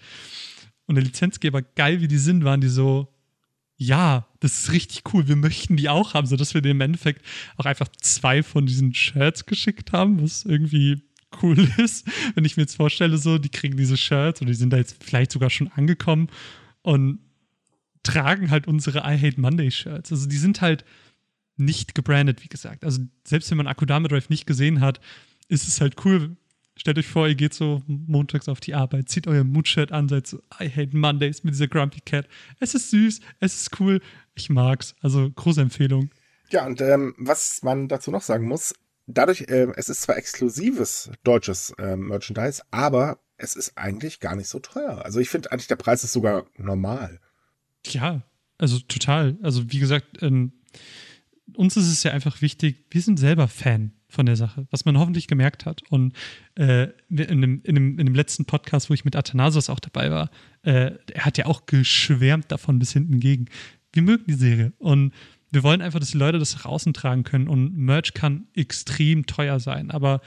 Und 0.87 0.95
der 0.95 1.05
Lizenzgeber, 1.05 1.63
geil 1.63 2.01
wie 2.01 2.09
die 2.09 2.19
sind, 2.19 2.45
waren 2.45 2.61
die 2.61 2.69
so, 2.69 3.13
ja, 3.77 4.27
das 4.41 4.61
ist 4.61 4.73
richtig 4.73 5.03
cool, 5.13 5.27
wir 5.27 5.37
möchten 5.37 5.77
die 5.77 5.89
auch 5.89 6.15
haben, 6.15 6.27
sodass 6.27 6.55
wir 6.55 6.61
dir 6.61 6.71
im 6.71 6.81
Endeffekt 6.81 7.25
auch 7.57 7.65
einfach 7.65 7.89
zwei 8.01 8.43
von 8.43 8.67
diesen 8.67 8.95
Shirts 8.95 9.47
geschickt 9.47 9.93
haben, 9.93 10.23
was 10.23 10.45
irgendwie 10.45 11.03
cool 11.43 11.59
ist, 11.79 12.07
wenn 12.35 12.45
ich 12.45 12.57
mir 12.57 12.65
jetzt 12.65 12.77
vorstelle, 12.77 13.19
so, 13.19 13.39
die 13.39 13.49
kriegen 13.49 13.77
diese 13.77 13.97
Shirts 13.97 14.41
und 14.41 14.47
die 14.47 14.55
sind 14.55 14.73
da 14.73 14.77
jetzt 14.77 15.03
vielleicht 15.03 15.33
sogar 15.33 15.51
schon 15.51 15.69
angekommen 15.69 16.29
und 16.83 17.21
tragen 18.03 18.51
halt 18.51 18.67
unsere 18.67 19.01
I 19.01 19.19
Hate 19.19 19.41
Monday 19.41 19.71
Shirts. 19.71 20.11
Also 20.11 20.29
die 20.29 20.39
sind 20.39 20.61
halt 20.61 20.85
nicht 21.57 21.95
gebrandet, 21.95 22.43
wie 22.43 22.49
gesagt. 22.49 22.85
Also 22.85 23.03
selbst 23.27 23.51
wenn 23.51 23.59
man 23.59 23.67
Akudame 23.67 24.09
Drive 24.09 24.31
nicht 24.31 24.47
gesehen 24.47 24.81
hat, 24.81 25.01
ist 25.49 25.69
es 25.69 25.81
halt 25.81 26.05
cool. 26.05 26.37
Stellt 26.77 26.99
euch 26.99 27.09
vor, 27.09 27.29
ihr 27.29 27.35
geht 27.35 27.53
so 27.53 27.83
montags 27.87 28.49
auf 28.49 28.61
die 28.61 28.75
Arbeit, 28.75 29.11
zieht 29.11 29.27
euer 29.27 29.45
Mood-Shirt 29.45 29.93
an, 29.93 30.09
seid 30.09 30.27
so 30.27 30.39
I 30.59 30.71
Hate 30.71 30.97
Mondays 30.97 31.45
mit 31.45 31.53
dieser 31.53 31.69
Grumpy 31.69 32.01
Cat. 32.01 32.27
Es 32.59 32.75
ist 32.75 32.91
süß, 32.91 33.21
es 33.41 33.61
ist 33.61 33.81
cool, 33.81 34.01
ich 34.35 34.49
mag's. 34.49 34.95
Also 35.03 35.31
große 35.31 35.61
Empfehlung. 35.61 36.11
Ja, 36.51 36.67
und 36.67 36.81
ähm, 36.81 37.15
was 37.19 37.63
man 37.63 37.89
dazu 37.89 38.11
noch 38.11 38.23
sagen 38.23 38.49
muss, 38.49 38.73
dadurch, 39.17 39.43
äh, 39.49 39.69
es 39.77 39.89
ist 39.89 40.03
zwar 40.03 40.17
exklusives 40.17 41.11
deutsches 41.25 41.71
äh, 41.79 41.97
Merchandise, 41.97 42.63
aber 42.71 43.21
es 43.37 43.57
ist 43.57 43.77
eigentlich 43.77 44.21
gar 44.21 44.37
nicht 44.37 44.49
so 44.49 44.59
teuer. 44.59 45.05
Also 45.05 45.21
ich 45.21 45.29
finde 45.29 45.51
eigentlich, 45.51 45.69
der 45.69 45.77
Preis 45.77 46.05
ist 46.05 46.13
sogar 46.13 46.47
normal. 46.57 47.21
Ja, 47.87 48.23
also 48.59 48.79
total. 48.81 49.39
Also 49.43 49.73
wie 49.73 49.79
gesagt, 49.79 50.23
ähm, 50.23 50.53
uns 51.57 51.77
ist 51.77 51.91
es 51.91 52.03
ja 52.03 52.13
einfach 52.13 52.43
wichtig, 52.43 52.87
wir 52.91 53.03
sind 53.03 53.19
selber 53.19 53.49
Fan 53.49 53.93
von 54.09 54.27
der 54.27 54.37
Sache, 54.37 54.67
was 54.71 54.85
man 54.85 54.99
hoffentlich 54.99 55.29
gemerkt 55.29 55.67
hat. 55.67 55.83
Und 55.89 56.15
äh, 56.57 56.89
in, 57.09 57.41
dem, 57.41 57.63
in, 57.63 57.75
dem, 57.75 57.99
in 57.99 58.07
dem 58.07 58.15
letzten 58.15 58.45
Podcast, 58.45 58.91
wo 58.91 58.95
ich 58.95 59.05
mit 59.05 59.17
Athanasos 59.17 59.71
auch 59.71 59.81
dabei 59.81 60.11
war, 60.11 60.31
äh, 60.63 60.93
er 61.13 61.25
hat 61.25 61.39
ja 61.39 61.47
auch 61.47 61.67
geschwärmt 61.67 62.51
davon 62.53 62.79
bis 62.79 62.93
hinten 62.93 63.21
gegen. 63.21 63.47
Wir 63.93 64.03
mögen 64.03 64.25
die 64.27 64.35
Serie 64.35 64.73
und 64.79 65.13
wir 65.51 65.63
wollen 65.63 65.83
einfach, 65.83 66.01
dass 66.01 66.13
die 66.13 66.19
Leute 66.19 66.39
das 66.39 66.55
nach 66.55 66.65
außen 66.65 66.93
tragen 66.93 67.25
können. 67.25 67.49
Und 67.49 67.77
Merch 67.77 68.15
kann 68.15 68.47
extrem 68.55 69.27
teuer 69.27 69.61
sein, 69.61 69.91
aber 69.91 70.21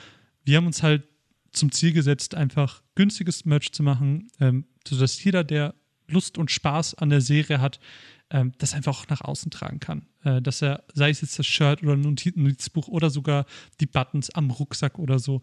wir 0.44 0.58
haben 0.58 0.68
uns 0.68 0.84
halt 0.84 1.04
zum 1.52 1.72
Ziel 1.72 1.94
gesetzt, 1.94 2.36
einfach 2.36 2.82
günstiges 2.95 3.45
Merch 3.45 3.72
zu 3.72 3.84
machen, 3.84 4.28
ähm, 4.40 4.66
sodass 4.88 5.24
jeder, 5.24 5.44
der 5.44 5.76
Lust 6.08 6.38
und 6.38 6.52
Spaß 6.52 6.95
an 6.95 7.10
der 7.10 7.22
Serie 7.22 7.62
hat, 7.62 7.80
ähm, 8.30 8.52
das 8.58 8.74
einfach 8.74 9.00
auch 9.00 9.08
nach 9.08 9.22
außen 9.22 9.52
tragen 9.52 9.80
kann. 9.80 10.08
Äh, 10.24 10.41
dass 10.41 10.62
er, 10.62 10.84
sei 10.94 11.10
es 11.10 11.22
jetzt 11.22 11.40
das 11.40 11.45
Shirt 11.45 11.84
oder 11.84 11.94
ein 11.94 12.02
Notizbuch 12.02 12.88
oder 12.88 13.10
sogar 13.10 13.45
die 13.80 13.86
Buttons 13.86 14.30
am 14.32 14.52
Rucksack 14.52 15.00
oder 15.00 15.20
so, 15.20 15.41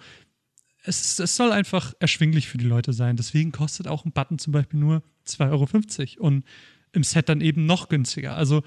es, 0.82 1.18
es, 1.18 1.36
soll 1.36 1.52
einfach 1.52 1.92
erschwinglich 2.00 2.48
für 2.48 2.58
die 2.58 2.66
Leute 2.66 2.92
sein. 2.92 3.16
Deswegen 3.16 3.52
kostet 3.52 3.86
auch 3.86 4.04
ein 4.04 4.12
Button 4.12 4.38
zum 4.38 4.52
Beispiel 4.52 4.80
nur 4.80 5.02
2,50 5.26 6.18
Euro 6.18 6.26
und 6.26 6.44
im 6.92 7.04
Set 7.04 7.28
dann 7.28 7.42
eben 7.42 7.66
noch 7.66 7.88
günstiger. 7.88 8.34
Also 8.34 8.62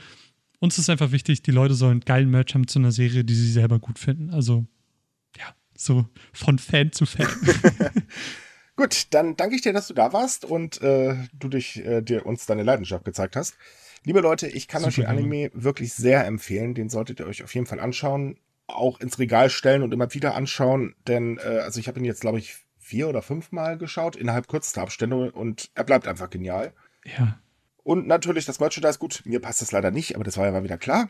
uns 0.64 0.78
ist 0.78 0.90
einfach 0.90 1.12
wichtig, 1.12 1.42
die 1.42 1.52
Leute 1.52 1.74
sollen 1.74 2.00
geilen 2.00 2.32
Merch 2.32 2.54
haben 2.54 2.70
zu 2.70 2.80
einer 2.80 2.94
Serie, 2.94 3.26
die 3.26 3.36
sie 3.36 3.52
selber 3.52 3.80
gut 3.80 4.00
finden. 4.00 4.30
Also 4.30 4.66
ja, 5.38 5.54
so 5.76 6.06
von 6.32 6.58
Fan 6.58 6.94
zu 6.94 7.06
Fan. 7.06 7.28
Gut, 8.78 9.08
dann 9.10 9.36
danke 9.36 9.56
ich 9.56 9.62
dir, 9.62 9.74
dass 9.74 9.90
du 9.90 9.94
da 9.94 10.14
warst 10.14 10.46
und 10.46 10.82
äh, 10.82 11.16
du 11.34 11.50
dich, 11.50 11.86
äh, 11.86 12.02
dir 12.02 12.26
uns 12.26 12.46
deine 12.46 12.64
Leidenschaft 12.64 13.04
gezeigt 13.04 13.36
hast. 13.36 13.58
Liebe 14.06 14.22
Leute, 14.22 14.48
ich 14.48 14.70
kann 14.70 14.80
Super 14.82 14.88
euch 14.88 14.96
den 14.96 15.06
Anime 15.06 15.52
wirklich 15.54 15.94
sehr 15.94 16.26
empfehlen. 16.26 16.74
Den 16.74 16.90
solltet 16.90 17.20
ihr 17.20 17.28
euch 17.28 17.44
auf 17.44 17.54
jeden 17.54 17.68
Fall 17.68 17.82
anschauen, 17.82 18.40
auch 18.66 19.02
ins 19.02 19.20
Regal 19.20 19.50
stellen 19.50 19.84
und 19.84 19.94
immer 19.94 20.14
wieder 20.14 20.34
anschauen, 20.34 20.96
denn 21.08 21.40
äh, 21.40 21.60
also 21.60 21.82
ich 21.82 21.90
habe 21.90 22.00
ihn 22.00 22.06
jetzt 22.06 22.22
glaube 22.22 22.40
ich 22.40 22.56
vier 22.80 23.10
oder 23.10 23.22
fünf 23.22 23.52
Mal 23.52 23.78
geschaut 23.78 24.16
innerhalb 24.16 24.48
kürzester 24.48 24.82
Abstände 24.82 25.34
und 25.34 25.70
er 25.76 25.84
bleibt 25.84 26.08
einfach 26.08 26.30
genial. 26.30 26.74
Ja. 27.18 27.38
Und 27.84 28.08
natürlich 28.08 28.46
das 28.46 28.60
Merchandise, 28.60 28.98
gut, 28.98 29.22
mir 29.26 29.42
passt 29.42 29.62
das 29.62 29.72
leider 29.72 29.92
nicht, 29.92 30.16
aber 30.16 30.24
das 30.24 30.38
war 30.38 30.46
ja 30.46 30.52
mal 30.52 30.64
wieder 30.64 30.78
klar. 30.78 31.10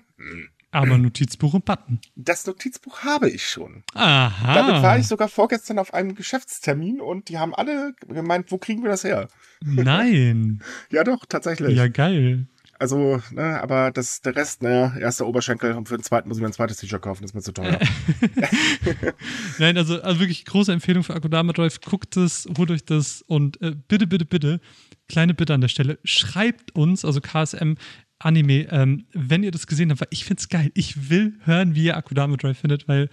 Aber 0.72 0.98
Notizbuch 0.98 1.54
und 1.54 1.66
Button. 1.66 2.00
Das 2.16 2.48
Notizbuch 2.48 3.04
habe 3.04 3.30
ich 3.30 3.48
schon. 3.48 3.84
Aha. 3.94 4.56
Damit 4.56 4.82
war 4.82 4.98
ich 4.98 5.08
sogar 5.08 5.28
vorgestern 5.28 5.78
auf 5.78 5.94
einem 5.94 6.16
Geschäftstermin 6.16 7.00
und 7.00 7.30
die 7.30 7.38
haben 7.38 7.54
alle 7.54 7.94
gemeint, 8.08 8.52
wo 8.52 8.58
kriegen 8.58 8.82
wir 8.82 8.90
das 8.90 9.04
her? 9.04 9.28
Nein. 9.62 10.64
ja, 10.90 11.04
doch, 11.04 11.26
tatsächlich. 11.28 11.78
Ja, 11.78 11.88
geil. 11.88 12.48
Also, 12.80 13.22
ne, 13.32 13.62
aber 13.62 13.92
das, 13.92 14.22
der 14.22 14.36
Rest, 14.36 14.64
naja, 14.64 14.98
erster 14.98 15.28
Oberschenkel 15.28 15.74
und 15.74 15.88
für 15.88 15.96
den 15.96 16.04
zweiten 16.04 16.28
muss 16.28 16.38
ich 16.38 16.42
mir 16.42 16.50
ein 16.50 16.54
zweites 16.54 16.78
T-Shirt 16.78 17.02
kaufen, 17.02 17.22
das 17.22 17.32
ist 17.32 17.36
mir 17.36 17.42
zu 17.42 17.54
teuer. 17.54 17.80
Nein, 19.60 19.78
also, 19.78 20.02
also 20.02 20.20
wirklich 20.20 20.44
große 20.44 20.74
Empfehlung 20.74 21.04
für 21.04 21.14
Akudama 21.14 21.54
Drive. 21.54 21.80
Guckt 21.82 22.18
es, 22.18 22.46
holt 22.58 22.72
euch 22.72 22.84
das 22.84 23.22
und 23.22 23.62
äh, 23.62 23.76
bitte, 23.88 24.08
bitte, 24.08 24.26
bitte, 24.26 24.60
kleine 25.08 25.34
Bitte 25.34 25.54
an 25.54 25.62
der 25.62 25.68
Stelle, 25.68 26.00
schreibt 26.04 26.76
uns, 26.76 27.06
also 27.06 27.22
KSM 27.22 27.76
Anime, 28.20 28.68
ähm, 28.72 29.06
wenn 29.14 29.44
ihr 29.44 29.52
das 29.52 29.68
gesehen 29.68 29.92
habt, 29.92 30.02
weil 30.02 30.08
ich 30.12 30.26
finde 30.26 30.42
es 30.42 30.50
geil. 30.50 30.72
Ich 30.76 31.10
will 31.10 31.34
hören, 31.44 31.76
wie 31.76 31.86
ihr 31.86 31.98
Akudama 31.98 32.38
Drive 32.38 32.60
findet, 32.60 32.88
weil 32.88 33.10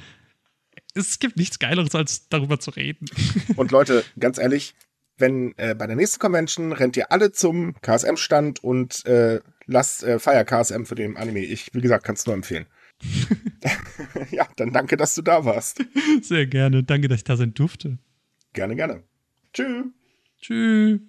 es 0.95 1.19
gibt 1.19 1.37
nichts 1.37 1.59
Geileres, 1.59 1.95
als 1.95 2.29
darüber 2.29 2.61
zu 2.61 2.71
reden. 2.71 3.07
Und 3.57 3.71
Leute, 3.71 4.05
ganz 4.19 4.39
ehrlich, 4.39 4.75
wenn 5.19 5.55
äh, 5.59 5.75
bei 5.75 5.87
der 5.87 5.97
nächsten 5.97 6.19
Convention 6.19 6.73
rennt 6.73 6.97
ihr 6.97 7.13
alle 7.13 7.33
zum 7.33 7.75
KSM-Stand 7.83 8.65
und 8.65 9.05
äh, 9.05 9.41
lasst 9.67 10.03
äh, 10.03 10.19
Feier 10.19 10.45
KSM 10.45 10.85
für 10.85 10.95
den 10.95 11.17
Anime. 11.19 11.41
Ich, 11.41 11.75
wie 11.75 11.81
gesagt, 11.81 12.05
kann 12.05 12.15
es 12.15 12.25
nur 12.25 12.35
empfehlen. 12.35 12.67
ja, 14.31 14.49
dann 14.57 14.73
danke, 14.73 14.97
dass 14.97 15.15
du 15.15 15.23
da 15.23 15.45
warst. 15.45 15.85
Sehr 16.23 16.47
gerne. 16.47 16.83
Danke, 16.83 17.09
dass 17.09 17.19
ich 17.19 17.25
da 17.25 17.37
sein 17.37 17.53
durfte. 17.53 17.99
Gerne, 18.55 18.77
gerne. 18.77 19.03
Tschüss. 19.53 19.85
Tschüss. 20.41 21.01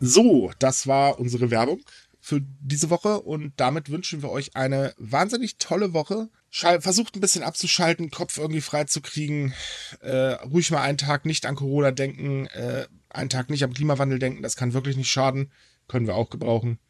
So, 0.00 0.52
das 0.58 0.86
war 0.86 1.18
unsere 1.18 1.50
Werbung 1.50 1.80
für 2.26 2.40
diese 2.60 2.90
Woche 2.90 3.20
und 3.20 3.52
damit 3.56 3.88
wünschen 3.88 4.20
wir 4.20 4.30
euch 4.30 4.56
eine 4.56 4.92
wahnsinnig 4.98 5.58
tolle 5.58 5.92
Woche. 5.92 6.28
Versucht 6.50 7.14
ein 7.14 7.20
bisschen 7.20 7.44
abzuschalten, 7.44 8.10
Kopf 8.10 8.36
irgendwie 8.36 8.62
frei 8.62 8.82
zu 8.82 9.00
kriegen, 9.00 9.54
äh, 10.00 10.32
ruhig 10.42 10.72
mal 10.72 10.82
einen 10.82 10.98
Tag 10.98 11.24
nicht 11.24 11.46
an 11.46 11.54
Corona 11.54 11.92
denken, 11.92 12.46
äh, 12.46 12.88
einen 13.10 13.28
Tag 13.28 13.48
nicht 13.48 13.62
am 13.62 13.72
Klimawandel 13.72 14.18
denken, 14.18 14.42
das 14.42 14.56
kann 14.56 14.72
wirklich 14.72 14.96
nicht 14.96 15.10
schaden, 15.10 15.52
können 15.86 16.08
wir 16.08 16.16
auch 16.16 16.28
gebrauchen. 16.28 16.80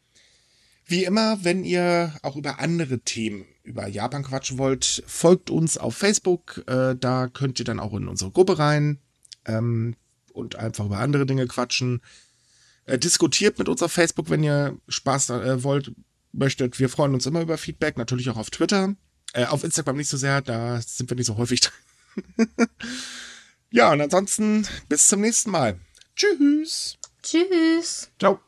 Wie 0.87 1.03
immer, 1.03 1.43
wenn 1.43 1.63
ihr 1.63 2.15
auch 2.23 2.35
über 2.35 2.59
andere 2.59 2.99
Themen 3.01 3.45
über 3.61 3.87
Japan 3.87 4.23
quatschen 4.23 4.57
wollt, 4.57 5.03
folgt 5.05 5.51
uns 5.51 5.77
auf 5.77 5.95
Facebook, 5.95 6.63
äh, 6.65 6.95
da 6.95 7.27
könnt 7.27 7.59
ihr 7.59 7.65
dann 7.65 7.79
auch 7.79 7.93
in 7.93 8.07
unsere 8.07 8.31
Gruppe 8.31 8.57
rein 8.57 8.99
ähm, 9.45 9.95
und 10.33 10.55
einfach 10.55 10.85
über 10.85 10.97
andere 10.97 11.27
Dinge 11.27 11.45
quatschen. 11.45 12.01
Äh, 12.87 12.97
diskutiert 12.97 13.59
mit 13.59 13.69
uns 13.69 13.83
auf 13.83 13.91
Facebook, 13.91 14.29
wenn 14.29 14.43
ihr 14.43 14.77
Spaß 14.87 15.29
äh, 15.29 15.63
wollt, 15.63 15.91
möchtet. 16.31 16.79
Wir 16.79 16.89
freuen 16.89 17.13
uns 17.13 17.25
immer 17.25 17.41
über 17.41 17.57
Feedback, 17.57 17.97
natürlich 17.97 18.29
auch 18.29 18.37
auf 18.37 18.49
Twitter. 18.49 18.95
Äh, 19.33 19.45
auf 19.45 19.63
Instagram 19.63 19.97
nicht 19.97 20.09
so 20.09 20.17
sehr, 20.17 20.41
da 20.41 20.81
sind 20.81 21.09
wir 21.09 21.17
nicht 21.17 21.27
so 21.27 21.37
häufig 21.37 21.61
drin. 22.37 22.49
ja, 23.69 23.91
und 23.91 24.01
ansonsten 24.01 24.65
bis 24.87 25.07
zum 25.07 25.21
nächsten 25.21 25.51
Mal. 25.51 25.77
Tschüss. 26.15 26.97
Tschüss. 27.21 28.09
Ciao. 28.19 28.46